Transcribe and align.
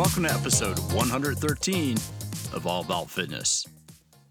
Welcome 0.00 0.22
to 0.22 0.32
episode 0.32 0.78
113 0.94 1.98
of 2.54 2.66
All 2.66 2.80
About 2.80 3.10
Fitness. 3.10 3.66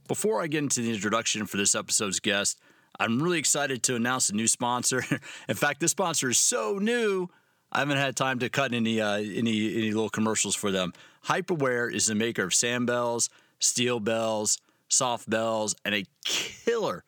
Before 0.07 0.41
I 0.41 0.47
get 0.47 0.63
into 0.63 0.81
the 0.81 0.91
introduction 0.91 1.45
for 1.45 1.57
this 1.57 1.75
episode's 1.75 2.19
guest, 2.19 2.59
I'm 2.99 3.21
really 3.21 3.37
excited 3.37 3.83
to 3.83 3.95
announce 3.95 4.31
a 4.31 4.35
new 4.35 4.47
sponsor. 4.47 5.03
In 5.47 5.55
fact, 5.55 5.79
this 5.79 5.91
sponsor 5.91 6.27
is 6.27 6.39
so 6.39 6.79
new, 6.81 7.27
I 7.71 7.79
haven't 7.79 7.97
had 7.97 8.15
time 8.15 8.39
to 8.39 8.49
cut 8.49 8.73
any 8.73 8.99
uh, 8.99 9.17
any 9.17 9.75
any 9.75 9.91
little 9.91 10.09
commercials 10.09 10.55
for 10.55 10.71
them. 10.71 10.91
Hyperwear 11.25 11.93
is 11.93 12.07
the 12.07 12.15
maker 12.15 12.45
of 12.45 12.55
sand 12.55 12.87
bells, 12.87 13.29
steel 13.59 13.99
bells, 13.99 14.57
soft 14.87 15.29
bells, 15.29 15.75
and 15.85 15.93
a 15.93 16.03
killer, 16.25 17.03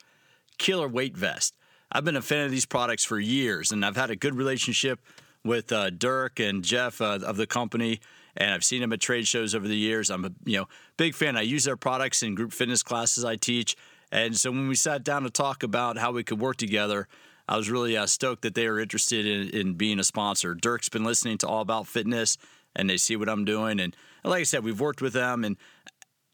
killer 0.60 0.88
weight 0.88 1.18
vest. 1.18 1.56
I've 1.92 2.06
been 2.06 2.16
a 2.16 2.22
fan 2.22 2.46
of 2.46 2.52
these 2.52 2.68
products 2.68 3.04
for 3.04 3.20
years, 3.20 3.72
and 3.72 3.84
I've 3.84 3.98
had 3.98 4.12
a 4.12 4.16
good 4.16 4.36
relationship 4.36 5.00
with 5.44 5.72
uh, 5.72 5.90
Dirk 5.90 6.40
and 6.40 6.64
Jeff 6.64 7.02
uh, 7.02 7.18
of 7.24 7.38
the 7.38 7.48
company, 7.48 8.00
and 8.38 8.54
I've 8.54 8.64
seen 8.64 8.82
them 8.82 8.94
at 8.94 9.00
trade 9.00 9.28
shows 9.28 9.54
over 9.56 9.68
the 9.68 9.76
years. 9.78 10.10
I'm 10.10 10.26
a 10.26 10.32
you 10.46 10.58
know 10.58 10.68
big 10.98 11.16
fan. 11.16 11.38
I 11.38 11.42
use 11.42 11.64
their 11.64 11.78
products 11.78 12.24
in 12.24 12.36
group 12.36 12.54
fitness 12.54 12.84
classes 12.84 13.26
I 13.26 13.36
teach, 13.36 13.76
and 14.12 14.36
so 14.38 14.52
when 14.52 14.68
we 14.68 14.76
sat 14.76 15.04
down 15.04 15.24
to 15.24 15.30
talk 15.30 15.64
about 15.64 15.98
how 15.98 16.12
we 16.12 16.24
could 16.24 16.40
work 16.40 16.58
together, 16.58 17.08
I 17.48 17.58
was 17.58 17.70
really 17.70 17.98
uh, 17.98 18.06
stoked 18.06 18.44
that 18.44 18.56
they 18.56 18.68
were 18.70 18.80
interested 18.80 19.26
in, 19.26 19.50
in 19.50 19.74
being 19.74 20.00
a 20.00 20.04
sponsor. 20.04 20.54
Dirk's 20.56 20.90
been 20.90 21.04
listening 21.04 21.38
to 21.40 21.48
All 21.48 21.62
About 21.62 21.88
Fitness, 21.88 22.38
and 22.76 22.90
they 22.90 22.98
see 22.98 23.16
what 23.16 23.30
I'm 23.30 23.46
doing, 23.46 23.80
and, 23.80 23.96
like 24.24 24.42
I 24.42 24.44
said, 24.44 24.64
we've 24.64 24.80
worked 24.80 25.02
with 25.02 25.14
them, 25.14 25.44
and 25.44 25.58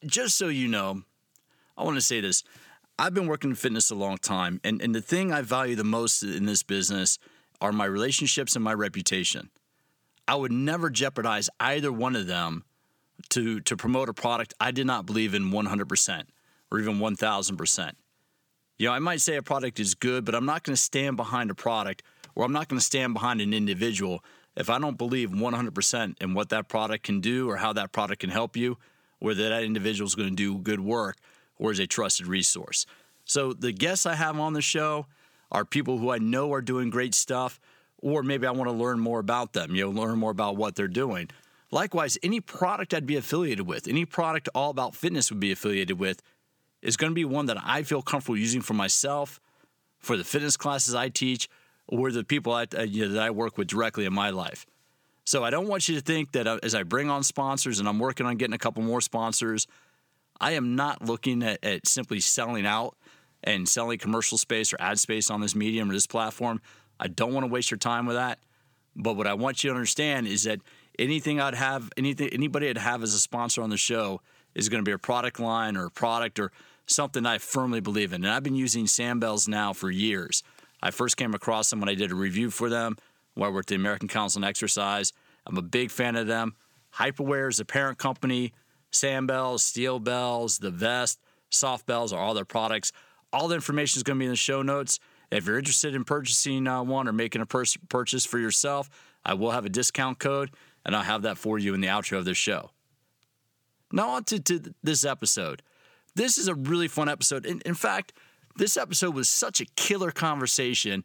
just 0.05 0.37
so 0.37 0.47
you 0.47 0.67
know, 0.67 1.03
I 1.77 1.83
want 1.83 1.95
to 1.95 2.01
say 2.01 2.21
this. 2.21 2.43
I've 2.99 3.13
been 3.13 3.27
working 3.27 3.51
in 3.51 3.55
fitness 3.55 3.91
a 3.91 3.95
long 3.95 4.17
time, 4.17 4.59
and, 4.63 4.81
and 4.81 4.93
the 4.93 5.01
thing 5.01 5.31
I 5.31 5.41
value 5.41 5.75
the 5.75 5.83
most 5.83 6.23
in 6.23 6.45
this 6.45 6.63
business 6.63 7.19
are 7.61 7.71
my 7.71 7.85
relationships 7.85 8.55
and 8.55 8.63
my 8.63 8.73
reputation. 8.73 9.49
I 10.27 10.35
would 10.35 10.51
never 10.51 10.89
jeopardize 10.89 11.49
either 11.59 11.91
one 11.91 12.15
of 12.15 12.27
them 12.27 12.63
to, 13.29 13.59
to 13.61 13.77
promote 13.77 14.09
a 14.09 14.13
product 14.13 14.53
I 14.59 14.71
did 14.71 14.87
not 14.87 15.05
believe 15.05 15.33
in 15.33 15.51
100% 15.51 16.23
or 16.71 16.79
even 16.79 16.99
1000%. 16.99 17.91
You 18.77 18.87
know, 18.87 18.93
I 18.93 18.99
might 18.99 19.21
say 19.21 19.37
a 19.37 19.41
product 19.41 19.79
is 19.79 19.95
good, 19.95 20.25
but 20.25 20.35
I'm 20.35 20.45
not 20.45 20.63
going 20.63 20.75
to 20.75 20.81
stand 20.81 21.17
behind 21.17 21.49
a 21.49 21.55
product 21.55 22.03
or 22.35 22.45
I'm 22.45 22.51
not 22.51 22.67
going 22.67 22.77
to 22.77 22.85
stand 22.85 23.13
behind 23.13 23.41
an 23.41 23.53
individual 23.53 24.23
if 24.55 24.69
I 24.69 24.79
don't 24.79 24.97
believe 24.97 25.29
100% 25.29 26.21
in 26.21 26.33
what 26.33 26.49
that 26.49 26.67
product 26.67 27.03
can 27.03 27.21
do 27.21 27.49
or 27.49 27.57
how 27.57 27.73
that 27.73 27.91
product 27.91 28.21
can 28.21 28.31
help 28.31 28.57
you, 28.57 28.77
or 29.19 29.33
that 29.33 29.49
that 29.49 29.63
individual 29.63 30.07
is 30.07 30.15
going 30.15 30.29
to 30.29 30.35
do 30.35 30.57
good 30.57 30.79
work 30.79 31.17
or 31.57 31.71
is 31.71 31.79
a 31.79 31.87
trusted 31.87 32.27
resource. 32.27 32.85
So 33.25 33.53
the 33.53 33.71
guests 33.71 34.05
I 34.05 34.15
have 34.15 34.39
on 34.39 34.53
the 34.53 34.61
show 34.61 35.07
are 35.51 35.65
people 35.65 35.97
who 35.97 36.11
I 36.11 36.17
know 36.17 36.51
are 36.53 36.61
doing 36.61 36.89
great 36.89 37.13
stuff, 37.13 37.59
or 38.07 38.23
maybe 38.23 38.47
I 38.47 38.51
want 38.51 38.69
to 38.69 38.75
learn 38.75 39.01
more 39.01 39.19
about 39.19 39.51
them, 39.51 39.75
you 39.75 39.83
know, 39.83 39.89
learn 39.89 40.17
more 40.17 40.31
about 40.31 40.55
what 40.55 40.75
they're 40.75 40.87
doing. 40.87 41.29
Likewise, 41.71 42.17
any 42.23 42.39
product 42.39 42.93
I'd 42.93 43.05
be 43.05 43.17
affiliated 43.17 43.67
with, 43.67 43.85
any 43.85 44.05
product 44.05 44.47
all 44.55 44.69
about 44.69 44.95
fitness 44.95 45.29
would 45.29 45.41
be 45.41 45.51
affiliated 45.51 45.99
with, 45.99 46.21
is 46.81 46.95
going 46.95 47.11
to 47.11 47.15
be 47.15 47.25
one 47.25 47.47
that 47.47 47.57
I 47.61 47.83
feel 47.83 48.01
comfortable 48.01 48.37
using 48.37 48.61
for 48.61 48.73
myself, 48.73 49.41
for 49.99 50.15
the 50.15 50.23
fitness 50.23 50.55
classes 50.55 50.95
I 50.95 51.09
teach, 51.09 51.49
or 51.85 52.09
the 52.13 52.23
people 52.23 52.53
I, 52.53 52.67
you 52.85 53.09
know, 53.09 53.13
that 53.15 53.23
I 53.23 53.29
work 53.29 53.57
with 53.57 53.67
directly 53.67 54.05
in 54.05 54.13
my 54.13 54.29
life. 54.29 54.65
So 55.25 55.43
I 55.43 55.49
don't 55.49 55.67
want 55.67 55.89
you 55.89 55.95
to 55.95 56.01
think 56.01 56.31
that 56.31 56.47
uh, 56.47 56.59
as 56.63 56.73
I 56.73 56.83
bring 56.83 57.09
on 57.09 57.23
sponsors 57.23 57.79
and 57.79 57.89
I'm 57.89 57.99
working 57.99 58.25
on 58.25 58.37
getting 58.37 58.53
a 58.53 58.57
couple 58.57 58.83
more 58.83 59.01
sponsors, 59.01 59.67
I 60.39 60.53
am 60.53 60.77
not 60.77 61.01
looking 61.01 61.43
at, 61.43 61.61
at 61.61 61.85
simply 61.85 62.21
selling 62.21 62.65
out 62.65 62.95
and 63.43 63.67
selling 63.67 63.97
commercial 63.97 64.37
space 64.37 64.71
or 64.71 64.77
ad 64.79 64.97
space 64.97 65.29
on 65.29 65.41
this 65.41 65.55
medium 65.55 65.89
or 65.89 65.93
this 65.93 66.07
platform. 66.07 66.61
I 66.99 67.07
don't 67.07 67.33
want 67.33 67.45
to 67.45 67.51
waste 67.51 67.71
your 67.71 67.77
time 67.77 68.05
with 68.05 68.15
that. 68.15 68.39
But 68.95 69.15
what 69.15 69.27
I 69.27 69.33
want 69.35 69.63
you 69.63 69.69
to 69.69 69.75
understand 69.75 70.27
is 70.27 70.43
that 70.43 70.59
anything 70.97 71.39
I'd 71.39 71.53
have, 71.53 71.89
anything 71.97 72.29
anybody 72.29 72.69
I'd 72.69 72.77
have 72.77 73.03
as 73.03 73.13
a 73.13 73.19
sponsor 73.19 73.61
on 73.61 73.69
the 73.69 73.77
show 73.77 74.21
is 74.55 74.69
going 74.69 74.83
to 74.83 74.87
be 74.87 74.93
a 74.93 74.97
product 74.97 75.39
line 75.39 75.77
or 75.77 75.85
a 75.85 75.91
product 75.91 76.39
or 76.39 76.51
something 76.87 77.25
I 77.25 77.37
firmly 77.37 77.79
believe 77.79 78.13
in. 78.13 78.23
And 78.23 78.33
I've 78.33 78.43
been 78.43 78.55
using 78.55 78.85
Sandbells 78.85 79.47
now 79.47 79.73
for 79.73 79.91
years. 79.91 80.41
I 80.81 80.91
first 80.91 81.17
came 81.17 81.33
across 81.33 81.69
them 81.69 81.79
when 81.79 81.89
I 81.89 81.95
did 81.95 82.11
a 82.11 82.15
review 82.15 82.49
for 82.49 82.69
them, 82.69 82.97
where 83.35 83.49
I 83.49 83.53
worked 83.53 83.71
at 83.71 83.75
the 83.75 83.81
American 83.81 84.07
Council 84.07 84.43
on 84.43 84.47
Exercise. 84.47 85.13
I'm 85.45 85.57
a 85.57 85.61
big 85.61 85.91
fan 85.91 86.15
of 86.15 86.27
them. 86.27 86.55
Hyperwear 86.95 87.49
is 87.49 87.57
the 87.57 87.65
parent 87.65 87.97
company. 87.97 88.53
Sandbells, 88.91 89.63
Steel 89.63 89.99
Bells, 89.99 90.59
the 90.59 90.71
Vest, 90.71 91.19
Soft 91.49 91.85
Bells 91.85 92.13
are 92.13 92.19
all 92.19 92.33
their 92.33 92.45
products. 92.45 92.91
All 93.31 93.47
the 93.47 93.55
information 93.55 93.99
is 93.99 94.03
going 94.03 94.17
to 94.17 94.19
be 94.19 94.25
in 94.25 94.31
the 94.31 94.37
show 94.37 94.61
notes. 94.61 94.99
If 95.31 95.45
you're 95.45 95.57
interested 95.57 95.93
in 95.93 96.03
purchasing 96.03 96.67
uh, 96.67 96.83
one 96.83 97.07
or 97.07 97.13
making 97.13 97.41
a 97.41 97.45
purchase 97.45 98.25
for 98.25 98.39
yourself, 98.39 98.89
I 99.25 99.33
will 99.33 99.51
have 99.51 99.65
a 99.65 99.69
discount 99.69 100.19
code, 100.19 100.51
and 100.85 100.95
I'll 100.95 101.03
have 101.03 101.23
that 101.23 101.37
for 101.37 101.59
you 101.59 101.73
in 101.73 101.81
the 101.81 101.87
outro 101.87 102.17
of 102.17 102.25
this 102.25 102.37
show. 102.37 102.71
Now, 103.91 104.09
on 104.09 104.23
to, 104.25 104.39
to 104.39 104.73
this 104.83 105.05
episode. 105.05 105.61
This 106.15 106.37
is 106.37 106.47
a 106.47 106.55
really 106.55 106.87
fun 106.87 107.09
episode. 107.09 107.45
In, 107.45 107.61
in 107.65 107.75
fact, 107.75 108.13
this 108.55 108.75
episode 108.75 109.13
was 109.13 109.29
such 109.29 109.61
a 109.61 109.65
killer 109.75 110.11
conversation. 110.11 111.03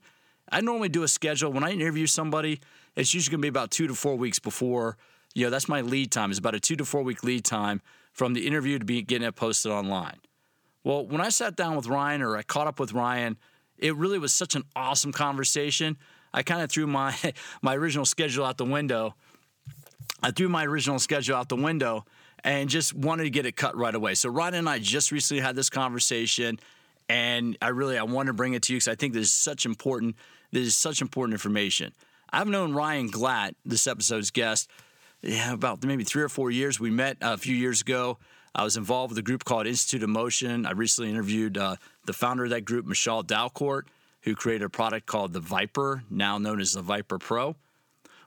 I 0.51 0.61
normally 0.61 0.89
do 0.89 1.03
a 1.03 1.09
schedule. 1.09 1.53
When 1.53 1.65
I 1.65 1.71
interview 1.71 2.07
somebody, 2.07 2.61
it's 2.97 3.13
usually 3.13 3.33
going 3.33 3.41
to 3.41 3.43
be 3.43 3.49
about 3.49 3.71
two 3.71 3.87
to 3.89 3.95
four 3.95 4.17
weeks 4.17 4.39
before. 4.39 4.97
You 5.35 5.45
know, 5.45 5.51
that's 5.51 5.69
my 5.69 5.81
lead 5.81 6.11
time. 6.13 6.31
It's 6.31 6.39
about 6.39 6.55
a 6.55 6.61
two 6.61 6.77
to 6.77 6.85
four 6.85 7.03
week 7.03 7.23
lead 7.25 7.45
time 7.45 7.83
from 8.13 8.35
the 8.35 8.47
interview 8.47 8.79
to 8.79 8.85
be 8.85 9.03
getting 9.03 9.27
it 9.27 9.37
posted 9.37 9.73
online. 9.73 10.19
Well, 10.85 11.07
when 11.07 11.21
I 11.21 11.29
sat 11.29 11.57
down 11.57 11.77
with 11.77 11.87
Ryan 11.87 12.23
or 12.23 12.37
I 12.37 12.43
caught 12.43 12.67
up 12.67 12.81
with 12.81 12.93
Ryan, 12.93 13.39
it 13.83 13.97
really 13.97 14.19
was 14.19 14.33
such 14.33 14.55
an 14.55 14.63
awesome 14.75 15.13
conversation. 15.13 15.99
I 16.33 16.43
kind 16.43 16.63
of 16.63 16.71
threw 16.71 16.87
my 16.87 17.15
my 17.63 17.75
original 17.75 18.07
schedule 18.07 18.45
out 18.45 18.57
the 18.57 18.65
window. 18.65 19.15
I 20.23 20.31
threw 20.31 20.49
my 20.49 20.65
original 20.65 20.99
schedule 20.99 21.37
out 21.37 21.49
the 21.49 21.57
window 21.57 22.05
and 22.45 22.69
just 22.69 22.95
wanted 22.95 23.25
to 23.25 23.31
get 23.31 23.45
it 23.45 23.57
cut 23.57 23.77
right 23.77 23.95
away. 23.95 24.15
So 24.15 24.29
Ryan 24.29 24.55
and 24.55 24.69
I 24.69 24.79
just 24.79 25.13
recently 25.13 25.43
had 25.43 25.57
this 25.57 25.69
conversation, 25.69 26.59
and 27.09 27.57
I 27.61 27.69
really 27.69 27.99
I 27.99 28.05
want 28.05 28.29
to 28.29 28.33
bring 28.33 28.55
it 28.55 28.63
to 28.63 28.73
you 28.73 28.79
because 28.79 28.89
I 28.89 28.95
think 28.95 29.15
this 29.15 29.27
is 29.27 29.35
such 29.35 29.67
important. 29.67 30.17
This 30.53 30.67
is 30.67 30.77
such 30.77 31.01
important 31.03 31.35
information. 31.35 31.93
I've 32.33 32.49
known 32.49 32.73
Ryan 32.73 33.11
Glatt, 33.11 33.55
this 33.65 33.87
episode's 33.87 34.31
guest, 34.31 34.71
yeah, 35.23 35.53
about 35.53 35.85
maybe 35.85 36.05
three 36.05 36.23
or 36.23 36.29
four 36.29 36.51
years. 36.51 36.81
We 36.81 36.91
met 36.91 37.17
a 37.21 37.37
few 37.37 37.55
years 37.55 37.81
ago. 37.81 38.19
I 38.55 38.65
was 38.65 38.77
involved 38.77 39.13
with 39.13 39.19
a 39.19 39.23
group 39.23 39.45
called 39.45 39.67
Institute 39.67 40.03
of 40.03 40.11
Motion. 40.11 40.67
I 40.67 40.73
recently 40.73 41.11
interviewed 41.11 41.57
uh, 41.57 41.77
the 42.05 42.13
founder 42.13 42.45
of 42.45 42.51
that 42.51 42.65
group, 42.65 42.87
Michol 42.87 43.25
Dalcourt, 43.25 43.85
who 44.23 44.35
created 44.35 44.65
a 44.65 44.69
product 44.69 45.07
called 45.07 45.33
the 45.33 45.41
ViPR, 45.41 46.03
now 46.11 46.39
known 46.39 46.61
as 46.61 46.73
the 46.73 46.83
ViPR 46.83 47.19
Pro. 47.19 47.57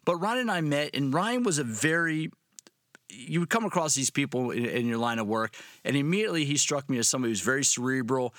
But 0.04 0.18
Ryan 0.18 0.40
and 0.40 0.52
I 0.52 0.62
met, 0.62 0.92
and 0.96 1.14
Ryan 1.14 1.44
was 1.44 1.60
a 1.60 1.64
very 1.64 2.32
you 3.08 3.40
would 3.40 3.50
come 3.50 3.66
across 3.66 3.94
these 3.96 4.10
people 4.10 4.52
in, 4.52 4.66
in, 4.66 4.88
your 4.88 4.98
line 4.98 5.20
of 5.20 5.28
work, 5.28 5.56
and 5.84 5.96
immediately 5.96 6.44
he 6.44 6.58
struck 6.58 6.90
me 6.90 6.98
as 6.98 7.08
somebody 7.08 7.32
who's 7.32 7.42
very 7.42 7.64
cerebral, 7.64 8.34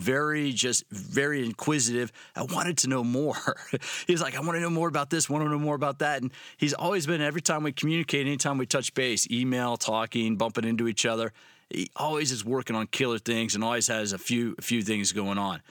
very 0.00 0.52
just 0.52 0.84
very 0.90 1.44
inquisitive. 1.44 2.12
I 2.34 2.42
wanted 2.42 2.78
to 2.78 2.88
know 2.88 3.04
more. 3.04 3.36
he's 4.06 4.22
like, 4.22 4.36
I 4.36 4.40
want 4.40 4.54
to 4.54 4.60
know 4.60 4.70
more 4.70 4.88
about 4.88 5.10
this, 5.10 5.28
want 5.28 5.44
to 5.44 5.50
know 5.50 5.58
more 5.58 5.74
about 5.74 5.98
that. 6.00 6.22
And 6.22 6.32
he's 6.56 6.74
always 6.74 7.06
been 7.06 7.20
every 7.20 7.42
time 7.42 7.62
we 7.62 7.72
communicate, 7.72 8.26
anytime 8.26 8.58
we 8.58 8.66
touch 8.66 8.94
base, 8.94 9.30
email, 9.30 9.76
talking, 9.76 10.36
bumping 10.36 10.64
into 10.64 10.88
each 10.88 11.04
other, 11.06 11.32
he 11.70 11.90
always 11.96 12.32
is 12.32 12.44
working 12.44 12.76
on 12.76 12.86
killer 12.86 13.18
things 13.18 13.54
and 13.54 13.64
always 13.64 13.86
has 13.88 14.12
a 14.12 14.18
few 14.18 14.54
a 14.58 14.62
few 14.62 14.82
things 14.82 15.12
going 15.12 15.38
on. 15.38 15.62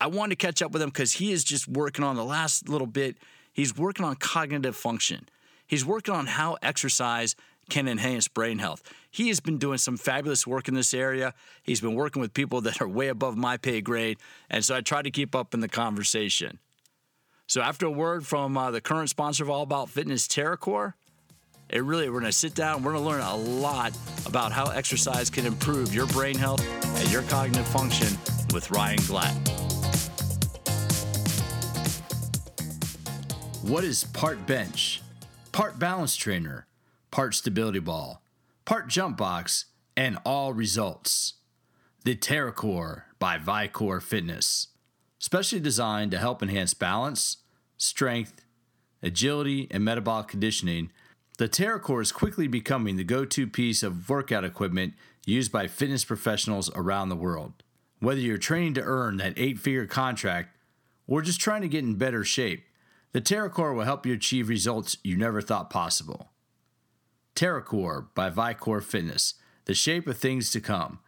I 0.00 0.06
wanted 0.06 0.38
to 0.38 0.46
catch 0.46 0.62
up 0.62 0.72
with 0.72 0.82
him 0.82 0.90
because 0.90 1.12
he 1.12 1.32
is 1.32 1.42
just 1.42 1.66
working 1.66 2.04
on 2.04 2.16
the 2.16 2.24
last 2.24 2.68
little 2.68 2.86
bit. 2.86 3.16
He's 3.52 3.76
working 3.76 4.04
on 4.04 4.14
cognitive 4.16 4.76
function. 4.76 5.28
He's 5.66 5.84
working 5.84 6.14
on 6.14 6.26
how 6.26 6.56
exercise 6.62 7.34
can 7.68 7.88
enhance 7.88 8.28
brain 8.28 8.58
health. 8.58 8.82
He 9.10 9.28
has 9.28 9.40
been 9.40 9.58
doing 9.58 9.78
some 9.78 9.96
fabulous 9.96 10.46
work 10.46 10.68
in 10.68 10.74
this 10.74 10.92
area. 10.92 11.34
He's 11.62 11.80
been 11.80 11.94
working 11.94 12.20
with 12.20 12.34
people 12.34 12.60
that 12.62 12.80
are 12.80 12.88
way 12.88 13.08
above 13.08 13.36
my 13.36 13.56
pay 13.56 13.80
grade, 13.80 14.18
and 14.50 14.64
so 14.64 14.74
I 14.74 14.80
try 14.80 15.02
to 15.02 15.10
keep 15.10 15.34
up 15.34 15.54
in 15.54 15.60
the 15.60 15.68
conversation. 15.68 16.58
So 17.46 17.62
after 17.62 17.86
a 17.86 17.90
word 17.90 18.26
from 18.26 18.56
uh, 18.56 18.70
the 18.70 18.80
current 18.80 19.08
sponsor 19.08 19.42
of 19.44 19.50
All 19.50 19.62
About 19.62 19.88
Fitness, 19.88 20.28
TerraCore, 20.28 20.94
it 21.70 21.82
really 21.82 22.08
we're 22.08 22.20
going 22.20 22.30
to 22.30 22.38
sit 22.38 22.54
down. 22.54 22.82
We're 22.82 22.92
going 22.92 23.04
to 23.04 23.10
learn 23.10 23.20
a 23.20 23.36
lot 23.36 23.96
about 24.26 24.52
how 24.52 24.70
exercise 24.70 25.30
can 25.30 25.46
improve 25.46 25.94
your 25.94 26.06
brain 26.08 26.36
health 26.36 26.62
and 26.84 27.10
your 27.10 27.22
cognitive 27.22 27.68
function 27.68 28.08
with 28.52 28.70
Ryan 28.70 28.98
Glatt. 29.00 29.34
What 33.62 33.84
is 33.84 34.04
part 34.04 34.46
bench, 34.46 35.02
part 35.52 35.78
balance 35.78 36.16
trainer? 36.16 36.66
part 37.10 37.34
stability 37.34 37.78
ball, 37.78 38.22
part 38.68 38.86
jump 38.86 39.16
box, 39.16 39.64
and 39.96 40.18
all 40.26 40.52
results. 40.52 41.36
The 42.04 42.14
TerraCore 42.14 43.04
by 43.18 43.38
Vicore 43.38 44.02
Fitness, 44.02 44.66
specially 45.18 45.58
designed 45.58 46.10
to 46.10 46.18
help 46.18 46.42
enhance 46.42 46.74
balance, 46.74 47.38
strength, 47.78 48.44
agility, 49.02 49.68
and 49.70 49.82
metabolic 49.82 50.28
conditioning. 50.28 50.90
The 51.38 51.48
TerraCore 51.48 52.02
is 52.02 52.12
quickly 52.12 52.46
becoming 52.46 52.96
the 52.96 53.04
go 53.04 53.24
to 53.24 53.46
piece 53.46 53.82
of 53.82 54.06
workout 54.10 54.44
equipment 54.44 54.92
used 55.24 55.50
by 55.50 55.66
fitness 55.66 56.04
professionals 56.04 56.70
around 56.74 57.08
the 57.08 57.16
world. 57.16 57.62
Whether 58.00 58.20
you're 58.20 58.36
training 58.36 58.74
to 58.74 58.82
earn 58.82 59.16
that 59.16 59.32
eight 59.38 59.58
figure 59.58 59.86
contract 59.86 60.54
or 61.06 61.22
just 61.22 61.40
trying 61.40 61.62
to 61.62 61.68
get 61.68 61.84
in 61.84 61.94
better 61.94 62.22
shape, 62.22 62.66
the 63.12 63.22
TerraCore 63.22 63.74
will 63.74 63.84
help 63.84 64.04
you 64.04 64.12
achieve 64.12 64.50
results 64.50 64.98
you 65.02 65.16
never 65.16 65.40
thought 65.40 65.70
possible. 65.70 66.32
TerraCore 67.38 68.08
by 68.16 68.30
Vicore 68.30 68.82
Fitness, 68.82 69.34
the 69.66 69.74
shape 69.74 70.08
of 70.08 70.18
things 70.18 70.50
to 70.50 70.60
come. 70.60 70.98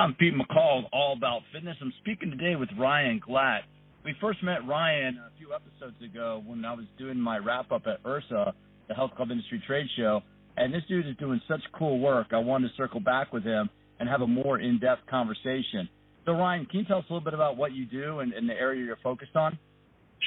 I'm 0.00 0.14
Pete 0.14 0.32
McCall, 0.32 0.84
All 0.92 1.14
About 1.16 1.40
Fitness. 1.52 1.76
I'm 1.82 1.92
speaking 2.00 2.30
today 2.30 2.54
with 2.54 2.68
Ryan 2.78 3.20
Glatt. 3.20 3.62
We 4.04 4.14
first 4.20 4.40
met 4.44 4.64
Ryan 4.64 5.18
a 5.18 5.36
few 5.36 5.52
episodes 5.52 6.00
ago 6.00 6.40
when 6.46 6.64
I 6.64 6.72
was 6.72 6.84
doing 6.96 7.18
my 7.18 7.38
wrap 7.38 7.72
up 7.72 7.82
at 7.88 8.00
IHRSA, 8.04 8.52
the 8.86 8.94
Health 8.94 9.10
Club 9.16 9.32
Industry 9.32 9.60
Trade 9.66 9.86
Show. 9.96 10.20
And 10.56 10.72
this 10.72 10.82
dude 10.88 11.04
is 11.08 11.16
doing 11.16 11.40
such 11.48 11.62
cool 11.76 11.98
work. 11.98 12.28
I 12.30 12.38
wanted 12.38 12.68
to 12.68 12.74
circle 12.76 13.00
back 13.00 13.32
with 13.32 13.42
him 13.42 13.68
and 13.98 14.08
have 14.08 14.20
a 14.20 14.26
more 14.26 14.60
in 14.60 14.78
depth 14.78 15.04
conversation. 15.10 15.88
So, 16.26 16.32
Ryan, 16.32 16.66
can 16.66 16.78
you 16.78 16.86
tell 16.86 16.98
us 16.98 17.04
a 17.10 17.12
little 17.12 17.24
bit 17.24 17.34
about 17.34 17.56
what 17.56 17.72
you 17.72 17.84
do 17.84 18.20
and, 18.20 18.32
and 18.32 18.48
the 18.48 18.54
area 18.54 18.84
you're 18.84 18.98
focused 19.02 19.34
on? 19.34 19.58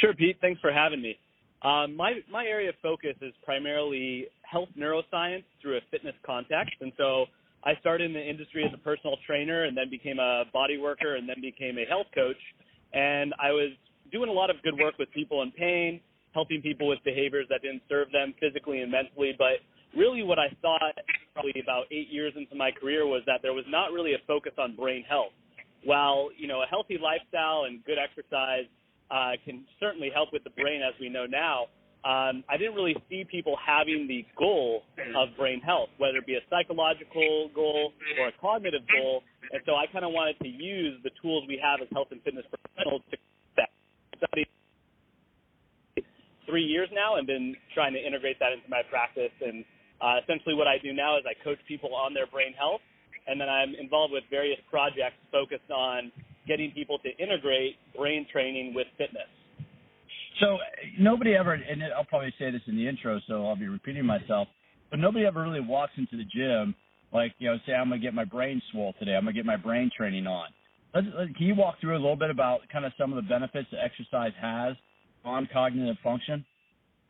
Sure, 0.02 0.14
Pete. 0.14 0.36
Thanks 0.42 0.60
for 0.60 0.74
having 0.74 1.02
me. 1.02 1.18
Um, 1.62 1.96
my 1.96 2.16
my 2.30 2.44
area 2.44 2.70
of 2.70 2.76
focus 2.82 3.16
is 3.22 3.34
primarily 3.46 4.26
health 4.42 4.70
neuroscience 4.78 5.46
through 5.62 5.78
a 5.78 5.82
fitness 5.92 6.16
context, 6.26 6.74
and 6.82 6.92
so 6.98 7.28
I 7.64 7.76
started 7.80 8.06
in 8.06 8.14
the 8.14 8.24
industry 8.24 8.64
as 8.66 8.72
a 8.74 8.78
personal 8.78 9.18
trainer 9.26 9.66
and 9.66 9.78
then 9.78 9.90
became 9.90 10.20
a 10.20 10.44
body 10.52 10.78
worker 10.78 11.16
and 11.16 11.30
then 11.30 11.38
became 11.42 11.78
a 11.78 11.86
health 11.86 12.08
coach. 12.14 12.40
And 12.94 13.34
I 13.42 13.52
was 13.52 13.72
doing 14.12 14.30
a 14.30 14.34
lot 14.34 14.50
of 14.50 14.58
good 14.64 14.78
work 14.80 14.98
with 14.98 15.12
people 15.12 15.42
in 15.44 15.52
pain, 15.52 16.02
helping 16.34 16.62
people 16.62 16.88
with 16.88 17.00
behaviors 17.06 17.46
that 17.50 17.62
didn't 17.62 17.84
serve 17.88 18.12
them 18.12 18.34
physically 18.40 18.82
and 18.82 18.92
mentally. 18.92 19.34
But 19.38 19.62
really, 19.96 20.24
what 20.24 20.40
I 20.40 20.50
thought 20.62 20.82
probably 21.34 21.54
about 21.62 21.86
eight 21.92 22.10
years 22.10 22.34
into 22.36 22.56
my 22.56 22.72
career 22.72 23.06
was 23.06 23.22
that 23.26 23.40
there 23.42 23.54
was 23.54 23.66
not 23.70 23.92
really 23.92 24.14
a 24.14 24.22
focus 24.28 24.54
on 24.58 24.76
brain 24.76 25.04
health. 25.08 25.32
While 25.84 26.30
you 26.38 26.48
know 26.48 26.62
a 26.62 26.66
healthy 26.66 26.98
lifestyle 27.02 27.66
and 27.66 27.84
good 27.86 27.98
exercise 27.98 28.66
uh, 29.10 29.32
can 29.46 29.66
certainly 29.80 30.10
help 30.14 30.30
with 30.34 30.44
the 30.44 30.52
brain, 30.52 30.82
as 30.82 30.94
we 31.00 31.10
know 31.10 31.26
now, 31.26 31.68
um, 32.04 32.44
I 32.50 32.58
didn't 32.58 32.74
really 32.74 32.96
see 33.10 33.24
people 33.30 33.56
having 33.62 34.08
the 34.08 34.26
goal 34.38 34.82
of 35.16 35.38
brain 35.38 35.62
health, 35.62 35.90
whether 35.98 36.18
it 36.18 36.26
be 36.26 36.34
a 36.36 36.46
psychological 36.50 37.50
goal 37.54 37.94
or 38.20 38.30
a 38.30 38.36
cognitive 38.42 38.82
goal. 38.90 39.22
And 39.52 39.62
so 39.66 39.76
I 39.76 39.86
kind 39.86 40.06
of 40.06 40.12
wanted 40.12 40.40
to 40.42 40.48
use 40.50 40.98
the 41.04 41.12
tools 41.22 41.46
we 41.48 41.62
have 41.62 41.82
as 41.82 41.88
health 41.94 42.08
and 42.10 42.22
fitness 42.24 42.46
professionals 42.50 43.02
to 43.12 43.18
study 44.18 44.46
three 46.46 46.64
years 46.64 46.90
now 46.94 47.16
and 47.18 47.26
been 47.26 47.56
trying 47.74 47.94
to 47.94 48.00
integrate 48.00 48.38
that 48.40 48.52
into 48.52 48.68
my 48.70 48.82
practice. 48.90 49.34
And 49.42 49.64
uh, 50.02 50.22
essentially 50.24 50.56
what 50.56 50.68
I 50.68 50.78
do 50.82 50.94
now 50.94 51.18
is 51.18 51.24
I 51.26 51.38
coach 51.44 51.60
people 51.68 51.94
on 51.96 52.14
their 52.14 52.28
brain 52.28 52.54
health, 52.58 52.82
and 53.28 53.40
then 53.40 53.50
I'm 53.50 53.74
involved 53.76 54.14
with 54.14 54.24
various 54.30 54.60
projects 54.70 55.18
focused 55.32 55.70
on 55.70 56.12
getting 56.48 56.72
people 56.72 56.98
to 57.00 57.10
integrate 57.22 57.78
brain 57.96 58.26
training 58.32 58.74
with 58.74 58.88
fitness. 58.98 59.30
So 60.42 60.56
uh, 60.56 60.60
nobody 61.00 61.36
ever, 61.36 61.54
and 61.54 61.82
I'll 61.96 62.04
probably 62.04 62.34
say 62.38 62.52
this 62.52 62.62
in 62.68 62.76
the 62.76 62.88
intro, 62.88 63.20
so 63.28 63.48
I'll 63.48 63.56
be 63.56 63.68
repeating 63.68 64.06
myself, 64.06 64.48
but 64.90 65.00
nobody 65.00 65.26
ever 65.26 65.42
really 65.42 65.62
walks 65.62 65.94
into 65.98 66.18
the 66.18 66.26
gym 66.26 66.76
like, 67.14 67.34
you 67.40 67.50
know, 67.50 67.58
say 67.66 67.74
I'm 67.74 67.90
gonna 67.90 68.02
get 68.02 68.14
my 68.14 68.26
brain 68.26 68.62
swole 68.72 68.94
today. 69.00 69.16
I'm 69.16 69.24
gonna 69.24 69.34
get 69.34 69.46
my 69.46 69.58
brain 69.58 69.92
training 69.96 70.28
on. 70.28 70.50
Let's, 70.94 71.08
can 71.38 71.46
you 71.46 71.56
walk 71.56 71.76
through 71.80 71.94
a 71.94 72.02
little 72.02 72.16
bit 72.16 72.30
about 72.30 72.62
kind 72.72 72.86
of 72.86 72.92
some 72.98 73.14
of 73.14 73.24
the 73.24 73.28
benefits 73.28 73.68
that 73.72 73.80
exercise 73.84 74.34
has 74.42 74.76
on 75.24 75.48
cognitive 75.52 75.98
function? 76.04 76.46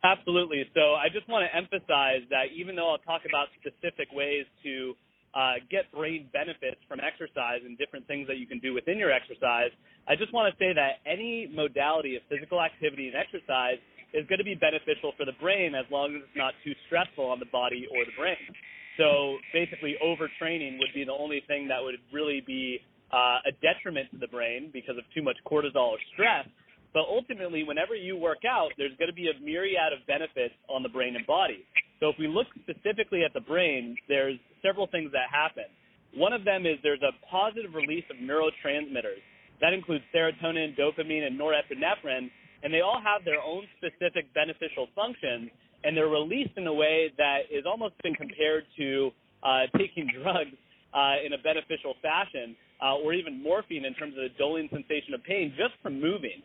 Absolutely. 0.04 0.64
So 0.74 0.94
I 0.94 1.06
just 1.12 1.28
want 1.28 1.46
to 1.48 1.56
emphasize 1.56 2.26
that 2.30 2.50
even 2.54 2.74
though 2.74 2.90
I'll 2.90 2.98
talk 2.98 3.22
about 3.28 3.46
specific 3.60 4.08
ways 4.12 4.44
to 4.64 4.94
uh, 5.34 5.60
get 5.70 5.90
brain 5.92 6.28
benefits 6.32 6.80
from 6.88 7.00
exercise 7.00 7.64
and 7.64 7.78
different 7.78 8.06
things 8.06 8.28
that 8.28 8.36
you 8.36 8.46
can 8.46 8.58
do 8.58 8.74
within 8.74 8.98
your 8.98 9.10
exercise, 9.10 9.72
I 10.08 10.16
just 10.16 10.32
want 10.32 10.52
to 10.52 10.54
say 10.60 10.72
that 10.74 11.00
any 11.06 11.48
modality 11.52 12.16
of 12.16 12.22
physical 12.28 12.60
activity 12.60 13.08
and 13.08 13.16
exercise 13.16 13.80
is 14.12 14.26
going 14.28 14.38
to 14.38 14.44
be 14.44 14.54
beneficial 14.54 15.12
for 15.16 15.24
the 15.24 15.36
brain 15.40 15.74
as 15.74 15.88
long 15.90 16.14
as 16.14 16.22
it's 16.22 16.36
not 16.36 16.52
too 16.64 16.72
stressful 16.86 17.24
on 17.24 17.40
the 17.40 17.48
body 17.48 17.88
or 17.88 18.04
the 18.04 18.12
brain. 18.18 18.36
So 19.00 19.38
basically, 19.52 19.96
overtraining 20.04 20.78
would 20.78 20.92
be 20.94 21.04
the 21.04 21.16
only 21.16 21.42
thing 21.48 21.68
that 21.68 21.80
would 21.80 21.96
really 22.12 22.42
be 22.44 22.80
uh, 23.12 23.40
a 23.48 23.52
detriment 23.64 24.10
to 24.12 24.18
the 24.18 24.28
brain 24.28 24.68
because 24.72 24.98
of 24.98 25.04
too 25.14 25.22
much 25.22 25.36
cortisol 25.48 25.96
or 25.96 25.98
stress. 26.12 26.44
But 26.92 27.08
ultimately, 27.08 27.64
whenever 27.64 27.94
you 27.94 28.16
work 28.16 28.44
out, 28.44 28.68
there's 28.76 28.92
going 28.98 29.08
to 29.08 29.16
be 29.16 29.32
a 29.32 29.36
myriad 29.40 29.96
of 29.96 30.06
benefits 30.06 30.52
on 30.68 30.82
the 30.82 30.90
brain 30.90 31.16
and 31.16 31.26
body. 31.26 31.64
So 32.02 32.08
if 32.08 32.18
we 32.18 32.26
look 32.26 32.48
specifically 32.58 33.22
at 33.22 33.32
the 33.32 33.40
brain, 33.40 33.94
there's 34.08 34.34
several 34.58 34.88
things 34.88 35.12
that 35.12 35.30
happen. 35.30 35.70
One 36.18 36.32
of 36.32 36.44
them 36.44 36.66
is 36.66 36.74
there's 36.82 37.06
a 37.06 37.14
positive 37.30 37.78
release 37.78 38.02
of 38.10 38.16
neurotransmitters. 38.18 39.22
That 39.60 39.72
includes 39.72 40.02
serotonin, 40.12 40.74
dopamine, 40.74 41.22
and 41.22 41.38
norepinephrine, 41.38 42.28
and 42.64 42.74
they 42.74 42.80
all 42.80 42.98
have 42.98 43.24
their 43.24 43.40
own 43.40 43.70
specific 43.78 44.26
beneficial 44.34 44.88
functions, 44.96 45.48
and 45.84 45.96
they're 45.96 46.10
released 46.10 46.58
in 46.58 46.66
a 46.66 46.74
way 46.74 47.12
that 47.18 47.46
is 47.54 47.62
almost 47.70 47.94
been 48.02 48.14
compared 48.14 48.64
to 48.78 49.12
uh, 49.44 49.70
taking 49.78 50.10
drugs 50.20 50.58
uh, 50.92 51.22
in 51.24 51.34
a 51.34 51.38
beneficial 51.38 51.94
fashion, 52.02 52.56
uh, 52.82 52.98
or 52.98 53.14
even 53.14 53.40
morphine 53.40 53.84
in 53.84 53.94
terms 53.94 54.14
of 54.18 54.26
the 54.26 54.34
dulling 54.42 54.68
sensation 54.74 55.14
of 55.14 55.22
pain 55.22 55.54
just 55.56 55.78
from 55.84 56.00
moving. 56.00 56.42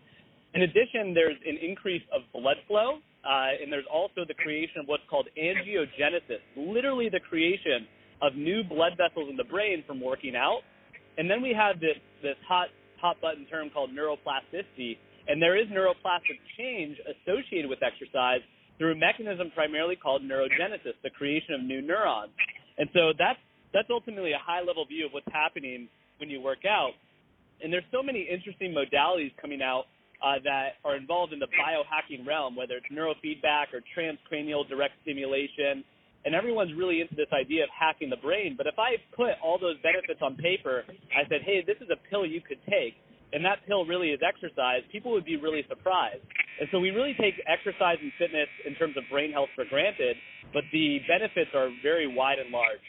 In 0.54 0.62
addition, 0.62 1.15
there's 1.15 1.38
an 1.48 1.57
increase 1.57 2.04
of 2.13 2.21
blood 2.31 2.57
flow, 2.68 3.01
uh, 3.25 3.62
and 3.62 3.72
there's 3.72 3.88
also 3.92 4.24
the 4.28 4.34
creation 4.34 4.81
of 4.81 4.88
what's 4.88 5.04
called 5.10 5.28
angiogenesis, 5.38 6.42
literally 6.56 7.10
the 7.10 7.19
creation 7.19 7.88
of 8.22 8.36
new 8.36 8.64
blood 8.64 8.94
vessels 8.98 9.30
in 9.30 9.36
the 9.36 9.44
brain 9.44 9.84
from 9.86 10.02
working 10.02 10.36
out. 10.36 10.62
And 11.18 11.30
then 11.30 11.42
we 11.42 11.54
have 11.54 11.80
this 11.80 11.98
this 12.22 12.38
hot 12.48 12.69
hot 13.02 13.19
button 13.22 13.46
term 13.46 13.69
called 13.69 13.92
neuroplasticity, 13.92 14.98
and 15.28 15.42
there 15.42 15.58
is 15.58 15.68
neuroplastic 15.69 16.38
change 16.58 16.98
associated 17.06 17.69
with 17.69 17.80
exercise 17.81 18.42
through 18.78 18.94
a 18.94 18.95
mechanism 18.95 19.52
primarily 19.54 19.95
called 19.95 20.21
neurogenesis, 20.21 20.94
the 21.04 21.09
creation 21.09 21.56
of 21.56 21.62
new 21.64 21.81
neurons. 21.81 22.31
And 22.78 22.90
so 22.94 23.14
that's 23.18 23.40
that's 23.74 23.90
ultimately 23.90 24.31
a 24.31 24.42
high 24.42 24.62
level 24.62 24.86
view 24.86 25.07
of 25.07 25.12
what's 25.12 25.31
happening 25.31 25.90
when 26.19 26.30
you 26.30 26.42
work 26.42 26.66
out. 26.66 26.94
And 27.62 27.74
there's 27.74 27.88
so 27.92 28.04
many 28.04 28.21
interesting 28.21 28.74
modalities 28.74 29.33
coming 29.42 29.62
out 29.62 29.86
uh, 30.24 30.40
that 30.44 30.81
are 30.83 30.95
involved 30.95 31.33
in 31.33 31.40
the 31.40 31.47
biohacking 31.47 32.26
realm, 32.26 32.56
whether 32.56 32.76
it's 32.76 32.88
neurofeedback 32.92 33.74
or 33.74 33.81
transcranial 33.95 34.68
direct 34.68 34.94
stimulation 35.04 35.83
and 36.28 36.36
everyone's 36.36 36.76
really 36.76 37.00
into 37.00 37.16
this 37.16 37.31
idea 37.31 37.64
of 37.64 37.69
hacking 37.71 38.09
the 38.09 38.19
brain. 38.19 38.56
But 38.57 38.68
if 38.68 38.76
I 38.78 39.00
put 39.16 39.40
all 39.44 39.57
those 39.57 39.80
benefits 39.80 40.19
on 40.21 40.36
paper, 40.36 40.83
I 41.16 41.24
said, 41.30 41.40
hey, 41.47 41.64
this 41.66 41.78
is 41.80 41.88
a 41.88 41.95
pill 42.09 42.26
you 42.26 42.42
could 42.42 42.59
take, 42.68 43.00
and 43.31 43.44
that 43.45 43.64
pill 43.66 43.86
really 43.86 44.09
is 44.09 44.19
exercise, 44.19 44.83
people 44.92 45.12
would 45.12 45.24
be 45.24 45.38
really 45.38 45.64
surprised. 45.69 46.24
And 46.59 46.68
so 46.71 46.80
we 46.80 46.90
really 46.90 47.16
take 47.16 47.36
exercise 47.47 47.95
and 48.02 48.12
fitness 48.19 48.52
in 48.68 48.76
terms 48.76 48.97
of 48.97 49.04
brain 49.09 49.31
health 49.31 49.47
for 49.56 49.64
granted, 49.69 50.18
but 50.54 50.64
the 50.74 51.00
benefits 51.07 51.52
are 51.56 51.69
very 51.81 52.07
wide 52.07 52.40
and 52.40 52.52
large. 52.52 52.83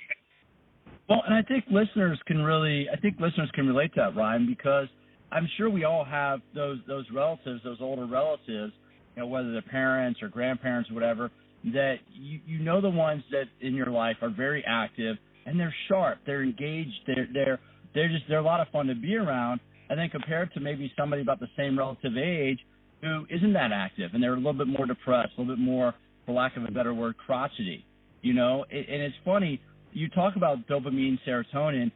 Well, 1.09 1.23
and 1.25 1.35
I 1.35 1.43
think 1.43 1.65
listeners 1.71 2.19
can 2.27 2.43
really, 2.43 2.87
I 2.93 2.97
think 2.99 3.17
listeners 3.21 3.51
can 3.55 3.69
relate 3.69 3.95
to 3.95 4.01
that, 4.03 4.17
Ryan, 4.17 4.47
because 4.47 4.89
I'm 5.31 5.49
sure 5.57 5.69
we 5.69 5.85
all 5.85 6.05
have 6.05 6.41
those 6.55 6.79
those 6.87 7.05
relatives, 7.13 7.61
those 7.65 7.79
older 7.81 8.07
relatives, 8.07 8.73
you 9.17 9.23
know, 9.23 9.27
whether 9.27 9.53
they're 9.53 9.63
parents 9.63 10.21
or 10.23 10.29
grandparents 10.29 10.91
or 10.91 10.95
whatever, 10.95 11.31
that 11.65 11.97
you, 12.13 12.41
you 12.47 12.59
know 12.61 12.81
the 12.81 12.91
ones 12.91 13.23
that 13.31 13.45
in 13.61 13.75
your 13.75 13.89
life 13.89 14.17
are 14.23 14.31
very 14.31 14.65
active 14.67 15.17
and 15.47 15.59
they're 15.59 15.75
sharp, 15.89 16.19
they're 16.27 16.43
engaged, 16.43 16.93
they're 17.07 17.29
they're 17.33 17.61
they're 17.95 18.09
just 18.09 18.25
they're 18.29 18.39
a 18.39 18.43
lot 18.43 18.61
of 18.61 18.69
fun 18.69 18.87
to 18.87 18.95
be 18.95 19.17
around. 19.17 19.61
And 19.91 19.99
then 19.99 20.11
compared 20.11 20.53
to 20.53 20.61
maybe 20.61 20.93
somebody 20.99 21.23
about 21.23 21.41
the 21.41 21.49
same 21.57 21.79
relative 21.79 22.19
age 22.19 22.59
who 23.01 23.25
isn't 23.31 23.55
that 23.55 23.73
active 23.73 24.11
and 24.13 24.23
they're 24.23 24.35
a 24.35 24.37
little 24.37 24.53
bit 24.53 24.67
more 24.67 24.85
depressed, 24.85 25.33
a 25.37 25.41
little 25.41 25.57
bit 25.57 25.63
more, 25.63 25.95
for 26.27 26.33
lack 26.33 26.59
of 26.59 26.65
a 26.65 26.71
better 26.71 26.93
word, 26.93 27.17
crotchety. 27.17 27.87
You 28.21 28.35
know, 28.35 28.65
and 28.71 29.03
it's 29.03 29.15
funny 29.25 29.61
you 29.93 30.09
talk 30.09 30.37
about 30.37 30.67
dopamine, 30.69 31.19
serotonin. 31.27 31.91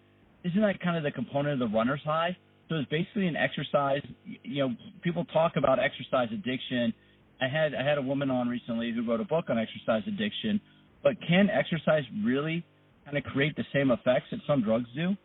Isn't 0.45 0.61
that 0.61 0.81
kind 0.81 0.97
of 0.97 1.03
the 1.03 1.11
component 1.11 1.61
of 1.61 1.71
the 1.71 1.77
runner's 1.77 2.01
high? 2.05 2.37
So 2.73 2.79
it's 2.79 2.89
basically 2.89 3.27
an 3.27 3.37
exercise. 3.37 4.01
You 4.25 4.69
know, 4.69 4.75
people 5.03 5.27
talk 5.27 5.57
about 5.57 5.79
exercise 5.79 6.29
addiction 6.33 6.95
I 7.43 7.49
had 7.49 7.75
I 7.75 7.83
had 7.83 7.99
a 7.99 8.03
woman 8.03 8.31
on 8.31 8.49
recently 8.49 8.93
who 8.93 9.03
wrote 9.05 9.21
a 9.21 9.25
book 9.25 9.47
on 9.51 9.59
exercise 9.59 10.03
addiction, 10.07 10.61
but 11.03 11.15
can 11.27 11.51
exercise 11.51 12.05
really 12.25 12.65
kind 13.05 13.19
of 13.19 13.25
create 13.25 13.57
the 13.57 13.65
same 13.73 13.91
effects 13.91 14.27
that 14.31 14.39
some 14.47 14.63
drugs 14.63 14.87
do? 14.95 15.17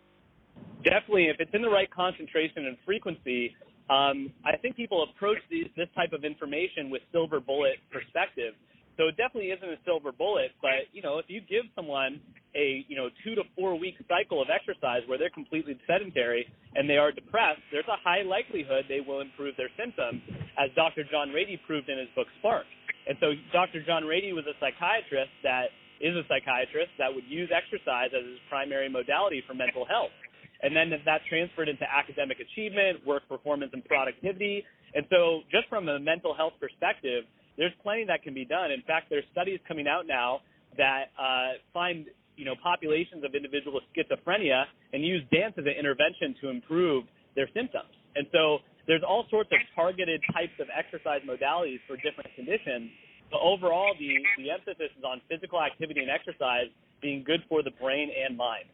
Definitely, 0.84 1.25
if 1.25 1.38
it's 1.39 1.51
in 1.54 1.62
the 1.62 1.70
right 1.70 1.89
concentration 1.92 2.66
and 2.66 2.77
frequency, 2.84 3.56
um, 3.92 4.34
I 4.44 4.58
think 4.58 4.75
people 4.75 5.04
approach 5.04 5.38
these, 5.51 5.68
this 5.77 5.88
type 5.96 6.12
of 6.12 6.24
information 6.24 6.89
with 6.89 7.04
silver 7.12 7.39
bullet 7.39 7.77
perspective. 7.92 8.56
So 8.98 9.08
it 9.08 9.16
definitely 9.18 9.54
isn't 9.54 9.70
a 9.70 9.77
silver 9.86 10.12
bullet, 10.12 10.51
but 10.62 10.89
you 10.92 11.01
know, 11.01 11.20
if 11.22 11.25
you 11.30 11.42
give 11.42 11.70
someone 11.75 12.20
a 12.58 12.84
you 12.89 12.98
know 12.98 13.10
two 13.24 13.36
to 13.36 13.44
four 13.56 13.77
week 13.77 13.94
cycle 14.10 14.42
of 14.42 14.50
exercise 14.50 15.06
where 15.06 15.18
they're 15.18 15.34
completely 15.34 15.77
sedentary 15.86 16.50
and 16.74 16.89
they 16.89 16.98
are 16.98 17.12
depressed, 17.12 17.62
there's 17.72 17.88
a 17.88 18.01
high 18.01 18.25
likelihood 18.25 18.86
they 18.89 19.01
will 19.06 19.22
improve 19.22 19.54
their 19.56 19.70
symptoms, 19.77 20.22
as 20.58 20.74
Dr. 20.75 21.06
John 21.10 21.30
Ratey 21.30 21.62
proved 21.66 21.89
in 21.89 21.98
his 21.98 22.10
book 22.16 22.27
Spark. 22.39 22.66
And 23.08 23.18
so 23.22 23.38
Dr. 23.54 23.86
John 23.86 24.04
Ratey 24.04 24.34
was 24.34 24.46
a 24.50 24.58
psychiatrist 24.60 25.32
that 25.44 25.70
is 26.01 26.18
a 26.18 26.25
psychiatrist 26.27 26.92
that 26.98 27.13
would 27.13 27.25
use 27.30 27.50
exercise 27.54 28.10
as 28.13 28.25
his 28.25 28.42
primary 28.50 28.89
modality 28.89 29.44
for 29.48 29.54
mental 29.54 29.86
health. 29.86 30.13
And 30.62 30.75
then 30.75 30.89
that 30.89 31.22
transferred 31.30 31.70
into 31.70 31.86
academic 31.86 32.38
achievement, 32.42 33.06
work 33.06 33.30
performance, 33.30 33.72
and 33.74 33.86
productivity. 33.86 34.66
And 34.96 35.06
so, 35.10 35.42
just 35.51 35.70
from 35.70 35.88
a 35.88 36.00
mental 36.00 36.34
health 36.34 36.54
perspective, 36.60 37.25
there's 37.58 37.74
plenty 37.82 38.06
that 38.06 38.24
can 38.24 38.34
be 38.34 38.46
done. 38.46 38.72
In 38.72 38.82
fact, 38.86 39.08
there's 39.10 39.26
studies 39.32 39.60
coming 39.68 39.88
out 39.88 40.06
now 40.08 40.42
that 40.78 41.10
uh, 41.18 41.58
find 41.74 42.06
you 42.36 42.46
know 42.46 42.54
populations 42.62 43.24
of 43.26 43.34
individuals 43.34 43.82
with 43.82 43.86
schizophrenia 43.94 44.64
and 44.94 45.04
use 45.04 45.24
dance 45.32 45.54
as 45.58 45.66
an 45.66 45.74
intervention 45.78 46.36
to 46.42 46.50
improve 46.50 47.06
their 47.36 47.50
symptoms. 47.54 47.90
And 48.16 48.26
so 48.32 48.60
there's 48.88 49.04
all 49.04 49.26
sorts 49.30 49.50
of 49.52 49.60
targeted 49.76 50.22
types 50.34 50.56
of 50.60 50.68
exercise 50.74 51.22
modalities 51.28 51.80
for 51.86 51.98
different 51.98 52.34
conditions. 52.36 52.90
But 53.30 53.42
overall, 53.44 53.92
the, 54.00 54.16
the 54.40 54.50
emphasis 54.50 54.90
is 54.98 55.04
on 55.04 55.20
physical 55.28 55.62
activity 55.62 56.00
and 56.00 56.10
exercise 56.10 56.72
being 57.02 57.24
good 57.28 57.44
for 57.50 57.62
the 57.62 57.72
brain 57.72 58.10
and 58.10 58.38
mind. 58.38 58.66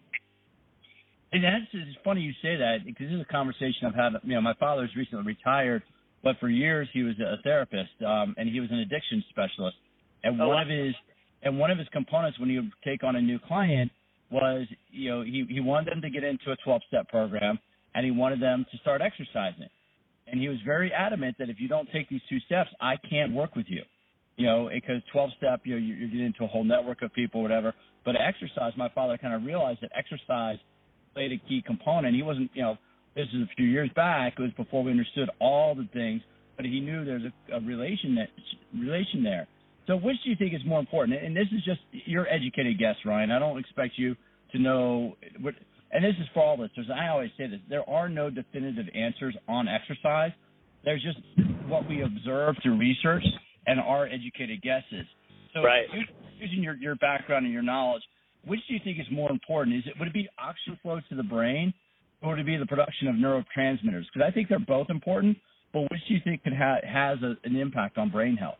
And 1.33 1.43
that's 1.43 1.65
it's 1.73 1.97
funny 2.05 2.21
you 2.21 2.31
say 2.43 2.55
that 2.57 2.85
because 2.85 3.09
this 3.09 3.15
is 3.15 3.25
a 3.27 3.31
conversation 3.31 3.89
I've 3.89 3.95
had. 3.95 4.13
You 4.21 4.35
know, 4.35 4.41
my 4.41 4.53
father's 4.59 4.91
recently 4.95 5.25
retired, 5.25 5.81
but 6.23 6.35
for 6.39 6.49
years 6.49 6.87
he 6.93 7.03
was 7.03 7.15
a 7.19 7.41
therapist, 7.43 7.91
um, 8.05 8.35
and 8.37 8.49
he 8.49 8.59
was 8.59 8.69
an 8.71 8.79
addiction 8.79 9.23
specialist. 9.29 9.77
And 10.23 10.41
oh, 10.41 10.47
one 10.47 10.61
of 10.61 10.69
his 10.69 10.95
and 11.41 11.59
one 11.59 11.71
of 11.71 11.77
his 11.77 11.87
components 11.91 12.39
when 12.39 12.49
he 12.49 12.55
would 12.57 12.71
take 12.83 13.03
on 13.03 13.15
a 13.15 13.21
new 13.21 13.39
client 13.47 13.91
was, 14.31 14.65
you 14.91 15.09
know, 15.09 15.21
he 15.21 15.45
he 15.49 15.59
wanted 15.59 15.91
them 15.91 16.01
to 16.01 16.09
get 16.09 16.23
into 16.23 16.51
a 16.51 16.57
12-step 16.67 17.09
program, 17.09 17.59
and 17.93 18.05
he 18.05 18.11
wanted 18.11 18.41
them 18.41 18.65
to 18.71 18.77
start 18.79 19.01
exercising. 19.01 19.69
And 20.27 20.39
he 20.39 20.47
was 20.47 20.57
very 20.65 20.91
adamant 20.93 21.35
that 21.39 21.49
if 21.49 21.57
you 21.59 21.67
don't 21.67 21.89
take 21.91 22.07
these 22.09 22.21
two 22.29 22.39
steps, 22.45 22.69
I 22.79 22.95
can't 23.09 23.33
work 23.33 23.55
with 23.55 23.65
you. 23.67 23.83
You 24.37 24.47
know, 24.47 24.69
because 24.73 25.01
12-step, 25.13 25.61
you 25.65 25.75
know, 25.75 25.77
you're 25.79 26.07
getting 26.07 26.25
into 26.25 26.45
a 26.45 26.47
whole 26.47 26.63
network 26.63 27.03
of 27.03 27.13
people, 27.13 27.43
whatever. 27.43 27.73
But 28.03 28.15
exercise, 28.15 28.71
my 28.75 28.89
father 28.89 29.17
kind 29.17 29.33
of 29.33 29.43
realized 29.43 29.79
that 29.81 29.91
exercise– 29.95 30.57
played 31.13 31.31
a 31.31 31.37
key 31.47 31.63
component. 31.65 32.15
He 32.15 32.23
wasn't, 32.23 32.51
you 32.53 32.61
know, 32.61 32.77
this 33.15 33.27
is 33.33 33.41
a 33.41 33.55
few 33.55 33.65
years 33.65 33.89
back. 33.95 34.33
It 34.37 34.41
was 34.41 34.51
before 34.57 34.83
we 34.83 34.91
understood 34.91 35.29
all 35.39 35.75
the 35.75 35.87
things, 35.93 36.21
but 36.55 36.65
he 36.65 36.79
knew 36.79 37.05
there's 37.05 37.23
a, 37.23 37.57
a 37.57 37.61
relation 37.61 38.15
that 38.15 38.29
relation 38.77 39.23
there. 39.23 39.47
So, 39.87 39.97
which 39.97 40.15
do 40.23 40.29
you 40.29 40.35
think 40.35 40.53
is 40.53 40.61
more 40.65 40.79
important? 40.79 41.21
And 41.21 41.35
this 41.35 41.47
is 41.51 41.63
just 41.65 41.81
your 41.91 42.27
educated 42.27 42.79
guess, 42.79 42.95
Ryan. 43.05 43.31
I 43.31 43.39
don't 43.39 43.59
expect 43.59 43.93
you 43.97 44.15
to 44.51 44.59
know 44.59 45.15
what. 45.41 45.55
And 45.91 46.03
this 46.03 46.15
is 46.19 46.27
for 46.33 46.41
all 46.41 46.59
listeners. 46.59 46.87
I 46.93 47.09
always 47.09 47.31
say 47.37 47.47
this: 47.47 47.59
there 47.69 47.87
are 47.89 48.09
no 48.09 48.29
definitive 48.29 48.85
answers 48.95 49.35
on 49.47 49.67
exercise. 49.67 50.31
There's 50.85 51.03
just 51.03 51.19
what 51.67 51.87
we 51.87 52.01
observe 52.01 52.55
through 52.63 52.77
research 52.77 53.23
and 53.67 53.79
our 53.79 54.07
educated 54.07 54.61
guesses. 54.61 55.05
So, 55.53 55.61
right. 55.61 55.85
using 56.39 56.63
your 56.63 56.75
your 56.75 56.95
background 56.95 57.45
and 57.45 57.53
your 57.53 57.63
knowledge, 57.63 58.03
which 58.45 58.59
do 58.67 58.73
you 58.73 58.79
think 58.83 58.99
is 58.99 59.05
more 59.11 59.31
important? 59.31 59.75
Is 59.77 59.83
it 59.85 59.93
would 59.99 60.07
it 60.07 60.13
be 60.13 60.29
oxygen 60.39 60.79
flow 60.81 60.99
to 61.09 61.15
the 61.15 61.23
brain, 61.23 61.73
would 62.29 62.39
it 62.39 62.45
be 62.45 62.57
the 62.57 62.65
production 62.65 63.07
of 63.07 63.15
neurotransmitters? 63.15 64.05
Because 64.13 64.25
I 64.25 64.31
think 64.31 64.49
they're 64.49 64.59
both 64.59 64.89
important, 64.89 65.37
but 65.73 65.81
which 65.91 66.01
do 66.07 66.13
you 66.13 66.21
think 66.23 66.43
could 66.43 66.53
ha- 66.53 66.81
has 66.83 67.19
a, 67.21 67.35
an 67.43 67.55
impact 67.55 67.97
on 67.97 68.09
brain 68.09 68.37
health? 68.37 68.57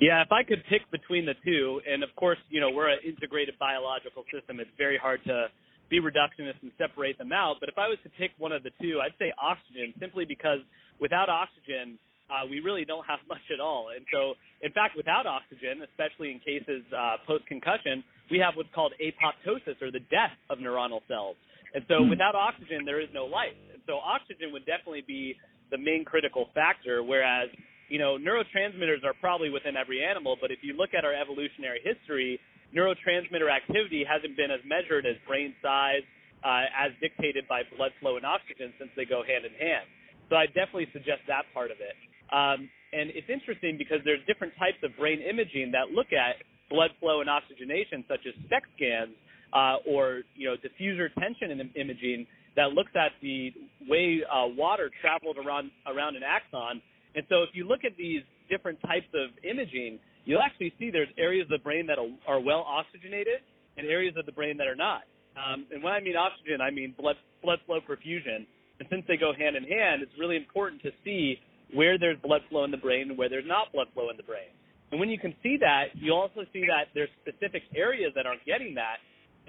Yeah, 0.00 0.22
if 0.22 0.32
I 0.32 0.42
could 0.44 0.64
pick 0.70 0.88
between 0.90 1.26
the 1.26 1.34
two, 1.44 1.80
and 1.86 2.02
of 2.02 2.08
course, 2.16 2.38
you 2.48 2.60
know, 2.60 2.70
we're 2.70 2.88
an 2.88 3.00
integrated 3.04 3.58
biological 3.58 4.24
system. 4.32 4.58
It's 4.58 4.70
very 4.78 4.96
hard 4.96 5.20
to 5.26 5.48
be 5.90 6.00
reductionist 6.00 6.62
and 6.62 6.72
separate 6.78 7.18
them 7.18 7.32
out. 7.32 7.56
But 7.60 7.68
if 7.68 7.76
I 7.76 7.88
was 7.88 7.98
to 8.04 8.10
pick 8.16 8.30
one 8.38 8.52
of 8.52 8.62
the 8.62 8.70
two, 8.80 9.00
I'd 9.04 9.12
say 9.18 9.32
oxygen, 9.36 9.92
simply 10.00 10.24
because 10.24 10.60
without 11.00 11.28
oxygen, 11.28 11.98
uh, 12.30 12.46
we 12.48 12.60
really 12.60 12.86
don't 12.86 13.04
have 13.04 13.18
much 13.28 13.44
at 13.52 13.60
all. 13.60 13.90
And 13.94 14.06
so, 14.14 14.38
in 14.62 14.72
fact, 14.72 14.96
without 14.96 15.26
oxygen, 15.26 15.82
especially 15.82 16.30
in 16.30 16.38
cases 16.38 16.86
uh, 16.94 17.18
post 17.26 17.44
concussion, 17.46 18.04
we 18.30 18.38
have 18.38 18.54
what's 18.54 18.70
called 18.72 18.94
apoptosis 19.02 19.82
or 19.82 19.90
the 19.90 20.06
death 20.08 20.32
of 20.48 20.58
neuronal 20.58 21.02
cells. 21.08 21.36
And 21.74 21.84
so 21.88 22.02
hmm. 22.02 22.10
without 22.10 22.34
oxygen, 22.34 22.84
there 22.84 23.00
is 23.00 23.08
no 23.14 23.24
life. 23.26 23.56
And 23.72 23.82
so 23.86 23.98
oxygen 23.98 24.52
would 24.52 24.66
definitely 24.66 25.04
be 25.06 25.36
the 25.70 25.78
main 25.78 26.04
critical 26.04 26.50
factor, 26.54 27.02
whereas, 27.02 27.48
you 27.88 27.98
know, 27.98 28.18
neurotransmitters 28.18 29.06
are 29.06 29.14
probably 29.20 29.50
within 29.50 29.76
every 29.76 30.02
animal, 30.02 30.36
but 30.40 30.50
if 30.50 30.58
you 30.62 30.74
look 30.74 30.90
at 30.98 31.04
our 31.04 31.14
evolutionary 31.14 31.78
history, 31.82 32.40
neurotransmitter 32.74 33.50
activity 33.50 34.02
hasn't 34.02 34.36
been 34.36 34.50
as 34.50 34.60
measured 34.66 35.06
as 35.06 35.14
brain 35.26 35.54
size, 35.62 36.02
uh, 36.42 36.66
as 36.74 36.90
dictated 37.00 37.46
by 37.46 37.62
blood 37.76 37.92
flow 38.00 38.16
and 38.16 38.26
oxygen 38.26 38.72
since 38.78 38.90
they 38.96 39.04
go 39.04 39.22
hand 39.22 39.46
in 39.46 39.54
hand. 39.54 39.86
So 40.28 40.36
I 40.36 40.46
definitely 40.46 40.90
suggest 40.92 41.22
that 41.26 41.46
part 41.54 41.70
of 41.70 41.78
it. 41.78 41.94
Um, 42.30 42.70
and 42.94 43.10
it's 43.14 43.30
interesting 43.30 43.78
because 43.78 43.98
there's 44.06 44.22
different 44.26 44.54
types 44.58 44.78
of 44.82 44.94
brain 44.98 45.22
imaging 45.22 45.70
that 45.74 45.94
look 45.94 46.10
at 46.14 46.42
blood 46.70 46.90
flow 46.98 47.20
and 47.20 47.30
oxygenation, 47.30 48.06
such 48.06 48.22
as 48.26 48.34
SPECT 48.46 48.66
scans 48.78 49.14
uh, 49.52 49.76
or 49.86 50.22
you 50.34 50.48
know 50.48 50.56
diffusion 50.56 51.08
tensor 51.18 51.50
imaging 51.76 52.26
that 52.56 52.72
looks 52.72 52.90
at 52.94 53.12
the 53.22 53.52
way 53.88 54.20
uh, 54.26 54.46
water 54.56 54.90
traveled 55.00 55.36
around 55.38 55.70
around 55.86 56.16
an 56.16 56.22
axon. 56.22 56.82
And 57.14 57.24
so, 57.28 57.42
if 57.42 57.50
you 57.54 57.66
look 57.66 57.80
at 57.84 57.96
these 57.96 58.22
different 58.48 58.80
types 58.82 59.06
of 59.14 59.30
imaging, 59.44 59.98
you'll 60.24 60.42
actually 60.42 60.72
see 60.78 60.90
there's 60.90 61.10
areas 61.18 61.46
of 61.46 61.58
the 61.58 61.62
brain 61.62 61.86
that 61.86 61.98
are 61.98 62.40
well 62.40 62.64
oxygenated 62.66 63.42
and 63.76 63.86
areas 63.86 64.14
of 64.18 64.26
the 64.26 64.32
brain 64.32 64.56
that 64.58 64.66
are 64.66 64.76
not. 64.76 65.02
Um, 65.38 65.66
and 65.70 65.82
when 65.82 65.92
I 65.92 66.00
mean 66.00 66.16
oxygen, 66.16 66.60
I 66.60 66.70
mean 66.70 66.94
blood 66.98 67.16
blood 67.42 67.58
flow 67.66 67.80
perfusion. 67.80 68.46
And 68.78 68.88
since 68.90 69.04
they 69.06 69.16
go 69.16 69.32
hand 69.36 69.56
in 69.56 69.64
hand, 69.64 70.02
it's 70.02 70.12
really 70.18 70.36
important 70.36 70.82
to 70.82 70.90
see 71.04 71.38
where 71.74 71.98
there's 71.98 72.18
blood 72.18 72.40
flow 72.48 72.64
in 72.64 72.70
the 72.70 72.80
brain 72.80 73.10
and 73.10 73.18
where 73.18 73.28
there's 73.28 73.46
not 73.46 73.72
blood 73.72 73.86
flow 73.94 74.10
in 74.10 74.16
the 74.16 74.22
brain. 74.22 74.50
And 74.90 74.98
when 74.98 75.08
you 75.08 75.18
can 75.18 75.34
see 75.42 75.56
that, 75.60 75.94
you 75.94 76.12
also 76.12 76.42
see 76.52 76.66
that 76.66 76.90
there's 76.94 77.10
specific 77.22 77.62
areas 77.76 78.12
that 78.16 78.26
aren't 78.26 78.44
getting 78.44 78.74
that. 78.74 78.98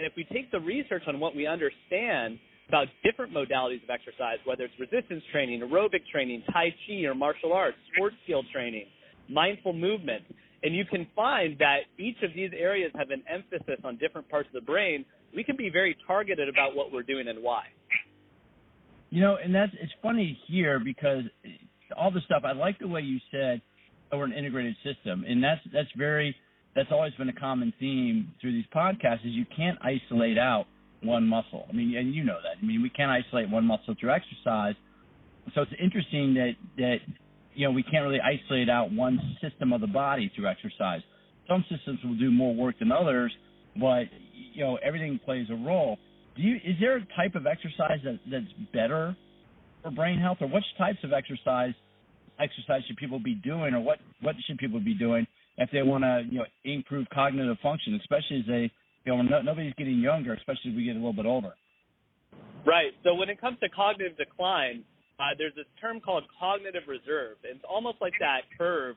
And 0.01 0.09
if 0.09 0.17
we 0.17 0.23
take 0.33 0.49
the 0.49 0.59
research 0.59 1.03
on 1.05 1.19
what 1.19 1.35
we 1.35 1.45
understand 1.45 2.39
about 2.67 2.87
different 3.03 3.31
modalities 3.31 3.83
of 3.83 3.89
exercise, 3.91 4.39
whether 4.45 4.63
it's 4.63 4.73
resistance 4.79 5.21
training, 5.31 5.61
aerobic 5.61 6.01
training, 6.11 6.41
Tai 6.51 6.73
Chi 6.87 7.03
or 7.03 7.13
martial 7.13 7.53
arts, 7.53 7.77
sports 7.93 8.15
skill 8.23 8.41
training, 8.51 8.85
mindful 9.29 9.73
movement, 9.73 10.23
and 10.63 10.75
you 10.75 10.85
can 10.85 11.05
find 11.15 11.55
that 11.59 11.81
each 11.99 12.15
of 12.23 12.31
these 12.35 12.49
areas 12.57 12.91
have 12.95 13.11
an 13.11 13.21
emphasis 13.29 13.79
on 13.83 13.97
different 13.97 14.27
parts 14.27 14.47
of 14.47 14.53
the 14.53 14.65
brain, 14.65 15.05
we 15.35 15.43
can 15.43 15.55
be 15.55 15.69
very 15.69 15.95
targeted 16.07 16.49
about 16.49 16.75
what 16.75 16.91
we're 16.91 17.03
doing 17.03 17.27
and 17.27 17.43
why. 17.43 17.65
You 19.11 19.21
know, 19.21 19.37
and 19.43 19.53
that's 19.53 19.71
it's 19.79 19.93
funny 20.01 20.35
here 20.47 20.79
because 20.83 21.25
all 21.95 22.09
the 22.09 22.21
stuff 22.25 22.41
I 22.43 22.53
like 22.53 22.79
the 22.79 22.87
way 22.87 23.01
you 23.01 23.19
said 23.29 23.61
we're 24.11 24.25
an 24.25 24.33
integrated 24.33 24.75
system, 24.83 25.25
and 25.27 25.43
that's 25.43 25.61
that's 25.71 25.89
very 25.95 26.35
that's 26.75 26.89
always 26.91 27.13
been 27.13 27.29
a 27.29 27.33
common 27.33 27.73
theme 27.79 28.33
through 28.39 28.53
these 28.53 28.65
podcasts 28.73 29.25
is 29.25 29.31
you 29.31 29.45
can't 29.55 29.77
isolate 29.81 30.37
out 30.37 30.65
one 31.03 31.27
muscle. 31.27 31.65
I 31.69 31.73
mean, 31.73 31.95
and 31.97 32.13
you 32.13 32.23
know 32.23 32.37
that. 32.41 32.61
I 32.61 32.65
mean, 32.65 32.81
we 32.81 32.89
can't 32.89 33.11
isolate 33.11 33.49
one 33.49 33.65
muscle 33.65 33.95
through 33.99 34.11
exercise. 34.11 34.75
So 35.55 35.61
it's 35.61 35.71
interesting 35.81 36.35
that 36.35 36.51
that 36.77 36.97
you 37.55 37.67
know 37.67 37.71
we 37.71 37.83
can't 37.83 38.05
really 38.05 38.21
isolate 38.21 38.69
out 38.69 38.91
one 38.91 39.19
system 39.41 39.73
of 39.73 39.81
the 39.81 39.87
body 39.87 40.31
through 40.35 40.47
exercise. 40.47 41.01
Some 41.47 41.65
systems 41.69 41.99
will 42.03 42.17
do 42.17 42.31
more 42.31 42.53
work 42.53 42.79
than 42.79 42.91
others, 42.91 43.33
but 43.75 44.03
you 44.53 44.63
know 44.63 44.77
everything 44.83 45.19
plays 45.25 45.47
a 45.49 45.55
role. 45.55 45.97
Do 46.37 46.43
you 46.43 46.55
is 46.57 46.75
there 46.79 46.97
a 46.97 47.05
type 47.17 47.35
of 47.35 47.47
exercise 47.47 47.99
that 48.05 48.19
that's 48.29 48.45
better 48.71 49.15
for 49.83 49.91
brain 49.91 50.19
health, 50.19 50.37
or 50.41 50.47
which 50.47 50.63
types 50.77 50.99
of 51.03 51.11
exercise 51.11 51.73
exercise 52.39 52.83
should 52.87 52.97
people 52.97 53.19
be 53.19 53.33
doing, 53.33 53.73
or 53.73 53.81
what 53.81 53.97
what 54.21 54.35
should 54.47 54.59
people 54.59 54.79
be 54.79 54.93
doing 54.93 55.25
if 55.57 55.69
they 55.71 55.81
want 55.83 56.03
to 56.03 56.23
you 56.29 56.39
know 56.39 56.45
improve 56.63 57.07
cognitive 57.13 57.57
function, 57.61 57.99
especially 58.01 58.39
as 58.39 58.45
they 58.47 58.71
you 59.05 59.15
know 59.15 59.21
no, 59.21 59.41
nobody's 59.41 59.73
getting 59.77 59.99
younger, 59.99 60.33
especially 60.33 60.71
as 60.71 60.77
we 60.77 60.85
get 60.85 60.95
a 60.95 60.99
little 60.99 61.13
bit 61.13 61.25
older. 61.25 61.53
Right. 62.65 62.91
So 63.03 63.15
when 63.15 63.29
it 63.29 63.41
comes 63.41 63.57
to 63.59 63.69
cognitive 63.69 64.17
decline, 64.17 64.83
uh, 65.19 65.33
there's 65.37 65.55
this 65.55 65.65
term 65.79 65.99
called 65.99 66.23
cognitive 66.39 66.83
reserve. 66.87 67.37
It's 67.43 67.63
almost 67.67 67.97
like 68.01 68.13
that 68.19 68.41
curve 68.57 68.95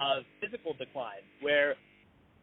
of 0.00 0.24
physical 0.40 0.74
decline, 0.74 1.24
where 1.40 1.74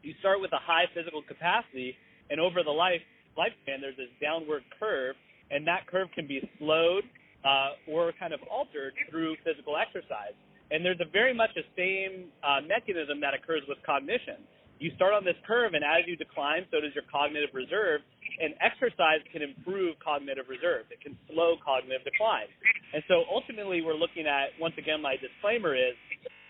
you 0.02 0.14
start 0.20 0.42
with 0.42 0.52
a 0.54 0.62
high 0.62 0.86
physical 0.94 1.22
capacity, 1.22 1.96
and 2.30 2.40
over 2.40 2.64
the 2.64 2.72
life 2.72 3.02
lifespan, 3.38 3.82
there's 3.82 3.98
this 3.98 4.14
downward 4.22 4.64
curve, 4.80 5.16
and 5.50 5.66
that 5.68 5.88
curve 5.88 6.08
can 6.14 6.28
be 6.28 6.42
slowed 6.60 7.04
uh, 7.46 7.74
or 7.90 8.14
kind 8.20 8.34
of 8.34 8.40
altered 8.50 8.94
through 9.10 9.36
physical 9.44 9.76
exercise. 9.78 10.38
And 10.72 10.84
there's 10.84 11.02
a 11.02 11.10
very 11.10 11.34
much 11.34 11.52
the 11.56 11.68
same 11.76 12.32
uh, 12.44 12.62
mechanism 12.64 13.20
that 13.22 13.34
occurs 13.34 13.62
with 13.68 13.78
cognition. 13.86 14.42
You 14.80 14.92
start 14.96 15.14
on 15.14 15.24
this 15.24 15.38
curve, 15.48 15.74
and 15.78 15.84
as 15.86 16.04
you 16.08 16.16
decline, 16.18 16.66
so 16.72 16.82
does 16.82 16.92
your 16.92 17.08
cognitive 17.08 17.54
reserve. 17.54 18.02
And 18.42 18.58
exercise 18.60 19.22
can 19.32 19.46
improve 19.46 19.96
cognitive 20.04 20.50
reserve. 20.50 20.90
It 20.90 21.00
can 21.00 21.16
slow 21.30 21.56
cognitive 21.62 22.04
decline. 22.04 22.50
And 22.92 23.04
so 23.08 23.24
ultimately, 23.30 23.80
we're 23.80 23.98
looking 23.98 24.26
at 24.26 24.52
once 24.60 24.74
again, 24.78 25.00
my 25.00 25.16
disclaimer 25.22 25.78
is 25.78 25.94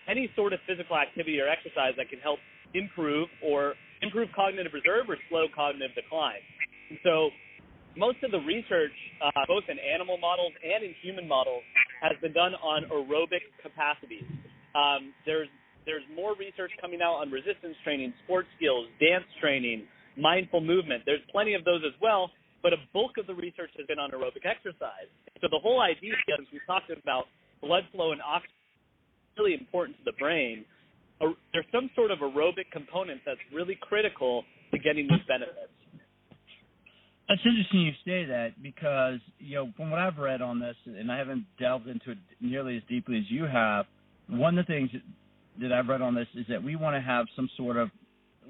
any 0.08 0.32
sort 0.34 0.52
of 0.52 0.60
physical 0.66 0.96
activity 0.96 1.38
or 1.40 1.48
exercise 1.48 1.94
that 1.96 2.08
can 2.08 2.18
help 2.20 2.40
improve 2.74 3.28
or 3.44 3.74
improve 4.02 4.28
cognitive 4.34 4.72
reserve 4.72 5.08
or 5.08 5.16
slow 5.28 5.46
cognitive 5.54 5.94
decline. 5.94 6.42
so 7.02 7.30
most 7.96 8.22
of 8.22 8.30
the 8.30 8.42
research, 8.42 8.94
uh, 9.22 9.30
both 9.46 9.64
in 9.68 9.78
animal 9.78 10.18
models 10.18 10.52
and 10.62 10.84
in 10.84 10.94
human 11.02 11.26
models, 11.26 11.62
has 12.02 12.12
been 12.20 12.32
done 12.32 12.54
on 12.60 12.84
aerobic 12.90 13.46
capacities. 13.62 14.26
Um, 14.74 15.14
there's 15.26 15.48
there's 15.86 16.04
more 16.16 16.32
research 16.40 16.72
coming 16.80 17.00
out 17.04 17.20
on 17.20 17.30
resistance 17.30 17.76
training, 17.84 18.14
sports 18.24 18.48
skills, 18.56 18.88
dance 18.96 19.28
training, 19.40 19.84
mindful 20.16 20.64
movement. 20.64 21.04
There's 21.04 21.20
plenty 21.30 21.52
of 21.52 21.64
those 21.64 21.84
as 21.84 21.92
well, 22.00 22.30
but 22.62 22.72
a 22.72 22.80
bulk 22.96 23.20
of 23.20 23.26
the 23.26 23.34
research 23.36 23.68
has 23.76 23.86
been 23.86 24.00
on 24.00 24.10
aerobic 24.10 24.48
exercise. 24.48 25.12
So 25.42 25.48
the 25.52 25.60
whole 25.60 25.84
idea, 25.84 26.16
as 26.40 26.48
we 26.48 26.58
talked 26.66 26.88
about 26.88 27.28
blood 27.60 27.84
flow 27.92 28.12
and 28.12 28.20
oxygen, 28.24 28.56
really 29.36 29.54
important 29.54 29.98
to 29.98 30.04
the 30.04 30.16
brain. 30.18 30.64
There's 31.52 31.66
some 31.72 31.90
sort 31.94 32.10
of 32.10 32.18
aerobic 32.18 32.70
component 32.72 33.20
that's 33.24 33.40
really 33.52 33.78
critical 33.80 34.44
to 34.72 34.78
getting 34.78 35.06
these 35.08 35.24
benefits. 35.26 35.72
That's 37.28 37.40
interesting 37.44 37.80
you 37.80 37.92
say 38.04 38.26
that 38.26 38.62
because 38.62 39.18
you 39.38 39.56
know 39.56 39.72
from 39.76 39.90
what 39.90 39.98
I've 39.98 40.18
read 40.18 40.42
on 40.42 40.60
this, 40.60 40.76
and 40.86 41.10
I 41.10 41.18
haven't 41.18 41.46
delved 41.58 41.86
into 41.86 42.12
it 42.12 42.18
nearly 42.40 42.76
as 42.76 42.82
deeply 42.88 43.18
as 43.18 43.24
you 43.30 43.44
have. 43.44 43.86
One 44.28 44.58
of 44.58 44.66
the 44.66 44.72
things 44.72 44.90
that 45.60 45.72
I've 45.72 45.88
read 45.88 46.02
on 46.02 46.14
this 46.14 46.26
is 46.34 46.46
that 46.48 46.62
we 46.62 46.76
want 46.76 46.96
to 46.96 47.00
have 47.00 47.26
some 47.36 47.48
sort 47.56 47.76
of 47.76 47.90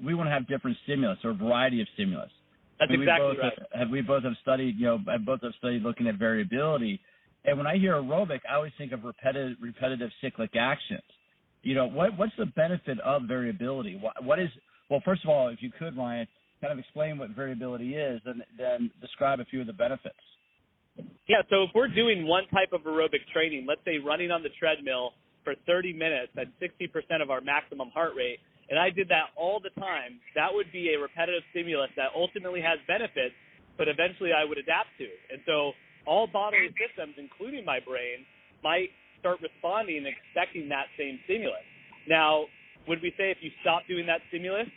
we 0.03 0.13
want 0.13 0.27
to 0.27 0.31
have 0.31 0.47
different 0.47 0.77
stimulus 0.83 1.19
or 1.23 1.31
a 1.31 1.33
variety 1.33 1.81
of 1.81 1.87
stimulus. 1.93 2.31
That's 2.79 2.89
I 2.89 2.93
mean, 2.93 3.03
exactly 3.03 3.27
we 3.29 3.35
both 3.35 3.43
right. 3.43 3.79
Have, 3.79 3.89
we 3.89 4.01
both 4.01 4.23
have 4.23 4.33
studied, 4.41 4.75
you 4.77 4.85
know, 4.85 4.99
I 5.07 5.17
both 5.17 5.41
have 5.41 5.53
studied 5.57 5.81
looking 5.81 6.07
at 6.07 6.15
variability. 6.15 6.99
And 7.45 7.57
when 7.57 7.67
I 7.67 7.77
hear 7.77 7.93
aerobic, 7.93 8.39
I 8.49 8.55
always 8.55 8.73
think 8.77 8.91
of 8.91 9.03
repetitive, 9.03 9.57
repetitive 9.61 10.09
cyclic 10.21 10.51
actions. 10.59 11.03
You 11.63 11.75
know, 11.75 11.87
what 11.87 12.17
what's 12.17 12.33
the 12.37 12.45
benefit 12.45 12.99
of 12.99 13.23
variability? 13.23 13.97
What, 14.01 14.23
what 14.23 14.39
is 14.39 14.49
well, 14.89 15.01
first 15.05 15.23
of 15.23 15.29
all, 15.29 15.47
if 15.49 15.61
you 15.61 15.71
could, 15.77 15.97
Ryan, 15.97 16.27
kind 16.61 16.73
of 16.73 16.79
explain 16.79 17.17
what 17.17 17.29
variability 17.31 17.95
is, 17.95 18.21
and 18.25 18.43
then 18.57 18.91
describe 19.01 19.39
a 19.39 19.45
few 19.45 19.61
of 19.61 19.67
the 19.67 19.73
benefits. 19.73 20.15
Yeah, 21.27 21.41
so 21.49 21.63
if 21.63 21.69
we're 21.75 21.89
doing 21.89 22.27
one 22.27 22.47
type 22.53 22.71
of 22.71 22.81
aerobic 22.81 23.25
training, 23.33 23.65
let's 23.67 23.81
say 23.83 23.97
running 23.97 24.31
on 24.31 24.43
the 24.43 24.53
treadmill 24.59 25.11
for 25.43 25.55
30 25.67 25.93
minutes 25.93 26.31
at 26.37 26.47
60% 26.61 27.21
of 27.21 27.29
our 27.29 27.41
maximum 27.41 27.89
heart 27.89 28.13
rate, 28.15 28.39
and 28.69 28.79
I 28.79 28.89
did 28.89 29.09
that 29.09 29.35
all 29.35 29.59
the 29.59 29.73
time, 29.79 30.17
that 30.33 30.49
would 30.49 30.71
be 30.71 30.93
a 30.93 30.99
repetitive 30.99 31.43
stimulus 31.51 31.89
that 31.97 32.09
ultimately 32.15 32.61
has 32.61 32.79
benefits, 32.87 33.35
but 33.77 33.87
eventually 33.87 34.31
I 34.33 34.45
would 34.45 34.57
adapt 34.57 34.89
to. 34.97 35.09
And 35.29 35.41
so 35.45 35.73
all 36.05 36.25
bodily 36.25 36.73
systems, 36.77 37.13
including 37.17 37.65
my 37.65 37.79
brain, 37.79 38.25
might 38.63 38.89
start 39.19 39.37
responding 39.41 39.97
and 39.97 40.07
expecting 40.07 40.69
that 40.69 40.85
same 40.97 41.19
stimulus. 41.25 41.65
Now, 42.07 42.45
would 42.87 43.01
we 43.01 43.13
say 43.17 43.29
if 43.29 43.37
you 43.41 43.49
stop 43.61 43.83
doing 43.89 44.05
that 44.05 44.21
stimulus, 44.29 44.69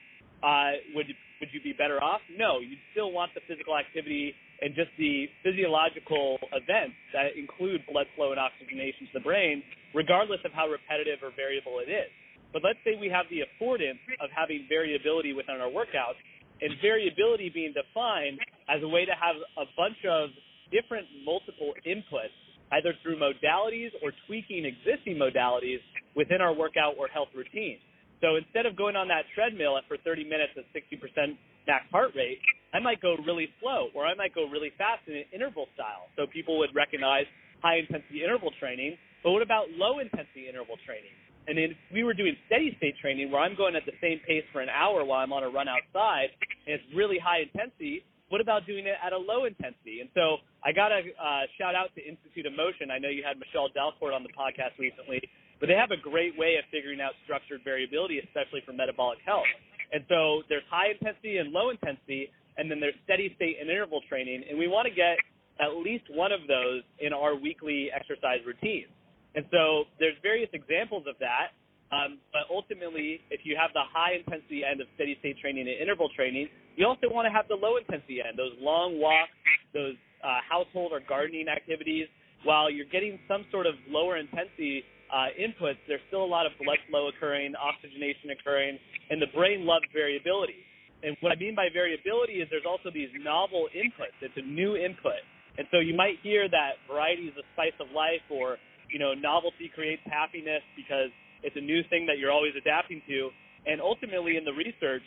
uh, 0.42 0.80
would 0.94 1.06
would 1.40 1.50
you 1.52 1.60
be 1.62 1.72
better 1.72 2.02
off? 2.02 2.20
No, 2.34 2.58
you'd 2.58 2.82
still 2.92 3.12
want 3.12 3.32
the 3.34 3.40
physical 3.46 3.76
activity 3.76 4.34
and 4.60 4.74
just 4.74 4.90
the 4.98 5.30
physiological 5.42 6.38
events 6.50 6.98
that 7.14 7.38
include 7.38 7.86
blood 7.86 8.06
flow 8.16 8.34
and 8.34 8.40
oxygenation 8.40 9.06
to 9.06 9.14
the 9.14 9.24
brain, 9.24 9.62
regardless 9.94 10.40
of 10.44 10.50
how 10.52 10.66
repetitive 10.66 11.22
or 11.22 11.30
variable 11.34 11.78
it 11.78 11.90
is. 11.90 12.10
But 12.52 12.64
let's 12.64 12.80
say 12.82 12.98
we 12.98 13.08
have 13.12 13.26
the 13.30 13.44
affordance 13.46 14.02
of 14.18 14.30
having 14.34 14.66
variability 14.68 15.32
within 15.32 15.60
our 15.60 15.70
workouts, 15.70 16.18
and 16.60 16.74
variability 16.82 17.50
being 17.54 17.70
defined 17.70 18.40
as 18.66 18.82
a 18.82 18.88
way 18.88 19.04
to 19.04 19.14
have 19.14 19.36
a 19.58 19.66
bunch 19.76 19.98
of 20.08 20.30
different 20.74 21.06
multiple 21.24 21.72
inputs, 21.86 22.34
either 22.72 22.94
through 23.02 23.16
modalities 23.16 23.94
or 24.02 24.12
tweaking 24.26 24.66
existing 24.66 25.16
modalities 25.16 25.78
within 26.16 26.40
our 26.40 26.52
workout 26.52 26.94
or 26.98 27.06
health 27.08 27.28
routine. 27.34 27.78
So 28.20 28.36
instead 28.36 28.66
of 28.66 28.76
going 28.76 28.96
on 28.96 29.08
that 29.08 29.24
treadmill 29.34 29.78
for 29.86 29.96
30 30.02 30.24
minutes 30.24 30.52
at 30.58 30.66
60% 30.74 31.38
max 31.66 31.84
heart 31.90 32.10
rate, 32.16 32.38
I 32.74 32.80
might 32.80 33.00
go 33.00 33.16
really 33.24 33.48
slow 33.60 33.88
or 33.94 34.06
I 34.06 34.14
might 34.14 34.34
go 34.34 34.48
really 34.48 34.72
fast 34.76 35.06
in 35.06 35.16
an 35.16 35.24
interval 35.32 35.66
style. 35.74 36.10
So 36.16 36.26
people 36.26 36.58
would 36.58 36.74
recognize 36.74 37.24
high 37.62 37.78
intensity 37.78 38.24
interval 38.24 38.50
training. 38.58 38.96
But 39.22 39.32
what 39.32 39.42
about 39.42 39.70
low 39.74 39.98
intensity 39.98 40.48
interval 40.48 40.76
training? 40.86 41.14
And 41.48 41.56
if 41.58 41.72
we 41.92 42.04
were 42.04 42.12
doing 42.12 42.36
steady 42.46 42.74
state 42.76 42.94
training 43.00 43.32
where 43.32 43.40
I'm 43.40 43.56
going 43.56 43.74
at 43.74 43.86
the 43.86 43.96
same 44.02 44.20
pace 44.26 44.44
for 44.52 44.60
an 44.60 44.68
hour 44.68 45.04
while 45.04 45.24
I'm 45.24 45.32
on 45.32 45.42
a 45.42 45.48
run 45.48 45.66
outside 45.66 46.28
and 46.66 46.76
it's 46.76 46.84
really 46.92 47.16
high 47.16 47.48
intensity, 47.48 48.04
what 48.28 48.44
about 48.44 48.68
doing 48.68 48.84
it 48.84 49.00
at 49.00 49.16
a 49.16 49.18
low 49.18 49.48
intensity? 49.48 50.04
And 50.04 50.12
so 50.12 50.44
I 50.60 50.76
got 50.76 50.92
to 50.92 51.00
uh, 51.00 51.48
shout 51.56 51.72
out 51.72 51.88
to 51.96 52.04
Institute 52.04 52.44
of 52.44 52.52
Motion. 52.52 52.92
I 52.92 53.00
know 53.00 53.08
you 53.08 53.24
had 53.24 53.40
Michol 53.40 53.72
Dalcourt 53.72 54.12
on 54.12 54.22
the 54.22 54.32
podcast 54.36 54.76
recently, 54.76 55.24
but 55.60 55.66
they 55.66 55.74
have 55.74 55.90
a 55.90 56.00
great 56.00 56.38
way 56.38 56.56
of 56.56 56.64
figuring 56.70 57.00
out 57.00 57.12
structured 57.24 57.60
variability, 57.64 58.18
especially 58.18 58.62
for 58.64 58.72
metabolic 58.72 59.18
health. 59.26 59.48
And 59.92 60.04
so 60.08 60.42
there's 60.48 60.66
high 60.70 60.92
intensity 60.92 61.38
and 61.38 61.50
low 61.50 61.70
intensity, 61.70 62.30
and 62.56 62.70
then 62.70 62.80
there's 62.80 62.96
steady 63.04 63.32
state 63.36 63.56
and 63.60 63.70
interval 63.70 64.00
training. 64.08 64.44
And 64.48 64.58
we 64.58 64.68
want 64.68 64.86
to 64.86 64.94
get 64.94 65.18
at 65.60 65.74
least 65.80 66.04
one 66.10 66.30
of 66.30 66.40
those 66.46 66.82
in 67.00 67.12
our 67.12 67.34
weekly 67.34 67.88
exercise 67.90 68.44
routine. 68.46 68.86
And 69.34 69.44
so 69.50 69.84
there's 69.98 70.16
various 70.22 70.50
examples 70.52 71.04
of 71.08 71.16
that. 71.20 71.54
Um, 71.88 72.20
but 72.36 72.44
ultimately, 72.52 73.24
if 73.30 73.40
you 73.48 73.56
have 73.56 73.72
the 73.72 73.80
high 73.80 74.20
intensity 74.20 74.60
end 74.60 74.80
of 74.82 74.86
steady 74.94 75.16
state 75.20 75.40
training 75.40 75.64
and 75.72 75.80
interval 75.80 76.08
training, 76.14 76.48
you 76.76 76.84
also 76.84 77.08
want 77.08 77.24
to 77.24 77.32
have 77.32 77.48
the 77.48 77.56
low 77.56 77.80
intensity 77.80 78.20
end, 78.20 78.36
those 78.36 78.52
long 78.60 79.00
walks, 79.00 79.32
those 79.72 79.96
uh, 80.20 80.44
household 80.44 80.92
or 80.92 81.00
gardening 81.00 81.48
activities. 81.48 82.06
While 82.44 82.70
you're 82.70 82.86
getting 82.92 83.18
some 83.26 83.46
sort 83.50 83.66
of 83.66 83.74
lower 83.88 84.18
intensity 84.18 84.84
uh, 85.12 85.32
inputs, 85.36 85.80
there's 85.88 86.04
still 86.08 86.24
a 86.24 86.28
lot 86.28 86.46
of 86.46 86.52
blood 86.62 86.78
flow 86.88 87.08
occurring, 87.08 87.54
oxygenation 87.56 88.30
occurring, 88.30 88.78
and 89.10 89.20
the 89.20 89.30
brain 89.34 89.64
loves 89.64 89.84
variability. 89.92 90.64
And 91.02 91.16
what 91.20 91.30
I 91.32 91.36
mean 91.36 91.54
by 91.54 91.68
variability 91.72 92.42
is 92.42 92.48
there's 92.50 92.66
also 92.68 92.90
these 92.92 93.08
novel 93.22 93.68
inputs. 93.72 94.18
It's 94.20 94.36
a 94.36 94.46
new 94.46 94.76
input. 94.76 95.22
And 95.56 95.66
so 95.70 95.78
you 95.78 95.94
might 95.94 96.18
hear 96.22 96.48
that 96.48 96.82
variety 96.90 97.30
is 97.30 97.34
the 97.34 97.46
spice 97.54 97.74
of 97.80 97.90
life 97.94 98.22
or 98.30 98.58
you 98.90 98.98
know, 98.98 99.12
novelty 99.14 99.70
creates 99.74 100.02
happiness 100.06 100.64
because 100.76 101.12
it's 101.42 101.56
a 101.56 101.60
new 101.60 101.82
thing 101.88 102.06
that 102.06 102.18
you're 102.18 102.32
always 102.32 102.52
adapting 102.56 103.02
to. 103.08 103.30
And 103.66 103.80
ultimately, 103.80 104.36
in 104.36 104.44
the 104.44 104.56
research, 104.56 105.04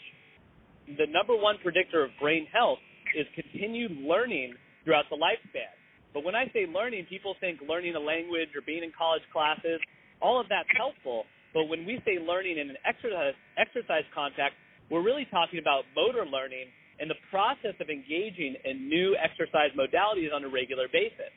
the 0.85 1.09
number 1.09 1.35
one 1.35 1.57
predictor 1.61 2.03
of 2.03 2.11
brain 2.21 2.47
health 2.51 2.79
is 3.17 3.25
continued 3.33 3.91
learning 4.05 4.53
throughout 4.85 5.05
the 5.09 5.17
lifespan. 5.17 5.73
But 6.13 6.23
when 6.23 6.35
I 6.35 6.51
say 6.53 6.67
learning, 6.67 7.07
people 7.07 7.35
think 7.39 7.59
learning 7.67 7.95
a 7.95 7.99
language 7.99 8.49
or 8.55 8.61
being 8.65 8.83
in 8.83 8.91
college 8.91 9.23
classes. 9.31 9.79
All 10.21 10.39
of 10.39 10.47
that's 10.49 10.69
helpful. 10.75 11.25
But 11.53 11.65
when 11.65 11.85
we 11.85 11.99
say 12.05 12.19
learning 12.19 12.59
in 12.59 12.69
an 12.69 12.79
exercise, 12.85 13.35
exercise 13.57 14.07
context, 14.13 14.55
we're 14.89 15.03
really 15.03 15.27
talking 15.31 15.59
about 15.59 15.83
motor 15.95 16.25
learning 16.25 16.67
and 16.99 17.09
the 17.09 17.19
process 17.31 17.75
of 17.79 17.89
engaging 17.89 18.55
in 18.63 18.87
new 18.87 19.15
exercise 19.17 19.71
modalities 19.73 20.29
on 20.33 20.43
a 20.43 20.51
regular 20.51 20.87
basis 20.91 21.31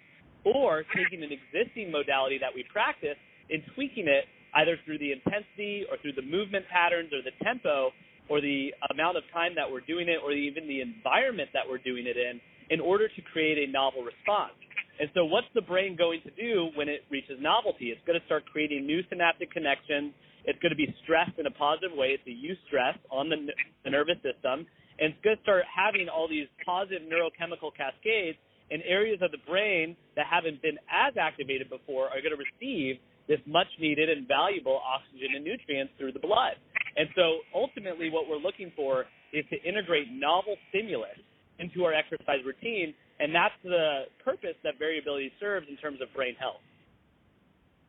or 0.44 0.84
taking 0.94 1.24
an 1.24 1.30
existing 1.32 1.90
modality 1.90 2.36
that 2.38 2.52
we 2.54 2.64
practice 2.70 3.16
and 3.48 3.62
tweaking 3.74 4.06
it 4.06 4.26
either 4.60 4.76
through 4.84 4.98
the 4.98 5.10
intensity 5.10 5.86
or 5.90 5.96
through 6.02 6.12
the 6.12 6.22
movement 6.22 6.64
patterns 6.70 7.10
or 7.12 7.22
the 7.24 7.34
tempo 7.42 7.90
or 8.28 8.40
the 8.40 8.72
amount 8.90 9.16
of 9.16 9.24
time 9.32 9.52
that 9.56 9.70
we're 9.70 9.84
doing 9.84 10.08
it 10.08 10.20
or 10.22 10.32
even 10.32 10.68
the 10.68 10.80
environment 10.80 11.48
that 11.52 11.64
we're 11.68 11.82
doing 11.82 12.06
it 12.06 12.16
in 12.16 12.40
in 12.70 12.80
order 12.80 13.08
to 13.08 13.20
create 13.32 13.68
a 13.68 13.70
novel 13.70 14.02
response. 14.02 14.54
And 15.00 15.10
so 15.14 15.24
what's 15.24 15.48
the 15.54 15.62
brain 15.62 15.96
going 15.96 16.20
to 16.22 16.30
do 16.38 16.70
when 16.76 16.88
it 16.88 17.02
reaches 17.10 17.38
novelty? 17.40 17.90
It's 17.90 18.00
going 18.06 18.18
to 18.18 18.24
start 18.26 18.46
creating 18.46 18.86
new 18.86 19.02
synaptic 19.08 19.50
connections. 19.50 20.14
It's 20.44 20.58
going 20.60 20.70
to 20.70 20.78
be 20.78 20.94
stressed 21.02 21.38
in 21.38 21.46
a 21.46 21.50
positive 21.50 21.96
way. 21.96 22.14
It's 22.14 22.26
a 22.26 22.30
use 22.30 22.58
stress 22.68 22.94
on 23.10 23.28
the, 23.28 23.36
the 23.82 23.90
nervous 23.90 24.22
system. 24.22 24.66
And 25.02 25.10
it's 25.10 25.22
going 25.24 25.36
to 25.36 25.42
start 25.42 25.64
having 25.66 26.06
all 26.08 26.28
these 26.28 26.46
positive 26.64 27.02
neurochemical 27.10 27.74
cascades 27.74 28.38
and 28.70 28.82
areas 28.86 29.18
of 29.20 29.32
the 29.32 29.42
brain 29.50 29.96
that 30.14 30.26
haven't 30.30 30.62
been 30.62 30.78
as 30.86 31.18
activated 31.18 31.68
before 31.68 32.06
are 32.14 32.22
going 32.22 32.32
to 32.32 32.40
receive 32.40 33.02
this 33.26 33.40
much 33.46 33.66
needed 33.80 34.08
and 34.08 34.28
valuable 34.28 34.80
oxygen 34.84 35.34
and 35.34 35.44
nutrients 35.44 35.92
through 35.98 36.12
the 36.12 36.22
blood. 36.22 36.54
And 36.96 37.08
so 37.16 37.42
ultimately 37.54 38.10
what 38.10 38.28
we're 38.28 38.38
looking 38.38 38.70
for 38.76 39.06
is 39.32 39.44
to 39.50 39.58
integrate 39.66 40.06
novel 40.12 40.56
stimulus 40.70 41.18
into 41.58 41.84
our 41.84 41.94
exercise 41.94 42.44
routine, 42.44 42.94
and 43.20 43.34
that's 43.34 43.54
the 43.62 44.04
purpose 44.24 44.56
that 44.64 44.78
variability 44.78 45.32
serves 45.40 45.66
in 45.68 45.76
terms 45.76 46.00
of 46.00 46.12
brain 46.14 46.34
health. 46.38 46.60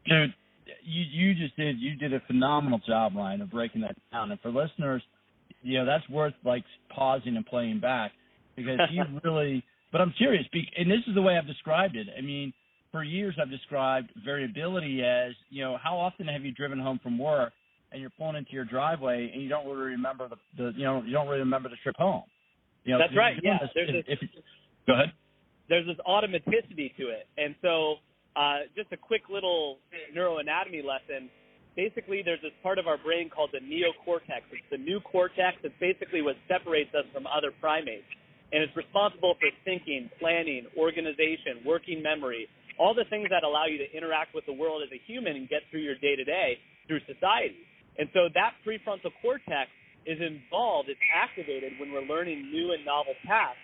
Dude, 0.08 0.34
you 0.84 1.04
you 1.12 1.36
just 1.36 1.56
did 1.56 1.80
you 1.80 1.96
did 1.96 2.14
a 2.14 2.20
phenomenal 2.28 2.80
job, 2.88 3.14
Ryan, 3.16 3.42
of 3.42 3.52
breaking 3.52 3.82
that 3.82 3.96
down. 4.12 4.32
And 4.32 4.40
for 4.42 4.50
listeners, 4.50 5.02
you 5.62 5.80
know 5.80 5.86
that's 5.86 6.08
worth 6.10 6.34
like 6.44 6.64
pausing 6.94 7.36
and 7.36 7.46
playing 7.46 7.80
back 7.80 8.12
because 8.56 8.80
you 8.92 9.04
really 9.24 9.64
but 9.96 10.02
I'm 10.02 10.14
curious, 10.18 10.46
and 10.78 10.92
this 10.92 11.00
is 11.08 11.16
the 11.16 11.22
way 11.22 11.38
I've 11.38 11.48
described 11.48 11.96
it. 11.96 12.08
I 12.18 12.20
mean, 12.20 12.52
for 12.92 13.02
years 13.02 13.34
I've 13.42 13.50
described 13.50 14.12
variability 14.26 15.02
as, 15.02 15.32
you 15.50 15.64
know, 15.64 15.78
how 15.82 15.98
often 15.98 16.28
have 16.28 16.44
you 16.44 16.52
driven 16.52 16.80
home 16.80 17.00
from 17.02 17.18
work 17.18 17.54
and 17.94 18.02
you're 18.02 18.10
pulling 18.10 18.36
into 18.36 18.52
your 18.52 18.66
driveway 18.66 19.32
and 19.34 19.42
you 19.42 19.48
don't 19.48 19.66
really 19.66 19.92
remember 19.92 20.28
the, 20.28 20.36
the 20.58 20.74
you 20.78 20.84
know, 20.84 21.02
you 21.02 21.14
don't 21.14 21.28
really 21.28 21.40
remember 21.40 21.70
the 21.70 21.78
trip 21.82 21.96
home. 21.96 22.24
You 22.86 22.94
know, 22.94 23.00
That's 23.00 23.18
right. 23.18 23.36
Yeah. 23.44 23.58
This, 23.62 23.70
there's 23.76 23.90
if, 23.90 24.06
this, 24.06 24.18
if, 24.22 24.44
go 24.88 24.94
ahead. 24.94 25.12
There's 25.68 25.86
this 25.86 25.98
automaticity 26.08 26.96
to 26.96 27.10
it, 27.10 27.26
and 27.38 27.56
so 27.62 27.98
uh, 28.36 28.68
just 28.76 28.92
a 28.92 28.98
quick 28.98 29.24
little 29.32 29.80
neuroanatomy 30.16 30.84
lesson. 30.84 31.30
basically 31.76 32.22
there's 32.24 32.42
this 32.42 32.54
part 32.62 32.78
of 32.78 32.88
our 32.88 32.98
brain 32.98 33.30
called 33.30 33.50
the 33.52 33.64
neocortex. 33.64 34.44
It's 34.52 34.70
the 34.70 34.78
new 34.78 35.00
cortex. 35.00 35.58
It's 35.64 35.76
basically 35.80 36.22
what 36.22 36.36
separates 36.48 36.94
us 36.94 37.06
from 37.14 37.26
other 37.28 37.52
primates. 37.60 38.08
And 38.52 38.62
it's 38.62 38.76
responsible 38.76 39.36
for 39.40 39.50
thinking, 39.64 40.10
planning, 40.20 40.68
organization, 40.78 41.66
working 41.66 42.04
memory, 42.04 42.48
all 42.78 42.94
the 42.94 43.06
things 43.10 43.28
that 43.32 43.44
allow 43.44 43.66
you 43.66 43.80
to 43.80 43.90
interact 43.96 44.36
with 44.36 44.46
the 44.46 44.54
world 44.54 44.84
as 44.84 44.92
a 44.92 45.02
human 45.08 45.36
and 45.36 45.50
get 45.50 45.64
through 45.72 45.82
your 45.82 45.96
day 45.96 46.16
to 46.16 46.24
day 46.24 46.60
through 46.88 47.00
society. 47.08 47.66
And 47.98 48.10
so 48.14 48.28
that 48.36 48.60
prefrontal 48.68 49.16
cortex 49.22 49.72
is 50.06 50.20
involved, 50.22 50.90
it's 50.90 51.00
activated 51.14 51.78
when 51.78 51.92
we're 51.92 52.02
learning 52.02 52.50
new 52.52 52.74
and 52.74 52.86
novel 52.86 53.16
tasks, 53.26 53.62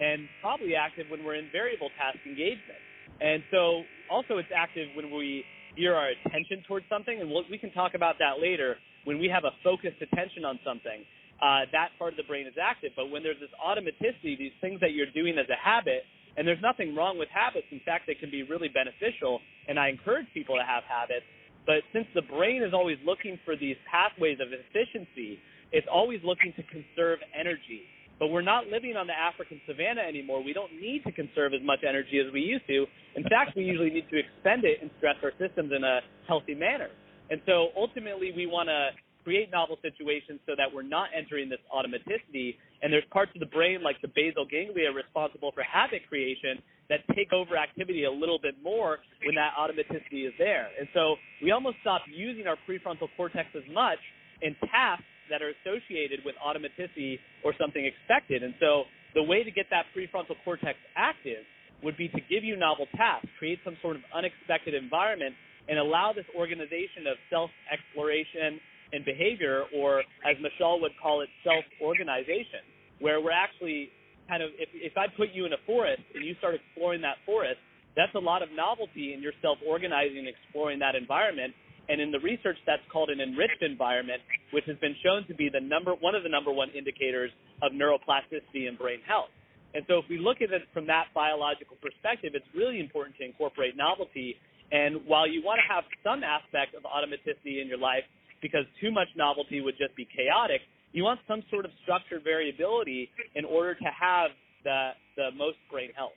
and 0.00 0.28
probably 0.40 0.74
active 0.74 1.06
when 1.08 1.22
we're 1.22 1.36
in 1.36 1.50
variable 1.50 1.90
task 1.98 2.18
engagement. 2.26 2.80
And 3.20 3.42
so 3.50 3.84
also 4.08 4.38
it's 4.38 4.50
active 4.54 4.88
when 4.94 5.10
we 5.10 5.44
gear 5.76 5.94
our 5.94 6.10
attention 6.10 6.62
towards 6.66 6.86
something, 6.88 7.20
and 7.20 7.30
we'll, 7.30 7.44
we 7.50 7.58
can 7.58 7.70
talk 7.72 7.94
about 7.94 8.16
that 8.18 8.40
later. 8.40 8.78
When 9.04 9.18
we 9.18 9.28
have 9.28 9.44
a 9.44 9.52
focused 9.64 10.00
attention 10.00 10.44
on 10.44 10.58
something, 10.64 11.04
uh, 11.42 11.66
that 11.72 11.90
part 11.98 12.12
of 12.12 12.16
the 12.16 12.24
brain 12.24 12.46
is 12.46 12.54
active. 12.60 12.92
But 12.94 13.10
when 13.10 13.22
there's 13.22 13.40
this 13.40 13.50
automaticity, 13.58 14.38
these 14.38 14.54
things 14.60 14.80
that 14.80 14.92
you're 14.92 15.10
doing 15.10 15.38
as 15.38 15.46
a 15.50 15.58
habit, 15.58 16.04
and 16.36 16.46
there's 16.46 16.62
nothing 16.62 16.94
wrong 16.94 17.18
with 17.18 17.28
habits. 17.28 17.66
In 17.70 17.80
fact, 17.84 18.06
they 18.06 18.14
can 18.14 18.30
be 18.30 18.42
really 18.42 18.68
beneficial, 18.68 19.40
and 19.68 19.78
I 19.78 19.88
encourage 19.88 20.26
people 20.32 20.56
to 20.56 20.64
have 20.64 20.84
habits. 20.84 21.26
But 21.66 21.82
since 21.92 22.06
the 22.14 22.22
brain 22.22 22.62
is 22.62 22.72
always 22.72 22.98
looking 23.04 23.38
for 23.44 23.56
these 23.56 23.76
pathways 23.90 24.38
of 24.40 24.48
efficiency, 24.50 25.38
it's 25.72 25.86
always 25.90 26.20
looking 26.24 26.52
to 26.56 26.62
conserve 26.64 27.18
energy. 27.38 27.82
But 28.18 28.28
we're 28.28 28.42
not 28.46 28.68
living 28.68 28.94
on 28.96 29.08
the 29.08 29.18
African 29.18 29.60
savannah 29.66 30.02
anymore. 30.02 30.44
We 30.44 30.52
don't 30.52 30.72
need 30.78 31.02
to 31.04 31.12
conserve 31.12 31.54
as 31.54 31.60
much 31.64 31.80
energy 31.82 32.22
as 32.24 32.32
we 32.32 32.40
used 32.40 32.66
to. 32.68 32.86
In 33.16 33.24
fact, 33.24 33.56
we 33.56 33.64
usually 33.64 33.90
need 33.90 34.06
to 34.10 34.18
expend 34.18 34.64
it 34.64 34.78
and 34.80 34.90
stress 34.98 35.16
our 35.24 35.32
systems 35.40 35.72
in 35.74 35.82
a 35.82 36.00
healthy 36.28 36.54
manner. 36.54 36.88
And 37.30 37.40
so 37.46 37.70
ultimately, 37.76 38.30
we 38.36 38.46
want 38.46 38.68
to 38.68 38.90
create 39.24 39.50
novel 39.50 39.78
situations 39.82 40.40
so 40.46 40.52
that 40.56 40.66
we're 40.72 40.86
not 40.86 41.08
entering 41.16 41.48
this 41.48 41.58
automaticity. 41.74 42.56
And 42.82 42.92
there's 42.92 43.06
parts 43.10 43.32
of 43.34 43.40
the 43.40 43.50
brain, 43.50 43.82
like 43.82 44.00
the 44.02 44.08
basal 44.14 44.46
ganglia, 44.46 44.92
responsible 44.92 45.50
for 45.52 45.62
habit 45.62 46.02
creation 46.08 46.62
that 46.90 47.00
take 47.16 47.32
over 47.32 47.56
activity 47.56 48.04
a 48.04 48.10
little 48.10 48.38
bit 48.38 48.54
more 48.62 48.98
when 49.24 49.34
that 49.34 49.54
automaticity 49.58 50.26
is 50.26 50.34
there. 50.38 50.68
And 50.78 50.88
so 50.92 51.16
we 51.42 51.50
almost 51.50 51.78
stop 51.80 52.02
using 52.06 52.46
our 52.46 52.56
prefrontal 52.68 53.08
cortex 53.16 53.48
as 53.56 53.62
much 53.72 53.98
in 54.42 54.54
tasks 54.70 55.06
that 55.30 55.42
are 55.42 55.52
associated 55.62 56.20
with 56.24 56.34
automaticity 56.40 57.18
or 57.44 57.54
something 57.60 57.84
expected. 57.84 58.42
And 58.42 58.54
so 58.60 58.84
the 59.14 59.22
way 59.22 59.44
to 59.44 59.50
get 59.50 59.66
that 59.70 59.86
prefrontal 59.96 60.36
cortex 60.44 60.78
active 60.96 61.44
would 61.82 61.96
be 61.96 62.08
to 62.08 62.20
give 62.30 62.44
you 62.44 62.56
novel 62.56 62.86
tasks, 62.96 63.28
create 63.38 63.58
some 63.64 63.76
sort 63.82 63.96
of 63.96 64.02
unexpected 64.14 64.74
environment, 64.74 65.34
and 65.68 65.78
allow 65.78 66.12
this 66.12 66.26
organization 66.36 67.06
of 67.10 67.16
self 67.30 67.50
exploration 67.70 68.58
and 68.92 69.04
behavior, 69.04 69.64
or 69.74 70.00
as 70.24 70.36
Michol 70.38 70.80
would 70.80 70.92
call 71.00 71.22
it, 71.22 71.28
self 71.44 71.64
organization, 71.80 72.62
where 73.00 73.20
we're 73.20 73.34
actually 73.34 73.90
kind 74.28 74.42
of, 74.42 74.50
if, 74.58 74.68
if 74.74 74.96
I 74.96 75.06
put 75.08 75.30
you 75.32 75.46
in 75.46 75.52
a 75.52 75.62
forest 75.66 76.02
and 76.14 76.24
you 76.24 76.34
start 76.38 76.54
exploring 76.54 77.02
that 77.02 77.16
forest, 77.26 77.58
that's 77.96 78.14
a 78.14 78.18
lot 78.18 78.42
of 78.42 78.48
novelty 78.54 79.12
in 79.12 79.20
your 79.20 79.32
self 79.42 79.58
organizing 79.66 80.18
and 80.18 80.28
exploring 80.28 80.78
that 80.80 80.94
environment. 80.94 81.52
And 81.88 82.00
in 82.00 82.10
the 82.10 82.20
research, 82.20 82.56
that's 82.66 82.82
called 82.92 83.10
an 83.10 83.20
enriched 83.20 83.62
environment, 83.62 84.22
which 84.52 84.64
has 84.66 84.76
been 84.78 84.94
shown 85.02 85.26
to 85.26 85.34
be 85.34 85.48
the 85.48 85.60
number 85.60 85.92
one 85.98 86.14
of 86.14 86.22
the 86.22 86.28
number 86.28 86.52
one 86.52 86.70
indicators 86.70 87.30
of 87.60 87.72
neuroplasticity 87.72 88.68
and 88.68 88.78
brain 88.78 89.00
health. 89.06 89.30
And 89.74 89.84
so, 89.88 89.98
if 89.98 90.04
we 90.08 90.18
look 90.18 90.42
at 90.42 90.52
it 90.52 90.62
from 90.72 90.86
that 90.86 91.08
biological 91.14 91.76
perspective, 91.80 92.32
it's 92.34 92.46
really 92.54 92.78
important 92.78 93.16
to 93.16 93.24
incorporate 93.24 93.76
novelty. 93.76 94.36
And 94.70 95.00
while 95.06 95.26
you 95.26 95.42
want 95.42 95.60
to 95.64 95.66
have 95.68 95.84
some 96.04 96.22
aspect 96.22 96.74
of 96.76 96.84
automaticity 96.84 97.60
in 97.60 97.68
your 97.68 97.78
life, 97.78 98.04
because 98.40 98.64
too 98.80 98.90
much 98.90 99.08
novelty 99.16 99.60
would 99.60 99.74
just 99.78 99.96
be 99.96 100.06
chaotic, 100.06 100.60
you 100.92 101.04
want 101.04 101.20
some 101.26 101.42
sort 101.50 101.64
of 101.64 101.70
structured 101.82 102.22
variability 102.22 103.08
in 103.34 103.44
order 103.44 103.74
to 103.74 103.88
have 103.88 104.30
the 104.64 104.90
the 105.16 105.30
most 105.36 105.56
brain 105.70 105.90
health. 105.96 106.12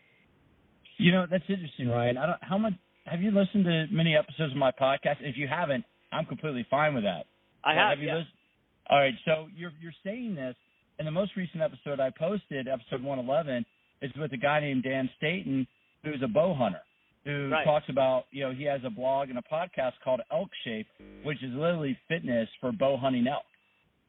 You 0.98 1.12
know, 1.12 1.26
that's 1.30 1.44
interesting, 1.48 1.90
Ryan. 1.90 2.18
I 2.18 2.26
don't 2.26 2.44
how 2.44 2.58
much 2.58 2.74
have 3.06 3.22
you 3.22 3.32
listened 3.32 3.66
to 3.66 3.86
many 3.92 4.16
episodes 4.16 4.52
of 4.52 4.58
my 4.58 4.72
podcast? 4.72 5.18
If 5.22 5.38
you 5.38 5.48
haven't, 5.48 5.86
I'm 6.12 6.26
completely 6.26 6.66
fine 6.70 6.96
with 6.96 7.04
that. 7.04 7.26
I 7.64 7.74
have. 7.74 7.90
have 7.92 8.00
you 8.00 8.08
yeah. 8.08 8.14
listened? 8.16 8.34
All 8.90 9.00
right, 9.00 9.14
so 9.26 9.48
you're 9.56 9.72
you're 9.82 9.94
saying 10.04 10.36
this 10.36 10.56
in 11.00 11.06
the 11.06 11.12
most 11.12 11.32
recent 11.36 11.62
episode 11.62 12.00
I 12.00 12.12
posted, 12.18 12.68
episode 12.68 13.04
111, 13.04 13.66
is 14.02 14.12
with 14.18 14.32
a 14.34 14.38
guy 14.38 14.60
named 14.60 14.84
Dan 14.84 15.10
Staton, 15.18 15.68
who's 16.04 16.22
a 16.24 16.28
bow 16.28 16.54
hunter, 16.54 16.82
who 17.24 17.50
right. 17.50 17.66
talks 17.66 17.86
about 17.90 18.26
you 18.32 18.44
know 18.44 18.54
he 18.54 18.64
has 18.66 18.82
a 18.86 18.90
blog 18.90 19.30
and 19.30 19.38
a 19.38 19.44
podcast 19.54 19.94
called 20.04 20.22
Elk 20.32 20.50
Shape, 20.64 20.88
which 21.24 21.42
is 21.44 21.52
literally 21.54 21.98
fitness 22.08 22.48
for 22.62 22.72
bow 22.72 22.98
hunting 22.98 23.28
elk. 23.28 23.44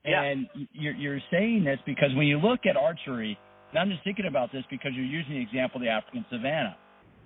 Yeah. 0.04 0.22
And 0.22 0.46
you're 0.72 0.94
you're 0.94 1.20
saying 1.30 1.64
this 1.64 1.78
because 1.86 2.14
when 2.14 2.26
you 2.26 2.38
look 2.38 2.60
at 2.68 2.76
archery, 2.76 3.38
and 3.70 3.78
I'm 3.78 3.90
just 3.90 4.04
thinking 4.04 4.26
about 4.28 4.52
this 4.52 4.64
because 4.70 4.92
you're 4.94 5.04
using 5.04 5.34
the 5.34 5.42
example 5.42 5.80
of 5.80 5.84
the 5.84 5.90
African 5.90 6.24
savannah 6.30 6.76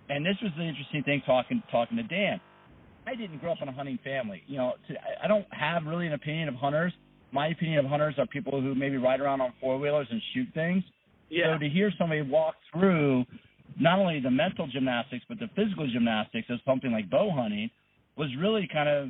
and 0.08 0.24
this 0.24 0.36
was 0.42 0.52
the 0.56 0.64
interesting 0.64 1.02
thing 1.02 1.22
talking 1.26 1.62
talking 1.70 1.96
to 1.96 2.02
Dan. 2.02 2.40
I 3.06 3.14
didn't 3.14 3.38
grow 3.38 3.52
up 3.52 3.58
in 3.62 3.68
a 3.68 3.72
hunting 3.72 3.98
family. 4.04 4.42
You 4.46 4.58
know, 4.58 4.72
to, 4.88 4.94
I 5.22 5.26
don't 5.26 5.46
have 5.50 5.84
really 5.84 6.06
an 6.06 6.12
opinion 6.12 6.48
of 6.48 6.54
hunters. 6.54 6.92
My 7.32 7.48
opinion 7.48 7.78
of 7.78 7.86
hunters 7.86 8.14
are 8.18 8.26
people 8.26 8.60
who 8.60 8.74
maybe 8.74 8.96
ride 8.96 9.20
around 9.20 9.40
on 9.40 9.52
four 9.60 9.78
wheelers 9.78 10.08
and 10.10 10.20
shoot 10.34 10.48
things. 10.54 10.82
Yeah. 11.28 11.54
So 11.54 11.58
to 11.58 11.68
hear 11.68 11.92
somebody 11.98 12.22
walk 12.22 12.56
through 12.72 13.24
not 13.78 13.98
only 13.98 14.20
the 14.20 14.30
mental 14.30 14.66
gymnastics 14.66 15.24
but 15.28 15.38
the 15.38 15.48
physical 15.54 15.88
gymnastics 15.90 16.48
of 16.50 16.58
something 16.66 16.90
like 16.90 17.08
bow 17.08 17.30
hunting 17.32 17.70
was 18.16 18.28
really 18.38 18.68
kind 18.70 18.88
of 18.88 19.08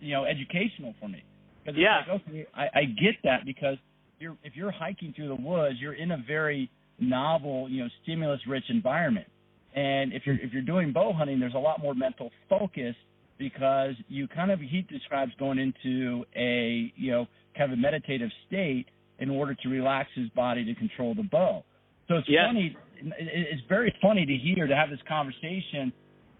you 0.00 0.14
know 0.14 0.24
educational 0.24 0.94
for 1.00 1.08
me. 1.08 1.24
Because 1.64 1.78
yeah. 1.78 2.02
Like, 2.08 2.22
okay, 2.28 2.46
I, 2.54 2.62
I 2.62 2.84
get 2.84 3.14
that 3.24 3.44
because 3.44 3.76
you're 4.18 4.36
if 4.44 4.56
you're 4.56 4.70
hiking 4.70 5.12
through 5.14 5.28
the 5.28 5.34
woods, 5.34 5.76
you're 5.80 5.94
in 5.94 6.12
a 6.12 6.22
very 6.26 6.70
novel, 6.98 7.68
you 7.68 7.82
know, 7.82 7.90
stimulus-rich 8.02 8.64
environment. 8.68 9.26
And 9.74 10.12
if 10.12 10.26
you're 10.26 10.36
if 10.36 10.52
you're 10.52 10.62
doing 10.62 10.92
bow 10.92 11.12
hunting, 11.12 11.40
there's 11.40 11.54
a 11.54 11.58
lot 11.58 11.80
more 11.80 11.94
mental 11.94 12.30
focus 12.48 12.94
because 13.38 13.94
you 14.08 14.28
kind 14.28 14.50
of 14.50 14.60
he 14.60 14.82
describes 14.82 15.32
going 15.38 15.58
into 15.58 16.24
a 16.36 16.92
you 16.96 17.10
know 17.10 17.26
kind 17.56 17.72
of 17.72 17.78
a 17.78 17.80
meditative 17.80 18.30
state 18.46 18.86
in 19.18 19.30
order 19.30 19.54
to 19.54 19.68
relax 19.68 20.08
his 20.14 20.28
body 20.30 20.64
to 20.64 20.74
control 20.74 21.14
the 21.14 21.22
bow. 21.22 21.64
So 22.08 22.16
it's 22.16 22.28
Yeah. 22.28 22.46
funny. 22.46 22.76
It's 23.18 23.62
very 23.68 23.94
funny 24.00 24.26
to 24.26 24.36
hear 24.36 24.66
to 24.66 24.76
have 24.76 24.90
this 24.90 25.00
conversation. 25.08 25.92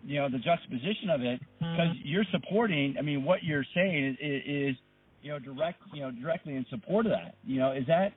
You 0.05 0.21
know 0.21 0.29
the 0.29 0.39
juxtaposition 0.39 1.11
of 1.11 1.23
it 1.23 1.41
mm-hmm. 1.41 1.73
because 1.73 1.97
you're 2.05 2.27
supporting. 2.33 2.97
I 2.99 3.03
mean, 3.03 3.25
what 3.25 3.43
you're 3.43 3.65
saying 3.75 4.17
is, 4.21 4.43
is 4.45 4.77
you 5.23 5.31
know 5.31 5.39
direct 5.39 5.81
you 5.95 6.03
know 6.03 6.11
directly 6.11 6.57
in 6.57 6.67
support 6.71 7.07
of 7.07 7.13
that. 7.13 7.37
You 7.45 7.59
know, 7.61 7.73
is 7.73 7.87
that 7.87 8.13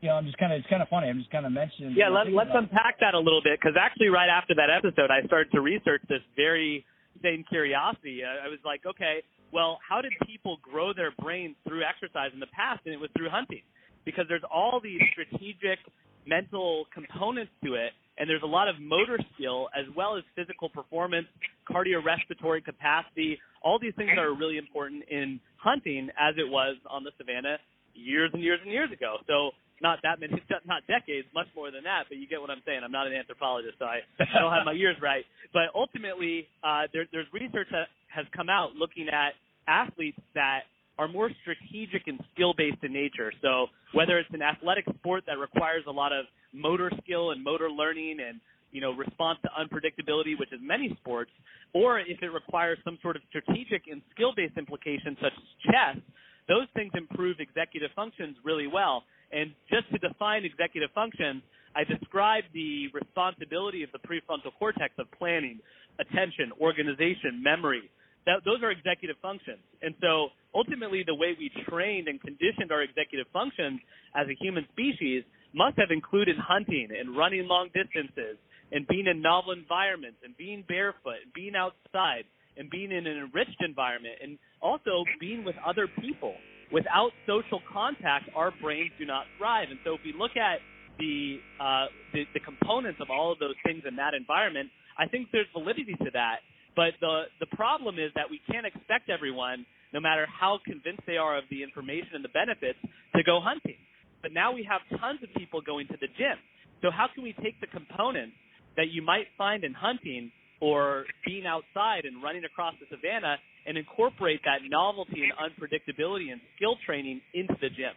you 0.00 0.08
know, 0.08 0.14
I'm 0.16 0.24
just 0.24 0.38
kind 0.38 0.52
of, 0.52 0.60
it's 0.60 0.68
kind 0.68 0.82
of 0.82 0.88
funny. 0.88 1.08
I'm 1.08 1.18
just 1.18 1.30
kind 1.30 1.44
of 1.44 1.52
mentioning. 1.52 1.94
Yeah, 1.96 2.08
let, 2.08 2.32
let's 2.32 2.50
about- 2.50 2.70
unpack 2.72 3.00
that 3.00 3.14
a 3.14 3.18
little 3.18 3.42
bit 3.42 3.60
because 3.60 3.76
actually, 3.78 4.08
right 4.08 4.28
after 4.28 4.54
that 4.56 4.70
episode, 4.72 5.10
I 5.10 5.26
started 5.26 5.52
to 5.52 5.60
research 5.60 6.02
this 6.08 6.24
very 6.36 6.84
same 7.22 7.44
curiosity. 7.48 8.22
I, 8.24 8.46
I 8.46 8.48
was 8.48 8.58
like, 8.64 8.80
okay, 8.86 9.22
well, 9.52 9.78
how 9.86 10.00
did 10.00 10.12
people 10.26 10.58
grow 10.62 10.92
their 10.94 11.12
brains 11.20 11.56
through 11.66 11.82
exercise 11.84 12.30
in 12.32 12.40
the 12.40 12.50
past? 12.54 12.80
And 12.86 12.94
it 12.94 13.00
was 13.00 13.10
through 13.16 13.28
hunting 13.28 13.62
because 14.04 14.24
there's 14.28 14.46
all 14.50 14.80
these 14.82 15.00
strategic 15.12 15.78
mental 16.26 16.86
components 16.94 17.52
to 17.64 17.74
it, 17.74 17.92
and 18.16 18.28
there's 18.28 18.42
a 18.42 18.46
lot 18.46 18.68
of 18.68 18.76
motor 18.80 19.18
skill 19.34 19.68
as 19.76 19.84
well 19.96 20.16
as 20.16 20.22
physical 20.36 20.68
performance, 20.68 21.26
cardiorespiratory 21.68 22.64
capacity. 22.64 23.38
All 23.62 23.78
these 23.78 23.94
things 23.96 24.12
are 24.18 24.34
really 24.34 24.56
important 24.56 25.04
in 25.10 25.40
hunting 25.56 26.08
as 26.18 26.34
it 26.38 26.48
was 26.48 26.76
on 26.88 27.04
the 27.04 27.10
savannah 27.18 27.58
years 27.94 28.30
and 28.32 28.42
years 28.42 28.60
and 28.62 28.72
years 28.72 28.90
ago. 28.92 29.16
So 29.26 29.50
not 29.80 29.98
that 30.02 30.20
many, 30.20 30.40
not 30.66 30.86
decades, 30.86 31.26
much 31.34 31.48
more 31.56 31.70
than 31.70 31.84
that. 31.84 32.04
But 32.08 32.18
you 32.18 32.26
get 32.28 32.40
what 32.40 32.50
I'm 32.50 32.62
saying. 32.66 32.80
I'm 32.84 32.92
not 32.92 33.06
an 33.06 33.12
anthropologist, 33.12 33.78
so 33.78 33.86
I 33.86 34.00
don't 34.18 34.52
have 34.52 34.64
my 34.64 34.72
years 34.72 34.96
right. 35.02 35.24
But 35.52 35.72
ultimately, 35.74 36.48
uh, 36.62 36.86
there, 36.92 37.06
there's 37.12 37.26
research 37.32 37.68
that 37.72 37.88
has 38.08 38.26
come 38.34 38.48
out 38.48 38.74
looking 38.76 39.08
at 39.08 39.34
athletes 39.68 40.18
that 40.34 40.68
are 40.98 41.08
more 41.08 41.30
strategic 41.40 42.06
and 42.06 42.20
skill-based 42.34 42.82
in 42.82 42.92
nature. 42.92 43.32
So 43.40 43.66
whether 43.94 44.18
it's 44.18 44.28
an 44.32 44.42
athletic 44.42 44.84
sport 44.98 45.24
that 45.26 45.38
requires 45.38 45.84
a 45.88 45.90
lot 45.90 46.12
of 46.12 46.26
motor 46.52 46.90
skill 47.02 47.30
and 47.30 47.42
motor 47.42 47.70
learning 47.70 48.18
and 48.20 48.40
you 48.70 48.80
know 48.80 48.92
response 48.92 49.38
to 49.42 49.50
unpredictability, 49.56 50.38
which 50.38 50.52
is 50.52 50.60
many 50.62 50.94
sports, 51.00 51.30
or 51.72 52.00
if 52.00 52.22
it 52.22 52.28
requires 52.28 52.78
some 52.84 52.98
sort 53.00 53.16
of 53.16 53.22
strategic 53.28 53.88
and 53.90 54.02
skill-based 54.14 54.58
implications 54.58 55.16
such 55.22 55.32
as 55.32 55.48
chess, 55.64 56.02
those 56.48 56.66
things 56.74 56.92
improve 56.94 57.36
executive 57.40 57.90
functions 57.96 58.36
really 58.44 58.66
well. 58.66 59.04
And 59.32 59.54
just 59.68 59.90
to 59.92 59.98
define 59.98 60.44
executive 60.44 60.90
functions, 60.94 61.42
I 61.74 61.84
described 61.84 62.48
the 62.52 62.88
responsibility 62.92 63.82
of 63.82 63.90
the 63.92 63.98
prefrontal 63.98 64.50
cortex 64.58 64.94
of 64.98 65.06
planning, 65.12 65.60
attention, 66.00 66.52
organization, 66.60 67.42
memory. 67.42 67.90
That, 68.26 68.42
those 68.44 68.62
are 68.62 68.70
executive 68.70 69.16
functions. 69.22 69.62
And 69.80 69.94
so 70.00 70.28
ultimately, 70.54 71.04
the 71.06 71.14
way 71.14 71.36
we 71.38 71.50
trained 71.68 72.08
and 72.08 72.20
conditioned 72.20 72.70
our 72.70 72.82
executive 72.82 73.26
functions 73.32 73.80
as 74.14 74.26
a 74.28 74.34
human 74.38 74.66
species 74.72 75.24
must 75.54 75.78
have 75.78 75.90
included 75.90 76.36
hunting 76.36 76.88
and 76.90 77.16
running 77.16 77.46
long 77.46 77.70
distances 77.72 78.36
and 78.72 78.86
being 78.86 79.06
in 79.06 79.22
novel 79.22 79.52
environments 79.52 80.18
and 80.24 80.36
being 80.36 80.64
barefoot 80.68 81.22
and 81.24 81.32
being 81.34 81.54
outside. 81.54 82.24
and 82.56 82.68
being 82.68 82.92
in 82.92 83.06
an 83.06 83.16
enriched 83.16 83.62
environment 83.64 84.14
and 84.22 84.38
also 84.60 85.04
being 85.18 85.44
with 85.44 85.56
other 85.64 85.88
people. 86.00 86.34
Without 86.72 87.10
social 87.26 87.60
contact, 87.72 88.30
our 88.34 88.52
brains 88.62 88.90
do 88.98 89.04
not 89.04 89.24
thrive. 89.38 89.68
And 89.70 89.78
so 89.84 89.94
if 89.94 90.00
we 90.04 90.14
look 90.16 90.36
at 90.36 90.60
the, 90.98 91.38
uh, 91.58 91.86
the, 92.12 92.24
the 92.34 92.40
components 92.40 93.00
of 93.00 93.10
all 93.10 93.32
of 93.32 93.38
those 93.38 93.58
things 93.64 93.82
in 93.88 93.96
that 93.96 94.14
environment, 94.14 94.70
I 94.98 95.06
think 95.06 95.28
there's 95.32 95.50
validity 95.52 95.94
to 95.98 96.10
that. 96.12 96.46
But 96.76 96.94
the 97.00 97.24
the 97.40 97.50
problem 97.56 97.98
is 97.98 98.12
that 98.14 98.30
we 98.30 98.40
can't 98.50 98.64
expect 98.64 99.10
everyone, 99.10 99.66
no 99.92 100.00
matter 100.00 100.26
how 100.30 100.60
convinced 100.64 101.02
they 101.06 101.16
are 101.16 101.36
of 101.36 101.44
the 101.50 101.62
information 101.62 102.14
and 102.14 102.24
the 102.24 102.30
benefits, 102.30 102.78
to 103.16 103.22
go 103.24 103.40
hunting. 103.42 103.76
But 104.22 104.32
now 104.32 104.52
we 104.52 104.62
have 104.70 104.80
tons 105.00 105.18
of 105.22 105.30
people 105.34 105.60
going 105.60 105.88
to 105.88 105.98
the 106.00 106.06
gym. 106.16 106.38
So 106.82 106.90
how 106.90 107.08
can 107.12 107.24
we 107.24 107.34
take 107.42 107.60
the 107.60 107.66
components 107.66 108.36
that 108.76 108.88
you 108.92 109.02
might 109.02 109.26
find 109.36 109.64
in 109.64 109.74
hunting 109.74 110.30
or 110.60 111.04
being 111.26 111.44
outside 111.46 112.04
and 112.04 112.22
running 112.22 112.44
across 112.44 112.74
the 112.78 112.86
savannah 112.88 113.36
and 113.66 113.76
incorporate 113.78 114.40
that 114.44 114.58
novelty 114.68 115.22
and 115.24 115.32
unpredictability 115.38 116.32
and 116.32 116.40
skill 116.56 116.76
training 116.84 117.20
into 117.34 117.54
the 117.60 117.68
gym? 117.68 117.94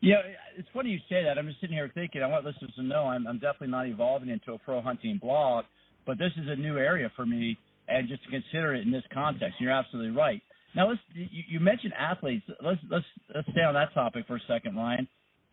Yeah, 0.00 0.22
it's 0.56 0.68
funny 0.72 0.90
you 0.90 0.98
say 1.08 1.24
that. 1.24 1.38
I'm 1.38 1.46
just 1.46 1.60
sitting 1.60 1.76
here 1.76 1.90
thinking. 1.92 2.22
I 2.22 2.26
want 2.26 2.44
listeners 2.44 2.72
to 2.76 2.82
know 2.82 3.04
I'm, 3.04 3.26
I'm 3.26 3.38
definitely 3.38 3.68
not 3.68 3.88
evolving 3.88 4.28
into 4.28 4.52
a 4.52 4.58
pro 4.58 4.80
hunting 4.80 5.18
blog, 5.20 5.64
but 6.06 6.18
this 6.18 6.30
is 6.36 6.46
a 6.48 6.56
new 6.56 6.78
area 6.78 7.10
for 7.16 7.26
me, 7.26 7.58
and 7.88 8.08
just 8.08 8.22
to 8.24 8.30
consider 8.30 8.74
it 8.74 8.86
in 8.86 8.92
this 8.92 9.02
context. 9.12 9.56
You're 9.58 9.72
absolutely 9.72 10.16
right. 10.16 10.40
Now, 10.76 10.88
let's. 10.88 11.00
You, 11.14 11.42
you 11.48 11.60
mentioned 11.60 11.94
athletes. 11.98 12.44
Let's 12.62 12.78
let's 12.88 13.04
let's 13.34 13.48
stay 13.50 13.62
on 13.62 13.74
that 13.74 13.92
topic 13.92 14.24
for 14.28 14.36
a 14.36 14.40
second, 14.46 14.76
Ryan. 14.76 15.08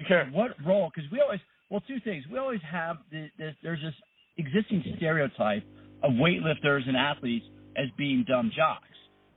Sure. 0.08 0.26
What 0.26 0.52
role? 0.64 0.92
Because 0.94 1.10
we 1.12 1.22
always 1.22 1.40
well, 1.70 1.82
two 1.88 2.00
things. 2.04 2.24
We 2.32 2.38
always 2.38 2.62
have 2.70 2.98
the, 3.12 3.28
this, 3.38 3.56
there's 3.64 3.82
this 3.82 3.94
existing 4.38 4.84
stereotype 4.98 5.64
of 6.04 6.12
weightlifters 6.14 6.88
and 6.88 6.96
athletes 6.96 7.46
as 7.76 7.86
being 7.98 8.24
dumb 8.28 8.52
jocks. 8.56 8.84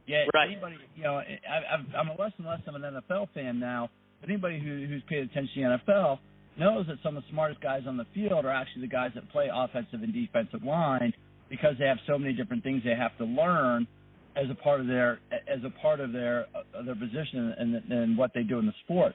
Yeah, 0.08 0.24
right. 0.34 0.50
anybody, 0.50 0.76
you 0.96 1.02
know, 1.04 1.16
I, 1.16 1.96
I'm 1.96 2.08
a 2.08 2.20
less 2.20 2.32
and 2.38 2.46
less 2.46 2.60
of 2.66 2.74
an 2.74 2.82
NFL 2.82 3.28
fan 3.34 3.60
now. 3.60 3.90
But 4.20 4.30
anybody 4.30 4.58
who, 4.58 4.86
who's 4.88 5.02
paid 5.08 5.18
attention 5.18 5.62
to 5.62 5.78
the 5.84 5.92
NFL 5.92 6.18
knows 6.58 6.86
that 6.88 6.96
some 7.02 7.16
of 7.16 7.22
the 7.22 7.28
smartest 7.30 7.60
guys 7.60 7.82
on 7.86 7.96
the 7.96 8.06
field 8.14 8.44
are 8.44 8.50
actually 8.50 8.82
the 8.82 8.88
guys 8.88 9.10
that 9.14 9.30
play 9.30 9.48
offensive 9.52 10.02
and 10.02 10.12
defensive 10.12 10.64
line 10.64 11.12
because 11.50 11.74
they 11.78 11.84
have 11.84 11.98
so 12.06 12.18
many 12.18 12.32
different 12.32 12.64
things 12.64 12.82
they 12.84 12.96
have 12.96 13.16
to 13.18 13.24
learn 13.24 13.86
as 14.34 14.46
a 14.50 14.54
part 14.54 14.80
of 14.80 14.86
their 14.86 15.20
as 15.32 15.60
a 15.64 15.70
part 15.80 16.00
of 16.00 16.12
their 16.12 16.46
uh, 16.54 16.82
their 16.82 16.94
position 16.94 17.54
and, 17.58 17.92
and 17.92 18.18
what 18.18 18.30
they 18.34 18.42
do 18.42 18.58
in 18.58 18.66
the 18.66 18.74
sport. 18.84 19.14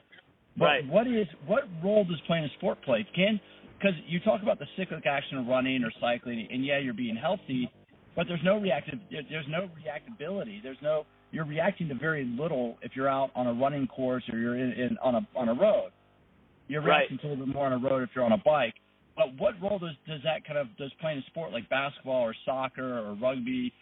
But 0.56 0.64
right. 0.64 0.88
what 0.88 1.06
is 1.06 1.26
what 1.46 1.64
role 1.82 2.04
does 2.04 2.20
playing 2.26 2.44
a 2.44 2.50
sport 2.58 2.82
play? 2.82 3.06
Can 3.14 3.40
because 3.78 3.94
you 4.06 4.20
talk 4.20 4.42
about 4.42 4.58
the 4.58 4.66
cyclic 4.76 5.06
action 5.06 5.38
of 5.38 5.46
running 5.46 5.82
or 5.82 5.90
cycling, 6.00 6.46
and 6.50 6.64
yeah, 6.64 6.78
you're 6.78 6.94
being 6.94 7.16
healthy, 7.16 7.70
but 8.16 8.26
there's 8.28 8.40
no 8.44 8.58
reactive. 8.58 8.98
There's 9.10 9.46
no 9.48 9.68
reactability. 9.78 10.62
There's 10.62 10.78
no 10.82 11.04
you're 11.30 11.44
reacting 11.44 11.88
to 11.88 11.94
very 11.94 12.24
little 12.24 12.78
if 12.82 12.92
you're 12.94 13.08
out 13.08 13.30
on 13.34 13.46
a 13.46 13.52
running 13.52 13.86
course 13.88 14.22
or 14.32 14.38
you're 14.38 14.56
in, 14.56 14.72
in 14.72 14.98
on 15.02 15.16
a 15.16 15.26
on 15.36 15.48
a 15.48 15.54
road. 15.54 15.90
You're 16.68 16.82
reacting 16.82 17.16
right. 17.16 17.22
to 17.22 17.28
a 17.28 17.30
little 17.30 17.46
bit 17.46 17.54
more 17.54 17.66
on 17.66 17.72
a 17.72 17.78
road 17.78 18.02
if 18.02 18.10
you're 18.14 18.24
on 18.24 18.32
a 18.32 18.42
bike. 18.44 18.74
But 19.16 19.34
what 19.38 19.54
role 19.60 19.78
does 19.78 19.96
does 20.06 20.20
that 20.24 20.46
kind 20.46 20.58
of 20.58 20.68
does 20.76 20.92
playing 21.00 21.18
a 21.18 21.22
sport 21.30 21.52
like 21.52 21.68
basketball 21.68 22.22
or 22.22 22.34
soccer 22.44 23.00
or 23.00 23.14
rugby? 23.14 23.72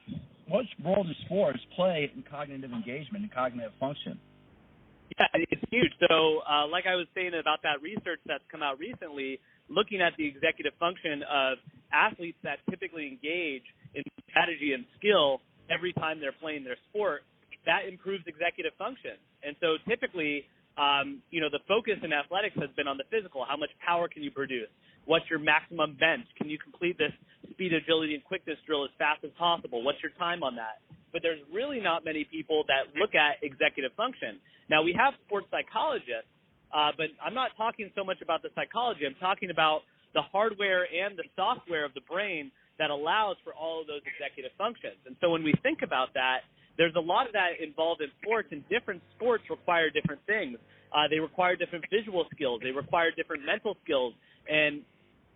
What 0.49 0.64
role 0.85 1.05
does 1.05 1.16
sports 1.27 1.61
play 1.77 2.11
in 2.14 2.25
cognitive 2.29 2.73
engagement 2.73 3.25
and 3.25 3.33
cognitive 3.33 3.73
function? 3.79 4.18
Yeah, 5.18 5.27
it's 5.35 5.62
huge. 5.71 5.92
So, 6.09 6.40
uh, 6.49 6.66
like 6.66 6.85
I 6.87 6.97
was 6.97 7.07
saying 7.14 7.33
about 7.38 7.62
that 7.62 7.83
research 7.83 8.21
that's 8.27 8.45
come 8.51 8.62
out 8.62 8.79
recently, 8.79 9.40
looking 9.68 10.01
at 10.01 10.14
the 10.16 10.27
executive 10.27 10.73
function 10.81 11.23
of 11.29 11.59
athletes 11.92 12.38
that 12.45 12.59
typically 12.71 13.07
engage 13.07 13.64
strategy 14.33 14.73
and 14.73 14.88
skill 14.99 15.45
every 15.68 15.92
time 15.95 16.18
they're 16.18 16.37
playing 16.40 16.64
their 16.64 16.81
sport, 16.88 17.23
that 17.68 17.87
improves 17.87 18.25
executive 18.27 18.73
function. 18.81 19.14
And 19.45 19.55
so, 19.61 19.79
typically, 19.87 20.49
um, 20.81 21.23
you 21.31 21.40
know, 21.40 21.53
the 21.53 21.61
focus 21.68 22.01
in 22.03 22.12
athletics 22.12 22.57
has 22.59 22.73
been 22.75 22.88
on 22.88 22.97
the 22.97 23.07
physical. 23.12 23.45
How 23.47 23.57
much 23.57 23.71
power 23.85 24.09
can 24.09 24.23
you 24.25 24.33
produce? 24.33 24.73
What's 25.05 25.29
your 25.29 25.38
maximum 25.38 25.99
bench? 25.99 26.27
Can 26.38 26.49
you 26.49 26.59
complete 26.59 26.97
this 26.97 27.12
speed, 27.51 27.75
agility, 27.75 28.14
and 28.14 28.25
quickness 28.25 28.57
drill 28.66 28.85
as 28.85 28.90
fast 28.99 29.23
as 29.25 29.31
possible? 29.38 29.83
What's 29.85 29.99
your 30.03 30.14
time 30.18 30.42
on 30.42 30.57
that? 30.57 30.81
But 31.12 31.21
there's 31.23 31.42
really 31.53 31.81
not 31.81 32.05
many 32.05 32.25
people 32.25 32.64
that 32.68 32.88
look 32.99 33.14
at 33.14 33.42
executive 33.42 33.92
function. 33.95 34.40
Now 34.71 34.83
we 34.83 34.97
have 34.97 35.12
sports 35.27 35.47
psychologists, 35.51 36.31
uh, 36.73 36.90
but 36.97 37.12
I'm 37.21 37.35
not 37.35 37.51
talking 37.59 37.90
so 37.95 38.03
much 38.03 38.23
about 38.23 38.40
the 38.40 38.49
psychology. 38.55 39.05
I'm 39.05 39.18
talking 39.21 39.51
about 39.51 39.83
the 40.14 40.23
hardware 40.23 40.88
and 40.88 41.18
the 41.18 41.25
software 41.37 41.85
of 41.85 41.92
the 41.95 42.01
brain 42.09 42.51
that 42.79 42.91
allows 42.91 43.37
for 43.45 43.53
all 43.55 43.81
of 43.81 43.87
those 43.87 44.03
executive 44.07 44.53
functions. 44.57 44.99
And 45.07 45.17
so 45.21 45.31
when 45.31 45.43
we 45.43 45.55
think 45.63 45.81
about 45.83 46.15
that, 46.15 46.49
there's 46.79 46.95
a 46.97 47.05
lot 47.05 47.27
of 47.27 47.33
that 47.33 47.61
involved 47.61 48.01
in 48.01 48.09
sports, 48.23 48.49
and 48.51 48.65
different 48.69 49.03
sports 49.17 49.45
require 49.51 49.91
different 49.91 50.21
things. 50.27 50.57
Uh, 50.93 51.09
they 51.09 51.21
require 51.21 51.57
different 51.57 51.85
visual 51.93 52.25
skills. 52.33 52.61
They 52.63 52.73
require 52.73 53.11
different 53.13 53.45
mental 53.45 53.77
skills. 53.85 54.15
And 54.49 54.83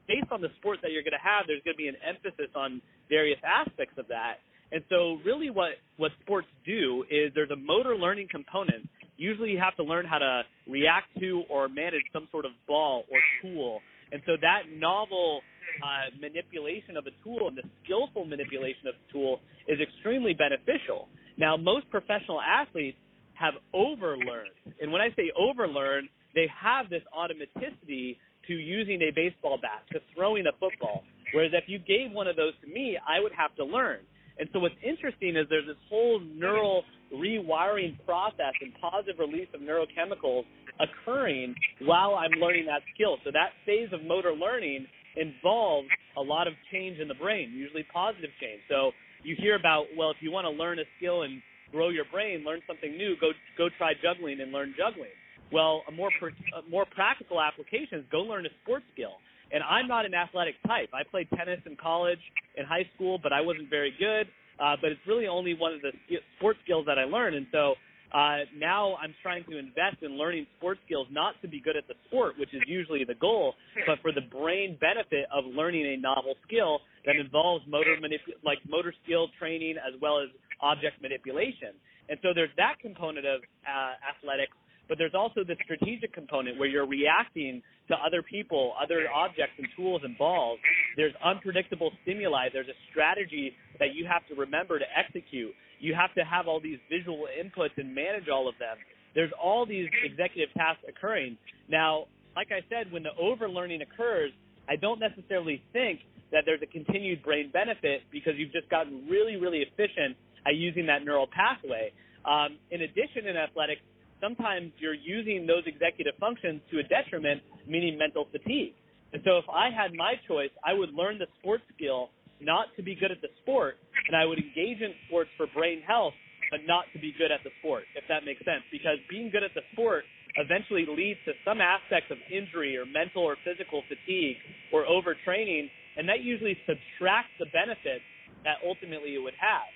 based 0.09 0.33
on 0.33 0.41
the 0.41 0.49
sport 0.57 0.81
that 0.83 0.93
you're 0.93 1.05
going 1.05 1.17
to 1.17 1.23
have, 1.23 1.45
there's 1.47 1.63
going 1.65 1.77
to 1.77 1.83
be 1.83 1.89
an 1.89 2.01
emphasis 2.01 2.49
on 2.57 2.81
various 3.09 3.39
aspects 3.45 3.95
of 3.99 4.09
that. 4.09 4.41
And 4.73 4.83
so, 4.91 5.21
really, 5.25 5.51
what 5.51 5.79
what 5.97 6.11
sports 6.23 6.49
do 6.67 7.05
is 7.09 7.31
there's 7.37 7.53
a 7.53 7.57
motor 7.57 7.95
learning 7.95 8.27
component 8.29 8.89
usually 9.17 9.51
you 9.51 9.59
have 9.59 9.77
to 9.77 9.83
learn 9.83 10.07
how 10.07 10.19
to 10.19 10.43
react 10.69 11.07
to 11.21 11.43
or 11.49 11.69
manage 11.69 12.03
some 12.13 12.29
sort 12.31 12.45
of 12.45 12.53
ball 12.67 13.05
or 13.11 13.19
tool. 13.43 13.81
And 14.13 14.23
so 14.27 14.33
that 14.41 14.71
novel 14.73 15.41
uh, 15.83 16.15
manipulation 16.21 16.97
of 16.97 17.07
a 17.07 17.15
tool 17.23 17.49
and 17.49 17.57
the 17.57 17.67
skillful 17.85 18.25
manipulation 18.25 18.89
of 18.89 18.95
the 18.95 19.13
tool 19.13 19.41
is 19.69 19.79
extremely 19.81 20.35
beneficial. 20.35 21.09
Now, 21.37 21.57
most 21.57 21.91
professional 21.91 22.41
athletes 22.41 22.97
have 23.35 23.55
overlearned. 23.75 24.57
And 24.81 24.91
when 24.91 25.03
I 25.03 25.09
say 25.17 25.31
overlearn, 25.37 26.09
they 26.35 26.49
have 26.53 26.89
this 26.89 27.03
automaticity 27.13 28.17
to 28.47 28.55
using 28.55 29.03
a 29.03 29.11
baseball 29.15 29.59
bat, 29.61 29.83
to 29.93 30.01
throwing 30.15 30.47
a 30.47 30.53
football. 30.59 31.03
Whereas 31.35 31.53
if 31.53 31.65
you 31.67 31.79
gave 31.79 32.13
one 32.13 32.29
of 32.29 32.37
those 32.37 32.53
to 32.63 32.69
me, 32.69 32.97
I 33.07 33.21
would 33.21 33.33
have 33.33 33.55
to 33.57 33.65
learn. 33.65 33.99
And 34.39 34.49
so 34.53 34.61
what's 34.61 34.77
interesting 34.85 35.37
is 35.37 35.47
there's 35.49 35.67
this 35.67 35.81
whole 35.89 36.21
neural 36.21 36.85
rewiring 37.13 37.97
process 38.05 38.53
and 38.61 38.73
positive 38.81 39.19
release 39.19 39.49
of 39.55 39.61
neurochemicals 39.61 40.45
occurring 40.81 41.55
while 41.83 42.15
I'm 42.15 42.39
learning 42.41 42.67
that 42.67 42.83
skill. 42.95 43.19
So 43.25 43.31
that 43.33 43.51
phase 43.65 43.89
of 43.93 44.03
motor 44.05 44.33
learning 44.33 44.87
involves 45.17 45.89
a 46.17 46.21
lot 46.21 46.47
of 46.47 46.55
change 46.73 46.99
in 46.99 47.09
the 47.09 47.15
brain, 47.15 47.53
usually 47.53 47.85
positive 47.93 48.31
change. 48.41 48.61
So 48.69 48.93
you 49.23 49.37
hear 49.39 49.57
about, 49.57 49.87
well, 49.97 50.11
if 50.11 50.19
you 50.21 50.31
want 50.31 50.45
to 50.45 50.51
learn 50.51 50.79
a 50.79 50.85
skill 50.99 51.23
and 51.23 51.41
grow 51.73 51.89
your 51.89 52.05
brain, 52.13 52.45
learn 52.45 52.61
something 52.67 52.97
new, 52.97 53.17
go 53.21 53.33
go 53.59 53.69
try 53.79 53.93
juggling 54.03 54.41
and 54.41 54.53
learn 54.53 54.75
juggling. 54.77 55.15
Well, 55.53 55.83
a 55.89 55.93
more 55.93 56.11
a 56.11 56.71
more 56.71 56.85
practical 56.85 57.41
application 57.41 57.99
is 58.01 58.05
go 58.11 58.21
learn 58.21 58.47
a 58.47 58.51
sports 58.63 58.85
skill. 58.93 59.19
And 59.53 59.63
I'm 59.63 59.87
not 59.87 60.05
an 60.05 60.13
athletic 60.13 60.57
type. 60.67 60.91
I 60.93 61.03
played 61.09 61.29
tennis 61.31 61.61
in 61.67 61.77
college, 61.77 62.19
in 62.57 62.67
high 62.67 62.89
school, 62.97 63.19
but 63.23 63.33
I 63.33 63.41
wasn't 63.41 63.71
very 63.71 63.95
good. 63.99 64.27
Uh, 64.59 64.75
but 64.81 64.91
it's 64.91 65.01
really 65.07 65.29
only 65.29 65.55
one 65.55 65.73
of 65.73 65.81
the 65.83 65.93
sports 66.37 66.59
skills 66.65 66.85
that 66.87 66.99
I 66.99 67.05
learned. 67.05 67.37
And 67.37 67.47
so 67.53 67.75
uh, 68.17 68.49
now 68.57 68.97
I'm 68.97 69.15
trying 69.23 69.45
to 69.51 69.59
invest 69.59 70.01
in 70.01 70.17
learning 70.17 70.47
sports 70.57 70.81
skills, 70.87 71.07
not 71.11 71.35
to 71.43 71.49
be 71.49 71.61
good 71.61 71.77
at 71.77 71.87
the 71.87 71.93
sport, 72.09 72.35
which 72.39 72.49
is 72.55 72.63
usually 72.67 73.05
the 73.05 73.15
goal, 73.15 73.53
but 73.87 74.01
for 74.01 74.11
the 74.11 74.25
brain 74.33 74.79
benefit 74.81 75.29
of 75.29 75.45
learning 75.45 75.85
a 75.85 76.01
novel 76.01 76.35
skill 76.49 76.81
that 77.05 77.17
involves 77.17 77.63
motor 77.69 77.95
manip- 78.01 78.41
like 78.43 78.57
motor 78.67 78.95
skill 79.05 79.29
training 79.39 79.77
as 79.77 79.93
well 80.01 80.19
as 80.19 80.29
object 80.63 81.03
manipulation. 81.03 81.77
And 82.09 82.19
so 82.23 82.29
there's 82.35 82.55
that 82.57 82.81
component 82.81 83.27
of 83.27 83.43
uh, 83.69 84.01
athletics, 84.01 84.57
but 84.89 84.99
there's 84.99 85.15
also 85.15 85.43
the 85.45 85.57
strategic 85.65 86.13
component 86.13 86.59
where 86.59 86.69
you're 86.69 86.87
reacting 86.87 87.63
to 87.89 87.95
other 87.95 88.23
people, 88.23 88.75
other 88.83 89.07
objects 89.15 89.55
and 89.59 89.67
tools 89.77 90.03
and 90.05 90.17
balls. 90.19 90.59
There's 90.97 91.15
unpredictable 91.25 91.93
stimuli. 92.03 92.49
There's 92.53 92.69
a 92.69 92.79
strategy 92.91 93.53
that 93.79 93.95
you 93.95 94.07
have 94.07 94.27
to 94.29 94.35
remember 94.35 94.79
to 94.79 94.85
execute. 94.97 95.53
You 95.81 95.95
have 95.95 96.15
to 96.15 96.25
have 96.25 96.49
all 96.49 96.61
these 96.61 96.79
visual 96.91 97.27
inputs 97.39 97.77
and 97.77 97.95
manage 97.95 98.29
all 98.29 98.49
of 98.49 98.55
them. 98.59 98.77
There's 99.15 99.33
all 99.43 99.67
these 99.67 99.89
executive 100.05 100.53
tasks 100.55 100.85
occurring. 100.89 101.39
Now, 101.69 102.07
like 102.35 102.49
I 102.53 102.61
said, 102.69 102.93
when 102.93 103.03
the 103.03 103.17
overlearning 103.21 103.81
occurs, 103.83 104.31
I 104.69 104.77
don't 104.77 105.01
necessarily 105.01 105.63
think 105.73 106.01
that 106.33 106.43
there's 106.45 106.61
a 106.63 106.67
continued 106.67 107.23
brain 107.23 107.51
benefit 107.53 108.03
because 108.11 108.35
you've 108.37 108.53
just 108.53 108.69
gotten 108.69 109.07
really, 109.09 109.37
really 109.37 109.63
efficient 109.63 110.17
at 110.47 110.55
using 110.57 110.87
that 110.87 111.05
neural 111.05 111.27
pathway. 111.27 111.93
Um, 112.25 112.59
in 112.71 112.83
addition, 112.83 113.27
in 113.27 113.37
athletics, 113.37 113.81
sometimes 114.21 114.73
you're 114.79 114.95
using 114.95 115.47
those 115.47 115.63
executive 115.67 116.15
functions 116.19 116.61
to 116.71 116.79
a 116.79 116.83
detriment, 116.85 117.43
meaning 117.67 117.99
mental 117.99 118.27
fatigue. 118.31 118.75
And 119.13 119.23
so 119.25 119.39
if 119.39 119.45
I 119.49 119.71
had 119.71 119.95
my 119.95 120.15
choice, 120.27 120.51
I 120.65 120.73
would 120.73 120.93
learn 120.95 121.19
the 121.19 121.27
sports 121.41 121.65
skill 121.75 122.11
not 122.41 122.69
to 122.77 122.83
be 122.83 122.95
good 122.95 123.11
at 123.11 123.21
the 123.23 123.33
sport, 123.43 123.77
and 124.09 124.17
I 124.17 124.25
would 124.25 124.39
engage 124.39 124.81
in 124.83 124.93
sports 125.09 125.31
for 125.37 125.47
brain 125.55 125.81
health, 125.87 126.13
but 126.51 126.61
not 126.67 126.85
to 126.93 126.99
be 126.99 127.15
good 127.17 127.33
at 127.33 127.41
the 127.45 127.51
sport, 127.61 127.85
if 127.95 128.05
that 128.09 128.25
makes 128.25 128.45
sense. 128.45 128.63
Because 128.71 128.99
being 129.09 129.31
good 129.31 129.43
at 129.43 129.55
the 129.55 129.65
sport 129.73 130.05
eventually 130.37 130.85
leads 130.85 131.19
to 131.25 131.33
some 131.45 131.61
aspects 131.61 132.11
of 132.13 132.19
injury 132.29 132.77
or 132.77 132.85
mental 132.85 133.25
or 133.25 133.37
physical 133.41 133.83
fatigue 133.89 134.37
or 134.73 134.85
overtraining, 134.85 135.71
and 135.97 136.09
that 136.09 136.21
usually 136.21 136.57
subtracts 136.69 137.33
the 137.41 137.47
benefits 137.57 138.05
that 138.45 138.61
ultimately 138.65 139.17
it 139.17 139.23
would 139.23 139.37
have. 139.41 139.67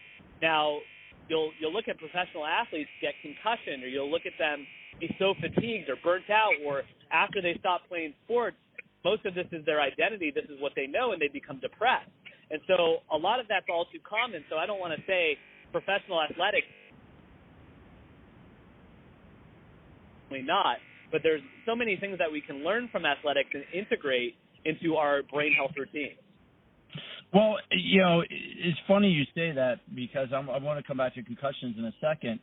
Now, 0.42 0.78
you'll 1.30 1.54
you'll 1.62 1.72
look 1.72 1.86
at 1.86 1.96
professional 1.96 2.44
athletes 2.44 2.90
get 3.00 3.14
concussion, 3.22 3.80
or 3.82 3.88
you'll 3.88 4.10
look 4.10 4.26
at 4.26 4.34
them 4.38 4.66
be 4.98 5.08
so 5.18 5.32
fatigued 5.40 5.88
or 5.88 5.96
burnt 6.04 6.28
out, 6.28 6.52
or 6.66 6.82
after 7.10 7.40
they 7.40 7.56
stop 7.58 7.80
playing 7.88 8.12
sports, 8.26 8.56
most 9.02 9.24
of 9.24 9.34
this 9.34 9.46
is 9.50 9.64
their 9.64 9.80
identity. 9.80 10.30
This 10.34 10.44
is 10.44 10.60
what 10.60 10.72
they 10.76 10.86
know, 10.86 11.12
and 11.12 11.22
they 11.22 11.28
become 11.28 11.58
depressed. 11.60 12.10
And 12.50 12.60
so 12.66 13.00
a 13.08 13.16
lot 13.16 13.40
of 13.40 13.46
that's 13.48 13.64
all 13.70 13.86
too 13.86 14.02
common. 14.04 14.44
So 14.50 14.56
I 14.56 14.66
don't 14.66 14.78
want 14.78 14.92
to 14.92 15.00
say 15.06 15.38
professional 15.72 16.20
athletics 16.20 16.66
not, 20.30 20.76
but 21.10 21.22
there's 21.24 21.42
so 21.66 21.74
many 21.74 21.96
things 21.96 22.18
that 22.18 22.30
we 22.30 22.40
can 22.40 22.62
learn 22.62 22.88
from 22.92 23.04
athletics 23.04 23.50
and 23.52 23.64
integrate 23.74 24.36
into 24.64 24.94
our 24.94 25.22
brain 25.24 25.52
health 25.52 25.72
routine. 25.76 26.14
Well, 27.32 27.56
you 27.70 28.00
know, 28.00 28.22
it's 28.28 28.78
funny 28.88 29.08
you 29.08 29.24
say 29.34 29.52
that 29.52 29.80
because 29.94 30.28
I'm, 30.34 30.50
I 30.50 30.58
want 30.58 30.80
to 30.80 30.86
come 30.86 30.96
back 30.96 31.14
to 31.14 31.22
concussions 31.22 31.76
in 31.78 31.84
a 31.84 31.94
second. 32.00 32.40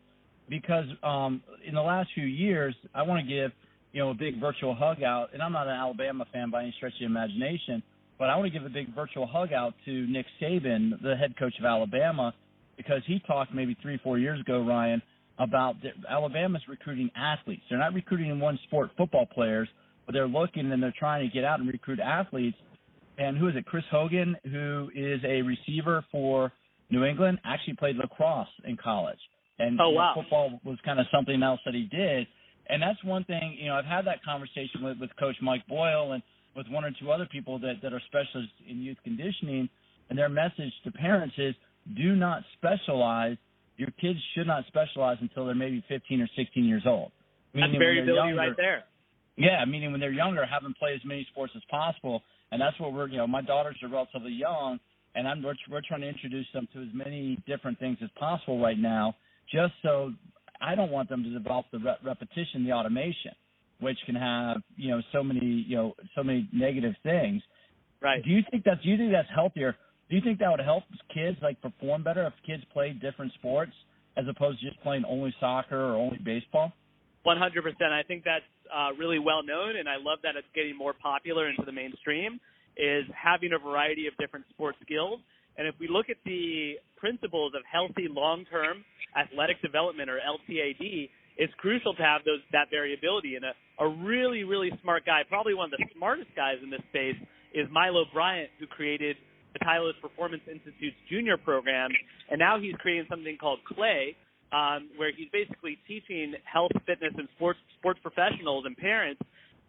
Because 0.49 0.85
um, 1.03 1.41
in 1.67 1.75
the 1.75 1.81
last 1.81 2.09
few 2.15 2.25
years, 2.25 2.73
I 2.95 3.01
want 3.01 3.25
to 3.25 3.27
give 3.27 3.51
you 3.91 4.01
know 4.01 4.11
a 4.11 4.13
big 4.13 4.39
virtual 4.39 4.73
hug 4.73 5.03
out, 5.03 5.33
and 5.33 5.41
I'm 5.41 5.51
not 5.51 5.67
an 5.67 5.73
Alabama 5.73 6.25
fan 6.31 6.49
by 6.51 6.61
any 6.61 6.73
stretch 6.77 6.93
of 6.93 6.99
the 6.99 7.05
imagination, 7.05 7.83
but 8.17 8.29
I 8.29 8.37
want 8.37 8.51
to 8.51 8.57
give 8.57 8.65
a 8.65 8.71
big 8.71 8.95
virtual 8.95 9.27
hug 9.27 9.51
out 9.51 9.73
to 9.83 10.07
Nick 10.07 10.25
Saban, 10.41 11.01
the 11.01 11.15
head 11.15 11.37
coach 11.37 11.53
of 11.59 11.65
Alabama, 11.65 12.33
because 12.77 13.01
he 13.07 13.19
talked 13.27 13.53
maybe 13.53 13.75
three, 13.81 13.99
four 14.01 14.17
years 14.19 14.39
ago, 14.39 14.63
Ryan, 14.65 15.01
about 15.37 15.75
the, 15.81 15.89
Alabama's 16.09 16.61
recruiting 16.69 17.09
athletes. 17.15 17.63
They're 17.69 17.79
not 17.79 17.93
recruiting 17.93 18.29
in 18.29 18.39
one 18.39 18.57
sport 18.67 18.91
football 18.97 19.25
players, 19.25 19.67
but 20.05 20.13
they're 20.13 20.27
looking 20.27 20.71
and 20.71 20.81
they're 20.81 20.93
trying 20.97 21.27
to 21.27 21.33
get 21.33 21.43
out 21.43 21.59
and 21.59 21.67
recruit 21.67 21.99
athletes. 21.99 22.57
And 23.17 23.37
who 23.37 23.47
is 23.47 23.55
it? 23.55 23.65
Chris 23.65 23.83
Hogan, 23.91 24.35
who 24.43 24.89
is 24.95 25.21
a 25.25 25.41
receiver 25.41 26.05
for 26.11 26.51
New 26.89 27.03
England, 27.03 27.39
actually 27.43 27.75
played 27.75 27.95
lacrosse 27.95 28.47
in 28.65 28.77
college. 28.77 29.19
And 29.59 29.79
oh, 29.81 29.89
wow. 29.89 30.13
football 30.15 30.59
was 30.63 30.77
kind 30.85 30.99
of 30.99 31.07
something 31.11 31.41
else 31.41 31.59
that 31.65 31.73
he 31.73 31.83
did. 31.83 32.27
And 32.69 32.81
that's 32.81 33.01
one 33.03 33.23
thing, 33.23 33.57
you 33.59 33.69
know, 33.69 33.75
I've 33.75 33.85
had 33.85 34.05
that 34.05 34.23
conversation 34.23 34.83
with, 34.83 34.97
with 34.99 35.09
Coach 35.19 35.35
Mike 35.41 35.65
Boyle 35.67 36.11
and 36.11 36.21
with 36.55 36.67
one 36.67 36.83
or 36.83 36.91
two 36.99 37.11
other 37.11 37.27
people 37.31 37.59
that, 37.59 37.75
that 37.81 37.93
are 37.93 38.01
specialists 38.07 38.53
in 38.69 38.81
youth 38.81 38.97
conditioning. 39.03 39.69
And 40.09 40.19
their 40.19 40.29
message 40.29 40.73
to 40.83 40.91
parents 40.91 41.35
is 41.37 41.55
do 41.95 42.15
not 42.15 42.43
specialize 42.57 43.37
your 43.77 43.89
kids 44.01 44.19
should 44.35 44.47
not 44.47 44.65
specialize 44.67 45.17
until 45.21 45.45
they're 45.45 45.55
maybe 45.55 45.83
15 45.87 46.21
or 46.21 46.27
16 46.35 46.65
years 46.65 46.83
old. 46.85 47.11
Meaning 47.53 47.71
That's 47.73 47.79
variability 47.79 48.29
younger, 48.29 48.35
right 48.35 48.57
there. 48.57 48.83
Yeah, 49.37 49.63
meaning 49.65 49.91
when 49.91 50.01
they're 50.01 50.11
younger, 50.11 50.45
have 50.45 50.63
them 50.63 50.73
play 50.77 50.93
as 50.95 51.01
many 51.05 51.27
sports 51.31 51.53
as 51.55 51.61
possible, 51.69 52.23
and 52.51 52.61
that's 52.61 52.79
what 52.79 52.93
we're. 52.93 53.07
You 53.07 53.17
know, 53.17 53.27
my 53.27 53.41
daughters 53.41 53.75
are 53.83 53.89
relatively 53.89 54.31
young, 54.31 54.79
and 55.15 55.27
I'm 55.27 55.43
we're, 55.43 55.55
we're 55.69 55.81
trying 55.87 56.01
to 56.01 56.09
introduce 56.09 56.47
them 56.53 56.67
to 56.73 56.81
as 56.81 56.89
many 56.93 57.37
different 57.47 57.79
things 57.79 57.97
as 58.03 58.09
possible 58.19 58.61
right 58.61 58.79
now, 58.79 59.15
just 59.51 59.73
so 59.83 60.11
I 60.61 60.75
don't 60.75 60.91
want 60.91 61.09
them 61.09 61.23
to 61.23 61.29
develop 61.29 61.67
the 61.71 61.79
re- 61.79 61.97
repetition, 62.03 62.65
the 62.65 62.73
automation, 62.73 63.31
which 63.79 63.97
can 64.05 64.15
have 64.15 64.57
you 64.75 64.91
know 64.91 65.01
so 65.11 65.23
many 65.23 65.65
you 65.67 65.75
know 65.75 65.93
so 66.15 66.23
many 66.23 66.49
negative 66.53 66.93
things. 67.03 67.41
Right. 68.01 68.23
Do 68.23 68.29
you 68.29 68.41
think 68.51 68.63
that's 68.63 68.81
do 68.83 68.89
you 68.89 68.97
think 68.97 69.11
that's 69.11 69.29
healthier 69.33 69.75
do 70.09 70.15
you 70.15 70.21
think 70.21 70.39
that 70.39 70.49
would 70.49 70.61
help 70.61 70.83
kids 71.13 71.37
like 71.41 71.61
perform 71.61 72.03
better 72.03 72.25
if 72.25 72.33
kids 72.45 72.63
played 72.71 73.01
different 73.01 73.33
sports 73.33 73.73
as 74.15 74.25
opposed 74.29 74.59
to 74.61 74.67
just 74.67 74.81
playing 74.81 75.03
only 75.05 75.33
soccer 75.39 75.77
or 75.77 75.95
only 75.95 76.17
baseball? 76.23 76.71
100%. 77.25 77.91
I 77.91 78.03
think 78.03 78.23
that's 78.23 78.45
uh, 78.73 78.93
really 78.97 79.19
well 79.19 79.43
known, 79.43 79.77
and 79.77 79.87
I 79.87 79.95
love 79.97 80.19
that 80.23 80.35
it's 80.35 80.47
getting 80.55 80.77
more 80.77 80.93
popular 80.93 81.49
into 81.49 81.63
the 81.65 81.71
mainstream. 81.71 82.39
Is 82.77 83.05
having 83.09 83.53
a 83.53 83.59
variety 83.59 84.05
of 84.05 84.13
different 84.17 84.45
sports 84.53 84.77
skills, 84.85 85.19
and 85.57 85.65
if 85.67 85.73
we 85.79 85.87
look 85.87 86.09
at 86.09 86.17
the 86.25 86.77
principles 86.95 87.53
of 87.57 87.63
healthy 87.65 88.05
long-term 88.05 88.85
athletic 89.17 89.61
development 89.61 90.11
or 90.11 90.19
LTAD, 90.21 91.09
it's 91.37 91.53
crucial 91.57 91.95
to 91.95 92.03
have 92.03 92.21
those 92.25 92.39
that 92.51 92.69
variability. 92.69 93.35
And 93.35 93.45
a, 93.45 93.53
a 93.83 93.89
really, 94.05 94.43
really 94.43 94.71
smart 94.81 95.05
guy, 95.05 95.21
probably 95.27 95.55
one 95.55 95.73
of 95.73 95.79
the 95.79 95.85
smartest 95.97 96.29
guys 96.35 96.57
in 96.61 96.69
this 96.69 96.81
space, 96.89 97.17
is 97.53 97.65
Milo 97.71 98.05
Bryant, 98.13 98.49
who 98.59 98.67
created 98.67 99.17
the 99.53 99.59
Titleist 99.65 100.01
Performance 100.01 100.43
Institute's 100.45 100.97
junior 101.09 101.37
program, 101.37 101.89
and 102.29 102.37
now 102.37 102.59
he's 102.59 102.75
creating 102.77 103.07
something 103.09 103.37
called 103.39 103.59
Clay, 103.65 104.15
um, 104.51 104.89
where 104.95 105.11
he's 105.11 105.29
basically 105.31 105.77
teaching 105.87 106.33
health, 106.43 106.71
fitness, 106.85 107.13
and 107.17 107.27
sports 107.35 107.59
sports 107.79 107.99
professionals 108.01 108.63
and 108.65 108.77
parents 108.77 109.21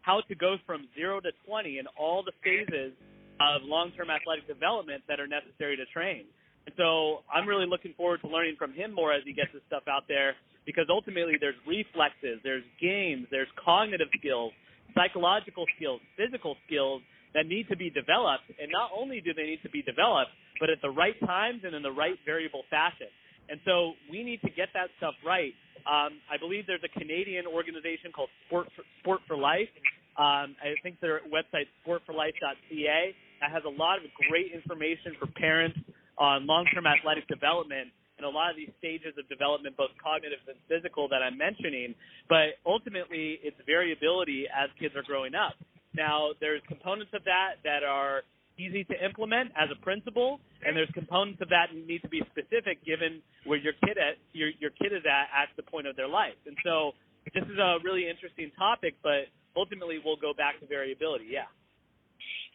how 0.02 0.22
to 0.28 0.34
go 0.34 0.56
from 0.64 0.88
zero 0.94 1.20
to 1.20 1.30
20 1.46 1.78
in 1.78 1.86
all 1.98 2.22
the 2.22 2.32
phases 2.42 2.94
of 3.40 3.62
long-term 3.62 4.08
athletic 4.10 4.46
development 4.46 5.02
that 5.08 5.20
are 5.20 5.26
necessary 5.26 5.76
to 5.76 5.84
train. 5.92 6.24
And 6.66 6.74
so 6.76 7.24
I'm 7.32 7.46
really 7.46 7.66
looking 7.66 7.94
forward 7.96 8.20
to 8.22 8.28
learning 8.28 8.56
from 8.58 8.72
him 8.72 8.94
more 8.94 9.12
as 9.12 9.22
he 9.24 9.32
gets 9.32 9.52
this 9.52 9.62
stuff 9.66 9.84
out 9.88 10.04
there 10.08 10.34
because 10.66 10.86
ultimately 10.90 11.34
there's 11.40 11.56
reflexes, 11.66 12.40
there's 12.44 12.64
games, 12.80 13.26
there's 13.30 13.48
cognitive 13.56 14.08
skills, 14.18 14.52
psychological 14.94 15.64
skills, 15.76 16.00
physical 16.16 16.56
skills 16.66 17.00
that 17.34 17.46
need 17.46 17.68
to 17.68 17.76
be 17.76 17.88
developed. 17.88 18.44
And 18.60 18.68
not 18.72 18.90
only 18.92 19.20
do 19.20 19.32
they 19.32 19.44
need 19.44 19.62
to 19.62 19.70
be 19.70 19.82
developed, 19.82 20.32
but 20.60 20.68
at 20.68 20.80
the 20.82 20.90
right 20.90 21.18
times 21.24 21.62
and 21.64 21.74
in 21.74 21.82
the 21.82 21.92
right 21.92 22.16
variable 22.24 22.64
fashion. 22.68 23.08
And 23.48 23.60
so 23.64 23.94
we 24.10 24.22
need 24.22 24.40
to 24.42 24.50
get 24.50 24.68
that 24.74 24.88
stuff 24.98 25.14
right. 25.24 25.52
Um, 25.88 26.20
I 26.28 26.36
believe 26.36 26.66
there's 26.66 26.84
a 26.84 26.98
Canadian 26.98 27.46
organization 27.46 28.12
called 28.12 28.28
Sport 28.46 28.68
for, 28.76 28.84
Sport 29.00 29.20
for 29.26 29.36
Life. 29.36 29.72
Um, 30.18 30.58
I 30.60 30.74
think 30.82 31.00
their 31.00 31.20
website 31.30 31.70
sportforlife.ca 31.86 33.14
that 33.40 33.50
has 33.50 33.62
a 33.64 33.70
lot 33.70 33.98
of 33.98 34.04
great 34.28 34.52
information 34.52 35.14
for 35.18 35.26
parents 35.38 35.78
on 36.18 36.46
long-term 36.46 36.86
athletic 36.86 37.26
development 37.28 37.94
and 38.18 38.26
a 38.26 38.28
lot 38.28 38.50
of 38.50 38.56
these 38.58 38.74
stages 38.82 39.14
of 39.14 39.28
development, 39.30 39.76
both 39.78 39.94
cognitive 40.02 40.42
and 40.50 40.58
physical, 40.66 41.06
that 41.08 41.22
I'm 41.22 41.38
mentioning. 41.38 41.94
But 42.28 42.58
ultimately, 42.66 43.38
it's 43.46 43.56
variability 43.64 44.50
as 44.50 44.68
kids 44.74 44.94
are 44.98 45.06
growing 45.06 45.38
up. 45.38 45.54
Now, 45.94 46.34
there's 46.42 46.60
components 46.66 47.14
of 47.14 47.22
that 47.24 47.62
that 47.62 47.86
are 47.86 48.26
easy 48.58 48.84
to 48.84 49.04
implement 49.04 49.50
as 49.56 49.70
a 49.70 49.78
principle, 49.82 50.40
and 50.66 50.76
there's 50.76 50.90
components 50.92 51.40
of 51.40 51.48
that 51.48 51.70
need 51.72 52.02
to 52.02 52.08
be 52.08 52.20
specific 52.30 52.84
given 52.84 53.22
where 53.46 53.58
your 53.58 53.72
kid 53.84 53.96
at 53.96 54.18
your 54.32 54.50
your 54.58 54.70
kid 54.70 54.92
is 54.92 55.02
at 55.06 55.30
at 55.30 55.48
the 55.56 55.62
point 55.62 55.86
of 55.86 55.96
their 55.96 56.08
life. 56.08 56.36
And 56.46 56.56
so, 56.64 56.92
this 57.34 57.44
is 57.44 57.58
a 57.58 57.78
really 57.84 58.08
interesting 58.08 58.50
topic, 58.58 58.94
but 59.02 59.30
ultimately, 59.56 59.98
we'll 60.04 60.20
go 60.20 60.34
back 60.34 60.60
to 60.60 60.66
variability. 60.66 61.26
Yeah. 61.30 61.48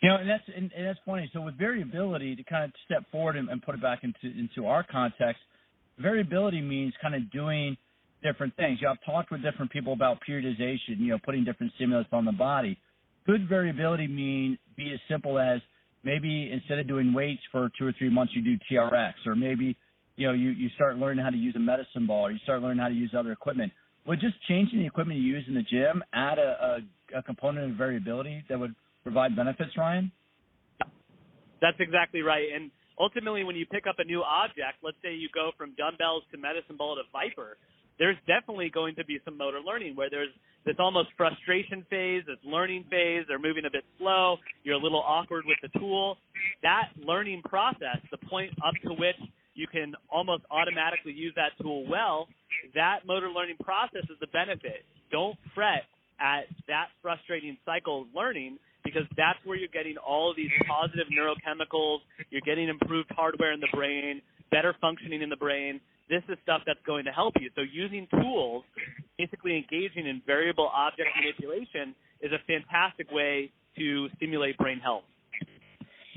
You 0.02 0.10
know, 0.10 0.18
and 0.18 0.30
that's 0.30 0.44
and, 0.56 0.72
and 0.76 0.86
that's 0.86 1.00
funny. 1.06 1.30
So 1.34 1.42
with 1.42 1.58
variability, 1.58 2.36
to 2.36 2.44
kind 2.44 2.66
of 2.66 2.72
step 2.86 3.04
forward 3.12 3.38
and, 3.38 3.48
and 3.50 3.62
put 3.62 3.76
it 3.76 3.82
back 3.82 4.04
into 4.04 4.28
into 4.38 4.68
our 4.68 4.84
context, 4.84 5.42
variability 5.98 6.62
means 6.62 6.94
kind 7.02 7.16
of 7.16 7.32
doing 7.32 7.78
different 8.22 8.56
things. 8.58 8.80
You 8.82 8.88
know, 8.88 8.94
I've 8.94 9.06
talked 9.06 9.32
with 9.32 9.42
different 9.42 9.72
people 9.72 9.94
about 9.94 10.18
periodization. 10.28 11.00
You 11.00 11.12
know, 11.12 11.20
putting 11.24 11.46
different 11.46 11.72
stimulus 11.76 12.08
on 12.12 12.26
the 12.26 12.34
body 12.34 12.78
could 13.26 13.48
variability 13.48 14.08
mean 14.08 14.58
be 14.76 14.92
as 14.94 15.00
simple 15.10 15.40
as 15.40 15.62
maybe 16.04 16.52
instead 16.52 16.80
of 16.80 16.88
doing 16.88 17.14
weights 17.14 17.42
for 17.52 17.70
two 17.78 17.88
or 17.88 17.94
three 17.98 18.10
months, 18.10 18.34
you 18.36 18.44
do 18.44 18.58
TRX, 18.72 19.14
or 19.26 19.36
maybe 19.36 19.76
you 20.16 20.28
know 20.28 20.34
you 20.34 20.50
you 20.50 20.70
start 20.76 20.98
learning 20.98 21.24
how 21.24 21.30
to 21.30 21.38
use 21.38 21.56
a 21.56 21.60
medicine 21.60 22.06
ball, 22.08 22.28
or 22.28 22.32
you 22.32 22.40
start 22.44 22.62
learning 22.62 22.80
how 22.80 22.90
to 22.90 22.94
use 22.94 23.12
other 23.18 23.32
equipment. 23.32 23.72
Would 24.06 24.20
just 24.20 24.36
changing 24.48 24.80
the 24.80 24.86
equipment 24.86 25.20
you 25.20 25.26
use 25.26 25.46
in 25.48 25.54
the 25.54 25.64
gym 25.64 26.04
add 26.14 26.38
a, 26.38 26.82
a, 27.16 27.20
a 27.20 27.24
component 27.24 27.72
of 27.72 27.78
variability 27.78 28.44
that 28.50 28.60
would 28.60 28.76
provide 29.04 29.36
benefits, 29.36 29.72
Ryan? 29.78 30.12
That's 31.62 31.80
exactly 31.80 32.22
right. 32.22 32.48
And 32.54 32.70
ultimately, 33.00 33.46
when 33.46 33.56
you 33.56 33.66
pick 33.66 33.88
up 33.88 33.96
a 34.00 34.04
new 34.04 34.22
object, 34.22 34.84
let's 34.84 34.98
say 35.02 35.14
you 35.16 35.30
go 35.34 35.52
from 35.58 35.74
dumbbells 35.78 36.24
to 36.32 36.38
medicine 36.38 36.76
ball 36.76 36.98
to 36.98 37.04
ViPR, 37.16 37.56
there's 38.04 38.18
definitely 38.28 38.70
going 38.70 38.96
to 38.96 39.06
be 39.06 39.18
some 39.24 39.38
motor 39.38 39.62
learning 39.66 39.96
where 39.96 40.10
there's 40.10 40.36
this 40.66 40.76
almost 40.78 41.08
frustration 41.16 41.86
phase, 41.90 42.24
this 42.28 42.36
learning 42.44 42.84
phase. 42.92 43.24
They're 43.30 43.40
moving 43.40 43.64
a 43.64 43.72
bit 43.72 43.86
slow. 43.98 44.36
You're 44.66 44.76
a 44.76 44.84
little 44.84 45.00
awkward 45.00 45.46
with 45.48 45.56
the 45.64 45.80
tool. 45.80 46.18
That 46.64 46.90
learning 47.00 47.44
process, 47.48 48.04
the 48.12 48.18
point 48.28 48.52
up 48.60 48.74
to 48.84 48.90
which 48.90 49.16
you 49.54 49.68
can 49.68 49.96
almost 50.12 50.44
automatically 50.52 51.14
use 51.14 51.32
that 51.38 51.52
tool 51.62 51.88
well, 51.88 52.28
that 52.76 53.08
motor 53.08 53.30
learning 53.30 53.56
process 53.64 54.04
is 54.12 54.20
the 54.20 54.28
benefit. 54.28 54.84
Don't 55.10 55.38
fret 55.56 55.88
at 56.20 56.52
that 56.68 56.88
frustrating 57.02 57.56
cycle 57.64 58.02
of 58.02 58.08
learning 58.14 58.58
because 58.84 59.04
that's 59.16 59.40
where 59.46 59.56
you're 59.56 59.72
getting 59.72 59.96
all 59.96 60.30
of 60.30 60.36
these 60.36 60.52
positive 60.68 61.08
neurochemicals. 61.08 62.00
You're 62.32 62.44
getting 62.44 62.68
improved 62.68 63.12
hardware 63.16 63.54
in 63.54 63.62
the 63.62 63.72
brain, 63.72 64.22
better 64.52 64.76
functioning 64.82 65.22
in 65.22 65.30
the 65.30 65.38
brain 65.38 65.80
this 66.10 66.24
is 66.30 66.38
stuff 66.44 66.62
that's 66.66 66.80
going 66.86 67.06
to 67.06 67.12
help 67.12 67.34
you. 67.40 67.50
So 67.56 67.62
using 67.62 68.08
tools, 68.12 68.64
basically 69.18 69.56
engaging 69.56 70.08
in 70.08 70.22
variable 70.26 70.70
object 70.74 71.10
manipulation, 71.20 71.96
is 72.22 72.32
a 72.32 72.40
fantastic 72.48 73.12
way 73.12 73.52
to 73.78 74.08
stimulate 74.18 74.58
brain 74.58 74.80
health. 74.80 75.04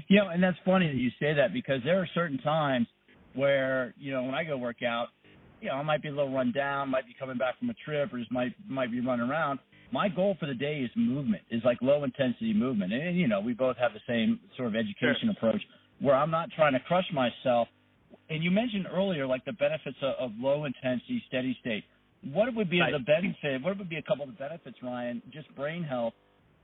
You 0.09 0.18
know, 0.18 0.28
and 0.28 0.43
that's 0.43 0.57
funny 0.64 0.87
that 0.87 0.97
you 0.97 1.11
say 1.18 1.34
that 1.34 1.53
because 1.53 1.80
there 1.84 2.01
are 2.01 2.09
certain 2.14 2.39
times 2.39 2.87
where 3.34 3.93
you 3.99 4.12
know 4.12 4.22
when 4.22 4.34
I 4.34 4.45
go 4.45 4.57
work 4.57 4.82
out, 4.82 5.09
you 5.61 5.68
know 5.68 5.74
I 5.74 5.82
might 5.82 6.03
be 6.03 6.09
a 6.09 6.12
little 6.12 6.32
run 6.32 6.53
down, 6.53 6.91
might 6.91 7.07
be 7.07 7.14
coming 7.18 7.37
back 7.37 7.59
from 7.59 7.70
a 7.70 7.74
trip, 7.84 8.12
or 8.12 8.18
just 8.18 8.30
might 8.30 8.55
might 8.68 8.93
be 8.93 9.01
running 9.01 9.28
around. 9.28 9.59
My 9.93 10.09
goal 10.09 10.37
for 10.39 10.47
the 10.47 10.55
day 10.55 10.78
is 10.78 10.91
movement, 10.97 11.43
is 11.51 11.62
like 11.64 11.78
low 11.80 12.05
intensity 12.05 12.53
movement, 12.53 12.93
and, 12.93 13.18
you 13.18 13.26
know 13.26 13.41
we 13.41 13.53
both 13.53 13.76
have 13.78 13.93
the 13.95 14.01
same 14.07 14.39
sort 14.57 14.68
of 14.68 14.74
education 14.74 15.22
sure. 15.22 15.30
approach 15.32 15.62
where 16.01 16.14
I'm 16.14 16.30
not 16.30 16.51
trying 16.55 16.74
to 16.74 16.80
crush 16.80 17.07
myself 17.12 17.68
And 18.28 18.42
you 18.42 18.50
mentioned 18.50 18.86
earlier 18.92 19.26
like 19.26 19.44
the 19.44 19.52
benefits 19.52 19.96
of, 20.02 20.14
of 20.18 20.30
low 20.38 20.64
intensity 20.64 21.22
steady 21.28 21.56
state. 21.60 21.84
What 22.32 22.52
would 22.54 22.68
be 22.68 22.80
right. 22.80 22.92
the 22.92 22.98
benefit? 22.98 23.62
What 23.62 23.78
would 23.78 23.88
be 23.88 23.96
a 23.96 24.02
couple 24.02 24.24
of 24.24 24.30
the 24.30 24.36
benefits, 24.36 24.76
Ryan? 24.82 25.22
Just 25.32 25.54
brain 25.54 25.84
health 25.84 26.14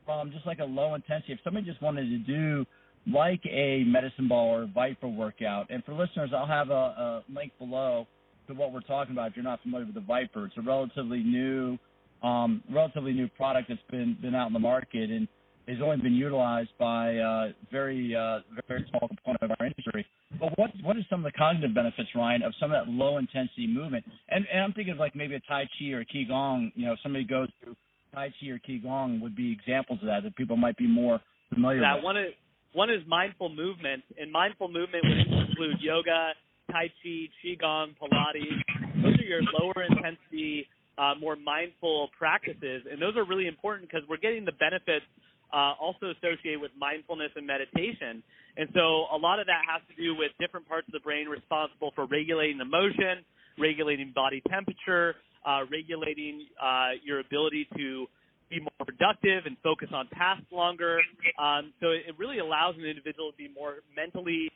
from 0.05 0.33
just 0.33 0.47
like 0.47 0.59
a 0.59 0.65
low 0.65 0.95
intensity. 0.95 1.35
If 1.35 1.39
somebody 1.45 1.67
just 1.67 1.81
wanted 1.81 2.09
to 2.09 2.19
do 2.19 2.67
like 3.07 3.41
a 3.47 3.85
medicine 3.85 4.29
ball 4.29 4.55
or 4.55 4.67
ViPR 4.67 5.15
workout, 5.15 5.67
and 5.71 5.85
for 5.85 5.93
listeners, 5.93 6.31
I'll 6.35 6.47
have 6.47 6.71
a, 6.71 6.73
a 6.73 7.25
link 7.33 7.53
below 7.59 8.07
to 8.49 8.55
what 8.55 8.73
we're 8.73 8.81
talking 8.81 9.13
about. 9.13 9.31
If 9.31 9.37
you're 9.37 9.45
not 9.45 9.63
familiar 9.63 9.87
with 9.87 9.95
the 9.95 10.01
ViPR, 10.01 10.47
it's 10.47 10.57
a 10.57 10.63
relatively 10.63 11.23
new, 11.23 11.79
um, 12.23 12.63
relatively 12.71 13.13
new 13.13 13.29
product 13.29 13.69
that's 13.69 13.81
been 13.91 14.17
been 14.21 14.35
out 14.35 14.49
in 14.49 14.53
the 14.53 14.59
market 14.59 15.11
and 15.11 15.29
has 15.69 15.79
only 15.83 15.99
been 15.99 16.15
utilized 16.15 16.71
by 16.79 17.17
uh, 17.17 17.53
very 17.71 18.15
uh, 18.17 18.41
very 18.67 18.85
small 18.91 19.09
component 19.09 19.43
of 19.43 19.51
our 19.59 19.67
industry. 19.67 20.05
But 20.43 20.59
what 20.59 20.71
what 20.83 20.97
are 20.97 21.07
some 21.09 21.25
of 21.25 21.33
the 21.33 21.39
cognitive 21.39 21.73
benefits, 21.73 22.09
Ryan, 22.17 22.43
of 22.43 22.53
some 22.59 22.73
of 22.73 22.85
that 22.85 22.91
low 22.91 23.19
intensity 23.19 23.69
movement? 23.69 24.05
And, 24.29 24.45
and 24.53 24.65
I'm 24.65 24.73
thinking 24.73 24.93
of 24.93 24.99
like 24.99 25.15
maybe 25.15 25.37
a 25.37 25.41
Tai 25.41 25.69
Chi 25.79 25.93
or 25.93 26.01
a 26.01 26.05
Qigong. 26.05 26.73
You 26.75 26.87
know, 26.87 26.95
if 26.95 26.99
somebody 27.01 27.25
goes 27.25 27.49
through 27.63 27.77
Tai 28.13 28.35
Chi 28.41 28.49
or 28.49 28.59
Qigong 28.59 29.21
would 29.21 29.37
be 29.37 29.53
examples 29.53 30.01
of 30.03 30.07
that 30.07 30.25
that 30.25 30.35
people 30.35 30.57
might 30.57 30.77
be 30.77 30.89
more 30.89 31.21
familiar 31.55 31.81
that 31.81 31.95
with. 31.95 32.05
One 32.05 32.17
is 32.17 32.33
one 32.73 32.91
is 32.91 33.03
mindful 33.07 33.51
movement, 33.51 34.03
and 34.19 34.33
mindful 34.33 34.67
movement 34.67 35.05
would 35.05 35.49
include 35.49 35.77
yoga, 35.81 36.33
Tai 36.73 36.91
Chi, 37.03 37.29
Qigong, 37.45 37.95
Pilates. 38.03 39.01
Those 39.01 39.21
are 39.21 39.23
your 39.23 39.43
lower 39.61 39.85
intensity, 39.89 40.67
uh, 40.99 41.15
more 41.21 41.37
mindful 41.37 42.11
practices, 42.19 42.83
and 42.91 43.01
those 43.01 43.17
are 43.17 43.25
really 43.25 43.47
important 43.47 43.89
because 43.89 44.03
we're 44.09 44.17
getting 44.17 44.45
the 44.45 44.59
benefits 44.59 45.07
uh, 45.53 45.75
also 45.81 46.13
associated 46.17 46.61
with 46.61 46.71
mindfulness 46.79 47.31
and 47.37 47.47
meditation. 47.47 48.23
And 48.57 48.69
so 48.75 49.07
a 49.13 49.17
lot 49.17 49.39
of 49.39 49.47
that 49.47 49.63
has 49.69 49.81
to 49.89 49.95
do 50.01 50.15
with 50.17 50.33
different 50.41 50.69
parts 50.69 50.89
of 50.89 50.93
the 50.93 51.01
brain 51.01 51.29
responsible 51.29 51.93
for 51.95 52.07
regulating 52.07 52.61
emotion, 52.61 53.25
regulating 53.59 54.13
body 54.15 54.43
temperature, 54.49 55.17
uh, 55.45 55.61
regulating 55.71 56.47
uh, 56.61 56.97
your 57.05 57.21
ability 57.21 57.69
to 57.77 58.07
be 58.51 58.61
more 58.61 58.85
productive 58.85 59.47
and 59.47 59.57
focus 59.63 59.89
on 59.93 60.09
tasks 60.09 60.45
longer. 60.53 61.01
Um, 61.41 61.73
so 61.81 61.89
it 61.91 62.13
really 62.19 62.39
allows 62.39 62.77
an 62.77 62.85
individual 62.85 63.33
to 63.33 63.37
be 63.37 63.49
more 63.49 63.81
mentally. 63.97 64.53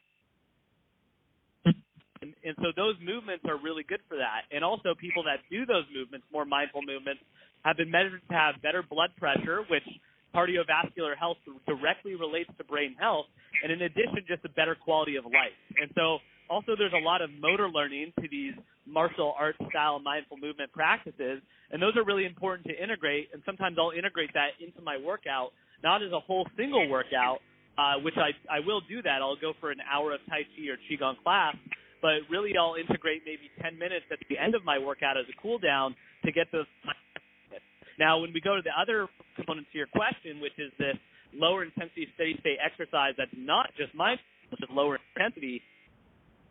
And, 2.20 2.32
and 2.44 2.56
so 2.60 2.72
those 2.76 2.96
movements 3.00 3.44
are 3.48 3.56
really 3.56 3.84
good 3.84 4.00
for 4.08 4.16
that. 4.16 4.48
And 4.52 4.64
also, 4.64 4.94
people 4.96 5.24
that 5.24 5.40
do 5.50 5.64
those 5.64 5.84
movements, 5.92 6.26
more 6.32 6.44
mindful 6.44 6.80
movements, 6.80 7.20
have 7.64 7.76
been 7.76 7.90
measured 7.90 8.20
to 8.28 8.34
have 8.34 8.60
better 8.62 8.82
blood 8.82 9.10
pressure, 9.16 9.64
which 9.68 9.84
cardiovascular 10.36 11.16
health 11.16 11.38
directly 11.66 12.14
relates 12.14 12.50
to 12.58 12.64
brain 12.64 12.94
health, 13.00 13.26
and 13.62 13.72
in 13.72 13.82
addition, 13.82 14.20
just 14.28 14.44
a 14.44 14.50
better 14.50 14.76
quality 14.76 15.16
of 15.16 15.24
life. 15.24 15.56
And 15.80 15.90
so 15.96 16.18
also 16.48 16.76
there's 16.76 16.92
a 16.92 17.04
lot 17.04 17.22
of 17.22 17.30
motor 17.40 17.68
learning 17.68 18.12
to 18.20 18.28
these 18.30 18.54
martial 18.86 19.34
arts 19.38 19.58
style 19.70 19.98
mindful 19.98 20.36
movement 20.36 20.72
practices 20.72 21.42
and 21.70 21.82
those 21.82 21.96
are 21.96 22.04
really 22.04 22.24
important 22.24 22.66
to 22.66 22.74
integrate 22.82 23.28
and 23.32 23.42
sometimes 23.44 23.76
I'll 23.80 23.90
integrate 23.90 24.30
that 24.34 24.54
into 24.62 24.80
my 24.82 24.96
workout 24.96 25.50
not 25.82 26.02
as 26.02 26.12
a 26.12 26.20
whole 26.20 26.46
single 26.56 26.88
workout 26.88 27.38
uh, 27.78 27.98
which 28.00 28.14
I, 28.16 28.30
I 28.46 28.60
will 28.64 28.80
do 28.88 29.02
that 29.02 29.18
I'll 29.20 29.36
go 29.36 29.54
for 29.60 29.70
an 29.70 29.82
hour 29.82 30.14
of 30.14 30.20
Tai 30.28 30.46
Chi 30.54 30.70
or 30.70 30.78
Qigong 30.86 31.18
class 31.22 31.56
but 32.00 32.22
really 32.30 32.52
I'll 32.56 32.76
integrate 32.78 33.22
maybe 33.26 33.50
10 33.60 33.78
minutes 33.78 34.06
at 34.12 34.18
the 34.28 34.38
end 34.38 34.54
of 34.54 34.64
my 34.64 34.78
workout 34.78 35.18
as 35.18 35.26
a 35.26 35.36
cool 35.42 35.58
down 35.58 35.96
to 36.24 36.30
get 36.30 36.46
those 36.52 36.66
now 37.98 38.18
when 38.18 38.32
we 38.32 38.40
go 38.40 38.56
to 38.56 38.62
the 38.62 38.74
other 38.74 39.08
component 39.34 39.66
to 39.72 39.78
your 39.78 39.88
question 39.88 40.40
which 40.40 40.56
is 40.58 40.72
this 40.78 40.96
lower 41.34 41.64
intensity 41.64 42.06
steady 42.14 42.36
state 42.40 42.58
exercise 42.64 43.14
that's 43.16 43.34
not 43.36 43.70
just 43.76 43.94
mindful 43.94 44.24
it's 44.52 44.60
just 44.60 44.72
lower 44.72 44.98
intensity 45.14 45.62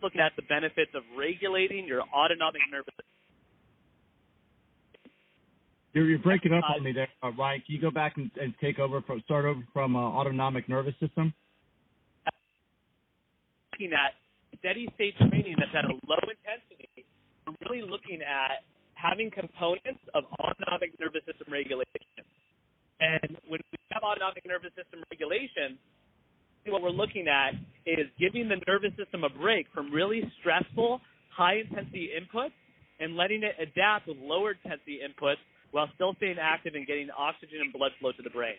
looking 0.01 0.21
at 0.21 0.33
the 0.35 0.43
benefits 0.43 0.91
of 0.93 1.03
regulating 1.17 1.87
your 1.87 2.01
autonomic 2.13 2.61
nervous 2.71 2.93
system. 2.93 3.05
You're, 5.93 6.05
you're 6.09 6.19
breaking 6.19 6.53
up 6.53 6.63
on 6.75 6.83
me 6.83 6.91
there, 6.91 7.07
uh, 7.23 7.31
Ryan. 7.31 7.63
Can 7.65 7.75
you 7.75 7.81
go 7.81 7.91
back 7.91 8.17
and, 8.17 8.29
and 8.39 8.53
take 8.59 8.79
over 8.79 9.01
from 9.01 9.21
start 9.25 9.45
over 9.45 9.63
from 9.71 9.95
uh, 9.95 9.99
autonomic 9.99 10.67
nervous 10.67 10.93
system? 10.99 11.33
Looking 13.71 13.93
at 13.93 14.13
steady 14.59 14.89
state 14.95 15.15
training 15.17 15.55
that's 15.57 15.71
at 15.73 15.85
a 15.85 15.93
low 16.05 16.19
intensity, 16.21 17.05
we're 17.47 17.55
really 17.69 17.89
looking 17.89 18.19
at 18.21 18.63
having 19.09 19.29
components 19.29 20.01
of 20.13 20.23
autonomic 20.39 20.97
nervous 20.99 21.21
system 21.25 21.47
regulation. 21.51 22.01
And 22.99 23.37
when 23.47 23.61
we 23.71 23.77
have 23.91 24.03
autonomic 24.03 24.45
nervous 24.47 24.71
system 24.73 25.03
regulation, 25.11 25.77
what 26.67 26.81
we're 26.81 26.89
looking 26.89 27.27
at 27.27 27.53
is 27.85 28.07
giving 28.19 28.49
the 28.49 28.57
nervous 28.65 28.91
system 28.97 29.23
a 29.23 29.29
break 29.29 29.67
from 29.73 29.91
really 29.91 30.23
stressful, 30.39 31.01
high 31.29 31.61
intensity 31.61 32.09
inputs 32.09 32.55
and 32.99 33.15
letting 33.15 33.43
it 33.43 33.53
adapt 33.61 34.07
with 34.07 34.17
lower 34.17 34.55
intensity 34.57 34.99
inputs 35.05 35.43
while 35.71 35.89
still 35.93 36.15
staying 36.15 36.37
active 36.41 36.73
and 36.73 36.87
getting 36.87 37.09
oxygen 37.11 37.59
and 37.61 37.73
blood 37.73 37.91
flow 37.99 38.11
to 38.13 38.23
the 38.23 38.29
brain. 38.29 38.55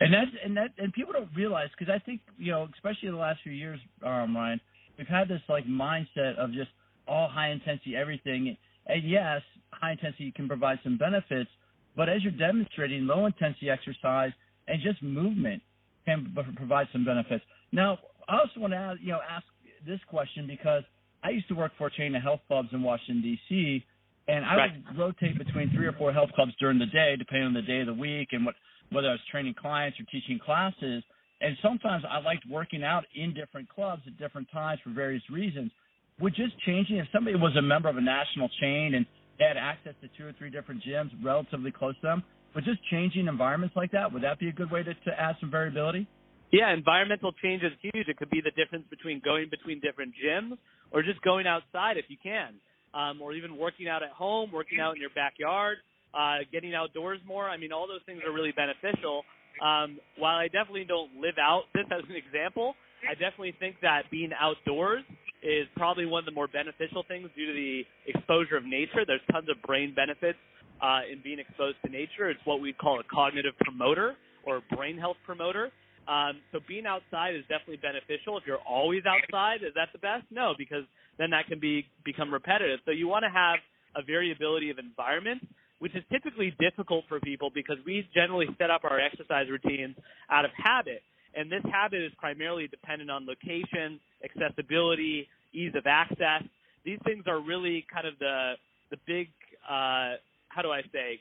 And 0.00 0.12
that's 0.12 0.34
and 0.44 0.56
that 0.56 0.70
and 0.76 0.92
people 0.92 1.12
don't 1.12 1.30
realize 1.36 1.68
because 1.78 1.92
I 1.94 2.02
think 2.04 2.20
you 2.36 2.50
know 2.50 2.68
especially 2.74 3.10
the 3.10 3.16
last 3.16 3.38
few 3.44 3.52
years, 3.52 3.78
um, 4.04 4.36
Ryan, 4.36 4.60
we've 4.98 5.06
had 5.06 5.28
this 5.28 5.40
like 5.48 5.64
mindset 5.66 6.36
of 6.36 6.52
just 6.52 6.68
all 7.06 7.28
high 7.28 7.50
intensity 7.50 7.96
everything. 7.96 8.56
And 8.86 9.08
yes, 9.08 9.42
high 9.70 9.92
intensity 9.92 10.32
can 10.34 10.48
provide 10.48 10.78
some 10.82 10.98
benefits, 10.98 11.50
but 11.96 12.08
as 12.08 12.22
you're 12.22 12.32
demonstrating, 12.32 13.06
low 13.06 13.26
intensity 13.26 13.70
exercise 13.70 14.32
and 14.68 14.80
just 14.82 15.02
movement 15.02 15.62
can 16.04 16.34
provide 16.56 16.88
some 16.92 17.04
benefits. 17.04 17.44
Now, 17.72 17.98
I 18.28 18.38
also 18.38 18.60
want 18.60 18.72
to 18.72 18.78
ask, 18.78 19.00
you 19.00 19.12
know 19.12 19.20
ask 19.28 19.44
this 19.86 20.00
question 20.08 20.46
because 20.46 20.82
I 21.22 21.30
used 21.30 21.48
to 21.48 21.54
work 21.54 21.72
for 21.78 21.88
a 21.88 21.90
chain 21.90 22.14
of 22.14 22.22
health 22.22 22.40
clubs 22.48 22.68
in 22.72 22.82
Washington 22.82 23.22
D.C. 23.22 23.84
and 24.28 24.44
I 24.44 24.56
right. 24.56 24.70
would 24.88 24.98
rotate 24.98 25.38
between 25.38 25.70
three 25.74 25.86
or 25.86 25.92
four 25.92 26.12
health 26.12 26.30
clubs 26.34 26.52
during 26.58 26.78
the 26.78 26.86
day, 26.86 27.16
depending 27.18 27.48
on 27.48 27.54
the 27.54 27.62
day 27.62 27.80
of 27.80 27.86
the 27.86 27.94
week 27.94 28.28
and 28.32 28.44
what 28.44 28.54
whether 28.90 29.08
I 29.08 29.12
was 29.12 29.20
training 29.30 29.54
clients 29.60 29.98
or 29.98 30.04
teaching 30.04 30.38
classes. 30.38 31.02
And 31.40 31.56
sometimes 31.62 32.04
I 32.08 32.20
liked 32.20 32.44
working 32.48 32.84
out 32.84 33.04
in 33.14 33.34
different 33.34 33.68
clubs 33.68 34.02
at 34.06 34.16
different 34.18 34.48
times 34.52 34.80
for 34.84 34.90
various 34.90 35.22
reasons. 35.30 35.72
Would 36.20 36.34
just 36.34 36.58
changing 36.64 36.96
if 36.98 37.06
somebody 37.12 37.36
was 37.36 37.56
a 37.56 37.62
member 37.62 37.88
of 37.88 37.96
a 37.96 38.00
national 38.00 38.48
chain 38.60 38.94
and 38.94 39.04
they 39.38 39.44
had 39.44 39.56
access 39.56 39.94
to 40.00 40.08
two 40.16 40.26
or 40.26 40.32
three 40.38 40.50
different 40.50 40.82
gyms 40.86 41.10
relatively 41.22 41.72
close 41.72 41.94
to 41.96 42.02
them, 42.02 42.22
but 42.54 42.62
just 42.62 42.78
changing 42.88 43.26
environments 43.26 43.74
like 43.74 43.90
that, 43.92 44.12
would 44.12 44.22
that 44.22 44.38
be 44.38 44.48
a 44.48 44.52
good 44.52 44.70
way 44.70 44.82
to, 44.84 44.94
to 44.94 45.10
add 45.18 45.34
some 45.40 45.50
variability? 45.50 46.06
Yeah, 46.52 46.72
environmental 46.72 47.32
change 47.42 47.64
is 47.64 47.72
huge. 47.82 48.06
It 48.06 48.16
could 48.16 48.30
be 48.30 48.40
the 48.40 48.52
difference 48.52 48.84
between 48.88 49.20
going 49.24 49.48
between 49.50 49.80
different 49.80 50.14
gyms 50.14 50.56
or 50.92 51.02
just 51.02 51.20
going 51.22 51.48
outside 51.48 51.96
if 51.96 52.04
you 52.06 52.16
can, 52.22 52.54
um, 52.94 53.20
or 53.20 53.32
even 53.32 53.58
working 53.58 53.88
out 53.88 54.04
at 54.04 54.10
home, 54.10 54.52
working 54.52 54.78
out 54.78 54.94
in 54.94 55.00
your 55.00 55.10
backyard, 55.16 55.78
uh, 56.14 56.46
getting 56.52 56.72
outdoors 56.72 57.18
more. 57.26 57.50
I 57.50 57.56
mean, 57.56 57.72
all 57.72 57.88
those 57.88 58.06
things 58.06 58.20
are 58.24 58.32
really 58.32 58.52
beneficial. 58.52 59.24
Um, 59.58 59.98
while 60.16 60.36
I 60.36 60.46
definitely 60.46 60.84
don't 60.84 61.10
live 61.20 61.38
out 61.42 61.64
this 61.74 61.86
as 61.90 62.04
an 62.08 62.14
example, 62.14 62.74
I 63.02 63.14
definitely 63.14 63.54
think 63.58 63.76
that 63.82 64.02
being 64.12 64.30
outdoors 64.38 65.02
is 65.44 65.68
probably 65.76 66.06
one 66.06 66.20
of 66.20 66.24
the 66.24 66.32
more 66.32 66.48
beneficial 66.48 67.04
things 67.06 67.28
due 67.36 67.46
to 67.46 67.52
the 67.52 67.84
exposure 68.06 68.56
of 68.56 68.64
nature. 68.64 69.04
There's 69.06 69.20
tons 69.30 69.48
of 69.50 69.60
brain 69.62 69.92
benefits 69.94 70.38
uh, 70.80 71.00
in 71.10 71.20
being 71.22 71.38
exposed 71.38 71.76
to 71.84 71.90
nature. 71.92 72.30
It's 72.30 72.40
what 72.44 72.60
we 72.60 72.72
call 72.72 72.98
a 72.98 73.04
cognitive 73.04 73.52
promoter 73.60 74.16
or 74.46 74.56
a 74.64 74.74
brain 74.74 74.96
health 74.96 75.18
promoter. 75.24 75.70
Um, 76.08 76.40
so 76.52 76.60
being 76.66 76.86
outside 76.86 77.36
is 77.36 77.42
definitely 77.48 77.80
beneficial. 77.80 78.36
If 78.36 78.44
you're 78.46 78.64
always 78.68 79.02
outside, 79.06 79.62
is 79.62 79.72
that 79.76 79.88
the 79.92 79.98
best? 79.98 80.24
No, 80.30 80.54
because 80.56 80.84
then 81.18 81.30
that 81.30 81.46
can 81.46 81.60
be 81.60 81.86
become 82.04 82.32
repetitive. 82.32 82.80
So 82.84 82.90
you 82.90 83.08
want 83.08 83.24
to 83.24 83.30
have 83.30 83.60
a 83.96 84.02
variability 84.02 84.70
of 84.70 84.78
environment, 84.78 85.46
which 85.78 85.94
is 85.94 86.02
typically 86.10 86.54
difficult 86.60 87.04
for 87.08 87.20
people 87.20 87.50
because 87.54 87.76
we 87.86 88.06
generally 88.14 88.48
set 88.58 88.70
up 88.70 88.84
our 88.84 89.00
exercise 89.00 89.46
routines 89.48 89.96
out 90.30 90.44
of 90.44 90.50
habit. 90.56 91.02
And 91.36 91.50
this 91.50 91.62
habit 91.72 92.02
is 92.02 92.12
primarily 92.18 92.68
dependent 92.68 93.10
on 93.10 93.26
location, 93.26 93.98
accessibility, 94.24 95.28
ease 95.52 95.72
of 95.76 95.86
access. 95.86 96.42
These 96.84 96.98
things 97.04 97.24
are 97.26 97.40
really 97.40 97.86
kind 97.92 98.06
of 98.06 98.18
the 98.18 98.54
the 98.90 98.96
big 99.06 99.28
uh, 99.68 100.16
how 100.48 100.62
do 100.62 100.70
I 100.70 100.82
say 100.92 101.20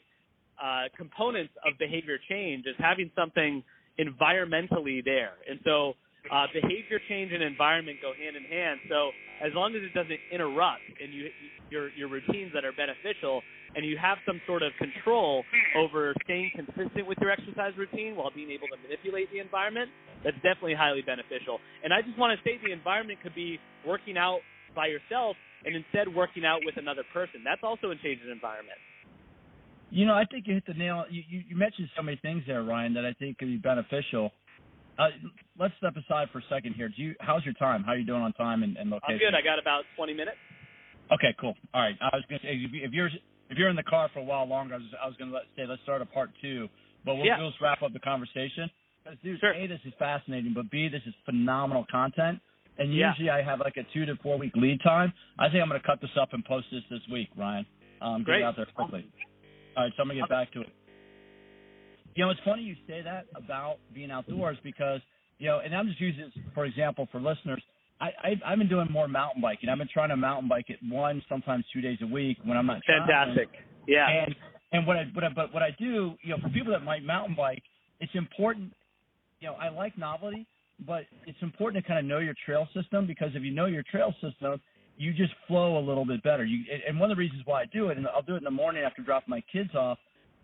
uh, 0.62 0.84
components 0.96 1.54
of 1.66 1.78
behavior 1.80 2.18
change 2.30 2.66
is 2.66 2.76
having 2.78 3.10
something 3.16 3.64
environmentally 4.00 5.04
there. 5.04 5.34
And 5.50 5.60
so 5.64 5.94
uh, 6.32 6.48
behavior 6.54 7.00
change 7.10 7.32
and 7.34 7.44
environment 7.44 8.00
go 8.02 8.14
hand 8.14 8.36
in 8.36 8.44
hand. 8.44 8.80
So 8.90 9.12
as 9.44 9.52
long 9.54 9.76
as 9.76 9.84
it 9.84 9.94
doesn't 9.94 10.20
interrupt 10.32 10.84
and 11.02 11.14
you 11.14 11.30
your 11.70 11.90
your 11.98 12.08
routines 12.08 12.52
that 12.54 12.64
are 12.64 12.72
beneficial 12.72 13.42
and 13.76 13.86
you 13.86 13.98
have 13.98 14.18
some 14.26 14.40
sort 14.46 14.62
of 14.62 14.72
control 14.78 15.44
over 15.76 16.14
staying 16.24 16.52
consistent 16.56 17.08
with 17.08 17.18
your 17.20 17.32
exercise 17.32 17.74
routine 17.76 18.16
while 18.16 18.32
being 18.34 18.52
able 18.52 18.68
to 18.70 18.78
manipulate 18.82 19.32
the 19.32 19.40
environment, 19.40 19.90
that's 20.24 20.38
definitely 20.46 20.76
highly 20.76 21.02
beneficial. 21.02 21.58
And 21.84 21.92
I 21.92 22.02
just 22.06 22.18
want 22.18 22.38
to 22.38 22.40
say 22.46 22.62
the 22.64 22.72
environment 22.72 23.20
could 23.22 23.34
be 23.34 23.60
working 23.86 24.16
out 24.16 24.42
by 24.76 24.88
yourself 24.88 25.36
and 25.66 25.76
instead 25.76 26.08
working 26.14 26.46
out 26.46 26.62
with 26.66 26.78
another 26.78 27.04
person. 27.14 27.42
That's 27.44 27.64
also 27.64 27.90
a 27.90 27.98
change 27.98 28.22
in 28.24 28.32
environment. 28.32 28.78
You 29.90 30.06
know, 30.06 30.14
I 30.14 30.26
think 30.26 30.48
you 30.48 30.56
hit 30.56 30.66
the 30.66 30.74
nail. 30.74 31.06
You, 31.10 31.22
you, 31.30 31.44
you 31.50 31.56
mentioned 31.56 31.90
so 31.96 32.02
many 32.02 32.18
things 32.22 32.44
there, 32.48 32.64
Ryan, 32.64 32.94
that 32.96 33.06
I 33.06 33.14
think 33.14 33.38
could 33.38 33.48
be 33.48 33.58
beneficial. 33.58 34.32
Uh, 35.00 35.10
let's 35.58 35.74
step 35.78 35.96
aside 35.98 36.28
for 36.32 36.40
a 36.40 36.44
second 36.50 36.74
here. 36.74 36.90
Do 36.90 37.02
you? 37.02 37.16
How's 37.20 37.44
your 37.46 37.54
time? 37.56 37.84
How 37.84 37.94
are 37.94 37.98
you 37.98 38.06
doing 38.06 38.22
on 38.22 38.34
time 38.34 38.64
and, 38.64 38.78
and 38.78 38.90
location? 38.90 39.14
I'm 39.16 39.20
good. 39.20 39.36
I 39.36 39.42
got 39.42 39.60
about 39.60 39.84
20 39.96 40.14
minutes. 40.14 40.38
Okay, 41.12 41.36
cool. 41.40 41.56
All 41.74 41.82
right. 41.82 41.96
I 42.02 42.16
was 42.16 42.24
gonna 42.30 42.42
say 42.44 42.56
if 42.56 42.92
you're 42.94 43.08
if 43.50 43.58
you're 43.58 43.70
in 43.70 43.76
the 43.76 43.84
car 43.84 44.10
for 44.14 44.20
a 44.20 44.24
while 44.24 44.46
longer, 44.48 44.76
I 44.76 44.78
was, 44.78 44.88
I 45.04 45.08
was 45.08 45.16
gonna 45.18 45.34
let, 45.34 45.44
say 45.56 45.66
let's 45.68 45.82
start 45.84 46.02
a 46.02 46.06
part 46.06 46.30
two, 46.42 46.70
but 47.06 47.16
we'll, 47.16 47.26
Yeah. 47.26 47.38
we'll 47.40 47.50
just 47.50 47.62
wrap 47.62 47.82
up 47.84 47.92
the 47.94 48.00
conversation. 48.00 48.70
Because, 49.04 49.20
dude, 49.22 49.40
Sure. 49.40 49.54
a 49.54 49.68
this 49.68 49.82
is 49.86 49.94
fascinating, 50.00 50.54
but 50.54 50.70
b 50.72 50.88
this 50.88 51.02
is 51.06 51.14
phenomenal 51.26 51.86
content. 51.92 52.40
And 52.78 52.94
Yeah. 52.94 53.10
usually 53.10 53.30
I 53.30 53.42
have 53.44 53.60
like 53.60 53.78
a 53.78 53.84
two 53.94 54.06
to 54.06 54.16
four 54.24 54.38
week 54.38 54.54
lead 54.56 54.80
time. 54.82 55.12
I 55.38 55.50
think 55.50 55.62
I'm 55.62 55.68
gonna 55.68 55.82
cut 55.86 56.00
this 56.02 56.16
up 56.20 56.34
and 56.34 56.44
post 56.46 56.68
this 56.72 56.84
this 56.90 57.02
week, 57.12 57.30
Ryan. 57.36 57.66
Um, 58.02 58.24
get 58.24 58.36
it 58.36 58.44
out 58.44 58.56
there 58.56 58.66
quickly. 58.74 59.06
All 59.76 59.84
right, 59.84 59.94
so 59.98 60.02
I'm 60.04 60.08
gonna 60.08 60.22
get 60.22 60.30
back 60.30 60.52
to 60.54 60.62
it. 60.62 60.70
You 62.16 62.26
know, 62.26 62.32
it's 62.32 62.40
funny 62.46 62.62
you 62.64 62.76
say 62.88 63.02
that 63.02 63.26
about 63.36 63.78
being 63.94 64.12
outdoors 64.12 64.58
because 64.64 65.02
you 65.40 65.48
know, 65.48 65.60
and 65.60 65.76
I'm 65.76 65.88
just 65.88 66.00
using 66.00 66.22
this 66.26 66.44
for 66.54 66.66
example 66.66 67.08
for 67.12 67.20
listeners. 67.20 67.62
I, 68.02 68.08
I 68.24 68.30
I've 68.46 68.58
been 68.58 68.70
doing 68.70 68.88
more 68.92 69.08
mountain 69.08 69.42
biking. 69.42 69.70
I've 69.70 69.78
been 69.78 69.90
trying 69.92 70.10
to 70.10 70.18
mountain 70.18 70.50
bike 70.50 70.66
it 70.70 70.80
one, 70.88 71.22
sometimes 71.30 71.66
two 71.74 71.82
days 71.82 71.98
a 72.02 72.08
week 72.08 72.38
when 72.44 72.58
I'm 72.58 72.66
not 72.66 72.82
traveling. 72.84 73.08
Fantastic. 73.08 73.50
Yeah. 73.88 74.08
And 74.10 74.36
and 74.72 74.88
what 74.88 74.98
I 74.98 75.04
what 75.14 75.24
I 75.24 75.30
but 75.30 75.54
what 75.54 75.64
I 75.64 75.70
do, 75.80 76.14
you 76.22 76.30
know, 76.30 76.38
for 76.42 76.50
people 76.50 76.72
that 76.74 76.84
might 76.84 77.04
mountain 77.04 77.36
bike, 77.36 77.64
it's 78.00 78.14
important. 78.16 78.74
You 79.40 79.50
know, 79.50 79.56
I 79.56 79.70
like 79.70 79.98
novelty, 79.98 80.46
but 80.86 81.04
it's 81.28 81.38
important 81.42 81.84
to 81.84 81.88
kind 81.88 82.00
of 82.00 82.06
know 82.06 82.20
your 82.20 82.36
trail 82.46 82.68
system 82.74 83.06
because 83.08 83.30
if 83.36 83.44
you 83.44 83.52
know 83.52 83.66
your 83.66 83.84
trail 83.84 84.14
system, 84.22 84.62
you 84.98 85.14
just 85.14 85.34
flow 85.48 85.78
a 85.78 85.84
little 85.84 86.06
bit 86.06 86.24
better. 86.24 86.44
You 86.46 86.64
and- 86.72 86.84
and 86.88 87.00
one 87.00 87.12
of 87.12 87.18
the 87.18 87.20
reasons 87.20 87.42
why 87.46 87.62
I 87.62 87.66
do 87.66 87.90
it, 87.90 87.98
and 87.98 88.08
I'll 88.08 88.22
do 88.22 88.36
it 88.36 88.40
in 88.40 88.44
the 88.44 88.52
morning 88.52 88.84
after 88.84 89.02
dropping 89.02 89.30
my 89.32 89.42
kids 89.52 89.74
off, 89.76 89.98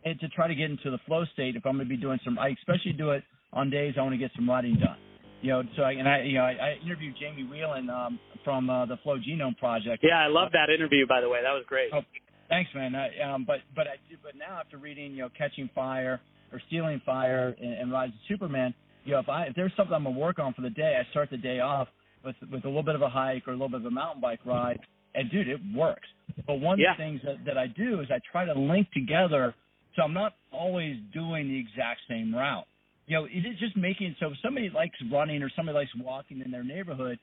and 0.06 0.20
to 0.20 0.28
try 0.30 0.48
to 0.48 0.56
get 0.56 0.70
into 0.72 0.90
the 0.92 1.00
flow 1.06 1.26
state. 1.34 1.56
If 1.56 1.66
I'm 1.66 1.76
going 1.76 1.88
to 1.88 1.90
be 1.90 1.98
doing 1.98 2.20
some, 2.24 2.38
I 2.40 2.50
especially 2.50 2.94
do 2.94 3.12
it 3.12 3.24
on 3.54 3.70
days 3.70 3.96
I 3.98 4.02
want 4.02 4.14
to 4.14 4.18
get 4.18 4.32
some 4.36 4.50
riding 4.50 4.76
done. 4.76 4.98
You 5.42 5.50
know, 5.52 5.64
so 5.78 5.84
I, 5.84 5.92
and 5.92 6.08
I, 6.08 6.22
you 6.24 6.34
know, 6.36 6.44
I, 6.44 6.52
I 6.52 6.76
interviewed 6.86 7.16
Jamie 7.20 7.48
Wheal 7.50 7.72
um, 7.90 8.20
from 8.44 8.70
uh, 8.70 8.86
the 8.86 8.98
Flow 9.04 9.18
Genome 9.18 9.58
Project. 9.58 10.04
yeah, 10.04 10.20
I 10.20 10.28
love 10.28 10.52
that 10.52 10.70
interview, 10.70 11.08
by 11.08 11.22
the 11.22 11.30
way. 11.30 11.40
That 11.42 11.54
was 11.54 11.64
great. 11.68 11.90
Oh, 11.94 12.02
Thanks, 12.50 12.72
man. 12.74 12.96
I, 12.96 13.10
um, 13.32 13.46
but 13.46 13.58
but 13.76 13.86
I 13.88 13.96
do, 14.10 14.16
but 14.24 14.34
now 14.36 14.60
after 14.60 14.78
reading, 14.78 15.12
you 15.12 15.20
know, 15.20 15.30
Catching 15.38 15.70
Fire 15.76 16.20
or 16.52 16.60
Stealing 16.68 17.00
Fire 17.06 17.56
and, 17.62 17.74
and 17.74 17.92
Rise 17.92 18.10
of 18.10 18.16
Superman, 18.28 18.74
you 19.06 19.12
know, 19.14 19.20
if 19.20 19.30
I 19.30 19.44
if 19.44 19.56
there's 19.56 19.72
something 19.78 19.94
I'm 19.94 20.04
gonna 20.04 20.18
work 20.18 20.40
on 20.40 20.54
for 20.56 20.62
the 20.62 20.72
day, 20.72 21.00
I 21.00 21.10
start 21.12 21.30
the 21.30 21.38
day 21.38 21.60
off 21.60 21.88
with 22.26 22.36
with 22.52 22.66
a 22.66 22.68
little 22.68 22.82
bit 22.84 22.96
of 22.96 23.04
a 23.04 23.10
hike 23.10 23.48
or 23.48 23.52
a 23.52 23.54
little 23.54 23.70
bit 23.70 23.82
of 23.82 23.86
a 23.86 23.92
mountain 23.92 24.20
bike 24.20 24.40
ride, 24.46 24.80
and 25.14 25.30
dude, 25.30 25.48
it 25.48 25.60
works. 25.76 26.08
But 26.48 26.56
one 26.56 26.80
Yeah. 26.80 26.92
of 26.94 26.98
the 26.98 27.04
things 27.04 27.22
that, 27.24 27.46
that 27.46 27.58
I 27.60 27.68
do 27.68 28.02
is 28.02 28.08
I 28.10 28.20
try 28.32 28.46
to 28.46 28.54
link 28.60 28.88
together, 28.94 29.54
so 30.00 30.06
I'm 30.06 30.14
not 30.14 30.34
always 30.52 30.96
doing 31.14 31.50
the 31.50 31.60
exact 31.60 32.00
same 32.08 32.34
route. 32.34 32.66
You 33.08 33.18
know, 33.18 33.26
it 33.26 33.46
is 33.46 33.60
just 33.60 33.76
making 33.76 34.16
so 34.20 34.28
if 34.28 34.34
somebody 34.44 34.70
likes 34.74 34.96
running 35.12 35.44
or 35.44 35.52
somebody 35.56 35.78
likes 35.78 35.92
walking 36.00 36.42
in 36.42 36.52
their 36.52 36.64
neighborhood, 36.64 37.20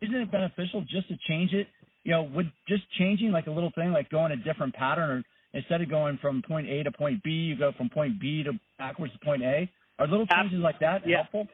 isn't 0.00 0.14
it 0.14 0.30
beneficial 0.30 0.82
just 0.82 1.08
to 1.08 1.16
change 1.28 1.52
it? 1.52 1.66
You 2.04 2.12
know, 2.12 2.22
would 2.34 2.52
just 2.68 2.82
changing 2.98 3.32
like 3.32 3.46
a 3.46 3.50
little 3.50 3.72
thing, 3.74 3.92
like 3.92 4.10
going 4.10 4.32
a 4.32 4.36
different 4.36 4.74
pattern, 4.74 5.10
or 5.10 5.22
instead 5.58 5.80
of 5.82 5.90
going 5.90 6.18
from 6.22 6.42
point 6.46 6.68
A 6.68 6.84
to 6.84 6.92
point 6.92 7.22
B, 7.22 7.30
you 7.30 7.58
go 7.58 7.72
from 7.76 7.90
point 7.90 8.20
B 8.20 8.44
to 8.44 8.52
backwards 8.78 9.12
to 9.14 9.18
point 9.24 9.42
A. 9.42 9.68
Are 9.98 10.06
little 10.06 10.26
changes 10.26 10.60
like 10.60 10.78
that 10.80 11.06
Yeah. 11.06 11.16
helpful? 11.16 11.48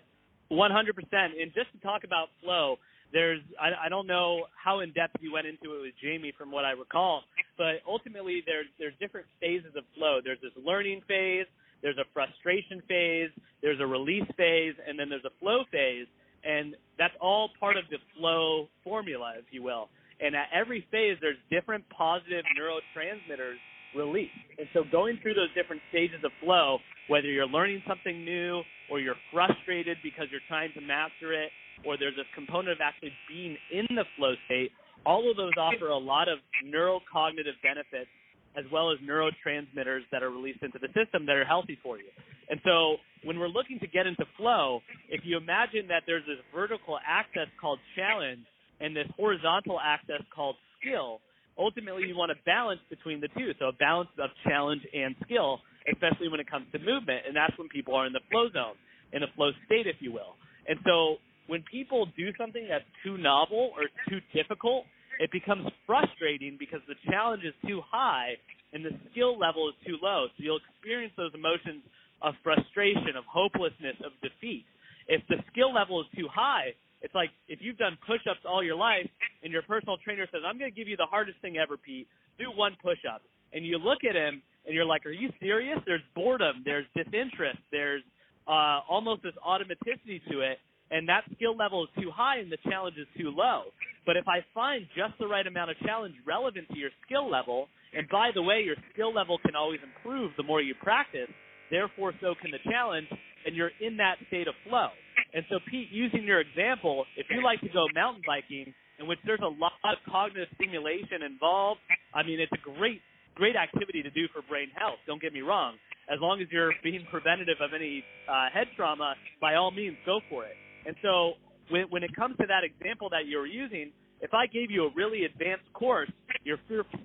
100%. 0.51 1.41
And 1.41 1.53
just 1.55 1.73
to 1.73 1.79
talk 1.81 2.05
about 2.05 2.29
flow, 2.43 2.79
there's 3.13 3.41
I, 3.59 3.87
I 3.87 3.89
don't 3.89 4.07
know 4.07 4.47
how 4.63 4.81
in 4.81 4.93
depth 4.93 5.17
you 5.21 5.33
went 5.33 5.47
into 5.47 5.75
it 5.77 5.83
with 5.83 5.95
Jamie 6.03 6.33
from 6.37 6.51
what 6.51 6.65
I 6.65 6.73
recall, 6.73 7.23
but 7.59 7.83
ultimately 7.87 8.43
there's 8.47 8.67
there's 8.79 8.95
different 9.01 9.27
phases 9.41 9.73
of 9.77 9.85
flow. 9.97 10.21
There's 10.25 10.41
this 10.43 10.53
learning 10.65 11.03
phase, 11.09 11.47
there's 11.83 11.99
a 11.99 12.05
frustration 12.13 12.83
phase, 12.89 13.31
there's 13.63 13.81
a 13.81 13.87
release 13.87 14.29
phase, 14.37 14.75
and 14.87 14.99
then 14.99 15.09
there's 15.09 15.25
a 15.25 15.35
flow 15.41 15.65
phase, 15.71 16.07
and 16.45 16.77
that's 16.99 17.15
all 17.21 17.51
part 17.59 17.77
of 17.77 17.85
the 17.91 17.99
flow 18.19 18.69
formula, 18.85 19.35
if 19.39 19.47
you 19.51 19.63
will. 19.63 19.89
And 20.21 20.35
at 20.35 20.49
every 20.55 20.87
phase, 20.91 21.19
there's 21.21 21.37
different 21.51 21.85
positive 21.91 22.45
neurotransmitters 22.57 23.61
released. 23.95 24.33
And 24.59 24.69
so 24.73 24.85
going 24.91 25.19
through 25.23 25.35
those 25.35 25.53
different 25.55 25.83
stages 25.91 26.21
of 26.25 26.31
flow, 26.43 26.79
whether 27.09 27.29
you're 27.29 27.47
learning 27.47 27.83
something 27.87 28.25
new 28.25 28.63
or 28.91 29.01
you're 29.01 29.21
frustrated 29.33 29.99
because 30.03 30.27
you're 30.31 30.45
trying 30.49 30.73
to 30.75 30.81
master 30.81 31.33
it, 31.33 31.51
or 31.85 31.99
there's 31.99 32.17
a 32.17 32.25
component 32.35 32.73
of 32.73 32.79
actually 32.81 33.13
being 33.29 33.57
in 33.73 33.87
the 33.95 34.05
flow 34.17 34.35
state, 34.47 34.73
all 35.07 35.31
of 35.31 35.37
those 35.37 35.53
offer 35.57 35.89
a 35.89 35.97
lot 35.97 36.29
of 36.29 36.39
neurocognitive 36.67 37.55
benefits 37.63 38.11
as 38.57 38.65
well 38.73 38.91
as 38.91 38.99
neurotransmitters 38.99 40.01
that 40.11 40.23
are 40.23 40.31
released 40.31 40.63
into 40.63 40.79
the 40.79 40.89
system 40.89 41.27
that 41.27 41.37
are 41.37 41.45
healthy 41.45 41.79
for 41.83 41.99
you. 41.99 42.09
And 42.49 42.61
so 42.65 42.97
when 43.25 43.39
we're 43.39 43.53
looking 43.53 43.79
to 43.81 43.87
get 43.87 44.07
into 44.07 44.25
flow, 44.37 44.81
if 45.09 45.23
you 45.25 45.37
imagine 45.37 45.87
that 45.89 46.03
there's 46.07 46.25
this 46.27 46.39
vertical 46.55 46.99
axis 47.07 47.49
called 47.61 47.79
challenge 47.95 48.45
and 48.81 48.97
this 48.97 49.07
horizontal 49.17 49.79
axis 49.83 50.25
called 50.35 50.57
skill, 50.81 51.21
ultimately 51.59 52.09
you 52.09 52.17
want 52.17 52.33
a 52.33 52.39
balance 52.45 52.81
between 52.89 53.21
the 53.21 53.29
two. 53.37 53.53
So 53.59 53.67
a 53.67 53.73
balance 53.73 54.11
of 54.19 54.31
challenge 54.47 54.83
and 54.95 55.15
skill, 55.25 55.61
especially 55.93 56.29
when 56.29 56.41
it 56.41 56.49
comes 56.51 56.67
to 56.73 56.79
movement. 56.79 57.27
And 57.27 57.37
that's 57.37 57.57
when 57.59 57.69
people 57.69 57.95
are 57.95 58.07
in 58.07 58.13
the 58.13 58.25
flow 58.31 58.49
zone, 58.51 58.77
in 59.13 59.23
a 59.23 59.29
flow 59.37 59.51
state, 59.67 59.87
if 59.87 59.97
you 60.01 60.13
will. 60.13 60.37
And 60.69 60.79
so 60.85 61.17
when 61.47 61.63
people 61.71 62.07
do 62.17 62.31
something 62.39 62.67
that's 62.69 62.85
too 63.05 63.19
novel 63.19 63.71
or 63.77 63.85
too 64.09 64.21
difficult, 64.35 64.85
it 65.19 65.33
becomes 65.33 65.67
frustrating 65.87 66.57
because 66.59 66.81
the 66.89 66.97
challenge 67.11 67.43
is 67.45 67.55
too 67.67 67.81
high 67.85 68.37
and 68.73 68.85
the 68.85 68.93
skill 69.11 69.39
level 69.39 69.69
is 69.69 69.75
too 69.87 69.97
low. 70.03 70.27
So 70.37 70.45
you'll 70.45 70.61
experience 70.77 71.13
those 71.17 71.33
emotions 71.35 71.83
of 72.23 72.35
frustration, 72.43 73.17
of 73.17 73.25
hopelessness, 73.25 73.97
of 74.05 74.13
defeat. 74.21 74.65
If 75.09 75.23
the 75.29 75.37
skill 75.53 75.73
level 75.73 76.01
is 76.01 76.07
too 76.17 76.29
high, 76.29 76.75
it's 77.03 77.15
like 77.15 77.31
if 77.49 77.61
you've 77.63 77.79
done 77.79 77.97
push-ups 78.07 78.41
all 78.49 78.65
your 78.65 78.77
life 78.77 79.07
and 79.43 79.53
your 79.53 79.63
personal 79.63 79.97
trainer 80.03 80.27
says, 80.33 80.43
"I'm 80.45 80.59
going 80.59 80.71
to 80.71 80.77
give 80.77 80.89
you 80.89 80.97
the 80.97 81.07
hardest 81.07 81.39
thing 81.41 81.57
ever, 81.57 81.77
Pete. 81.77 82.09
Do 82.39 82.51
one 82.51 82.77
push-up." 82.83 83.23
And 83.53 83.65
you 83.65 83.79
look 83.79 84.03
at 84.09 84.17
him 84.17 84.43
and 84.67 84.75
you're 84.75 84.87
like, 84.87 85.07
"Are 85.07 85.13
you 85.13 85.31
serious?" 85.39 85.79
There's 85.87 86.03
boredom, 86.15 86.63
there's 86.65 86.87
disinterest, 86.97 87.59
there's 87.71 88.03
uh, 88.49 88.81
almost 88.89 89.23
this 89.23 89.35
automaticity 89.47 90.21
to 90.31 90.41
it, 90.41 90.59
and 90.91 91.09
that 91.09 91.25
skill 91.35 91.57
level 91.57 91.85
is 91.85 91.91
too 92.03 92.11
high 92.11 92.39
and 92.39 92.51
the 92.51 92.59
challenge 92.69 92.97
is 92.97 93.07
too 93.17 93.31
low. 93.31 93.73
But 94.07 94.17
if 94.17 94.29
I 94.29 94.47
find 94.55 94.87
just 94.95 95.19
the 95.19 95.27
right 95.27 95.47
amount 95.47 95.71
of 95.71 95.77
challenge 95.85 96.15
relevant 96.25 96.69
to 96.71 96.79
your 96.79 96.91
skill 97.05 97.29
level, 97.29 97.67
and 97.93 98.09
by 98.09 98.31
the 98.33 98.43
way, 98.43 98.63
your 98.63 98.77
skill 98.95 99.13
level 99.13 99.39
can 99.45 99.57
always 99.57 99.81
improve 99.83 100.31
the 100.37 100.45
more 100.45 100.63
you 100.63 100.75
practice, 100.81 101.29
therefore 101.71 102.15
so 102.21 102.35
can 102.41 102.53
the 102.53 102.63
challenge, 102.71 103.09
and 103.45 103.57
you're 103.57 103.75
in 103.81 103.97
that 103.99 104.17
state 104.29 104.47
of 104.47 104.55
flow. 104.69 104.89
And 105.35 105.45
so, 105.51 105.59
Pete, 105.69 105.89
using 105.91 106.23
your 106.23 106.41
example, 106.41 107.05
if 107.17 107.27
you 107.31 107.43
like 107.43 107.61
to 107.61 107.69
go 107.69 107.87
mountain 107.95 108.23
biking, 108.27 108.73
in 108.99 109.07
which 109.07 109.19
there's 109.27 109.43
a 109.43 109.53
lot 109.61 109.77
of 109.85 109.99
cognitive 110.09 110.49
stimulation 110.55 111.21
involved, 111.27 111.81
I 112.15 112.23
mean, 112.23 112.41
it's 112.41 112.53
a 112.53 112.63
great, 112.79 113.03
great 113.35 113.57
activity 113.57 114.03
to 114.03 114.11
do 114.11 114.27
for 114.33 114.41
brain 114.49 114.69
health. 114.75 114.97
Don't 115.07 115.21
get 115.21 115.33
me 115.33 115.43
wrong. 115.43 115.75
As 116.09 116.19
long 116.21 116.41
as 116.41 116.47
you're 116.51 116.73
being 116.83 117.05
preventative 117.11 117.59
of 117.61 117.75
any 117.75 118.05
uh, 118.31 118.49
head 118.55 118.69
trauma, 118.77 119.15
by 119.41 119.57
all 119.57 119.71
means, 119.71 119.97
go 120.07 120.21
for 120.31 120.45
it. 120.45 120.55
And 120.87 120.95
so, 121.03 121.35
when, 121.71 121.85
when 121.91 122.03
it 122.03 122.15
comes 122.15 122.37
to 122.39 122.47
that 122.47 122.65
example 122.65 123.09
that 123.11 123.27
you 123.27 123.39
were 123.39 123.47
using, 123.47 123.93
if 124.21 124.33
I 124.33 124.47
gave 124.47 124.71
you 124.71 124.85
a 124.87 124.91
really 124.95 125.25
advanced 125.25 125.71
course 125.73 126.11
your 126.45 126.59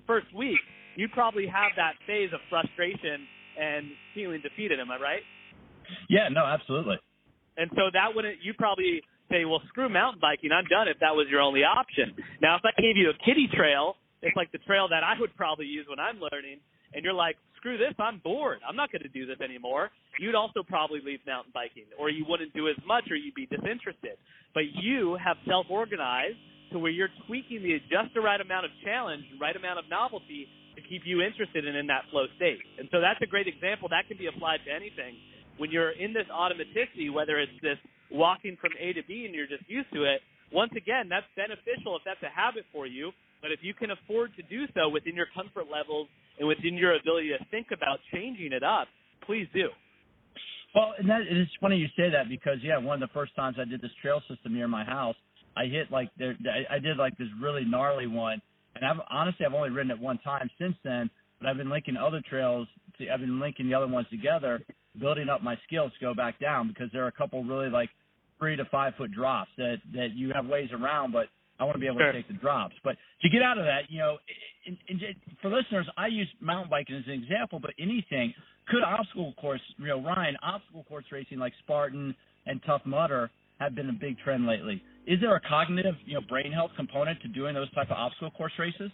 first 0.06 0.32
week, 0.34 0.60
you'd 0.96 1.12
probably 1.12 1.46
have 1.46 1.72
that 1.76 1.94
phase 2.06 2.30
of 2.32 2.40
frustration 2.48 3.26
and 3.60 3.86
feeling 4.14 4.40
defeated. 4.40 4.80
Am 4.80 4.90
I 4.90 4.98
right? 4.98 5.22
Yeah, 6.08 6.28
no, 6.30 6.44
absolutely. 6.44 6.96
And 7.56 7.70
so 7.74 7.90
that 7.92 8.14
wouldn't 8.14 8.42
you 8.42 8.54
probably 8.54 9.02
say, 9.30 9.44
well, 9.44 9.60
screw 9.68 9.88
mountain 9.88 10.20
biking, 10.20 10.52
I'm 10.52 10.64
done 10.64 10.88
if 10.88 10.98
that 11.00 11.16
was 11.16 11.26
your 11.30 11.40
only 11.40 11.64
option. 11.64 12.14
Now, 12.40 12.56
if 12.56 12.62
I 12.64 12.72
gave 12.80 12.96
you 12.96 13.10
a 13.10 13.16
kiddie 13.24 13.48
trail, 13.52 13.96
it's 14.22 14.36
like 14.36 14.52
the 14.52 14.62
trail 14.64 14.88
that 14.88 15.02
I 15.04 15.18
would 15.18 15.34
probably 15.36 15.66
use 15.66 15.86
when 15.88 15.98
I'm 15.98 16.20
learning, 16.20 16.60
and 16.94 17.04
you're 17.04 17.14
like, 17.14 17.36
screw 17.56 17.78
this, 17.78 17.94
I'm 17.98 18.20
bored, 18.24 18.58
I'm 18.68 18.76
not 18.76 18.90
going 18.90 19.02
to 19.02 19.08
do 19.08 19.26
this 19.26 19.40
anymore. 19.40 19.90
You'd 20.18 20.34
also 20.34 20.62
probably 20.62 21.00
leave 21.04 21.20
mountain 21.26 21.52
biking, 21.54 21.86
or 21.98 22.10
you 22.10 22.24
wouldn't 22.28 22.52
do 22.54 22.68
as 22.68 22.76
much, 22.86 23.04
or 23.10 23.16
you'd 23.16 23.34
be 23.34 23.46
disinterested. 23.46 24.18
But 24.52 24.64
you 24.74 25.16
have 25.22 25.36
self-organized 25.46 26.36
to 26.72 26.78
where 26.78 26.90
you're 26.90 27.12
tweaking 27.26 27.62
the 27.62 27.78
just 27.88 28.12
the 28.14 28.20
right 28.20 28.40
amount 28.40 28.66
of 28.66 28.72
challenge, 28.84 29.24
right 29.40 29.54
amount 29.54 29.78
of 29.78 29.86
novelty 29.88 30.48
to 30.74 30.80
keep 30.88 31.02
you 31.04 31.20
interested 31.20 31.68
and 31.68 31.76
in 31.76 31.86
that 31.86 32.08
flow 32.10 32.24
state. 32.36 32.60
And 32.78 32.88
so 32.90 33.00
that's 33.00 33.20
a 33.22 33.28
great 33.28 33.46
example. 33.46 33.88
That 33.88 34.08
can 34.08 34.16
be 34.16 34.26
applied 34.26 34.64
to 34.66 34.72
anything. 34.72 35.16
When 35.60 35.70
you're 35.70 35.92
in 35.92 36.12
this 36.12 36.26
automaticity, 36.32 37.12
whether 37.12 37.38
it's 37.38 37.52
this 37.60 37.76
walking 38.10 38.56
from 38.60 38.72
A 38.80 38.92
to 38.96 39.04
B 39.04 39.24
and 39.28 39.34
you're 39.34 39.48
just 39.48 39.68
used 39.68 39.92
to 39.92 40.04
it, 40.04 40.24
once 40.52 40.72
again, 40.76 41.08
that's 41.08 41.28
beneficial 41.36 41.96
if 41.96 42.02
that's 42.04 42.20
a 42.24 42.32
habit 42.32 42.64
for 42.72 42.86
you. 42.86 43.12
But 43.40 43.52
if 43.52 43.60
you 43.60 43.74
can 43.74 43.90
afford 43.90 44.32
to 44.36 44.42
do 44.44 44.64
so 44.72 44.88
within 44.88 45.16
your 45.16 45.28
comfort 45.34 45.68
levels 45.68 46.08
and 46.38 46.48
within 46.48 46.74
your 46.74 46.94
ability 46.94 47.28
to 47.28 47.44
think 47.50 47.68
about 47.72 47.98
changing 48.12 48.52
it 48.52 48.62
up, 48.62 48.88
please 49.26 49.46
do. 49.54 49.68
Well, 50.74 50.94
and 50.98 51.08
that 51.10 51.22
it's 51.28 51.50
funny 51.60 51.76
you 51.76 51.88
say 51.96 52.10
that 52.10 52.28
because 52.28 52.58
yeah, 52.62 52.78
one 52.78 53.02
of 53.02 53.08
the 53.08 53.12
first 53.12 53.34
times 53.36 53.56
I 53.60 53.64
did 53.64 53.82
this 53.82 53.90
trail 54.00 54.22
system 54.28 54.54
near 54.54 54.68
my 54.68 54.84
house, 54.84 55.16
I 55.56 55.66
hit 55.66 55.90
like 55.90 56.10
there, 56.18 56.36
I 56.70 56.78
did 56.78 56.96
like 56.96 57.16
this 57.18 57.28
really 57.40 57.64
gnarly 57.64 58.06
one, 58.06 58.40
and 58.74 58.84
I've 58.84 59.04
honestly 59.10 59.44
I've 59.44 59.52
only 59.52 59.70
ridden 59.70 59.90
it 59.90 59.98
one 59.98 60.18
time 60.18 60.48
since 60.58 60.74
then, 60.82 61.10
but 61.38 61.48
I've 61.48 61.58
been 61.58 61.68
linking 61.68 61.96
other 61.96 62.22
trails. 62.28 62.66
To, 62.98 63.10
I've 63.10 63.20
been 63.20 63.38
linking 63.38 63.68
the 63.68 63.74
other 63.74 63.86
ones 63.86 64.06
together, 64.10 64.62
building 64.98 65.28
up 65.28 65.42
my 65.42 65.58
skills 65.66 65.92
to 65.98 66.04
go 66.04 66.14
back 66.14 66.40
down 66.40 66.68
because 66.68 66.88
there 66.92 67.04
are 67.04 67.08
a 67.08 67.12
couple 67.12 67.44
really 67.44 67.68
like 67.68 67.90
three 68.38 68.56
to 68.56 68.64
five 68.66 68.94
foot 68.96 69.12
drops 69.12 69.50
that 69.58 69.76
that 69.94 70.14
you 70.14 70.32
have 70.34 70.46
ways 70.46 70.70
around, 70.72 71.12
but 71.12 71.26
I 71.62 71.64
want 71.64 71.76
to 71.76 71.80
be 71.80 71.86
able 71.86 71.98
sure. 71.98 72.10
to 72.10 72.18
take 72.18 72.26
the 72.26 72.34
drops. 72.34 72.74
But 72.82 72.96
to 73.22 73.28
get 73.28 73.42
out 73.42 73.56
of 73.56 73.64
that, 73.64 73.86
you 73.88 73.98
know, 73.98 74.18
in, 74.66 74.76
in, 74.88 74.98
for 75.40 75.48
listeners, 75.48 75.86
I 75.96 76.08
use 76.08 76.28
mountain 76.40 76.70
biking 76.70 76.96
as 76.96 77.04
an 77.06 77.12
example, 77.12 77.60
but 77.60 77.70
anything 77.78 78.34
could 78.66 78.82
obstacle 78.82 79.32
course, 79.40 79.60
you 79.78 79.86
know, 79.86 80.02
Ryan, 80.02 80.36
obstacle 80.42 80.84
course 80.84 81.04
racing 81.10 81.38
like 81.38 81.52
Spartan 81.62 82.14
and 82.46 82.60
Tough 82.66 82.82
Mudder 82.84 83.30
have 83.58 83.74
been 83.74 83.88
a 83.88 83.92
big 83.92 84.18
trend 84.18 84.46
lately. 84.46 84.82
Is 85.06 85.20
there 85.20 85.34
a 85.36 85.40
cognitive, 85.40 85.94
you 86.04 86.14
know, 86.14 86.20
brain 86.28 86.52
health 86.52 86.72
component 86.76 87.22
to 87.22 87.28
doing 87.28 87.54
those 87.54 87.72
type 87.74 87.90
of 87.90 87.96
obstacle 87.96 88.30
course 88.32 88.52
races? 88.58 88.90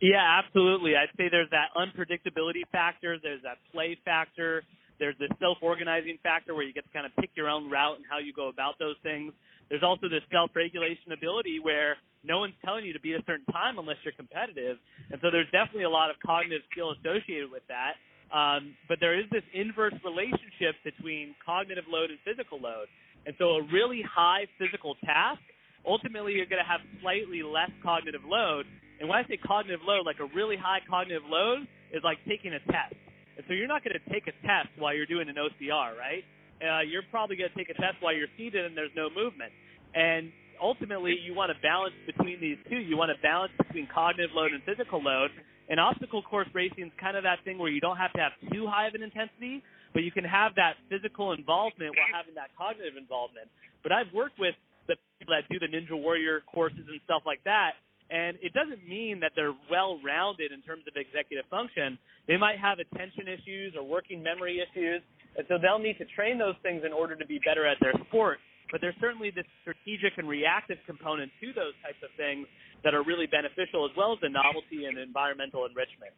Yeah, 0.00 0.40
absolutely. 0.44 0.92
I'd 0.96 1.12
say 1.16 1.28
there's 1.30 1.50
that 1.50 1.72
unpredictability 1.76 2.64
factor, 2.72 3.16
there's 3.22 3.42
that 3.42 3.58
play 3.72 3.96
factor, 4.04 4.62
there's 4.98 5.16
the 5.18 5.28
self-organizing 5.40 6.18
factor 6.22 6.54
where 6.54 6.64
you 6.64 6.72
get 6.72 6.84
to 6.84 6.92
kind 6.92 7.06
of 7.06 7.12
pick 7.16 7.30
your 7.34 7.48
own 7.48 7.70
route 7.70 7.96
and 7.96 8.04
how 8.08 8.18
you 8.18 8.32
go 8.32 8.48
about 8.48 8.78
those 8.78 8.96
things. 9.02 9.32
There's 9.68 9.82
also 9.82 10.08
this 10.08 10.22
self-regulation 10.30 11.12
ability 11.12 11.58
where 11.60 11.96
no 12.22 12.38
one's 12.38 12.54
telling 12.64 12.84
you 12.84 12.92
to 12.92 13.00
be 13.00 13.14
a 13.14 13.22
certain 13.26 13.46
time 13.50 13.78
unless 13.78 13.96
you're 14.04 14.14
competitive, 14.14 14.78
and 15.10 15.18
so 15.22 15.30
there's 15.30 15.50
definitely 15.50 15.84
a 15.84 15.92
lot 15.92 16.10
of 16.10 16.16
cognitive 16.24 16.62
skill 16.70 16.94
associated 16.94 17.50
with 17.50 17.62
that. 17.68 17.98
Um, 18.34 18.74
but 18.88 18.98
there 18.98 19.14
is 19.18 19.26
this 19.30 19.46
inverse 19.54 19.94
relationship 20.02 20.74
between 20.82 21.34
cognitive 21.44 21.84
load 21.86 22.10
and 22.10 22.18
physical 22.26 22.58
load. 22.58 22.90
And 23.26 23.34
so 23.38 23.58
a 23.58 23.62
really 23.70 24.02
high 24.02 24.46
physical 24.58 24.94
task, 25.04 25.42
ultimately 25.86 26.34
you're 26.34 26.50
going 26.50 26.62
to 26.62 26.66
have 26.66 26.82
slightly 27.02 27.42
less 27.42 27.70
cognitive 27.82 28.26
load. 28.26 28.66
And 28.98 29.08
when 29.08 29.18
I 29.18 29.26
say 29.28 29.38
cognitive 29.38 29.82
load, 29.86 30.06
like 30.06 30.18
a 30.18 30.30
really 30.34 30.56
high 30.56 30.82
cognitive 30.88 31.22
load 31.26 31.66
is 31.94 32.02
like 32.02 32.18
taking 32.26 32.54
a 32.54 32.62
test. 32.66 32.98
And 33.36 33.44
so 33.46 33.54
you're 33.54 33.70
not 33.70 33.84
going 33.84 33.94
to 33.94 34.04
take 34.10 34.26
a 34.26 34.34
test 34.42 34.74
while 34.78 34.94
you're 34.94 35.10
doing 35.10 35.28
an 35.28 35.36
OCR, 35.36 35.94
right? 35.94 36.24
Uh, 36.62 36.80
you're 36.80 37.04
probably 37.10 37.36
going 37.36 37.50
to 37.50 37.56
take 37.56 37.70
a 37.70 37.74
test 37.74 38.00
while 38.00 38.14
you're 38.14 38.32
seated 38.36 38.64
and 38.64 38.76
there's 38.76 38.94
no 38.96 39.08
movement. 39.10 39.52
And 39.94 40.32
ultimately, 40.60 41.16
you 41.20 41.34
want 41.34 41.52
to 41.52 41.58
balance 41.60 41.94
between 42.06 42.40
these 42.40 42.56
two. 42.68 42.76
You 42.76 42.96
want 42.96 43.12
to 43.14 43.20
balance 43.22 43.52
between 43.58 43.88
cognitive 43.92 44.30
load 44.34 44.52
and 44.52 44.62
physical 44.64 45.02
load. 45.02 45.30
And 45.68 45.80
obstacle 45.80 46.22
course 46.22 46.48
racing 46.54 46.86
is 46.86 46.92
kind 47.00 47.16
of 47.16 47.24
that 47.24 47.42
thing 47.44 47.58
where 47.58 47.70
you 47.70 47.80
don't 47.80 47.96
have 47.96 48.12
to 48.14 48.20
have 48.20 48.32
too 48.52 48.66
high 48.66 48.86
of 48.86 48.94
an 48.94 49.02
intensity, 49.02 49.62
but 49.92 50.04
you 50.04 50.12
can 50.12 50.24
have 50.24 50.54
that 50.56 50.78
physical 50.88 51.32
involvement 51.32 51.92
while 51.96 52.12
having 52.14 52.34
that 52.36 52.54
cognitive 52.56 52.96
involvement. 52.96 53.48
But 53.82 53.90
I've 53.92 54.12
worked 54.14 54.38
with 54.38 54.54
the 54.86 54.94
people 55.18 55.34
that 55.34 55.50
do 55.50 55.58
the 55.58 55.66
Ninja 55.66 55.98
Warrior 55.98 56.42
courses 56.46 56.86
and 56.86 57.00
stuff 57.04 57.22
like 57.26 57.42
that, 57.44 57.74
and 58.10 58.38
it 58.38 58.54
doesn't 58.54 58.86
mean 58.86 59.18
that 59.20 59.32
they're 59.34 59.54
well 59.70 59.98
rounded 60.04 60.52
in 60.52 60.62
terms 60.62 60.84
of 60.86 60.94
executive 60.94 61.44
function. 61.50 61.98
They 62.28 62.36
might 62.36 62.58
have 62.58 62.78
attention 62.78 63.26
issues 63.26 63.74
or 63.74 63.82
working 63.82 64.22
memory 64.22 64.62
issues, 64.62 65.02
and 65.36 65.46
so 65.48 65.58
they'll 65.60 65.78
need 65.78 65.98
to 65.98 66.08
train 66.16 66.38
those 66.38 66.56
things 66.62 66.82
in 66.84 66.92
order 66.92 67.14
to 67.16 67.26
be 67.26 67.40
better 67.44 67.66
at 67.66 67.76
their 67.80 67.94
sport. 68.08 68.38
But 68.72 68.80
there's 68.80 68.96
certainly 69.00 69.30
this 69.30 69.46
strategic 69.62 70.18
and 70.18 70.28
reactive 70.28 70.78
component 70.86 71.30
to 71.40 71.52
those 71.54 71.76
types 71.84 72.02
of 72.02 72.10
things 72.16 72.46
that 72.82 72.94
are 72.94 73.04
really 73.04 73.26
beneficial, 73.26 73.84
as 73.84 73.94
well 73.96 74.12
as 74.12 74.18
the 74.20 74.28
novelty 74.28 74.86
and 74.86 74.98
environmental 74.98 75.64
enrichment. 75.66 76.12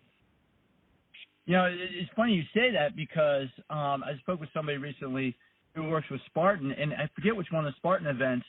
You 1.45 1.57
know, 1.57 1.65
it's 1.69 2.11
funny 2.17 2.35
you 2.35 2.45
say 2.55 2.71
that 2.73 2.97
because 2.97 3.49
um, 3.71 4.05
I 4.05 4.17
spoke 4.21 4.41
with 4.41 4.51
somebody 4.53 4.79
recently 4.79 5.37
who 5.75 5.89
works 5.89 6.07
with 6.11 6.21
Spartan, 6.27 6.73
and 6.73 6.93
I 6.93 7.09
forget 7.15 7.35
which 7.37 7.49
one 7.51 7.67
of 7.67 7.73
the 7.73 7.77
Spartan 7.77 8.07
events 8.07 8.47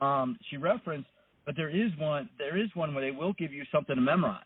um, 0.00 0.36
she 0.50 0.56
referenced, 0.56 1.08
but 1.46 1.56
there 1.56 1.70
is 1.70 1.90
one. 1.98 2.28
There 2.38 2.58
is 2.58 2.68
one 2.74 2.94
where 2.94 3.04
they 3.04 3.16
will 3.16 3.32
give 3.34 3.52
you 3.52 3.64
something 3.72 3.94
to 3.94 4.00
memorize, 4.00 4.42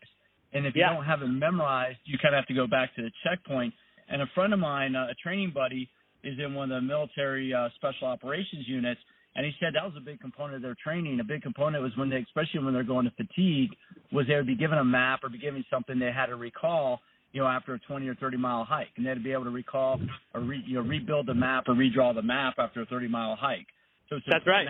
and 0.53 0.65
if 0.65 0.75
yeah. 0.75 0.91
you 0.91 0.95
don't 0.95 1.05
have 1.05 1.21
it 1.21 1.27
memorized, 1.27 1.99
you 2.05 2.17
kind 2.21 2.35
of 2.35 2.39
have 2.39 2.47
to 2.47 2.53
go 2.53 2.67
back 2.67 2.95
to 2.95 3.01
the 3.01 3.11
checkpoint. 3.23 3.73
And 4.09 4.21
a 4.21 4.27
friend 4.33 4.53
of 4.53 4.59
mine, 4.59 4.95
uh, 4.95 5.07
a 5.11 5.15
training 5.15 5.51
buddy, 5.53 5.89
is 6.23 6.37
in 6.43 6.53
one 6.53 6.71
of 6.71 6.81
the 6.81 6.87
military 6.87 7.53
uh, 7.53 7.69
special 7.75 8.07
operations 8.07 8.67
units, 8.67 8.99
and 9.35 9.45
he 9.45 9.53
said 9.59 9.73
that 9.75 9.85
was 9.85 9.93
a 9.95 10.01
big 10.01 10.19
component 10.19 10.57
of 10.57 10.61
their 10.61 10.75
training. 10.83 11.19
A 11.19 11.23
big 11.23 11.41
component 11.41 11.83
was 11.83 11.91
when 11.95 12.09
they, 12.09 12.17
especially 12.17 12.63
when 12.63 12.73
they're 12.73 12.83
going 12.83 13.05
to 13.05 13.11
fatigue, 13.11 13.69
was 14.11 14.27
they 14.27 14.35
would 14.35 14.47
be 14.47 14.55
given 14.55 14.77
a 14.79 14.83
map 14.83 15.23
or 15.23 15.29
be 15.29 15.37
given 15.37 15.63
something 15.69 15.99
they 15.99 16.11
had 16.11 16.25
to 16.27 16.35
recall, 16.35 16.99
you 17.31 17.41
know, 17.41 17.47
after 17.47 17.73
a 17.75 17.79
20 17.79 18.07
or 18.07 18.15
30 18.15 18.37
mile 18.37 18.65
hike, 18.65 18.89
and 18.97 19.05
they 19.05 19.09
had 19.09 19.17
to 19.17 19.23
be 19.23 19.31
able 19.31 19.45
to 19.45 19.51
recall 19.51 19.99
or 20.33 20.41
re, 20.41 20.61
you 20.65 20.75
know 20.75 20.81
rebuild 20.81 21.27
the 21.27 21.33
map 21.33 21.65
or 21.67 21.75
redraw 21.75 22.13
the 22.13 22.21
map 22.21 22.55
after 22.57 22.81
a 22.81 22.85
30 22.87 23.07
mile 23.07 23.35
hike. 23.35 23.67
So 24.09 24.17
that's 24.27 24.45
right. 24.47 24.67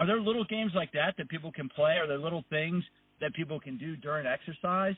Are 0.00 0.06
there 0.06 0.20
little 0.20 0.44
games 0.44 0.72
like 0.74 0.90
that 0.92 1.14
that 1.18 1.28
people 1.28 1.52
can 1.52 1.68
play? 1.68 1.92
Are 1.92 2.08
there 2.08 2.18
little 2.18 2.42
things 2.50 2.82
that 3.20 3.32
people 3.34 3.60
can 3.60 3.78
do 3.78 3.94
during 3.96 4.26
exercise? 4.26 4.94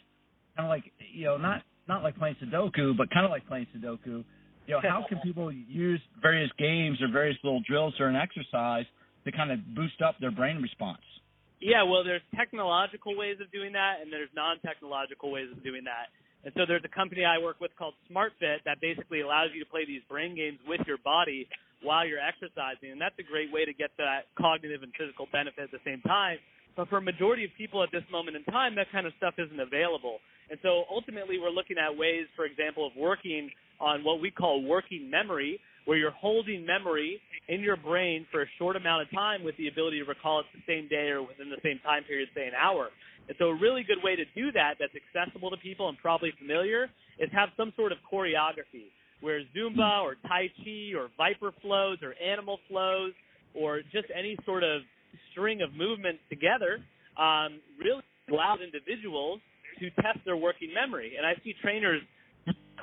Kind 0.57 0.67
of 0.67 0.69
like 0.69 0.85
you 1.13 1.25
know, 1.27 1.37
not 1.37 1.63
not 1.89 2.03
like 2.03 2.17
playing 2.17 2.37
Sudoku, 2.43 2.97
but 2.97 3.11
kind 3.11 3.25
of 3.25 3.31
like 3.31 3.47
playing 3.47 3.67
Sudoku 3.77 4.25
you 4.67 4.75
know, 4.75 4.81
how 4.83 5.07
can 5.09 5.19
people 5.23 5.53
use 5.53 6.01
various 6.21 6.51
games 6.59 6.99
or 7.01 7.09
various 7.11 7.39
little 7.45 7.63
drills 7.67 7.95
during 7.99 8.17
exercise 8.17 8.85
to 9.25 9.33
kind 9.33 9.51
of 9.51 9.63
boost 9.75 10.03
up 10.03 10.17
their 10.21 10.31
brain 10.31 10.61
response? 10.61 11.03
Yeah, 11.61 11.85
well, 11.85 12.05
there's 12.05 12.23
technological 12.35 13.17
ways 13.17 13.39
of 13.41 13.51
doing 13.51 13.73
that, 13.73 14.03
and 14.03 14.13
there's 14.13 14.29
non-technological 14.35 15.31
ways 15.31 15.49
of 15.55 15.63
doing 15.63 15.85
that. 15.87 16.11
And 16.45 16.53
so 16.55 16.67
there's 16.67 16.85
a 16.85 16.93
company 16.93 17.25
I 17.25 17.43
work 17.43 17.61
with 17.61 17.71
called 17.79 17.95
SMARTfit 18.11 18.67
that 18.67 18.81
basically 18.81 19.23
allows 19.23 19.51
you 19.55 19.63
to 19.65 19.71
play 19.71 19.87
these 19.87 20.03
brain 20.11 20.37
games 20.37 20.59
with 20.67 20.83
your 20.87 20.99
body 20.99 21.49
while 21.83 22.07
you're 22.07 22.23
exercising, 22.23 22.91
and 22.91 23.01
that's 23.01 23.19
a 23.19 23.27
great 23.27 23.53
way 23.53 23.65
to 23.65 23.73
get 23.73 23.91
that 23.99 24.27
cognitive 24.39 24.83
and 24.83 24.93
physical 24.99 25.27
benefit 25.33 25.71
at 25.71 25.73
the 25.73 25.83
same 25.87 26.03
time. 26.03 26.39
But 26.77 26.89
for 26.89 26.99
a 26.99 27.03
majority 27.03 27.45
of 27.45 27.51
people 27.57 27.83
at 27.83 27.91
this 27.91 28.05
moment 28.13 28.37
in 28.37 28.45
time, 28.45 28.75
that 28.77 28.93
kind 28.93 29.07
of 29.07 29.13
stuff 29.17 29.35
isn't 29.39 29.59
available. 29.59 30.19
And 30.51 30.59
so 30.63 30.85
ultimately, 30.91 31.39
we're 31.39 31.51
looking 31.51 31.77
at 31.79 31.97
ways, 31.97 32.27
for 32.37 32.45
example, 32.45 32.87
of 32.87 32.93
working 32.97 33.51
on 33.81 34.05
what 34.05 34.21
we 34.21 34.31
call 34.31 34.63
working 34.63 35.11
memory, 35.11 35.59
where 35.87 35.97
you're 35.97 36.13
holding 36.13 36.65
memory 36.65 37.21
in 37.49 37.61
your 37.61 37.77
brain 37.77 38.27
for 38.31 38.43
a 38.43 38.47
short 38.59 38.77
amount 38.77 39.03
of 39.03 39.11
time 39.11 39.43
with 39.43 39.57
the 39.57 39.69
ability 39.69 39.99
to 39.99 40.05
recall 40.05 40.41
it 40.41 40.47
the 40.55 40.63
same 40.67 40.89
day 40.89 41.09
or 41.09 41.23
within 41.23 41.49
the 41.49 41.61
same 41.63 41.81
time 41.85 42.05
period, 42.05 42.29
say 42.35 42.47
an 42.47 42.55
hour. 42.55 42.89
And 43.29 43.37
so 43.39 43.47
a 43.47 43.55
really 43.55 43.83
good 43.83 44.03
way 44.05 44.15
to 44.15 44.25
do 44.35 44.53
that 44.53 44.75
that's 44.79 44.93
accessible 44.95 45.51
to 45.51 45.57
people 45.57 45.89
and 45.89 45.99
probably 45.99 46.33
familiar 46.39 46.89
is 47.19 47.31
have 47.33 47.49
some 47.57 47.73
sort 47.77 47.93
of 47.93 47.99
choreography 48.11 48.93
where 49.21 49.41
Zumba 49.57 50.03
or 50.03 50.17
Tai 50.29 50.49
Chi 50.63 50.93
or 50.95 51.09
ViPR 51.19 51.53
flows 51.63 51.99
or 52.03 52.15
animal 52.23 52.59
flows 52.69 53.13
or 53.55 53.81
just 53.93 54.07
any 54.15 54.37
sort 54.45 54.63
of 54.63 54.83
string 55.33 55.63
of 55.63 55.75
movements 55.75 56.21
together 56.29 56.79
um, 57.19 57.61
really 57.79 58.03
allows 58.31 58.59
individuals 58.61 59.41
to 59.81 59.91
test 60.03 60.19
their 60.25 60.37
working 60.37 60.73
memory. 60.75 61.15
And 61.17 61.27
I 61.27 61.35
see 61.45 61.55
trainers 61.63 62.03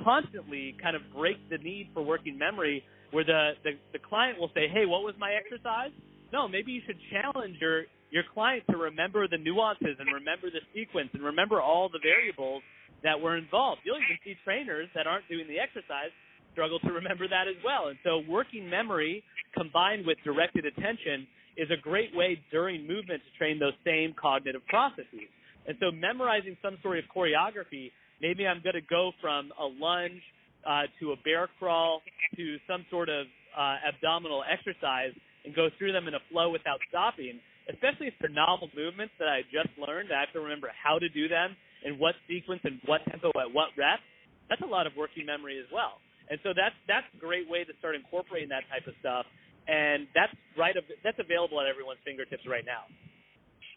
constantly 0.04 0.76
kind 0.82 0.96
of 0.96 1.02
break 1.14 1.38
the 1.50 1.58
need 1.58 1.90
for 1.94 2.02
working 2.02 2.38
memory 2.38 2.84
where 3.12 3.24
the, 3.24 3.52
the, 3.64 3.72
the 3.94 4.00
client 4.00 4.40
will 4.40 4.50
say, 4.54 4.68
Hey, 4.68 4.86
what 4.86 5.04
was 5.04 5.14
my 5.20 5.34
exercise? 5.34 5.92
No, 6.32 6.48
maybe 6.48 6.72
you 6.72 6.82
should 6.86 6.98
challenge 7.14 7.58
your, 7.62 7.86
your 8.10 8.24
client 8.34 8.64
to 8.72 8.78
remember 8.78 9.28
the 9.28 9.38
nuances 9.38 9.96
and 10.00 10.10
remember 10.10 10.50
the 10.50 10.66
sequence 10.74 11.10
and 11.14 11.22
remember 11.22 11.62
all 11.62 11.90
the 11.90 12.02
variables 12.02 12.64
that 13.04 13.20
were 13.20 13.38
involved. 13.38 13.82
You'll 13.86 14.02
even 14.02 14.18
see 14.24 14.34
trainers 14.44 14.90
that 14.96 15.06
aren't 15.06 15.28
doing 15.30 15.46
the 15.48 15.60
exercise 15.60 16.10
struggle 16.54 16.80
to 16.80 16.92
remember 16.92 17.28
that 17.28 17.46
as 17.50 17.58
well. 17.66 17.90
And 17.90 17.98
so 18.04 18.22
working 18.30 18.70
memory 18.70 19.24
combined 19.58 20.06
with 20.06 20.18
directed 20.24 20.66
attention 20.66 21.28
is 21.58 21.70
a 21.72 21.82
great 21.82 22.16
way 22.16 22.42
during 22.52 22.88
movement 22.88 23.22
to 23.24 23.38
train 23.38 23.60
those 23.60 23.74
same 23.86 24.14
cognitive 24.20 24.66
processes. 24.68 25.30
And 25.68 25.78
so 25.80 25.92
memorizing 25.92 26.58
some 26.62 26.78
sort 26.82 26.98
of 27.00 27.06
choreography 27.16 27.92
maybe 28.24 28.48
I'm 28.48 28.64
going 28.64 28.80
to 28.80 28.88
go 28.88 29.12
from 29.20 29.52
a 29.60 29.68
lunge 29.68 30.24
uh, 30.64 30.88
to 31.04 31.12
a 31.12 31.18
bear 31.28 31.52
crawl 31.60 32.02
to 32.40 32.58
some 32.66 32.88
sort 32.90 33.10
of 33.10 33.28
uh, 33.52 33.84
abdominal 33.84 34.48
exercise 34.48 35.12
and 35.44 35.54
go 35.54 35.68
through 35.78 35.92
them 35.92 36.08
in 36.08 36.16
a 36.16 36.24
flow 36.32 36.50
without 36.50 36.80
stopping, 36.88 37.44
especially 37.68 38.08
if 38.08 38.16
they're 38.24 38.32
novel 38.32 38.72
movements 38.72 39.12
that 39.20 39.28
I 39.28 39.44
just 39.52 39.76
learned. 39.76 40.08
I 40.16 40.24
have 40.24 40.32
to 40.34 40.40
remember 40.40 40.72
how 40.72 40.98
to 40.98 41.10
do 41.12 41.28
them 41.28 41.56
in 41.84 42.00
what 42.00 42.16
sequence 42.32 42.64
and 42.64 42.80
what 42.88 43.04
tempo 43.12 43.28
at 43.36 43.52
what 43.52 43.76
rep. 43.76 44.00
That's 44.48 44.64
a 44.64 44.72
lot 44.72 44.88
of 44.88 44.96
working 44.96 45.28
memory 45.28 45.60
as 45.60 45.68
well. 45.68 46.00
And 46.32 46.40
so 46.48 46.56
that's 46.56 46.76
that's 46.88 47.06
a 47.12 47.20
great 47.20 47.52
way 47.52 47.68
to 47.68 47.74
start 47.84 48.00
incorporating 48.00 48.48
that 48.56 48.64
type 48.72 48.88
of 48.88 48.96
stuff. 49.04 49.28
And 49.68 50.08
that's 50.14 50.34
right. 50.58 50.76
That's 51.04 51.20
available 51.20 51.62
at 51.62 51.68
everyone's 51.68 52.00
fingertips 52.04 52.44
right 52.48 52.66
now. 52.66 52.84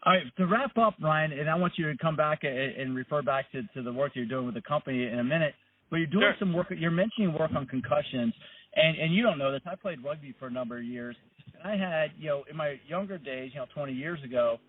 All 0.05 0.13
right, 0.13 0.23
to 0.37 0.45
wrap 0.45 0.77
up, 0.77 0.95
Ryan, 1.01 1.31
and 1.31 1.49
I 1.49 1.55
want 1.55 1.73
you 1.77 1.91
to 1.91 1.97
come 1.97 2.15
back 2.15 2.43
and, 2.43 2.53
and 2.53 2.95
refer 2.95 3.21
back 3.21 3.51
to, 3.51 3.63
to 3.73 3.81
the 3.81 3.91
work 3.91 4.11
you're 4.13 4.25
doing 4.25 4.45
with 4.45 4.53
the 4.53 4.61
company 4.61 5.07
in 5.07 5.19
a 5.19 5.23
minute. 5.23 5.55
But 5.89 5.97
you're 5.97 6.07
doing 6.07 6.23
sure. 6.23 6.35
some 6.39 6.53
work. 6.53 6.67
You're 6.69 6.91
mentioning 6.91 7.33
work 7.33 7.51
on 7.55 7.65
concussions, 7.65 8.33
and 8.75 8.97
and 8.97 9.15
you 9.15 9.23
don't 9.23 9.37
know 9.37 9.51
this. 9.51 9.61
I 9.65 9.75
played 9.75 10.03
rugby 10.03 10.35
for 10.37 10.47
a 10.47 10.51
number 10.51 10.77
of 10.77 10.83
years, 10.83 11.15
and 11.55 11.63
I 11.63 11.77
had 11.77 12.11
you 12.19 12.27
know 12.27 12.43
in 12.49 12.57
my 12.57 12.75
younger 12.87 13.17
days, 13.17 13.51
you 13.53 13.59
know, 13.59 13.65
20 13.73 13.93
years 13.93 14.19
ago, 14.23 14.59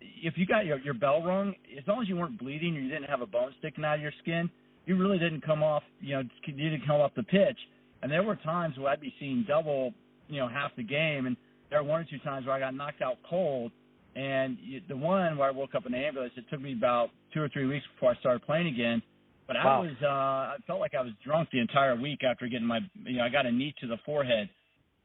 if 0.00 0.34
you 0.36 0.46
got 0.46 0.64
your 0.66 0.78
your 0.78 0.94
bell 0.94 1.22
rung, 1.22 1.54
as 1.76 1.86
long 1.86 2.00
as 2.00 2.08
you 2.08 2.16
weren't 2.16 2.38
bleeding 2.38 2.76
or 2.76 2.80
you 2.80 2.88
didn't 2.88 3.10
have 3.10 3.20
a 3.20 3.26
bone 3.26 3.52
sticking 3.58 3.84
out 3.84 3.96
of 3.96 4.00
your 4.00 4.12
skin, 4.22 4.48
you 4.86 4.96
really 4.96 5.18
didn't 5.18 5.44
come 5.44 5.62
off. 5.62 5.82
You 6.00 6.14
know, 6.14 6.22
you 6.46 6.70
didn't 6.70 6.86
come 6.86 7.00
off 7.00 7.12
the 7.14 7.24
pitch. 7.24 7.58
And 8.02 8.10
there 8.10 8.22
were 8.22 8.36
times 8.36 8.78
where 8.78 8.92
I'd 8.92 9.00
be 9.00 9.12
seeing 9.18 9.44
double, 9.46 9.92
you 10.28 10.40
know, 10.40 10.48
half 10.48 10.70
the 10.76 10.82
game, 10.82 11.26
and 11.26 11.36
there 11.70 11.82
were 11.82 11.88
one 11.88 12.00
or 12.00 12.04
two 12.04 12.18
times 12.18 12.46
where 12.46 12.54
I 12.54 12.60
got 12.60 12.74
knocked 12.74 13.02
out 13.02 13.16
cold 13.28 13.72
and 14.18 14.58
the 14.88 14.96
one 14.96 15.38
where 15.38 15.48
I 15.48 15.52
woke 15.52 15.76
up 15.76 15.86
in 15.86 15.92
the 15.92 15.98
ambulance, 15.98 16.32
it 16.36 16.44
took 16.50 16.60
me 16.60 16.72
about 16.72 17.10
two 17.32 17.40
or 17.40 17.48
three 17.48 17.66
weeks 17.66 17.84
before 17.94 18.10
I 18.10 18.16
started 18.18 18.44
playing 18.44 18.66
again. 18.66 19.00
But 19.46 19.56
wow. 19.56 19.78
I 19.78 19.86
was, 19.86 19.96
uh, 20.02 20.06
I 20.06 20.56
felt 20.66 20.80
like 20.80 20.94
I 20.94 21.02
was 21.02 21.12
drunk 21.24 21.50
the 21.52 21.60
entire 21.60 21.94
week 21.94 22.24
after 22.24 22.48
getting 22.48 22.66
my, 22.66 22.80
you 23.04 23.18
know, 23.18 23.22
I 23.22 23.28
got 23.28 23.46
a 23.46 23.52
knee 23.52 23.74
to 23.80 23.86
the 23.86 23.96
forehead. 24.04 24.50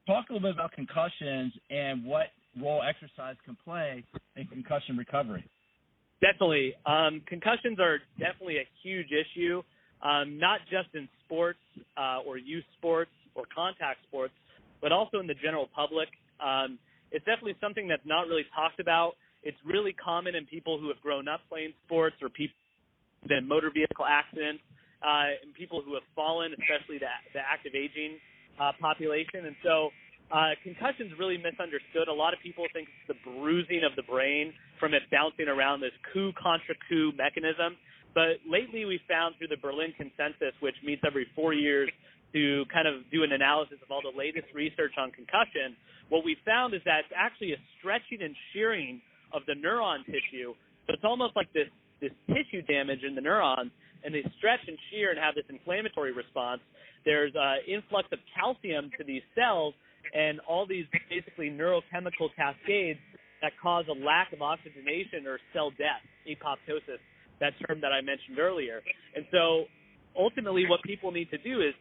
talk 0.07 0.25
a 0.29 0.33
little 0.33 0.49
bit 0.49 0.55
about 0.55 0.71
concussions 0.71 1.53
and 1.69 2.03
what 2.03 2.27
role 2.59 2.81
exercise 2.81 3.35
can 3.45 3.55
play 3.63 4.03
in 4.35 4.47
concussion 4.47 4.97
recovery. 4.97 5.45
Definitely. 6.19 6.73
Um, 6.85 7.21
concussions 7.27 7.79
are 7.79 7.99
definitely 8.17 8.57
a 8.57 8.67
huge 8.81 9.09
issue, 9.11 9.61
um, 10.01 10.39
not 10.39 10.61
just 10.71 10.89
in 10.95 11.07
sports 11.25 11.59
uh, 11.97 12.19
or 12.25 12.39
youth 12.39 12.65
sports 12.77 13.11
or 13.35 13.43
contact 13.53 13.99
sports, 14.07 14.33
but 14.83 14.91
also 14.91 15.23
in 15.23 15.25
the 15.25 15.39
general 15.39 15.71
public. 15.73 16.11
Um, 16.43 16.77
it's 17.15 17.23
definitely 17.23 17.55
something 17.63 17.87
that's 17.87 18.05
not 18.05 18.27
really 18.27 18.43
talked 18.53 18.83
about. 18.83 19.15
It's 19.41 19.57
really 19.63 19.95
common 19.95 20.35
in 20.35 20.45
people 20.45 20.77
who 20.77 20.91
have 20.91 20.99
grown 20.99 21.31
up 21.31 21.39
playing 21.47 21.71
sports 21.87 22.19
or 22.21 22.27
people 22.27 22.53
in 23.31 23.47
motor 23.47 23.71
vehicle 23.71 24.03
accidents 24.03 24.59
uh, 24.99 25.39
and 25.39 25.55
people 25.55 25.79
who 25.79 25.95
have 25.95 26.03
fallen, 26.15 26.51
especially 26.51 26.99
the, 26.99 27.07
the 27.31 27.39
active 27.39 27.71
aging 27.71 28.19
uh, 28.59 28.75
population. 28.79 29.47
And 29.47 29.55
so 29.63 29.89
uh, 30.27 30.59
concussion's 30.63 31.15
really 31.15 31.39
misunderstood. 31.39 32.11
A 32.11 32.13
lot 32.13 32.35
of 32.35 32.43
people 32.43 32.67
think 32.75 32.91
it's 32.91 33.07
the 33.07 33.19
bruising 33.23 33.87
of 33.87 33.95
the 33.95 34.03
brain 34.03 34.51
from 34.79 34.93
it 34.93 35.03
bouncing 35.11 35.47
around 35.47 35.79
this 35.79 35.95
coup 36.11 36.35
contra 36.35 36.75
coup 36.91 37.15
mechanism. 37.15 37.79
But 38.11 38.43
lately 38.43 38.83
we 38.83 38.99
found 39.07 39.35
through 39.39 39.47
the 39.47 39.61
Berlin 39.61 39.95
Consensus, 39.95 40.53
which 40.59 40.75
meets 40.83 41.01
every 41.07 41.27
four 41.35 41.53
years 41.53 41.89
to 42.33 42.65
kind 42.73 42.87
of 42.87 43.05
do 43.11 43.23
an 43.23 43.31
analysis 43.31 43.77
of 43.83 43.91
all 43.91 44.01
the 44.01 44.17
latest 44.17 44.47
research 44.53 44.93
on 44.97 45.11
concussion, 45.11 45.77
what 46.09 46.25
we 46.25 46.35
found 46.45 46.73
is 46.73 46.81
that 46.85 47.05
it's 47.05 47.13
actually 47.15 47.53
a 47.53 47.61
stretching 47.79 48.21
and 48.21 48.35
shearing 48.51 49.01
of 49.33 49.41
the 49.45 49.53
neuron 49.53 50.05
tissue. 50.05 50.53
So 50.85 50.93
it's 50.93 51.05
almost 51.05 51.35
like 51.35 51.51
this, 51.53 51.69
this 52.01 52.11
tissue 52.27 52.61
damage 52.63 53.03
in 53.07 53.15
the 53.15 53.21
neurons, 53.21 53.71
and 54.03 54.13
they 54.13 54.25
stretch 54.37 54.59
and 54.67 54.77
shear 54.91 55.11
and 55.11 55.19
have 55.19 55.35
this 55.35 55.45
inflammatory 55.47 56.11
response. 56.11 56.61
There's 57.05 57.33
uh, 57.35 57.63
influx 57.67 58.07
of 58.11 58.19
calcium 58.35 58.89
to 58.97 59.03
these 59.03 59.23
cells, 59.35 59.73
and 60.13 60.39
all 60.47 60.67
these 60.67 60.85
basically 61.09 61.49
neurochemical 61.49 62.29
cascades 62.35 62.99
that 63.41 63.51
cause 63.61 63.85
a 63.89 63.97
lack 64.05 64.31
of 64.33 64.41
oxygenation 64.41 65.27
or 65.27 65.39
cell 65.53 65.71
death, 65.71 66.03
apoptosis, 66.27 66.99
that 67.39 67.53
term 67.67 67.81
that 67.81 67.91
I 67.91 68.01
mentioned 68.01 68.39
earlier. 68.39 68.81
And 69.15 69.25
so 69.31 69.65
ultimately 70.17 70.65
what 70.67 70.81
people 70.83 71.11
need 71.11 71.29
to 71.31 71.37
do 71.37 71.61
is 71.61 71.73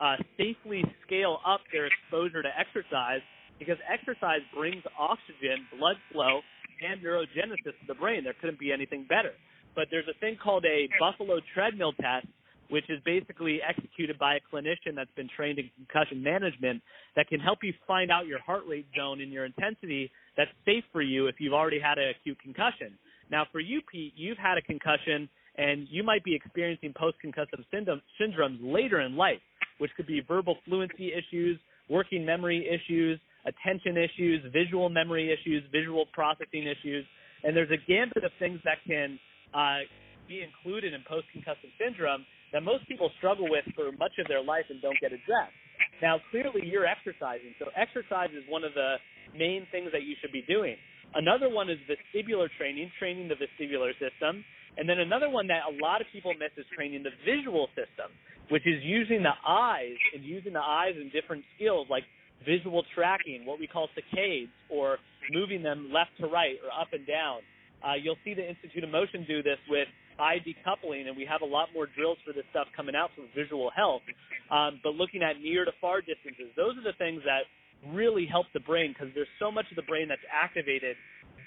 uh, 0.00 0.16
safely 0.36 0.84
scale 1.06 1.38
up 1.46 1.60
their 1.72 1.86
exposure 1.86 2.42
to 2.42 2.50
exercise 2.58 3.20
because 3.58 3.76
exercise 3.90 4.40
brings 4.54 4.82
oxygen, 4.98 5.66
blood 5.78 5.96
flow, 6.12 6.40
and 6.80 7.02
neurogenesis 7.02 7.64
to 7.64 7.86
the 7.86 7.94
brain. 7.94 8.24
There 8.24 8.34
couldn't 8.40 8.58
be 8.58 8.72
anything 8.72 9.06
better. 9.08 9.32
But 9.74 9.88
there's 9.90 10.06
a 10.08 10.18
thing 10.20 10.36
called 10.42 10.64
a 10.64 10.88
buffalo 11.00 11.40
treadmill 11.54 11.92
test 11.94 12.26
which 12.70 12.84
is 12.88 13.00
basically 13.04 13.60
executed 13.66 14.18
by 14.18 14.36
a 14.36 14.40
clinician 14.52 14.94
that's 14.94 15.10
been 15.16 15.28
trained 15.34 15.58
in 15.58 15.70
concussion 15.76 16.22
management 16.22 16.82
that 17.16 17.28
can 17.28 17.40
help 17.40 17.58
you 17.62 17.72
find 17.86 18.10
out 18.10 18.26
your 18.26 18.40
heart 18.40 18.62
rate 18.68 18.86
zone 18.96 19.20
and 19.20 19.32
your 19.32 19.44
intensity 19.44 20.10
that's 20.36 20.50
safe 20.64 20.84
for 20.92 21.02
you 21.02 21.26
if 21.26 21.36
you've 21.38 21.54
already 21.54 21.80
had 21.80 21.98
an 21.98 22.10
acute 22.10 22.38
concussion. 22.42 22.98
Now, 23.30 23.46
for 23.50 23.60
you, 23.60 23.80
Pete, 23.90 24.12
you've 24.16 24.38
had 24.38 24.58
a 24.58 24.62
concussion 24.62 25.28
and 25.56 25.88
you 25.90 26.02
might 26.02 26.22
be 26.22 26.34
experiencing 26.34 26.94
post-concussive 26.96 27.64
syndrome, 27.72 28.00
syndromes 28.20 28.58
later 28.60 29.00
in 29.00 29.16
life, 29.16 29.40
which 29.78 29.90
could 29.96 30.06
be 30.06 30.20
verbal 30.26 30.56
fluency 30.64 31.12
issues, 31.12 31.58
working 31.88 32.24
memory 32.24 32.66
issues, 32.68 33.18
attention 33.46 33.96
issues, 33.96 34.44
visual 34.52 34.88
memory 34.88 35.32
issues, 35.32 35.62
visual 35.72 36.06
processing 36.12 36.66
issues, 36.66 37.04
and 37.44 37.56
there's 37.56 37.70
a 37.70 37.80
gambit 37.86 38.24
of 38.24 38.32
things 38.38 38.60
that 38.64 38.78
can 38.86 39.18
uh, 39.54 39.86
be 40.26 40.42
included 40.42 40.92
in 40.92 41.00
post-concussive 41.08 41.70
syndrome 41.78 42.26
that 42.52 42.62
most 42.62 42.86
people 42.88 43.10
struggle 43.18 43.48
with 43.48 43.64
for 43.74 43.92
much 43.92 44.12
of 44.18 44.26
their 44.26 44.42
life 44.42 44.64
and 44.68 44.82
don't 44.82 44.98
get 45.00 45.12
addressed. 45.12 45.54
Now, 46.02 46.18
clearly, 46.30 46.66
you're 46.66 46.86
exercising, 46.86 47.54
so 47.58 47.70
exercise 47.76 48.30
is 48.34 48.44
one 48.48 48.64
of 48.64 48.74
the 48.74 48.96
main 49.36 49.66
things 49.70 49.90
that 49.92 50.02
you 50.02 50.14
should 50.20 50.32
be 50.32 50.42
doing. 50.48 50.76
Another 51.14 51.48
one 51.48 51.70
is 51.70 51.78
vestibular 51.88 52.48
training, 52.58 52.90
training 52.98 53.28
the 53.28 53.38
vestibular 53.38 53.92
system. 53.96 54.44
And 54.76 54.88
then 54.88 55.00
another 55.00 55.28
one 55.28 55.48
that 55.48 55.66
a 55.66 55.74
lot 55.82 56.00
of 56.00 56.06
people 56.12 56.32
miss 56.38 56.52
is 56.56 56.66
training 56.76 57.02
the 57.02 57.14
visual 57.24 57.66
system, 57.74 58.12
which 58.50 58.66
is 58.66 58.82
using 58.82 59.22
the 59.22 59.36
eyes 59.46 59.96
and 60.14 60.24
using 60.24 60.52
the 60.52 60.62
eyes 60.62 60.94
in 61.00 61.10
different 61.10 61.44
skills 61.56 61.86
like 61.90 62.04
visual 62.46 62.82
tracking, 62.94 63.44
what 63.44 63.58
we 63.58 63.66
call 63.66 63.88
saccades, 63.96 64.48
or 64.70 64.98
moving 65.32 65.62
them 65.62 65.90
left 65.92 66.10
to 66.20 66.26
right 66.26 66.56
or 66.64 66.70
up 66.70 66.88
and 66.92 67.06
down. 67.06 67.40
Uh, 67.82 67.94
you'll 67.94 68.18
see 68.24 68.34
the 68.34 68.46
Institute 68.46 68.82
of 68.82 68.90
Motion 68.90 69.24
do 69.26 69.42
this 69.42 69.58
with 69.68 69.86
eye 70.18 70.42
decoupling, 70.42 71.06
and 71.06 71.16
we 71.16 71.24
have 71.24 71.42
a 71.42 71.46
lot 71.46 71.68
more 71.72 71.86
drills 71.86 72.18
for 72.26 72.32
this 72.32 72.44
stuff 72.50 72.66
coming 72.74 72.94
out 72.94 73.10
for 73.14 73.22
visual 73.34 73.70
health. 73.74 74.02
Um, 74.50 74.80
but 74.82 74.94
looking 74.94 75.22
at 75.22 75.40
near 75.40 75.64
to 75.64 75.72
far 75.80 76.00
distances, 76.00 76.50
those 76.56 76.74
are 76.74 76.82
the 76.82 76.96
things 76.98 77.22
that 77.24 77.46
really 77.94 78.26
help 78.26 78.46
the 78.54 78.60
brain 78.60 78.92
because 78.92 79.14
there's 79.14 79.30
so 79.38 79.52
much 79.52 79.66
of 79.70 79.76
the 79.76 79.86
brain 79.86 80.08
that's 80.08 80.24
activated 80.26 80.96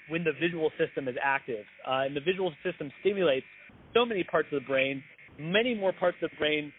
when 0.08 0.24
the 0.24 0.32
visual 0.40 0.70
system 0.80 1.06
is 1.08 1.16
active. 1.22 1.64
Uh, 1.86 2.08
and 2.08 2.16
the 2.16 2.24
visual 2.24 2.52
system 2.64 2.90
stimulates 3.00 3.46
so 3.92 4.06
many 4.06 4.24
parts 4.24 4.48
of 4.52 4.62
the 4.62 4.66
brain, 4.66 5.02
many 5.38 5.74
more 5.74 5.92
parts 5.92 6.16
of 6.22 6.30
the 6.30 6.36
brain 6.36 6.72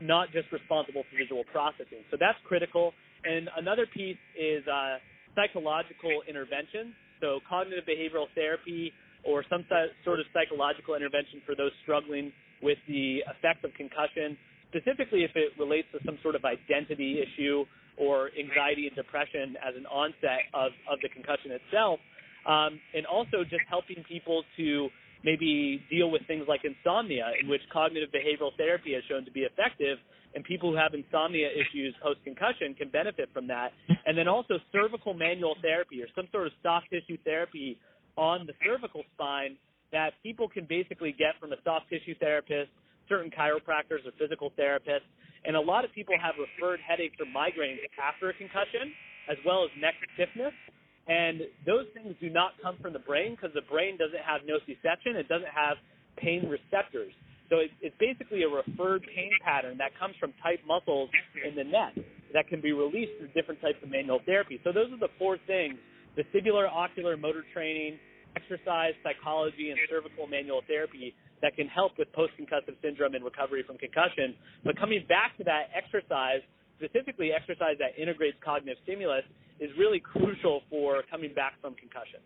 not 0.00 0.30
just 0.32 0.50
responsible 0.52 1.02
for 1.10 1.16
visual 1.18 1.44
processing. 1.50 2.06
So 2.10 2.16
that's 2.18 2.38
critical. 2.46 2.92
And 3.24 3.48
another 3.56 3.86
piece 3.86 4.18
is 4.38 4.62
uh, 4.66 4.98
psychological 5.34 6.22
intervention. 6.28 6.94
So 7.20 7.40
cognitive 7.48 7.84
behavioral 7.84 8.26
therapy 8.34 8.92
or 9.26 9.44
some 9.50 9.66
sort 10.04 10.20
of 10.20 10.26
psychological 10.32 10.94
intervention 10.94 11.42
for 11.44 11.54
those 11.54 11.72
struggling 11.82 12.32
with 12.62 12.78
the 12.86 13.22
effects 13.26 13.62
of 13.64 13.74
concussion, 13.74 14.38
specifically 14.70 15.24
if 15.24 15.32
it 15.34 15.52
relates 15.58 15.88
to 15.92 15.98
some 16.06 16.18
sort 16.22 16.34
of 16.34 16.44
identity 16.44 17.18
issue 17.22 17.64
or 17.98 18.30
anxiety 18.38 18.86
and 18.86 18.94
depression 18.94 19.58
as 19.58 19.74
an 19.74 19.86
onset 19.86 20.46
of, 20.54 20.70
of 20.86 20.98
the 21.02 21.08
concussion 21.10 21.50
itself. 21.50 21.98
Um, 22.46 22.78
and 22.94 23.04
also 23.04 23.42
just 23.42 23.66
helping 23.68 24.04
people 24.08 24.44
to 24.56 24.88
maybe 25.24 25.82
deal 25.90 26.10
with 26.10 26.22
things 26.26 26.44
like 26.48 26.62
insomnia, 26.64 27.32
in 27.40 27.48
which 27.48 27.62
cognitive 27.72 28.10
behavioral 28.10 28.54
therapy 28.56 28.94
has 28.94 29.02
shown 29.08 29.24
to 29.24 29.30
be 29.30 29.40
effective, 29.40 29.98
and 30.34 30.44
people 30.44 30.70
who 30.70 30.76
have 30.76 30.94
insomnia 30.94 31.48
issues 31.48 31.94
post 32.02 32.20
concussion 32.24 32.74
can 32.74 32.88
benefit 32.90 33.28
from 33.32 33.46
that. 33.48 33.72
And 34.06 34.16
then 34.16 34.28
also 34.28 34.58
cervical 34.72 35.14
manual 35.14 35.56
therapy 35.62 36.02
or 36.02 36.06
some 36.14 36.28
sort 36.30 36.46
of 36.46 36.52
soft 36.62 36.86
tissue 36.90 37.16
therapy 37.24 37.78
on 38.16 38.46
the 38.46 38.52
cervical 38.64 39.02
spine 39.14 39.56
that 39.92 40.12
people 40.22 40.48
can 40.48 40.66
basically 40.68 41.12
get 41.12 41.40
from 41.40 41.52
a 41.52 41.56
soft 41.64 41.88
tissue 41.88 42.14
therapist, 42.20 42.70
certain 43.08 43.30
chiropractors 43.30 44.04
or 44.04 44.12
physical 44.18 44.52
therapists. 44.58 45.08
And 45.44 45.56
a 45.56 45.60
lot 45.60 45.84
of 45.84 45.92
people 45.92 46.14
have 46.20 46.34
referred 46.36 46.80
headaches 46.86 47.16
or 47.20 47.26
migraines 47.26 47.80
after 47.96 48.28
a 48.28 48.34
concussion, 48.34 48.92
as 49.30 49.38
well 49.46 49.64
as 49.64 49.70
neck 49.80 49.94
stiffness. 50.14 50.52
And 51.08 51.40
those 51.64 51.86
things 51.94 52.14
do 52.20 52.28
not 52.28 52.52
come 52.62 52.76
from 52.80 52.92
the 52.92 53.00
brain 53.00 53.32
because 53.34 53.50
the 53.54 53.64
brain 53.64 53.96
doesn't 53.96 54.20
have 54.20 54.42
nociception. 54.44 55.16
It 55.16 55.28
doesn't 55.28 55.48
have 55.48 55.78
pain 56.16 56.48
receptors. 56.48 57.12
So 57.48 57.64
it, 57.64 57.72
it's 57.80 57.96
basically 57.96 58.44
a 58.44 58.48
referred 58.48 59.02
pain 59.16 59.32
pattern 59.42 59.78
that 59.78 59.96
comes 59.98 60.14
from 60.20 60.34
tight 60.42 60.60
muscles 60.68 61.08
in 61.40 61.56
the 61.56 61.64
neck 61.64 61.96
that 62.34 62.46
can 62.48 62.60
be 62.60 62.72
released 62.72 63.16
through 63.18 63.32
different 63.32 63.60
types 63.60 63.80
of 63.82 63.88
manual 63.88 64.20
therapy. 64.26 64.60
So 64.64 64.72
those 64.72 64.92
are 64.92 65.00
the 65.00 65.12
four 65.18 65.38
things 65.46 65.80
vestibular, 66.12 66.68
ocular, 66.68 67.16
motor 67.16 67.44
training, 67.54 67.96
exercise, 68.36 68.92
psychology, 69.02 69.70
and 69.70 69.78
cervical 69.88 70.26
manual 70.26 70.62
therapy 70.66 71.14
that 71.40 71.54
can 71.54 71.68
help 71.68 71.92
with 71.96 72.12
post-concussive 72.12 72.74
syndrome 72.82 73.14
and 73.14 73.24
recovery 73.24 73.62
from 73.62 73.78
concussion. 73.78 74.34
But 74.64 74.76
coming 74.76 75.04
back 75.08 75.38
to 75.38 75.44
that 75.44 75.70
exercise, 75.70 76.42
specifically 76.76 77.30
exercise 77.32 77.78
that 77.78 77.94
integrates 78.00 78.36
cognitive 78.44 78.82
stimulus, 78.82 79.22
is 79.60 79.70
really 79.78 80.00
crucial 80.00 80.62
for 80.70 81.02
coming 81.10 81.32
back 81.34 81.54
from 81.60 81.74
concussion. 81.74 82.20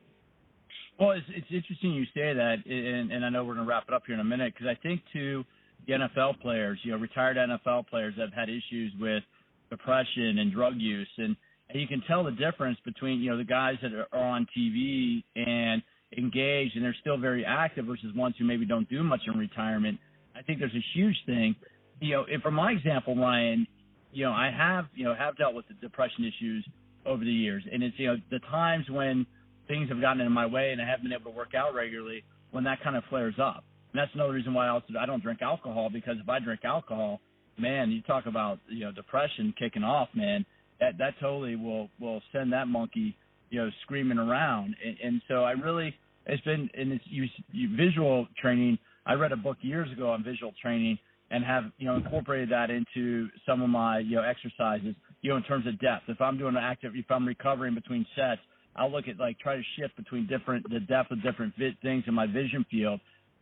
Well, 0.99 1.12
it's, 1.12 1.26
it's 1.30 1.47
interesting 1.51 1.93
you 1.93 2.05
say 2.14 2.35
that, 2.35 2.57
and, 2.66 3.11
and 3.11 3.24
I 3.24 3.30
know 3.30 3.45
we're 3.45 3.55
going 3.55 3.66
to 3.66 3.70
wrap 3.70 3.85
it 3.89 3.95
up 3.95 4.03
here 4.07 4.14
in 4.14 4.20
a 4.20 4.24
minute 4.24 4.55
because 4.55 4.68
I 4.68 4.80
think 4.83 5.01
to 5.14 5.45
the 5.87 5.95
NFL 5.95 6.41
players, 6.41 6.78
you 6.83 6.93
know, 6.93 6.99
retired 6.99 7.37
NFL 7.37 7.89
players 7.89 8.14
have 8.18 8.33
had 8.33 8.49
issues 8.49 8.93
with 9.01 9.22
depression 9.70 10.39
and 10.39 10.53
drug 10.53 10.74
use, 10.76 11.09
and, 11.18 11.35
and 11.70 11.80
you 11.80 11.89
can 11.89 12.03
tell 12.07 12.22
the 12.22 12.33
difference 12.33 12.78
between 12.85 13.20
you 13.20 13.30
know 13.30 13.39
the 13.39 13.45
guys 13.45 13.76
that 13.83 13.93
are 13.95 14.18
on 14.18 14.47
TV 14.57 15.24
and 15.35 15.83
engaged 16.16 16.76
and 16.76 16.85
they're 16.85 16.97
still 17.01 17.16
very 17.16 17.45
active 17.45 17.87
versus 17.87 18.14
ones 18.14 18.35
who 18.39 18.45
maybe 18.45 18.66
don't 18.66 18.89
do 18.91 19.03
much 19.03 19.20
in 19.26 19.39
retirement. 19.39 19.99
I 20.37 20.43
think 20.43 20.59
there's 20.59 20.74
a 20.74 20.85
huge 20.95 21.16
thing. 21.26 21.57
You 22.01 22.16
know, 22.16 22.24
if 22.28 22.43
from 22.43 22.55
my 22.55 22.72
example, 22.72 23.16
Ryan, 23.16 23.66
you 24.12 24.24
know, 24.24 24.33
I 24.33 24.51
have, 24.55 24.87
you 24.95 25.05
know, 25.05 25.14
have 25.14 25.37
dealt 25.37 25.55
with 25.55 25.66
the 25.68 25.74
depression 25.74 26.24
issues 26.24 26.66
over 27.07 27.25
the 27.25 27.33
years. 27.33 27.65
And 27.71 27.83
it's, 27.83 27.99
you 27.99 28.09
know, 28.09 28.17
the 28.31 28.39
times 28.51 28.87
when 28.91 29.27
things 29.69 29.89
have 29.89 30.01
gotten 30.01 30.21
in 30.21 30.33
my 30.33 30.47
way 30.47 30.73
and 30.73 30.81
I 30.81 30.89
haven't 30.89 31.05
been 31.05 31.13
able 31.13 31.31
to 31.31 31.37
work 31.37 31.55
out 31.55 31.75
regularly 31.75 32.25
when 32.51 32.65
that 32.65 32.83
kind 32.83 32.97
of 32.97 33.05
flares 33.09 33.35
up. 33.41 33.65
And 33.93 34.01
that's 34.01 34.11
another 34.15 34.33
reason 34.33 34.55
why 34.55 34.67
I 34.67 34.71
also 34.71 34.87
I 34.99 35.07
don't 35.07 35.23
drink 35.23 35.43
alcohol 35.43 35.91
because 35.93 36.17
if 36.23 36.29
I 36.29 36.39
drink 36.39 36.61
alcohol, 36.65 37.21
man, 37.59 37.91
you 37.91 38.03
talk 38.03 38.27
about, 38.27 38.59
you 38.69 38.81
know, 38.81 38.93
depression 38.93 39.55
kicking 39.59 39.83
off, 39.83 40.09
man, 40.15 40.47
that 40.81 40.99
that 40.99 41.15
totally 41.21 41.57
will 41.57 41.89
will 42.01 42.23
send 42.33 42.53
that 42.53 42.69
monkey, 42.69 43.17
you 43.51 43.61
know, 43.61 43.71
screaming 43.83 44.19
around. 44.19 44.75
And, 44.85 44.97
and 45.03 45.23
so 45.29 45.45
I 45.45 45.53
really 45.53 45.95
it's 46.27 46.43
been 46.45 46.71
in 46.75 46.91
this 46.91 47.01
you, 47.05 47.27
you, 47.51 47.77
visual 47.77 48.27
training. 48.41 48.79
I 49.07 49.15
read 49.15 49.33
a 49.33 49.37
book 49.37 49.59
years 49.61 49.91
ago 49.93 50.11
on 50.11 50.23
visual 50.23 50.53
training 50.61 50.99
and 51.31 51.45
have 51.45 51.65
you 51.79 51.87
know 51.87 51.97
incorporated 51.97 52.51
that 52.51 52.71
into 52.71 53.29
some 53.47 53.63
of 53.63 53.69
my 53.69 53.99
you 53.99 54.17
know 54.17 54.23
exercises. 54.23 54.95
You 55.23 55.31
know, 55.31 55.37
in 55.37 55.43
terms 55.45 55.66
of 55.66 55.79
depth. 55.81 56.05
If 56.09 56.20
I'm 56.20 56.37
doing 56.37 56.57
an 56.57 56.62
active, 56.62 56.93
if 56.95 57.11
I'm 57.11 57.27
recovering 57.27 57.75
between 57.75 58.05
sets, 58.14 58.41
I'll 58.77 58.91
look 58.91 59.09
at 59.09 59.18
like 59.18 59.39
try 59.39 59.57
to 59.57 59.62
shift 59.79 59.97
between 59.97 60.27
different 60.27 60.68
the 60.68 60.81
depth 60.81 61.11
of 61.11 61.23
different 61.23 61.55
vi- 61.59 61.77
things 61.83 62.05
in 62.07 62.14
my 62.14 62.27
vision 62.27 62.66
field, 62.70 63.01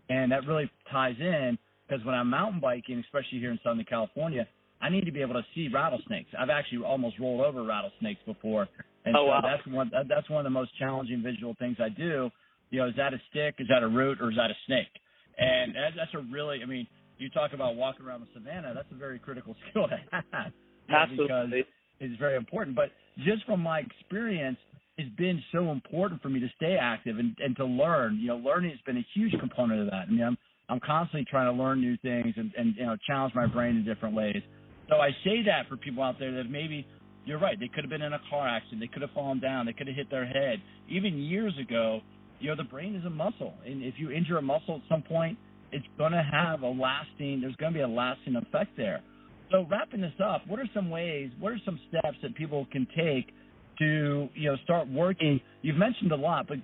and 0.08 0.30
that 0.32 0.46
really 0.46 0.70
ties 0.90 1.16
in 1.18 1.58
because 1.88 2.04
when 2.04 2.14
I'm 2.14 2.30
mountain 2.30 2.60
biking, 2.60 2.98
especially 2.98 3.38
here 3.38 3.50
in 3.50 3.58
Southern 3.64 3.84
California, 3.84 4.46
I 4.80 4.88
need 4.88 5.04
to 5.06 5.12
be 5.12 5.20
able 5.20 5.34
to 5.34 5.44
see 5.54 5.68
rattlesnakes. 5.72 6.30
I've 6.38 6.50
actually 6.50 6.84
almost 6.84 7.18
rolled 7.18 7.40
over 7.40 7.62
rattlesnakes 7.62 8.20
before, 8.26 8.68
and 9.04 9.16
oh, 9.16 9.24
so 9.24 9.26
wow. 9.26 9.40
that's 9.42 9.66
one 9.66 9.90
that's 10.08 10.28
one 10.28 10.40
of 10.40 10.44
the 10.44 10.50
most 10.50 10.70
challenging 10.78 11.22
visual 11.22 11.54
things 11.58 11.76
I 11.80 11.88
do. 11.88 12.30
You 12.70 12.80
know, 12.80 12.88
is 12.88 12.94
that 12.96 13.14
a 13.14 13.20
stick? 13.30 13.56
Is 13.58 13.66
that 13.68 13.82
a 13.82 13.88
root? 13.88 14.20
Or 14.20 14.30
is 14.30 14.36
that 14.36 14.50
a 14.50 14.58
snake? 14.66 14.92
And 15.38 15.74
that's 15.74 16.12
a 16.14 16.18
really, 16.30 16.60
I 16.62 16.66
mean, 16.66 16.86
you 17.18 17.30
talk 17.30 17.52
about 17.52 17.74
walking 17.74 18.04
around 18.04 18.20
the 18.20 18.26
savannah. 18.34 18.72
That's 18.74 18.90
a 18.92 18.94
very 18.94 19.18
critical 19.18 19.56
skill 19.70 19.88
to 19.88 19.98
have. 20.12 20.52
Absolutely. 20.90 21.26
Because 21.28 21.66
it's 22.00 22.18
very 22.18 22.36
important. 22.36 22.76
But 22.76 22.90
just 23.18 23.44
from 23.44 23.60
my 23.60 23.80
experience, 23.80 24.58
it's 24.96 25.14
been 25.16 25.42
so 25.52 25.70
important 25.70 26.20
for 26.22 26.28
me 26.28 26.40
to 26.40 26.48
stay 26.56 26.76
active 26.80 27.18
and, 27.18 27.36
and 27.38 27.56
to 27.56 27.64
learn. 27.64 28.18
You 28.20 28.28
know, 28.28 28.36
learning 28.36 28.70
has 28.70 28.80
been 28.84 28.98
a 28.98 29.06
huge 29.14 29.32
component 29.38 29.80
of 29.80 29.86
that. 29.86 30.06
I 30.08 30.10
mean, 30.10 30.22
I'm 30.22 30.36
I'm 30.68 30.80
constantly 30.80 31.26
trying 31.28 31.54
to 31.54 31.62
learn 31.62 31.80
new 31.80 31.96
things 31.98 32.34
and, 32.36 32.52
and 32.56 32.74
you 32.76 32.86
know 32.86 32.96
challenge 33.06 33.34
my 33.34 33.46
brain 33.46 33.76
in 33.76 33.84
different 33.84 34.14
ways. 34.14 34.42
So 34.88 34.96
I 34.96 35.10
say 35.24 35.42
that 35.46 35.68
for 35.68 35.76
people 35.76 36.02
out 36.02 36.16
there 36.18 36.32
that 36.32 36.50
maybe 36.50 36.86
you're 37.24 37.38
right. 37.38 37.58
They 37.58 37.68
could 37.68 37.84
have 37.84 37.90
been 37.90 38.02
in 38.02 38.12
a 38.12 38.20
car 38.28 38.48
accident. 38.48 38.80
They 38.80 38.86
could 38.86 39.02
have 39.02 39.10
fallen 39.12 39.40
down. 39.40 39.66
They 39.66 39.72
could 39.72 39.86
have 39.86 39.96
hit 39.96 40.10
their 40.10 40.26
head. 40.26 40.60
Even 40.88 41.18
years 41.18 41.54
ago, 41.60 42.00
you 42.40 42.48
know, 42.48 42.56
the 42.56 42.64
brain 42.64 42.94
is 42.94 43.04
a 43.04 43.10
muscle, 43.10 43.54
and 43.66 43.82
if 43.82 43.94
you 43.98 44.10
injure 44.10 44.38
a 44.38 44.42
muscle 44.42 44.76
at 44.76 44.82
some 44.88 45.02
point, 45.02 45.36
it's 45.72 45.86
going 45.98 46.12
to 46.12 46.22
have 46.22 46.62
a 46.62 46.68
lasting. 46.68 47.40
There's 47.40 47.56
going 47.56 47.72
to 47.72 47.78
be 47.78 47.82
a 47.82 47.88
lasting 47.88 48.36
effect 48.36 48.76
there. 48.76 49.02
So 49.50 49.66
wrapping 49.68 50.00
this 50.00 50.12
up, 50.24 50.46
what 50.46 50.60
are 50.60 50.68
some 50.74 50.90
ways? 50.90 51.30
What 51.40 51.52
are 51.52 51.60
some 51.64 51.78
steps 51.88 52.16
that 52.22 52.34
people 52.36 52.66
can 52.70 52.86
take 52.96 53.32
to 53.78 54.28
you 54.34 54.50
know 54.50 54.56
start 54.64 54.88
working? 54.88 55.40
You've 55.62 55.76
mentioned 55.76 56.12
a 56.12 56.16
lot, 56.16 56.46
but 56.46 56.58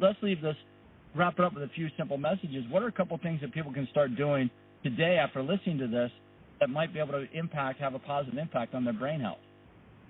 let's 0.00 0.18
leave 0.22 0.40
this. 0.40 0.56
Wrap 1.14 1.34
it 1.38 1.44
up 1.44 1.54
with 1.54 1.62
a 1.62 1.70
few 1.76 1.88
simple 1.96 2.18
messages. 2.18 2.64
What 2.70 2.82
are 2.82 2.88
a 2.88 2.92
couple 2.92 3.16
things 3.18 3.40
that 3.40 3.52
people 3.52 3.72
can 3.72 3.86
start 3.92 4.16
doing 4.16 4.50
today 4.82 5.16
after 5.16 5.42
listening 5.42 5.78
to 5.78 5.86
this 5.86 6.10
that 6.58 6.70
might 6.70 6.92
be 6.92 6.98
able 6.98 7.12
to 7.12 7.26
impact, 7.32 7.78
have 7.80 7.94
a 7.94 8.00
positive 8.00 8.36
impact 8.36 8.74
on 8.74 8.84
their 8.84 8.94
brain 8.94 9.20
health? 9.20 9.38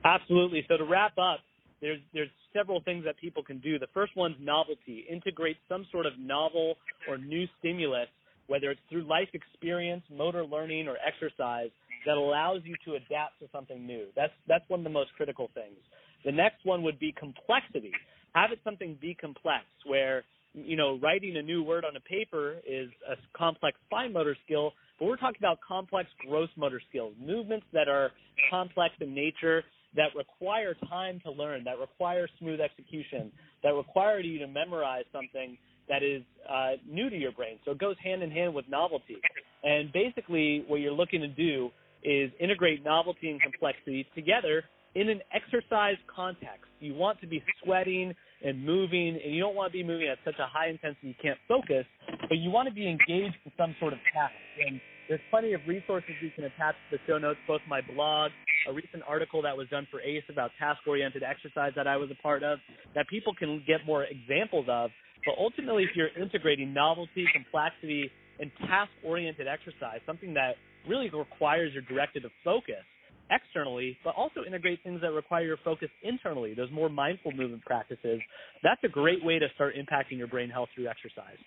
Absolutely. 0.05 0.65
So 0.69 0.79
to 0.79 0.85
wrap 0.85 1.19
up, 1.19 1.41
there's 1.83 2.01
there's 2.15 2.31
several 2.55 2.81
things 2.81 3.05
that 3.05 3.19
people 3.19 3.43
can 3.43 3.59
do. 3.59 3.79
The 3.79 3.89
first 3.93 4.17
one's 4.17 4.37
novelty. 4.41 5.05
Integrate 5.11 5.59
some 5.69 5.87
sort 5.93 6.07
of 6.07 6.19
novel 6.19 6.77
or 7.07 7.19
new 7.19 7.47
stimulus, 7.59 8.09
whether 8.47 8.71
it's 8.71 8.81
through 8.89 9.05
life 9.05 9.29
experience, 9.35 10.03
motor 10.11 10.45
learning, 10.45 10.89
or 10.89 10.97
exercise, 11.07 11.71
that 12.07 12.17
allows 12.17 12.61
you 12.65 12.75
to 12.85 12.95
adapt 12.95 13.41
to 13.41 13.49
something 13.53 13.87
new. 13.87 14.07
That's 14.17 14.33
that's 14.49 14.65
one 14.69 14.81
of 14.81 14.85
the 14.85 14.91
most 14.91 15.13
critical 15.17 15.51
things. 15.55 15.79
The 16.25 16.33
next 16.33 16.65
one 16.65 16.83
would 16.83 16.99
be 16.99 17.13
complexity. 17.13 17.93
Have 18.35 18.51
it 18.53 18.59
something 18.65 18.99
be 19.01 19.15
complex, 19.15 19.65
where 19.87 20.25
you 20.55 20.77
know 20.77 20.99
writing 21.03 21.37
a 21.37 21.43
new 21.43 21.63
word 21.63 21.85
on 21.85 21.97
a 21.97 22.01
paper 22.01 22.57
is 22.67 22.89
a 23.09 23.17
complex 23.37 23.79
fine 23.91 24.13
motor 24.13 24.37
skill, 24.45 24.73
but 24.99 25.07
we're 25.07 25.17
talking 25.17 25.41
about 25.41 25.59
complex 25.67 26.09
gross 26.27 26.49
motor 26.57 26.81
skills, 26.89 27.15
movements 27.21 27.67
that 27.73 27.89
are 27.89 28.11
complex 28.51 28.95
in 29.01 29.15
nature 29.15 29.65
that 29.97 30.09
require 30.17 30.75
time 30.89 31.21
to 31.25 31.31
learn, 31.31 31.65
that 31.65 31.79
require 31.79 32.29
smooth 32.39 32.61
execution, 32.61 33.31
that 33.63 33.75
require 33.75 34.21
you 34.21 34.39
to 34.41 34.47
memorize 34.47 35.05
something 35.13 35.57
that 35.89 36.03
is 36.03 36.23
uh, 36.51 36.73
new 36.89 37.11
to 37.11 37.17
your 37.17 37.33
brain. 37.33 37.59
So 37.65 37.73
it 37.73 37.79
goes 37.79 37.97
hand 38.03 38.23
in 38.23 38.31
hand 38.31 38.55
with 38.55 38.69
novelty. 38.69 39.19
And 39.63 39.93
basically, 39.93 40.65
what 40.67 40.81
you're 40.81 40.93
looking 40.93 41.21
to 41.21 41.29
do 41.29 41.71
is 42.05 42.31
integrate 42.39 42.85
novelty 42.85 43.31
and 43.31 43.41
complexity 43.41 44.07
together 44.15 44.65
in 44.95 45.09
an 45.09 45.21
exercise 45.33 45.97
context. 46.15 46.71
You 46.79 46.95
want 46.95 47.21
to 47.21 47.27
be 47.27 47.43
sweating 47.63 48.15
and 48.45 48.65
moving, 48.65 49.19
and 49.23 49.35
you 49.35 49.41
don't 49.41 49.55
want 49.55 49.73
to 49.73 49.77
be 49.77 49.83
moving 49.83 50.09
at 50.09 50.19
such 50.25 50.39
a 50.39 50.47
high 50.47 50.69
intensity 50.69 51.09
you 51.09 51.15
can't 51.21 51.39
focus, 51.49 51.85
but 52.29 52.39
you 52.39 52.51
want 52.51 52.69
to 52.69 52.75
be 52.75 52.87
engaged 52.87 53.37
in 53.45 53.53
some 53.57 53.75
sort 53.81 53.93
of 53.93 53.99
task. 54.13 54.35
And 54.67 54.81
there's 55.09 55.21
plenty 55.31 55.53
of 55.53 55.61
resources 55.67 56.11
you 56.23 56.31
can 56.35 56.45
attach 56.45 56.77
to 56.91 56.97
the 56.97 56.99
show 57.07 57.19
notes, 57.19 57.41
both 57.49 57.61
my 57.69 57.81
blog, 57.81 58.31
a 58.69 58.73
recent 58.73 59.03
article 59.07 59.43
that 59.43 59.57
was 59.57 59.69
done 59.69 59.87
for 59.91 60.01
ACE 60.01 60.25
about 60.31 60.51
task 60.59 60.81
oriented 60.87 61.23
exercise 61.23 61.73
that 61.77 61.87
I 61.87 61.97
was 61.97 62.11
a 62.11 62.23
part 62.23 62.43
of, 62.43 62.59
that 62.95 63.09
people 63.09 63.35
can 63.35 63.63
get 63.67 63.85
more 63.87 64.05
examples 64.05 64.67
of. 64.69 64.91
But 65.27 65.35
ultimately, 65.39 65.85
if 65.85 65.91
you're 65.97 66.13
integrating 66.21 66.73
novelty, 66.73 67.27
complexity, 67.33 68.11
and 68.41 68.51
task 68.67 68.91
oriented 69.05 69.47
exercise, 69.49 70.01
something 70.07 70.35
that 70.35 70.57
really 70.89 71.11
requires 71.11 71.73
your 71.73 71.83
directed 71.83 72.23
to 72.23 72.31
focus 72.45 72.85
externally, 73.31 73.97
but 74.05 74.15
also 74.17 74.45
integrate 74.47 74.83
things 74.83 75.01
that 75.01 75.13
require 75.13 75.45
your 75.45 75.57
focus 75.65 75.89
internally, 76.03 76.55
those 76.55 76.71
more 76.71 76.89
mindful 76.89 77.33
movement 77.33 77.65
practices, 77.65 78.21
that's 78.63 78.83
a 78.85 78.89
great 78.89 79.25
way 79.25 79.39
to 79.39 79.47
start 79.55 79.75
impacting 79.77 80.19
your 80.19 80.27
brain 80.27 80.51
health 80.51 80.69
through 80.75 80.89
exercise. 80.89 81.39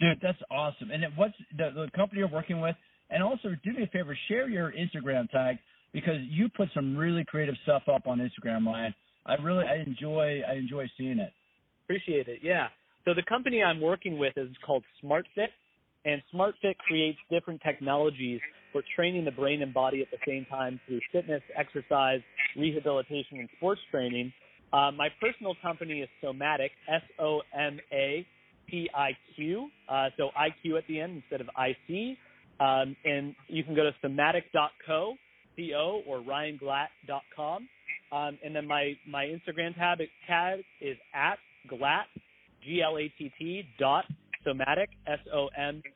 Dude, 0.00 0.18
that's 0.20 0.38
awesome. 0.50 0.90
And 0.90 1.04
what's 1.16 1.34
the, 1.56 1.70
the 1.74 1.90
company 1.96 2.20
you're 2.20 2.28
working 2.28 2.60
with? 2.60 2.76
And 3.10 3.22
also, 3.22 3.50
do 3.62 3.72
me 3.72 3.84
a 3.84 3.86
favor, 3.86 4.16
share 4.28 4.48
your 4.48 4.72
Instagram 4.72 5.30
tag 5.30 5.58
because 5.92 6.16
you 6.28 6.48
put 6.48 6.68
some 6.74 6.96
really 6.96 7.24
creative 7.24 7.54
stuff 7.62 7.82
up 7.92 8.06
on 8.06 8.18
Instagram, 8.18 8.66
Ryan. 8.66 8.94
I 9.26 9.34
really, 9.34 9.64
I 9.64 9.76
enjoy, 9.86 10.40
I 10.48 10.54
enjoy 10.54 10.90
seeing 10.98 11.18
it. 11.18 11.32
Appreciate 11.84 12.28
it. 12.28 12.40
Yeah. 12.42 12.68
So 13.04 13.14
the 13.14 13.22
company 13.28 13.62
I'm 13.62 13.80
working 13.80 14.18
with 14.18 14.36
is 14.36 14.48
called 14.64 14.84
SMARTfit, 15.04 15.48
and 16.04 16.22
SMARTfit 16.34 16.76
creates 16.86 17.18
different 17.30 17.60
technologies 17.62 18.40
for 18.72 18.82
training 18.96 19.24
the 19.24 19.30
brain 19.30 19.62
and 19.62 19.72
body 19.72 20.00
at 20.00 20.10
the 20.10 20.18
same 20.26 20.46
time 20.46 20.80
through 20.86 21.00
fitness, 21.12 21.42
exercise, 21.56 22.20
rehabilitation, 22.56 23.38
and 23.38 23.48
sports 23.56 23.80
training. 23.90 24.32
Uh, 24.72 24.90
my 24.90 25.08
personal 25.20 25.54
company 25.62 26.00
is 26.00 26.08
SomatIQ, 26.22 26.70
S 26.88 27.02
O 27.18 27.42
M 27.54 27.78
A 27.92 28.26
P-I-Q, 28.68 29.68
uh, 29.88 30.08
so 30.16 30.30
IQ 30.38 30.78
at 30.78 30.86
the 30.88 31.00
end 31.00 31.22
instead 31.22 31.40
of 31.40 31.48
IC. 31.58 32.16
Um, 32.58 32.96
and 33.04 33.34
you 33.48 33.64
can 33.64 33.74
go 33.74 33.82
to 33.82 33.92
somatiq.co, 34.04 35.14
C-O, 35.56 36.02
or 36.06 36.20
ryanglatt.com. 36.20 37.68
Um, 38.12 38.38
and 38.44 38.54
then 38.54 38.66
my, 38.66 38.94
my 39.06 39.24
Instagram 39.24 39.74
tab 39.74 39.98
tag 40.26 40.60
is 40.80 40.96
at 41.14 41.38
glatt, 41.70 42.04
G-L-A-T-T 42.64 43.64
dot 43.78 44.04
somatiq, 44.46 44.88
S-O-M-A-T-I-Q. 45.06 45.94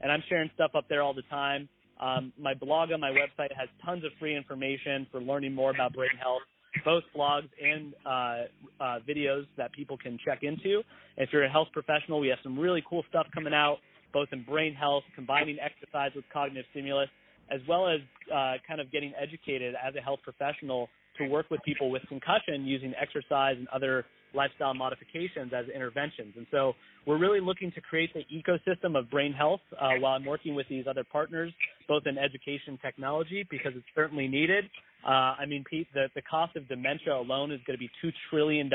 And 0.00 0.10
I'm 0.12 0.22
sharing 0.28 0.50
stuff 0.54 0.70
up 0.74 0.86
there 0.88 1.02
all 1.02 1.14
the 1.14 1.22
time. 1.22 1.68
Um, 2.00 2.32
my 2.38 2.54
blog 2.54 2.92
on 2.92 3.00
my 3.00 3.10
website 3.10 3.52
has 3.54 3.68
tons 3.84 4.04
of 4.04 4.12
free 4.18 4.34
information 4.34 5.06
for 5.12 5.20
learning 5.20 5.54
more 5.54 5.70
about 5.70 5.92
brain 5.92 6.16
health 6.18 6.42
both 6.84 7.02
blogs 7.16 7.48
and 7.62 7.94
uh, 8.06 8.82
uh, 8.82 8.98
videos 9.08 9.46
that 9.56 9.72
people 9.72 9.96
can 9.96 10.18
check 10.24 10.42
into. 10.42 10.82
If 11.16 11.30
you're 11.32 11.44
a 11.44 11.50
health 11.50 11.68
professional, 11.72 12.20
we 12.20 12.28
have 12.28 12.38
some 12.42 12.58
really 12.58 12.82
cool 12.88 13.04
stuff 13.08 13.26
coming 13.34 13.54
out, 13.54 13.78
both 14.12 14.28
in 14.32 14.44
brain 14.44 14.74
health, 14.74 15.04
combining 15.14 15.58
exercise 15.58 16.10
with 16.14 16.24
cognitive 16.32 16.64
stimulus, 16.70 17.08
as 17.50 17.60
well 17.68 17.88
as 17.88 18.00
uh, 18.32 18.54
kind 18.66 18.80
of 18.80 18.90
getting 18.92 19.12
educated 19.20 19.74
as 19.74 19.94
a 19.96 20.00
health 20.00 20.20
professional 20.22 20.88
to 21.18 21.26
work 21.26 21.46
with 21.50 21.60
people 21.64 21.90
with 21.90 22.02
concussion 22.08 22.64
using 22.64 22.94
exercise 23.00 23.56
and 23.58 23.68
other 23.68 24.06
lifestyle 24.34 24.74
modifications 24.74 25.52
as 25.54 25.66
interventions. 25.74 26.34
And 26.36 26.46
so 26.50 26.74
we're 27.06 27.18
really 27.18 27.40
looking 27.40 27.72
to 27.72 27.80
create 27.80 28.10
the 28.14 28.24
ecosystem 28.32 28.98
of 28.98 29.10
brain 29.10 29.32
health 29.32 29.60
uh, 29.80 29.90
while 29.98 30.14
I'm 30.14 30.24
working 30.24 30.54
with 30.54 30.66
these 30.68 30.84
other 30.88 31.04
partners, 31.04 31.52
both 31.88 32.04
in 32.06 32.18
education 32.18 32.78
technology, 32.82 33.46
because 33.50 33.72
it's 33.74 33.86
certainly 33.94 34.28
needed. 34.28 34.64
Uh, 35.06 35.34
I 35.38 35.46
mean, 35.46 35.64
Pete, 35.68 35.88
the, 35.94 36.08
the 36.14 36.22
cost 36.22 36.56
of 36.56 36.68
dementia 36.68 37.14
alone 37.14 37.52
is 37.52 37.60
going 37.66 37.78
to 37.78 37.80
be 37.80 37.90
$2 38.04 38.12
trillion 38.30 38.70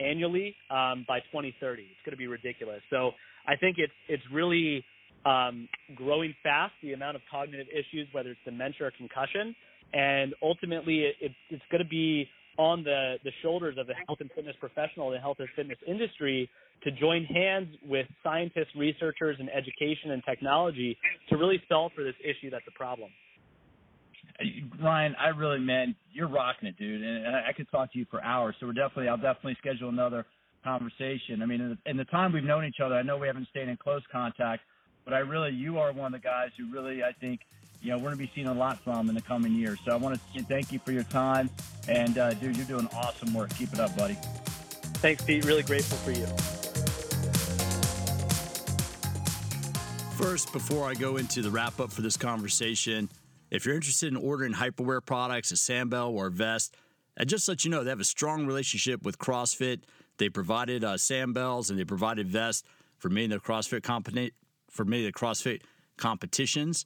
annually 0.00 0.54
um, 0.70 1.04
by 1.06 1.20
2030. 1.20 1.82
It's 1.82 1.90
going 2.04 2.12
to 2.12 2.16
be 2.16 2.26
ridiculous. 2.26 2.80
So 2.90 3.12
I 3.46 3.56
think 3.56 3.76
it's, 3.78 3.92
it's 4.08 4.22
really 4.32 4.84
um, 5.24 5.68
growing 5.94 6.34
fast, 6.42 6.72
the 6.82 6.92
amount 6.92 7.16
of 7.16 7.22
cognitive 7.30 7.66
issues, 7.68 8.08
whether 8.12 8.30
it's 8.30 8.40
dementia 8.44 8.86
or 8.86 8.92
concussion. 8.96 9.54
And 9.92 10.34
ultimately, 10.42 11.00
it, 11.00 11.14
it, 11.20 11.32
it's 11.50 11.62
going 11.70 11.82
to 11.82 11.88
be 11.88 12.28
on 12.58 12.82
the, 12.84 13.16
the 13.24 13.30
shoulders 13.42 13.76
of 13.78 13.86
the 13.86 13.94
health 14.06 14.18
and 14.20 14.30
fitness 14.32 14.56
professional, 14.60 15.10
the 15.10 15.18
health 15.18 15.36
and 15.40 15.48
fitness 15.56 15.78
industry, 15.86 16.48
to 16.84 16.90
join 16.92 17.24
hands 17.24 17.68
with 17.86 18.06
scientists, 18.22 18.68
researchers, 18.76 19.36
and 19.38 19.50
education 19.50 20.10
and 20.10 20.22
technology 20.24 20.96
to 21.28 21.36
really 21.36 21.62
solve 21.68 21.92
for 21.94 22.04
this 22.04 22.14
issue 22.22 22.50
that's 22.50 22.66
a 22.68 22.78
problem. 22.78 23.10
Ryan, 24.82 25.16
I 25.18 25.28
really, 25.28 25.60
man, 25.60 25.94
you're 26.12 26.28
rocking 26.28 26.68
it, 26.68 26.76
dude, 26.76 27.02
and 27.02 27.34
I, 27.34 27.52
could 27.56 27.70
talk 27.70 27.92
to 27.92 27.98
you 27.98 28.06
for 28.10 28.22
hours. 28.22 28.54
So 28.60 28.66
we're 28.66 28.74
definitely, 28.74 29.08
I'll 29.08 29.16
definitely 29.16 29.56
schedule 29.58 29.88
another 29.88 30.26
conversation. 30.62 31.40
I 31.42 31.46
mean, 31.46 31.60
in 31.60 31.68
the, 31.70 31.90
in 31.90 31.96
the 31.96 32.04
time 32.04 32.32
we've 32.32 32.44
known 32.44 32.64
each 32.64 32.80
other, 32.84 32.96
I 32.96 33.02
know 33.02 33.16
we 33.16 33.26
haven't 33.26 33.48
stayed 33.48 33.68
in 33.68 33.76
close 33.78 34.02
contact, 34.12 34.62
but 35.04 35.14
I 35.14 35.18
really, 35.18 35.52
you 35.52 35.78
are 35.78 35.92
one 35.92 36.14
of 36.14 36.20
the 36.20 36.24
guys 36.24 36.50
who 36.58 36.70
really, 36.70 37.02
I 37.02 37.12
think, 37.18 37.40
you 37.86 37.92
know, 37.92 37.98
we're 37.98 38.06
going 38.06 38.18
to 38.18 38.18
be 38.18 38.30
seeing 38.34 38.48
a 38.48 38.52
lot 38.52 38.80
from 38.82 39.08
in 39.08 39.14
the 39.14 39.22
coming 39.22 39.54
years. 39.54 39.78
So 39.84 39.92
I 39.92 39.96
want 39.96 40.18
to 40.34 40.42
thank 40.42 40.72
you 40.72 40.80
for 40.84 40.90
your 40.90 41.04
time. 41.04 41.48
And, 41.86 42.18
uh, 42.18 42.34
dude, 42.34 42.56
you're 42.56 42.66
doing 42.66 42.88
awesome 42.92 43.32
work. 43.32 43.54
Keep 43.54 43.74
it 43.74 43.78
up, 43.78 43.96
buddy. 43.96 44.18
Thanks, 44.98 45.22
Pete. 45.22 45.44
Really 45.44 45.62
grateful 45.62 45.96
for 45.98 46.10
you. 46.10 46.26
First, 50.16 50.52
before 50.52 50.88
I 50.88 50.94
go 50.94 51.16
into 51.16 51.42
the 51.42 51.50
wrap 51.50 51.78
up 51.78 51.92
for 51.92 52.02
this 52.02 52.16
conversation, 52.16 53.08
If 53.50 53.64
you're 53.64 53.74
interested 53.74 54.12
in 54.12 54.16
ordering 54.16 54.52
Hyperwear 54.52 55.04
products, 55.04 55.52
a 55.52 55.54
Sandbell 55.54 56.10
or 56.10 56.26
a 56.26 56.30
vest, 56.30 56.74
I 57.18 57.24
just 57.24 57.48
let 57.48 57.64
you 57.64 57.70
know 57.70 57.84
they 57.84 57.90
have 57.90 58.00
a 58.00 58.04
strong 58.04 58.46
relationship 58.46 59.04
with 59.04 59.18
CrossFit. 59.18 59.82
They 60.18 60.28
provided 60.28 60.82
uh, 60.82 60.94
Sandbells 60.94 61.70
and 61.70 61.78
they 61.78 61.84
provided 61.84 62.26
vests 62.26 62.64
for 62.98 63.08
many 63.08 63.26
of 63.26 63.30
the 63.30 63.38
CrossFit 63.38 63.82
company 63.82 64.32
for 64.70 64.84
many 64.84 65.06
of 65.06 65.12
the 65.12 65.18
CrossFit 65.18 65.62
competitions. 65.96 66.84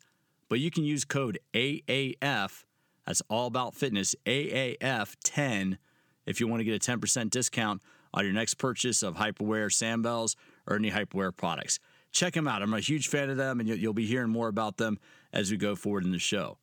But 0.50 0.58
you 0.58 0.70
can 0.70 0.84
use 0.84 1.06
code 1.06 1.38
AAF. 1.54 2.64
That's 3.06 3.22
all 3.30 3.46
about 3.46 3.74
fitness 3.74 4.14
AAF 4.26 5.16
10 5.24 5.78
if 6.26 6.40
you 6.40 6.48
want 6.48 6.60
to 6.60 6.64
get 6.64 6.86
a 6.86 6.90
10% 6.90 7.30
discount 7.30 7.80
on 8.12 8.24
your 8.24 8.34
next 8.34 8.54
purchase 8.54 9.02
of 9.02 9.14
Hyperwear 9.14 9.72
Sandbells 9.72 10.34
or 10.66 10.76
any 10.76 10.90
Hyperwear 10.90 11.34
products. 11.34 11.78
Check 12.12 12.34
them 12.34 12.48
out. 12.48 12.62
I'm 12.62 12.74
a 12.74 12.80
huge 12.80 13.06
fan 13.06 13.30
of 13.30 13.36
them, 13.36 13.60
and 13.60 13.68
you'll 13.68 13.94
be 13.94 14.06
hearing 14.06 14.30
more 14.30 14.48
about 14.48 14.76
them 14.76 14.98
as 15.32 15.50
we 15.52 15.56
go 15.56 15.76
forward 15.76 16.04
in 16.04 16.10
the 16.10 16.18
show. 16.18 16.58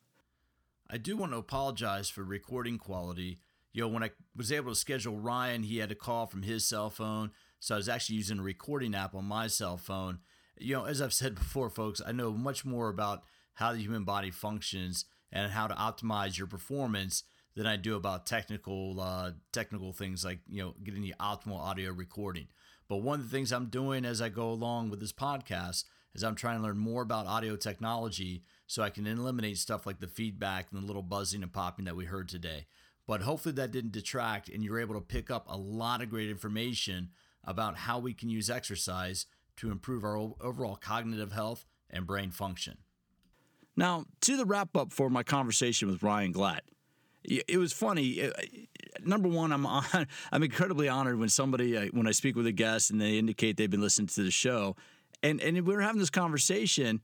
I 0.90 0.98
do 0.98 1.16
want 1.16 1.32
to 1.32 1.38
apologize 1.38 2.10
for 2.10 2.22
recording 2.22 2.76
quality. 2.76 3.38
You 3.72 3.82
know, 3.82 3.88
when 3.88 4.02
I 4.02 4.10
was 4.36 4.52
able 4.52 4.72
to 4.72 4.78
schedule 4.78 5.18
Ryan, 5.18 5.62
he 5.62 5.78
had 5.78 5.90
a 5.90 5.94
call 5.94 6.26
from 6.26 6.42
his 6.42 6.66
cell 6.66 6.90
phone. 6.90 7.30
So 7.60 7.74
I 7.74 7.78
was 7.78 7.88
actually 7.88 8.16
using 8.16 8.38
a 8.38 8.42
recording 8.42 8.94
app 8.94 9.14
on 9.14 9.24
my 9.24 9.46
cell 9.46 9.78
phone. 9.78 10.18
You 10.58 10.76
know, 10.76 10.84
as 10.84 11.00
I've 11.00 11.14
said 11.14 11.34
before, 11.34 11.70
folks, 11.70 12.02
I 12.06 12.12
know 12.12 12.32
much 12.32 12.66
more 12.66 12.90
about 12.90 13.22
how 13.58 13.72
the 13.72 13.80
human 13.80 14.04
body 14.04 14.30
functions 14.30 15.04
and 15.32 15.50
how 15.50 15.66
to 15.66 15.74
optimize 15.74 16.38
your 16.38 16.46
performance 16.46 17.24
than 17.56 17.66
I 17.66 17.74
do 17.74 17.96
about 17.96 18.24
technical 18.24 19.00
uh, 19.00 19.32
technical 19.52 19.92
things 19.92 20.24
like 20.24 20.38
you 20.48 20.62
know 20.62 20.74
getting 20.84 21.02
the 21.02 21.14
optimal 21.18 21.58
audio 21.58 21.92
recording. 21.92 22.46
But 22.88 22.98
one 22.98 23.18
of 23.18 23.28
the 23.28 23.36
things 23.36 23.52
I'm 23.52 23.66
doing 23.66 24.04
as 24.04 24.22
I 24.22 24.28
go 24.28 24.48
along 24.48 24.90
with 24.90 25.00
this 25.00 25.12
podcast 25.12 25.84
is 26.14 26.22
I'm 26.22 26.36
trying 26.36 26.58
to 26.58 26.62
learn 26.62 26.78
more 26.78 27.02
about 27.02 27.26
audio 27.26 27.56
technology 27.56 28.44
so 28.68 28.82
I 28.84 28.90
can 28.90 29.08
eliminate 29.08 29.58
stuff 29.58 29.86
like 29.86 29.98
the 29.98 30.06
feedback 30.06 30.68
and 30.70 30.80
the 30.80 30.86
little 30.86 31.02
buzzing 31.02 31.42
and 31.42 31.52
popping 31.52 31.84
that 31.86 31.96
we 31.96 32.04
heard 32.04 32.28
today. 32.28 32.66
But 33.08 33.22
hopefully 33.22 33.54
that 33.56 33.72
didn't 33.72 33.92
detract 33.92 34.48
and 34.48 34.62
you're 34.62 34.78
able 34.80 34.94
to 34.94 35.00
pick 35.00 35.32
up 35.32 35.46
a 35.48 35.56
lot 35.56 36.00
of 36.00 36.10
great 36.10 36.30
information 36.30 37.10
about 37.42 37.76
how 37.76 37.98
we 37.98 38.14
can 38.14 38.30
use 38.30 38.48
exercise 38.48 39.26
to 39.56 39.72
improve 39.72 40.04
our 40.04 40.16
overall 40.16 40.76
cognitive 40.76 41.32
health 41.32 41.66
and 41.90 42.06
brain 42.06 42.30
function. 42.30 42.78
Now, 43.78 44.04
to 44.22 44.36
the 44.36 44.44
wrap 44.44 44.76
up 44.76 44.92
for 44.92 45.08
my 45.08 45.22
conversation 45.22 45.88
with 45.88 46.02
Ryan 46.02 46.32
Glatt 46.32 46.60
it 47.28 47.58
was 47.58 47.72
funny. 47.72 48.30
Number 49.04 49.28
one, 49.28 49.52
I'm 49.52 49.66
on, 49.66 49.84
I'm 50.32 50.42
incredibly 50.42 50.88
honored 50.88 51.18
when 51.18 51.28
somebody 51.28 51.76
uh, 51.76 51.86
when 51.92 52.06
I 52.06 52.12
speak 52.12 52.36
with 52.36 52.46
a 52.46 52.52
guest 52.52 52.90
and 52.90 53.00
they 53.00 53.18
indicate 53.18 53.56
they've 53.56 53.70
been 53.70 53.80
listening 53.80 54.08
to 54.08 54.22
the 54.22 54.30
show, 54.30 54.76
and 55.22 55.40
and 55.40 55.54
we 55.66 55.74
were 55.74 55.80
having 55.80 56.00
this 56.00 56.10
conversation. 56.10 57.00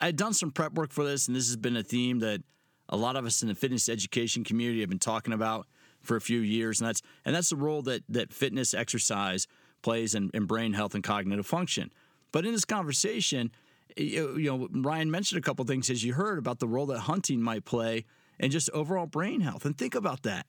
I 0.00 0.06
had 0.06 0.16
done 0.16 0.32
some 0.32 0.52
prep 0.52 0.74
work 0.74 0.92
for 0.92 1.04
this, 1.04 1.26
and 1.26 1.36
this 1.36 1.48
has 1.48 1.56
been 1.56 1.76
a 1.76 1.82
theme 1.82 2.20
that 2.20 2.42
a 2.88 2.96
lot 2.96 3.16
of 3.16 3.26
us 3.26 3.42
in 3.42 3.48
the 3.48 3.54
fitness 3.54 3.88
education 3.88 4.44
community 4.44 4.80
have 4.80 4.88
been 4.88 5.00
talking 5.00 5.32
about 5.32 5.66
for 6.02 6.16
a 6.16 6.20
few 6.20 6.40
years, 6.40 6.80
and 6.80 6.88
that's 6.88 7.02
and 7.24 7.34
that's 7.34 7.50
the 7.50 7.56
role 7.56 7.82
that 7.82 8.02
that 8.08 8.32
fitness 8.32 8.74
exercise 8.74 9.46
plays 9.82 10.14
in, 10.14 10.30
in 10.34 10.44
brain 10.44 10.72
health 10.72 10.94
and 10.94 11.04
cognitive 11.04 11.46
function. 11.46 11.90
But 12.32 12.44
in 12.44 12.52
this 12.52 12.64
conversation, 12.64 13.50
you 13.96 14.38
know, 14.38 14.68
Ryan 14.70 15.10
mentioned 15.10 15.38
a 15.38 15.42
couple 15.42 15.64
things 15.64 15.90
as 15.90 16.04
you 16.04 16.14
heard 16.14 16.38
about 16.38 16.58
the 16.58 16.68
role 16.68 16.86
that 16.86 17.00
hunting 17.00 17.42
might 17.42 17.64
play 17.64 18.04
and 18.38 18.52
just 18.52 18.70
overall 18.70 19.06
brain 19.06 19.40
health. 19.40 19.64
And 19.64 19.76
think 19.76 19.94
about 19.94 20.22
that. 20.22 20.46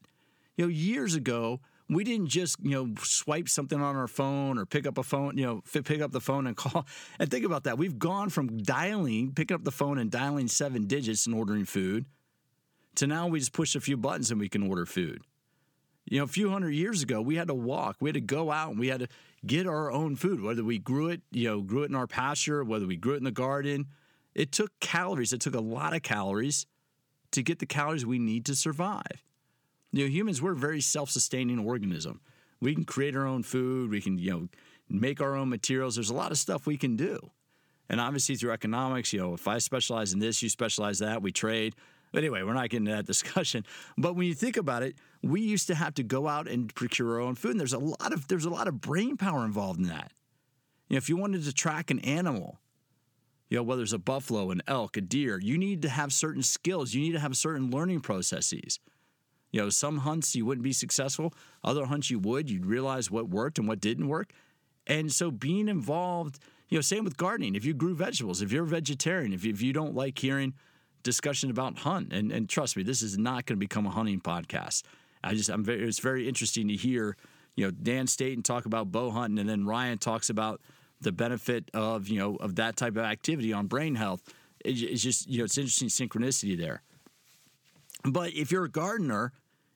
You 0.55 0.65
know, 0.65 0.69
years 0.69 1.15
ago, 1.15 1.61
we 1.89 2.03
didn't 2.03 2.27
just 2.27 2.57
you 2.61 2.71
know 2.71 2.93
swipe 3.01 3.49
something 3.49 3.81
on 3.81 3.95
our 3.95 4.07
phone 4.07 4.57
or 4.57 4.65
pick 4.65 4.85
up 4.85 4.97
a 4.97 5.03
phone 5.03 5.37
you 5.37 5.45
know 5.45 5.63
pick 5.83 6.01
up 6.01 6.11
the 6.11 6.21
phone 6.21 6.47
and 6.47 6.55
call 6.57 6.85
and 7.17 7.29
think 7.31 7.45
about 7.45 7.63
that 7.63 7.77
we've 7.77 7.99
gone 7.99 8.29
from 8.29 8.59
dialing 8.59 9.33
picking 9.33 9.55
up 9.55 9.63
the 9.63 9.71
phone 9.71 9.97
and 9.97 10.11
dialing 10.11 10.47
seven 10.47 10.85
digits 10.85 11.25
and 11.25 11.35
ordering 11.35 11.65
food 11.65 12.05
to 12.95 13.07
now 13.07 13.27
we 13.27 13.39
just 13.39 13.53
push 13.53 13.75
a 13.75 13.81
few 13.81 13.97
buttons 13.97 14.31
and 14.31 14.39
we 14.39 14.47
can 14.47 14.69
order 14.69 14.85
food 14.85 15.21
you 16.05 16.19
know 16.19 16.23
a 16.23 16.27
few 16.27 16.49
hundred 16.49 16.71
years 16.71 17.01
ago 17.01 17.21
we 17.21 17.35
had 17.35 17.47
to 17.47 17.53
walk 17.53 17.97
we 17.99 18.09
had 18.09 18.13
to 18.15 18.21
go 18.21 18.51
out 18.51 18.69
and 18.69 18.79
we 18.79 18.87
had 18.87 18.99
to 18.99 19.07
get 19.45 19.67
our 19.67 19.91
own 19.91 20.15
food 20.15 20.41
whether 20.41 20.63
we 20.63 20.77
grew 20.77 21.07
it 21.07 21.21
you 21.31 21.47
know 21.47 21.61
grew 21.61 21.83
it 21.83 21.89
in 21.89 21.95
our 21.95 22.07
pasture 22.07 22.63
whether 22.63 22.85
we 22.85 22.97
grew 22.97 23.13
it 23.13 23.17
in 23.17 23.23
the 23.23 23.31
garden 23.31 23.87
it 24.35 24.51
took 24.51 24.71
calories 24.79 25.33
it 25.33 25.41
took 25.41 25.55
a 25.55 25.61
lot 25.61 25.95
of 25.95 26.01
calories 26.01 26.65
to 27.31 27.43
get 27.43 27.59
the 27.59 27.65
calories 27.65 28.05
we 28.05 28.19
need 28.19 28.45
to 28.45 28.55
survive. 28.55 29.23
You 29.91 30.05
know, 30.05 30.09
humans, 30.09 30.41
we're 30.41 30.53
a 30.53 30.57
very 30.57 30.81
self 30.81 31.09
sustaining 31.09 31.59
organism. 31.59 32.21
We 32.61 32.75
can 32.75 32.83
create 32.83 33.15
our 33.15 33.25
own 33.25 33.43
food, 33.43 33.89
we 33.89 34.01
can, 34.01 34.17
you 34.17 34.31
know, 34.31 34.47
make 34.89 35.21
our 35.21 35.35
own 35.35 35.49
materials. 35.49 35.95
There's 35.95 36.09
a 36.09 36.15
lot 36.15 36.31
of 36.31 36.37
stuff 36.37 36.67
we 36.67 36.77
can 36.77 36.95
do. 36.95 37.31
And 37.87 37.99
obviously, 37.99 38.35
through 38.35 38.51
economics, 38.51 39.13
you 39.13 39.19
know, 39.19 39.33
if 39.33 39.47
I 39.47 39.57
specialize 39.57 40.13
in 40.13 40.19
this, 40.19 40.43
you 40.43 40.49
specialize 40.49 40.99
that, 40.99 41.21
we 41.21 41.31
trade. 41.31 41.75
Anyway, 42.15 42.41
we're 42.43 42.53
not 42.53 42.69
getting 42.69 42.87
into 42.87 42.97
that 42.97 43.05
discussion. 43.07 43.65
But 43.97 44.15
when 44.15 44.27
you 44.27 44.33
think 44.33 44.57
about 44.57 44.83
it, 44.83 44.95
we 45.21 45.41
used 45.41 45.67
to 45.67 45.75
have 45.75 45.93
to 45.95 46.03
go 46.03 46.27
out 46.27 46.47
and 46.47 46.73
procure 46.73 47.13
our 47.13 47.21
own 47.21 47.35
food. 47.35 47.51
And 47.51 47.59
there's 47.59 47.73
a 47.73 47.79
lot 47.79 48.13
of 48.13 48.27
there's 48.27 48.45
a 48.45 48.49
lot 48.49 48.67
of 48.67 48.81
brain 48.81 49.17
power 49.17 49.45
involved 49.45 49.79
in 49.79 49.87
that. 49.87 50.11
You 50.87 50.95
know, 50.95 50.97
if 50.97 51.09
you 51.09 51.17
wanted 51.17 51.43
to 51.43 51.53
track 51.53 51.91
an 51.91 51.99
animal, 51.99 52.59
you 53.49 53.57
know, 53.57 53.63
whether 53.63 53.83
it's 53.83 53.93
a 53.93 53.99
buffalo, 53.99 54.51
an 54.51 54.61
elk, 54.67 54.97
a 54.97 55.01
deer, 55.01 55.39
you 55.39 55.57
need 55.57 55.81
to 55.83 55.89
have 55.89 56.13
certain 56.13 56.43
skills. 56.43 56.93
You 56.93 57.01
need 57.01 57.13
to 57.13 57.19
have 57.19 57.35
certain 57.37 57.69
learning 57.69 58.01
processes. 58.01 58.79
You 59.51 59.61
know, 59.61 59.69
some 59.69 59.99
hunts 59.99 60.35
you 60.35 60.45
wouldn't 60.45 60.63
be 60.63 60.73
successful, 60.73 61.33
other 61.63 61.85
hunts 61.85 62.11
you 62.11 62.19
would. 62.19 62.49
You'd 62.49 62.65
realize 62.65 63.09
what 63.09 63.29
worked 63.29 63.57
and 63.57 63.67
what 63.67 63.79
didn't 63.79 64.07
work. 64.07 64.31
And 64.85 65.11
so 65.11 65.31
being 65.31 65.67
involved, 65.67 66.39
you 66.69 66.77
know, 66.77 66.81
same 66.81 67.03
with 67.03 67.17
gardening. 67.17 67.55
If 67.55 67.65
you 67.65 67.73
grew 67.73 67.95
vegetables, 67.95 68.41
if 68.41 68.51
you're 68.51 68.63
a 68.63 68.67
vegetarian, 68.67 69.33
if 69.33 69.43
you, 69.43 69.51
if 69.51 69.61
you 69.61 69.73
don't 69.73 69.95
like 69.95 70.17
hearing 70.19 70.53
discussion 71.03 71.49
about 71.49 71.79
hunt, 71.79 72.13
and, 72.13 72.31
and 72.31 72.49
trust 72.49 72.75
me, 72.77 72.83
this 72.83 73.01
is 73.01 73.17
not 73.17 73.45
going 73.45 73.57
to 73.57 73.59
become 73.59 73.85
a 73.85 73.89
hunting 73.89 74.19
podcast. 74.19 74.83
I 75.23 75.33
just, 75.33 75.49
I'm 75.49 75.63
very, 75.63 75.87
it's 75.87 75.99
very 75.99 76.27
interesting 76.27 76.67
to 76.69 76.75
hear, 76.75 77.17
you 77.55 77.65
know, 77.65 77.71
Dan 77.71 78.07
Staton 78.07 78.43
talk 78.43 78.65
about 78.65 78.91
bow 78.91 79.11
hunting, 79.11 79.39
and 79.39 79.49
then 79.49 79.65
Ryan 79.65 79.97
talks 79.97 80.29
about 80.29 80.61
the 81.01 81.11
benefit 81.11 81.69
of 81.73 82.07
you 82.07 82.19
know 82.19 82.35
of 82.37 82.55
that 82.55 82.75
type 82.75 82.97
of 82.97 83.03
activity 83.03 83.53
on 83.53 83.67
brain 83.67 83.95
health. 83.95 84.21
It's 84.63 85.01
just 85.01 85.29
you 85.29 85.39
know 85.39 85.45
it's 85.45 85.57
interesting 85.57 85.87
synchronicity 85.87 86.57
there. 86.57 86.81
But 88.03 88.33
if 88.33 88.51
you're 88.51 88.65
a 88.65 88.69
gardener 88.69 89.33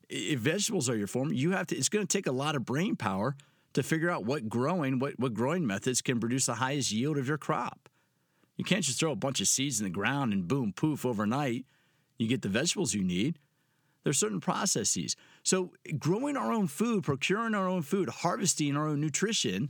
if 0.09 0.39
vegetables 0.39 0.89
are 0.89 0.95
your 0.95 1.07
form 1.07 1.31
you 1.33 1.51
have 1.51 1.67
to 1.67 1.75
it's 1.75 1.89
going 1.89 2.05
to 2.05 2.17
take 2.17 2.27
a 2.27 2.31
lot 2.31 2.55
of 2.55 2.65
brain 2.65 2.95
power 2.95 3.35
to 3.73 3.81
figure 3.81 4.09
out 4.09 4.25
what 4.25 4.47
growing 4.47 4.99
what, 4.99 5.17
what 5.17 5.33
growing 5.33 5.65
methods 5.65 6.01
can 6.01 6.19
produce 6.19 6.45
the 6.45 6.55
highest 6.55 6.91
yield 6.91 7.17
of 7.17 7.27
your 7.27 7.37
crop 7.37 7.82
you 8.57 8.63
can't 8.63 8.83
just 8.83 8.99
throw 8.99 9.11
a 9.11 9.15
bunch 9.15 9.41
of 9.41 9.47
seeds 9.47 9.79
in 9.79 9.85
the 9.85 9.89
ground 9.89 10.33
and 10.33 10.47
boom 10.47 10.73
poof 10.73 11.05
overnight 11.05 11.65
you 12.17 12.27
get 12.27 12.41
the 12.41 12.49
vegetables 12.49 12.93
you 12.93 13.03
need 13.03 13.39
there's 14.03 14.17
certain 14.17 14.39
processes 14.39 15.15
so 15.43 15.71
growing 15.97 16.37
our 16.37 16.51
own 16.51 16.67
food 16.67 17.03
procuring 17.03 17.55
our 17.55 17.67
own 17.67 17.81
food 17.81 18.09
harvesting 18.09 18.77
our 18.77 18.87
own 18.87 19.01
nutrition 19.01 19.69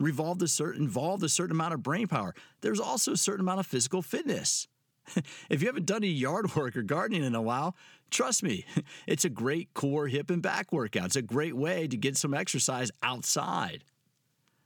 revolved 0.00 0.42
a 0.42 0.48
certain 0.48 0.82
involved 0.82 1.22
a 1.22 1.28
certain 1.28 1.54
amount 1.54 1.74
of 1.74 1.82
brain 1.82 2.08
power. 2.08 2.34
There's 2.62 2.80
also 2.80 3.12
a 3.12 3.16
certain 3.16 3.42
amount 3.42 3.60
of 3.60 3.66
physical 3.66 4.02
fitness. 4.02 4.66
if 5.50 5.60
you 5.60 5.68
haven't 5.68 5.86
done 5.86 5.98
any 5.98 6.08
yard 6.08 6.54
work 6.56 6.76
or 6.76 6.82
gardening 6.82 7.22
in 7.22 7.34
a 7.34 7.42
while, 7.42 7.76
trust 8.10 8.42
me, 8.42 8.64
it's 9.06 9.24
a 9.24 9.30
great 9.30 9.72
core, 9.74 10.08
hip, 10.08 10.30
and 10.30 10.42
back 10.42 10.72
workout. 10.72 11.06
It's 11.06 11.16
a 11.16 11.22
great 11.22 11.54
way 11.54 11.86
to 11.86 11.96
get 11.96 12.16
some 12.16 12.34
exercise 12.34 12.90
outside, 13.02 13.84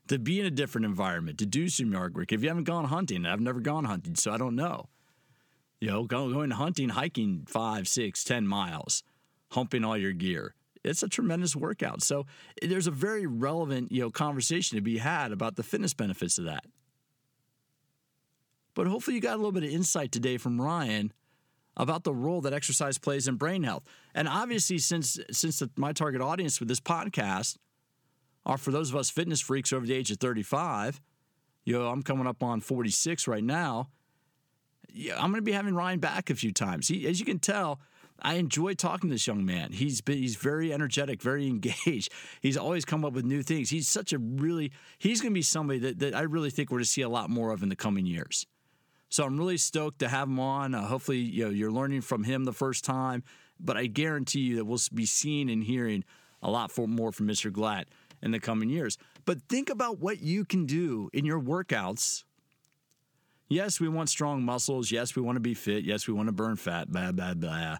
to 0.09 0.19
be 0.19 0.41
in 0.41 0.47
a 0.47 0.51
different 0.51 0.85
environment, 0.85 1.39
to 1.39 1.47
do 1.47 1.69
some 1.69 1.93
yard 1.93 2.15
work. 2.15 2.33
If 2.33 2.43
you 2.43 2.49
haven't 2.49 2.65
gone 2.65 2.87
hunting, 2.87 3.27
I've 3.27 3.41
never 3.41 3.61
gone 3.61 3.85
hunting, 3.85 4.15
so 4.15 4.33
I 4.33 4.37
don't 4.37 4.57
know. 4.57 4.89
You 5.81 5.91
know, 5.91 6.05
going 6.05 6.51
hunting, 6.51 6.91
hiking 6.91 7.45
five, 7.47 7.89
six, 7.89 8.25
ten 8.25 8.47
miles, 8.47 9.03
humping 9.51 9.85
all 9.85 9.97
your 9.97 10.13
gear 10.13 10.55
it's 10.85 11.03
a 11.03 11.09
tremendous 11.09 11.57
workout. 11.57 12.03
So 12.03 12.27
there's 12.63 12.87
a 12.87 12.93
very 12.93 13.27
relevant, 13.27 13.91
you 13.91 14.03
know, 14.03 14.11
conversation 14.11 14.77
to 14.77 14.83
be 14.83 14.99
had 14.99 15.33
about 15.33 15.57
the 15.57 15.63
fitness 15.63 15.95
benefits 15.95 16.39
of 16.39 16.45
that. 16.45 16.65
But 18.75 18.87
hopefully 18.87 19.15
you 19.15 19.21
got 19.21 19.35
a 19.35 19.37
little 19.37 19.53
bit 19.53 19.65
of 19.65 19.71
insight 19.71 20.13
today 20.13 20.37
from 20.37 20.61
Ryan 20.61 21.13
about 21.77 22.05
the 22.05 22.15
role 22.15 22.41
that 22.43 22.53
exercise 22.53 22.99
plays 22.99 23.27
in 23.27 23.37
brain 23.37 23.63
health. 23.63 23.85
And 24.15 24.29
obviously 24.29 24.79
since 24.79 25.19
since 25.31 25.59
the, 25.59 25.71
my 25.77 25.93
target 25.93 26.21
audience 26.21 26.61
with 26.61 26.69
this 26.69 26.81
podcast 26.81 27.57
are 28.47 28.59
for 28.59 28.71
those 28.71 28.91
of 28.91 28.97
us 28.97 29.11
fitness 29.11 29.41
freaks 29.41 29.73
over 29.73 29.87
the 29.87 29.95
age 29.95 30.11
of 30.11 30.19
35, 30.19 31.01
you 31.65 31.79
know, 31.79 31.89
I'm 31.89 32.03
coming 32.03 32.27
up 32.27 32.43
on 32.43 32.61
46 32.61 33.27
right 33.27 33.45
now. 33.45 33.89
Yeah, 34.93 35.15
I'm 35.15 35.31
going 35.31 35.37
to 35.37 35.43
be 35.43 35.53
having 35.53 35.75
Ryan 35.75 35.99
back 35.99 36.31
a 36.31 36.35
few 36.35 36.53
times. 36.53 36.89
He, 36.89 37.07
as 37.07 37.19
you 37.19 37.27
can 37.27 37.39
tell, 37.39 37.81
I 38.21 38.35
enjoy 38.35 38.75
talking 38.75 39.11
to 39.11 39.15
this 39.15 39.27
young 39.27 39.45
man. 39.45 39.73
He's 39.73 40.01
been, 40.01 40.19
he's 40.19 40.37
very 40.37 40.73
energetic, 40.73 41.21
very 41.21 41.47
engaged. 41.49 42.13
He's 42.41 42.57
always 42.57 42.85
come 42.85 43.05
up 43.05 43.13
with 43.13 43.25
new 43.25 43.43
things. 43.43 43.71
He's 43.71 43.89
such 43.89 44.13
a 44.13 44.19
really 44.19 44.73
he's 44.99 45.21
going 45.21 45.33
to 45.33 45.39
be 45.39 45.43
somebody 45.43 45.79
that, 45.81 45.99
that 45.99 46.15
I 46.15 46.23
really 46.23 46.51
think 46.51 46.71
we're 46.71 46.79
to 46.79 46.85
see 46.85 47.03
a 47.03 47.09
lot 47.09 47.31
more 47.31 47.51
of 47.51 47.63
in 47.63 47.69
the 47.69 47.77
coming 47.77 48.07
years. 48.07 48.47
So 49.09 49.25
I'm 49.25 49.39
really 49.39 49.59
stoked 49.59 50.01
to 50.01 50.09
have 50.09 50.29
him 50.29 50.41
on. 50.41 50.75
Uh, 50.75 50.87
hopefully, 50.87 51.19
you 51.19 51.45
know, 51.45 51.51
you're 51.51 51.71
learning 51.71 52.01
from 52.01 52.25
him 52.25 52.45
the 52.45 52.53
first 52.53 52.85
time, 52.85 53.23
but 53.61 53.77
I 53.77 53.87
guarantee 53.87 54.41
you 54.41 54.57
that 54.57 54.65
we'll 54.65 54.81
be 54.93 55.07
seeing 55.07 55.51
and 55.51 55.63
hearing 55.63 56.05
a 56.43 56.51
lot 56.51 56.71
for, 56.73 56.89
more 56.89 57.13
from 57.13 57.29
Mr. 57.29 57.51
Glatt 57.51 57.85
in 58.25 58.33
the 58.33 58.41
coming 58.41 58.69
years. 58.69 58.99
But 59.25 59.43
think 59.49 59.71
about 59.71 60.01
what 60.01 60.21
you 60.21 60.45
can 60.45 60.67
do 60.67 61.11
in 61.13 61.25
your 61.25 61.41
workouts 61.41 62.25
Yes, 63.49 63.79
we 63.79 63.89
want 63.89 64.09
strong 64.09 64.43
muscles. 64.43 64.91
Yes, 64.91 65.15
we 65.15 65.23
want 65.23 65.37
to 65.37 65.41
be 65.41 65.55
fit. 65.55 65.85
Yes, 65.85 66.09
we 66.09 66.15
want 66.15 66.29
to 66.29 66.33
burn 66.33 66.57
fat. 66.57 66.91
Blah, 66.91 67.13
blah, 67.13 67.35
blah. 67.35 67.79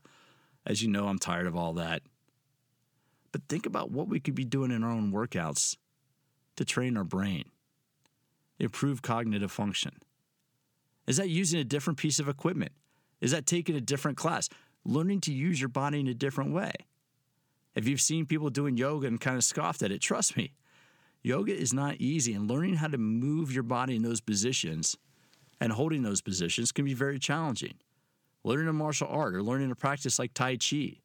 As 0.67 0.83
you 0.83 0.89
know, 0.89 1.09
I'm 1.09 1.19
tired 1.19 1.47
of 1.47 1.57
all 1.57 1.75
that. 1.75 2.03
But 3.33 3.43
think 3.49 3.67
about 3.67 3.91
what 3.91 4.09
we 4.09 4.21
could 4.21 4.35
be 4.35 4.45
doing 4.45 4.71
in 4.71 4.85
our 4.85 4.91
own 4.91 5.11
workouts 5.11 5.77
to 6.57 6.65
train 6.65 6.97
our 6.97 7.05
brain, 7.05 7.45
improve 8.59 9.03
cognitive 9.03 9.51
function. 9.51 9.93
Is 11.07 11.17
that 11.17 11.29
using 11.29 11.59
a 11.59 11.65
different 11.65 11.99
piece 11.99 12.21
of 12.21 12.29
equipment? 12.29 12.73
Is 13.21 13.33
that 13.33 13.47
taking 13.47 13.75
a 13.75 13.81
different 13.81 14.17
class? 14.17 14.49
Learning 14.85 15.21
to 15.23 15.33
use 15.33 15.61
your 15.61 15.69
body 15.69 15.99
in 15.99 16.07
a 16.07 16.15
different 16.15 16.53
way. 16.53 16.73
If 17.75 17.89
you've 17.89 18.01
seen 18.01 18.27
people 18.27 18.51
doing 18.51 18.77
yoga 18.77 19.07
and 19.07 19.21
kind 19.21 19.37
of 19.37 19.45
scoffed 19.45 19.83
at 19.83 19.91
it, 19.91 20.01
trust 20.01 20.37
me, 20.37 20.53
yoga 21.23 21.57
is 21.57 21.73
not 21.73 21.97
easy, 21.97 22.33
and 22.33 22.49
learning 22.49 22.77
how 22.77 22.89
to 22.89 22.99
move 22.99 23.53
your 23.53 23.63
body 23.63 23.97
in 23.97 24.03
those 24.03 24.21
positions 24.21 24.97
and 25.61 25.73
holding 25.73 26.03
those 26.03 26.21
positions 26.21 26.73
can 26.73 26.85
be 26.85 26.95
very 26.95 27.19
challenging. 27.19 27.75
Learning 28.45 28.69
a 28.69 28.73
martial 28.73 29.09
art 29.09 29.35
or 29.35 29.43
learning 29.43 29.71
a 29.71 29.75
practice 29.75 30.19
like 30.19 30.35
Tai 30.35 30.57
Chi, 30.57 30.99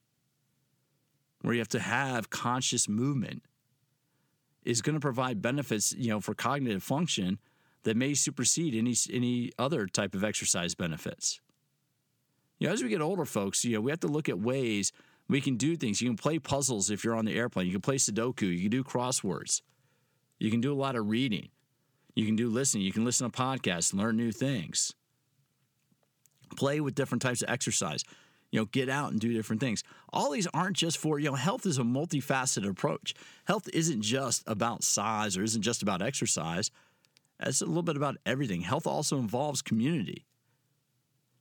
where 1.41 1.53
you 1.53 1.59
have 1.59 1.69
to 1.69 1.79
have 1.79 2.29
conscious 2.29 2.89
movement, 2.89 3.43
is 4.63 4.81
going 4.81 4.95
to 4.95 4.99
provide 4.99 5.41
benefits, 5.41 5.93
you 5.93 6.09
know, 6.09 6.19
for 6.19 6.33
cognitive 6.33 6.83
function 6.83 7.39
that 7.83 7.95
may 7.95 8.13
supersede 8.13 8.75
any 8.75 8.93
any 9.11 9.51
other 9.57 9.87
type 9.87 10.13
of 10.13 10.23
exercise 10.23 10.75
benefits. 10.75 11.39
You 12.59 12.67
know, 12.67 12.73
as 12.73 12.83
we 12.83 12.89
get 12.89 13.01
older, 13.01 13.23
folks, 13.23 13.63
you 13.63 13.75
know, 13.75 13.81
we 13.81 13.91
have 13.91 14.01
to 14.01 14.07
look 14.07 14.27
at 14.27 14.37
ways 14.37 14.91
we 15.29 15.41
can 15.41 15.55
do 15.55 15.75
things. 15.75 16.01
You 16.01 16.09
can 16.09 16.17
play 16.17 16.39
puzzles 16.39 16.89
if 16.89 17.03
you're 17.03 17.15
on 17.15 17.25
the 17.25 17.37
airplane. 17.37 17.67
You 17.67 17.73
can 17.73 17.81
play 17.81 17.97
Sudoku. 17.97 18.51
You 18.51 18.61
can 18.61 18.71
do 18.71 18.83
crosswords. 18.83 19.61
You 20.39 20.49
can 20.49 20.59
do 20.59 20.73
a 20.73 20.75
lot 20.75 20.95
of 20.95 21.07
reading. 21.07 21.49
You 22.15 22.25
can 22.25 22.35
do 22.35 22.49
listening. 22.49 22.83
You 22.83 22.91
can 22.91 23.05
listen 23.05 23.29
to 23.29 23.37
podcasts, 23.37 23.91
and 23.91 24.01
learn 24.01 24.17
new 24.17 24.31
things. 24.31 24.93
Play 26.57 26.81
with 26.81 26.95
different 26.95 27.21
types 27.21 27.43
of 27.43 27.49
exercise. 27.49 28.03
You 28.51 28.59
know, 28.59 28.65
get 28.65 28.89
out 28.89 29.11
and 29.11 29.19
do 29.19 29.31
different 29.31 29.61
things. 29.61 29.83
All 30.11 30.31
these 30.31 30.47
aren't 30.47 30.75
just 30.75 30.97
for, 30.97 31.19
you 31.19 31.29
know, 31.29 31.35
health 31.35 31.67
is 31.67 31.77
a 31.77 31.83
multifaceted 31.83 32.67
approach. 32.67 33.13
Health 33.45 33.69
isn't 33.71 34.01
just 34.01 34.43
about 34.47 34.83
size 34.83 35.37
or 35.37 35.43
isn't 35.43 35.61
just 35.61 35.83
about 35.83 36.01
exercise. 36.01 36.71
It's 37.39 37.61
a 37.61 37.67
little 37.67 37.83
bit 37.83 37.95
about 37.95 38.17
everything. 38.25 38.61
Health 38.61 38.87
also 38.87 39.19
involves 39.19 39.61
community. 39.61 40.25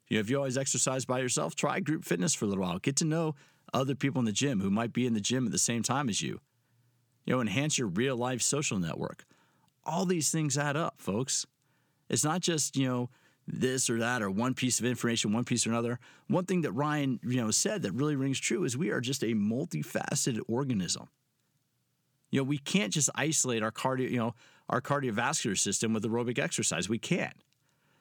You 0.09 0.19
know, 0.19 0.21
if 0.21 0.29
you 0.29 0.37
always 0.37 0.59
exercise 0.59 1.07
by 1.07 1.21
yourself, 1.21 1.55
try 1.55 1.81
group 1.81 2.05
fitness 2.05 2.35
for 2.35 2.45
a 2.45 2.49
little 2.49 2.65
while. 2.65 2.79
Get 2.79 2.97
to 2.97 3.07
know 3.07 3.35
other 3.73 3.95
people 3.95 4.19
in 4.19 4.25
the 4.25 4.33
gym 4.33 4.61
who 4.61 4.71
might 4.71 4.93
be 4.93 5.07
in 5.07 5.15
the 5.15 5.21
gym 5.21 5.47
at 5.47 5.53
the 5.53 5.59
same 5.59 5.83
time 5.83 6.09
as 6.09 6.23
you. 6.23 6.41
You 7.25 7.35
know, 7.35 7.41
enhance 7.41 7.79
your 7.79 7.89
real 7.89 8.17
life 8.17 8.41
social 8.43 8.79
network. 8.79 9.25
All 9.85 10.05
these 10.05 10.31
things 10.31 10.57
add 10.57 10.77
up, 10.77 10.95
folks. 10.99 11.47
It's 12.09 12.25
not 12.25 12.41
just, 12.41 12.77
you 12.77 12.89
know, 12.89 13.11
this 13.47 13.89
or 13.89 13.99
that 13.99 14.23
or 14.23 14.31
one 14.31 14.55
piece 14.55 14.79
of 14.79 14.87
information, 14.87 15.33
one 15.33 15.45
piece 15.45 15.67
or 15.67 15.71
another. 15.71 15.99
One 16.27 16.45
thing 16.45 16.63
that 16.63 16.73
Ryan, 16.73 17.21
you 17.23 17.43
know, 17.43 17.51
said 17.51 17.83
that 17.83 17.93
really 17.93 18.17
rings 18.17 18.39
true 18.39 18.65
is 18.65 18.77
we 18.77 18.91
are 18.91 19.01
just 19.01 19.23
a 19.23 19.35
multifaceted 19.35 20.41
organism. 20.49 21.09
You 22.31 22.41
know, 22.41 22.45
we 22.45 22.59
can't 22.59 22.93
just 22.93 23.09
isolate 23.15 23.63
our 23.63 23.73
cardio, 23.73 24.11
you 24.11 24.19
know, 24.19 24.35
our 24.69 24.83
cardiovascular 24.83 25.59
system 25.59 25.95
with 25.95 26.05
aerobic 26.05 26.39
exercise. 26.39 26.89
We 26.89 26.99
can't. 26.99 27.37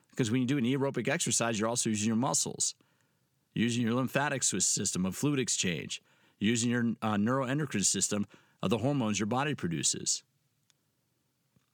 Because 0.09 0.31
when 0.31 0.41
you 0.41 0.47
do 0.47 0.57
an 0.57 0.65
aerobic 0.65 1.07
exercise, 1.07 1.59
you're 1.59 1.69
also 1.69 1.89
using 1.89 2.07
your 2.07 2.17
muscles 2.17 2.75
using 3.57 3.83
your 3.83 3.95
lymphatic 3.95 4.43
system 4.43 5.05
of 5.05 5.15
fluid 5.15 5.39
exchange, 5.39 6.01
using 6.39 6.69
your 6.69 6.93
uh, 7.01 7.15
neuroendocrine 7.15 7.83
system 7.83 8.27
of 8.61 8.69
the 8.69 8.77
hormones 8.77 9.19
your 9.19 9.27
body 9.27 9.55
produces. 9.55 10.23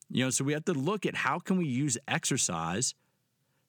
You 0.09 0.25
know, 0.25 0.29
so 0.29 0.43
we 0.43 0.53
have 0.53 0.65
to 0.65 0.73
look 0.73 1.05
at 1.05 1.15
how 1.15 1.39
can 1.39 1.57
we 1.57 1.65
use 1.65 1.97
exercise 2.07 2.95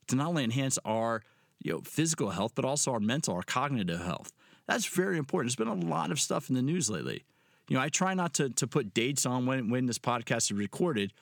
to 0.08 0.16
not 0.16 0.28
only 0.28 0.44
enhance 0.44 0.78
our 0.84 1.22
you 1.60 1.72
know 1.72 1.80
physical 1.84 2.30
health 2.30 2.52
but 2.54 2.64
also 2.64 2.92
our 2.92 3.00
mental, 3.00 3.34
our 3.34 3.42
cognitive 3.42 4.00
health. 4.00 4.32
That's 4.66 4.86
very 4.86 5.18
important. 5.18 5.48
There's 5.48 5.68
been 5.68 5.82
a 5.82 5.88
lot 5.88 6.10
of 6.10 6.20
stuff 6.20 6.48
in 6.48 6.54
the 6.54 6.62
news 6.62 6.88
lately. 6.88 7.24
You 7.68 7.76
know, 7.76 7.82
I 7.82 7.88
try 7.88 8.14
not 8.14 8.34
to 8.34 8.48
to 8.50 8.66
put 8.66 8.94
dates 8.94 9.26
on 9.26 9.46
when 9.46 9.70
when 9.70 9.86
this 9.86 9.98
podcast 9.98 10.50
is 10.50 10.52
recorded, 10.52 11.12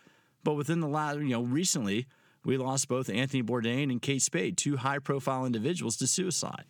but 0.44 0.54
within 0.54 0.80
the 0.80 0.88
last 0.88 1.18
you 1.18 1.28
know 1.28 1.42
recently 1.42 2.06
we 2.44 2.56
lost 2.56 2.88
both 2.88 3.08
Anthony 3.08 3.42
Bourdain 3.42 3.90
and 3.90 4.02
Kate 4.02 4.20
Spade, 4.20 4.56
two 4.56 4.78
high 4.78 4.98
profile 4.98 5.46
individuals 5.46 5.96
to 5.98 6.06
suicide. 6.06 6.64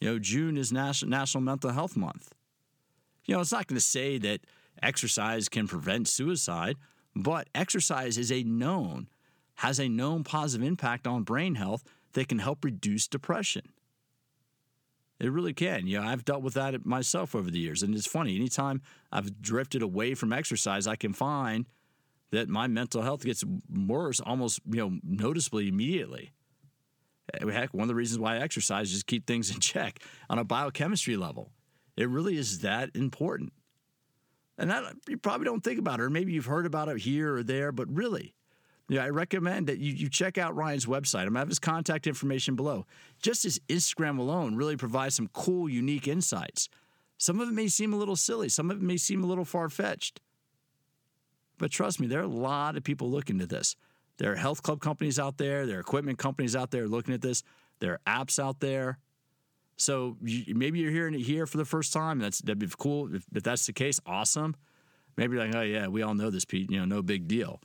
You 0.00 0.08
know, 0.08 0.18
June 0.18 0.56
is 0.56 0.72
National, 0.72 1.42
Mental 1.42 1.70
Health 1.70 1.96
Month. 1.96 2.34
You 3.26 3.34
know, 3.34 3.40
it's 3.40 3.52
not 3.52 3.66
going 3.66 3.76
to 3.76 3.84
say 3.84 4.16
that 4.18 4.40
exercise 4.82 5.48
can 5.48 5.68
prevent 5.68 6.08
suicide, 6.08 6.76
but 7.14 7.48
exercise 7.54 8.16
is 8.16 8.32
a 8.32 8.42
known, 8.42 9.08
has 9.56 9.78
a 9.78 9.88
known 9.88 10.24
positive 10.24 10.66
impact 10.66 11.06
on 11.06 11.22
brain 11.22 11.56
health 11.56 11.84
that 12.14 12.28
can 12.28 12.38
help 12.38 12.64
reduce 12.64 13.06
depression. 13.06 13.72
It 15.20 15.30
really 15.30 15.52
can. 15.52 15.86
You 15.86 16.00
know, 16.00 16.06
I've 16.06 16.24
dealt 16.24 16.42
with 16.42 16.54
that 16.54 16.86
myself 16.86 17.34
over 17.34 17.50
the 17.50 17.58
years. 17.58 17.82
And 17.82 17.94
it's 17.94 18.06
funny, 18.06 18.36
anytime 18.36 18.80
I've 19.12 19.42
drifted 19.42 19.82
away 19.82 20.14
from 20.14 20.32
exercise, 20.32 20.86
I 20.86 20.96
can 20.96 21.12
find 21.12 21.66
that 22.30 22.48
my 22.48 22.66
mental 22.68 23.02
health 23.02 23.24
gets 23.24 23.44
worse 23.68 24.18
almost, 24.20 24.60
you 24.66 24.76
know, 24.76 24.98
noticeably 25.04 25.68
immediately. 25.68 26.32
Eh, 27.34 27.50
heck, 27.50 27.74
one 27.74 27.82
of 27.82 27.88
the 27.88 27.94
reasons 27.94 28.18
why 28.18 28.36
I 28.36 28.38
exercise 28.40 28.92
is 28.92 29.02
keep 29.02 29.26
things 29.26 29.50
in 29.52 29.60
check 29.60 30.00
on 30.28 30.38
a 30.38 30.44
biochemistry 30.44 31.16
level. 31.16 31.50
It 31.96 32.08
really 32.08 32.36
is 32.36 32.60
that 32.60 32.90
important. 32.94 33.52
And 34.58 34.70
that, 34.70 34.94
you 35.08 35.16
probably 35.16 35.46
don't 35.46 35.64
think 35.64 35.78
about 35.78 36.00
it, 36.00 36.02
or 36.02 36.10
maybe 36.10 36.32
you've 36.32 36.46
heard 36.46 36.66
about 36.66 36.88
it 36.88 36.98
here 36.98 37.36
or 37.36 37.42
there, 37.42 37.72
but 37.72 37.88
really, 37.90 38.34
I 38.90 39.08
recommend 39.08 39.68
that 39.68 39.78
you, 39.78 39.92
you 39.92 40.08
check 40.08 40.36
out 40.36 40.56
Ryan's 40.56 40.86
website. 40.86 41.20
I'm 41.20 41.26
going 41.26 41.34
to 41.34 41.40
have 41.40 41.48
his 41.48 41.58
contact 41.58 42.06
information 42.06 42.56
below. 42.56 42.86
Just 43.22 43.44
his 43.44 43.60
Instagram 43.68 44.18
alone 44.18 44.56
really 44.56 44.76
provides 44.76 45.14
some 45.14 45.28
cool, 45.28 45.68
unique 45.68 46.08
insights. 46.08 46.68
Some 47.16 47.40
of 47.40 47.48
it 47.48 47.52
may 47.52 47.68
seem 47.68 47.92
a 47.92 47.96
little 47.96 48.16
silly, 48.16 48.48
some 48.48 48.70
of 48.70 48.78
it 48.78 48.82
may 48.82 48.96
seem 48.96 49.22
a 49.22 49.26
little 49.26 49.44
far 49.44 49.68
fetched. 49.68 50.20
But 51.58 51.70
trust 51.70 52.00
me, 52.00 52.06
there 52.06 52.20
are 52.20 52.24
a 52.24 52.28
lot 52.28 52.76
of 52.76 52.82
people 52.82 53.10
looking 53.10 53.38
to 53.38 53.46
this. 53.46 53.76
There 54.20 54.30
are 54.32 54.36
health 54.36 54.62
club 54.62 54.82
companies 54.82 55.18
out 55.18 55.38
there, 55.38 55.64
there 55.64 55.78
are 55.78 55.80
equipment 55.80 56.18
companies 56.18 56.54
out 56.54 56.70
there 56.70 56.86
looking 56.86 57.14
at 57.14 57.22
this, 57.22 57.42
there 57.78 57.98
are 58.06 58.24
apps 58.24 58.38
out 58.38 58.60
there. 58.60 58.98
So 59.78 60.18
you, 60.22 60.54
maybe 60.54 60.78
you're 60.78 60.90
hearing 60.90 61.14
it 61.14 61.22
here 61.22 61.46
for 61.46 61.56
the 61.56 61.64
first 61.64 61.90
time. 61.90 62.18
That's 62.18 62.38
that'd 62.42 62.58
be 62.58 62.68
cool. 62.78 63.14
If, 63.14 63.24
if 63.34 63.42
that's 63.42 63.64
the 63.64 63.72
case, 63.72 63.98
awesome. 64.04 64.56
Maybe 65.16 65.38
like, 65.38 65.54
oh 65.54 65.62
yeah, 65.62 65.88
we 65.88 66.02
all 66.02 66.12
know 66.12 66.28
this, 66.28 66.44
Pete. 66.44 66.70
You 66.70 66.80
know, 66.80 66.84
no 66.84 67.00
big 67.00 67.28
deal. 67.28 67.62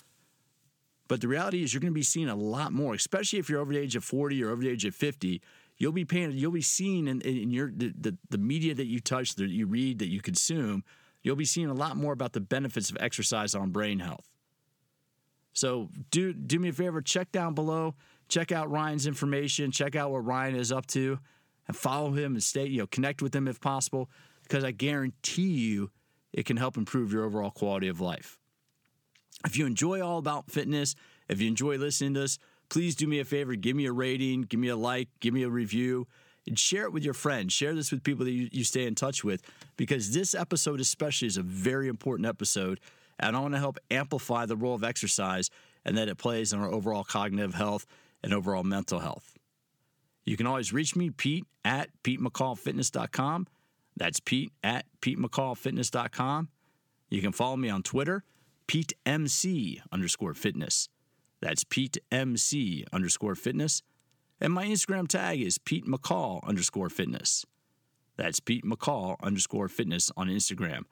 But 1.10 1.20
the 1.20 1.28
reality 1.28 1.62
is, 1.62 1.74
you're 1.74 1.82
going 1.82 1.92
to 1.92 1.94
be 1.96 2.04
seeing 2.04 2.30
a 2.30 2.36
lot 2.36 2.72
more, 2.72 2.94
especially 2.94 3.38
if 3.38 3.50
you're 3.50 3.60
over 3.60 3.74
the 3.74 3.80
age 3.80 3.98
of 3.98 4.06
40 4.06 4.42
or 4.42 4.52
over 4.52 4.62
the 4.62 4.70
age 4.70 4.86
of 4.86 4.96
50. 4.96 5.42
You'll 5.78 5.92
be 5.92 6.06
paying. 6.06 6.32
You'll 6.32 6.54
be 6.54 6.62
seeing 6.62 7.10
in, 7.10 7.20
in 7.20 7.52
your 7.52 7.70
the, 7.70 7.94
the, 8.00 8.18
the 8.30 8.38
media 8.38 8.74
that 8.76 8.88
you 8.88 9.02
touch, 9.02 9.36
that 9.36 9.50
you 9.50 9.68
read, 9.68 10.00
that 10.00 10.08
you 10.08 10.22
consume. 10.22 10.86
You'll 11.22 11.36
be 11.36 11.44
seeing 11.44 11.68
a 11.68 11.74
lot 11.74 11.98
more 11.98 12.14
about 12.14 12.32
the 12.32 12.40
benefits 12.40 12.90
of 12.90 12.98
exercise 13.02 13.54
on 13.56 13.72
brain 13.72 14.00
health. 14.00 14.35
So 15.56 15.90
do 16.12 16.34
do 16.34 16.60
me 16.60 16.70
a 16.70 16.74
favor, 16.74 17.02
check 17.02 17.32
down 17.32 17.56
below, 17.56 17.96
check 18.28 18.52
out 18.52 18.70
Ryan's 18.70 19.08
information, 19.08 19.72
check 19.72 19.96
out 19.96 20.12
what 20.12 20.26
Ryan 20.26 20.56
is 20.56 20.72
up 20.72 20.86
to, 20.88 21.18
and 21.68 21.76
follow 21.76 22.12
him 22.12 22.34
and 22.34 22.44
stay, 22.44 22.68
you 22.68 22.80
know, 22.80 22.88
connect 22.88 23.22
with 23.22 23.34
him 23.34 23.48
if 23.48 23.60
possible, 23.60 24.10
because 24.44 24.64
I 24.64 24.72
guarantee 24.72 25.54
you 25.54 25.92
it 26.34 26.46
can 26.46 26.58
help 26.58 26.76
improve 26.76 27.14
your 27.14 27.24
overall 27.24 27.52
quality 27.52 27.88
of 27.88 28.02
life. 28.02 28.38
If 29.46 29.58
you 29.58 29.66
enjoy 29.66 30.06
all 30.06 30.18
about 30.18 30.52
fitness, 30.52 30.94
if 31.30 31.40
you 31.40 31.48
enjoy 31.48 31.78
listening 31.78 32.16
to 32.16 32.26
us, 32.26 32.38
please 32.70 32.96
do 32.96 33.08
me 33.08 33.20
a 33.20 33.26
favor, 33.26 33.56
give 33.56 33.78
me 33.78 33.86
a 33.86 33.94
rating, 33.94 34.42
give 34.42 34.60
me 34.60 34.68
a 34.68 34.76
like, 34.76 35.08
give 35.22 35.34
me 35.34 35.44
a 35.44 35.50
review, 35.50 36.08
and 36.46 36.60
share 36.60 36.84
it 36.84 36.92
with 36.92 37.04
your 37.04 37.14
friends. 37.14 37.54
Share 37.54 37.74
this 37.74 37.92
with 37.92 38.04
people 38.04 38.26
that 38.26 38.32
you, 38.32 38.50
you 38.52 38.64
stay 38.66 38.86
in 38.86 38.96
touch 38.96 39.24
with, 39.24 39.42
because 39.78 40.14
this 40.14 40.36
episode, 40.36 40.82
especially, 40.82 41.28
is 41.28 41.38
a 41.38 41.44
very 41.44 41.88
important 41.88 42.28
episode 42.28 42.82
and 43.20 43.36
I 43.36 43.40
want 43.40 43.54
to 43.54 43.60
help 43.60 43.78
amplify 43.92 44.46
the 44.46 44.56
role 44.58 44.76
of 44.76 44.84
exercise 44.84 45.50
and 45.84 45.98
that 45.98 46.10
it 46.10 46.18
plays 46.18 46.54
in 46.54 46.60
our 46.60 46.72
overall 46.72 47.04
cognitive 47.04 47.54
health 47.54 47.86
and 48.24 48.34
overall 48.34 48.64
mental 48.64 49.00
health. 49.00 49.38
You 50.26 50.38
can 50.38 50.48
always 50.48 50.74
reach 50.74 50.96
me, 50.96 51.12
Pete 51.12 51.46
at 51.64 51.90
PeteMcCallFitness.com. 52.04 53.48
That's 53.96 54.20
Pete 54.20 54.52
at 54.64 54.86
PeteMcCallFitness.com. 55.02 56.50
You 57.10 57.22
can 57.22 57.32
follow 57.32 57.56
me 57.56 57.70
on 57.70 57.84
Twitter, 57.84 58.24
PeteMC 58.68 59.82
underscore 59.92 60.34
fitness. 60.34 60.90
That's 61.42 61.64
PeteMC 61.64 62.86
underscore 62.92 63.36
fitness. 63.36 63.84
And 64.42 64.52
my 64.52 64.66
Instagram 64.66 65.08
tag 65.08 65.42
is 65.42 65.58
Pete 65.60 65.86
McCall 65.86 66.44
underscore 66.44 66.90
fitness. 66.90 67.46
That's 68.18 68.40
Pete 68.40 68.66
McCall 68.66 69.16
underscore 69.22 69.68
fitness 69.68 70.12
on 70.18 70.28
Instagram. 70.28 70.84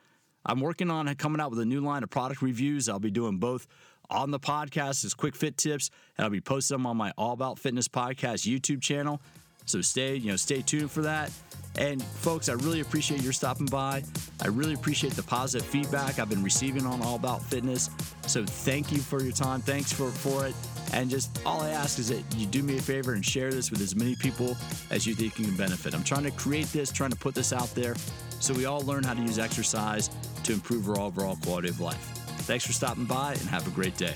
I'm 0.46 0.60
working 0.60 0.90
on 0.90 1.14
coming 1.16 1.40
out 1.40 1.50
with 1.50 1.60
a 1.60 1.66
new 1.66 1.82
line 1.82 2.04
of 2.04 2.10
product 2.10 2.42
reviews. 2.42 2.90
I'll 2.90 3.00
be 3.00 3.12
doing 3.12 3.38
both 3.38 3.68
on 4.10 4.32
the 4.32 4.40
podcast 4.40 5.06
as 5.06 5.14
quick 5.14 5.36
fit 5.36 5.58
tips, 5.58 5.90
and 6.18 6.26
I'll 6.26 6.32
be 6.32 6.42
posting 6.42 6.76
them 6.76 6.86
on 6.86 6.98
my 6.98 7.14
All 7.18 7.34
About 7.34 7.60
Fitness 7.60 7.88
podcast 7.88 8.48
YouTube 8.48 8.82
channel. 8.82 9.22
So 9.66 9.82
stay, 9.82 10.16
you 10.16 10.32
know, 10.32 10.36
stay 10.36 10.62
tuned 10.62 10.92
for 10.92 11.02
that. 11.02 11.32
And 11.78 12.04
folks, 12.04 12.50
I 12.50 12.54
really 12.54 12.82
appreciate 12.82 13.24
your 13.24 13.34
stopping 13.34 13.66
by. 13.66 14.04
I 14.42 14.48
really 14.48 14.74
appreciate 14.74 15.14
the 15.14 15.24
positive 15.24 15.68
feedback 15.68 16.20
I've 16.20 16.30
been 16.30 16.44
receiving 16.44 16.86
on 16.86 17.02
All 17.02 17.16
About 17.16 17.42
Fitness. 17.42 17.90
So 18.28 18.46
thank 18.46 18.92
you 18.92 19.00
for 19.00 19.24
your 19.24 19.32
time. 19.32 19.62
Thanks 19.62 19.92
for, 19.92 20.12
for 20.12 20.46
it. 20.46 20.54
And 20.94 21.10
just 21.10 21.42
all 21.46 21.62
I 21.62 21.70
ask 21.70 21.98
is 21.98 22.10
that 22.10 22.24
you 22.38 22.46
do 22.46 22.62
me 22.62 22.78
a 22.78 22.82
favor 22.82 23.14
and 23.14 23.26
share 23.26 23.52
this 23.52 23.72
with 23.72 23.82
as 23.82 23.96
many 23.96 24.16
people 24.16 24.56
as 24.92 25.08
you 25.08 25.16
think 25.16 25.40
you 25.40 25.46
can 25.46 25.58
benefit. 25.58 25.96
I'm 25.96 26.04
trying 26.04 26.24
to 26.24 26.32
create 26.32 26.68
this, 26.68 26.92
trying 26.92 27.12
to 27.12 27.18
put 27.18 27.34
this 27.34 27.52
out 27.52 27.74
there 27.74 27.96
so 28.40 28.54
we 28.54 28.66
all 28.66 28.82
learn 28.82 29.04
how 29.04 29.16
to 29.16 29.22
use 29.22 29.40
exercise 29.40 30.12
to 30.44 30.54
improve 30.54 30.88
our 30.90 31.00
overall 31.00 31.38
quality 31.38 31.70
of 31.70 31.80
life. 31.80 32.12
Thanks 32.42 32.66
for 32.66 32.74
stopping 32.74 33.06
by 33.06 33.32
and 33.32 33.50
have 33.50 33.66
a 33.66 33.72
great 33.72 33.98
day. 33.98 34.16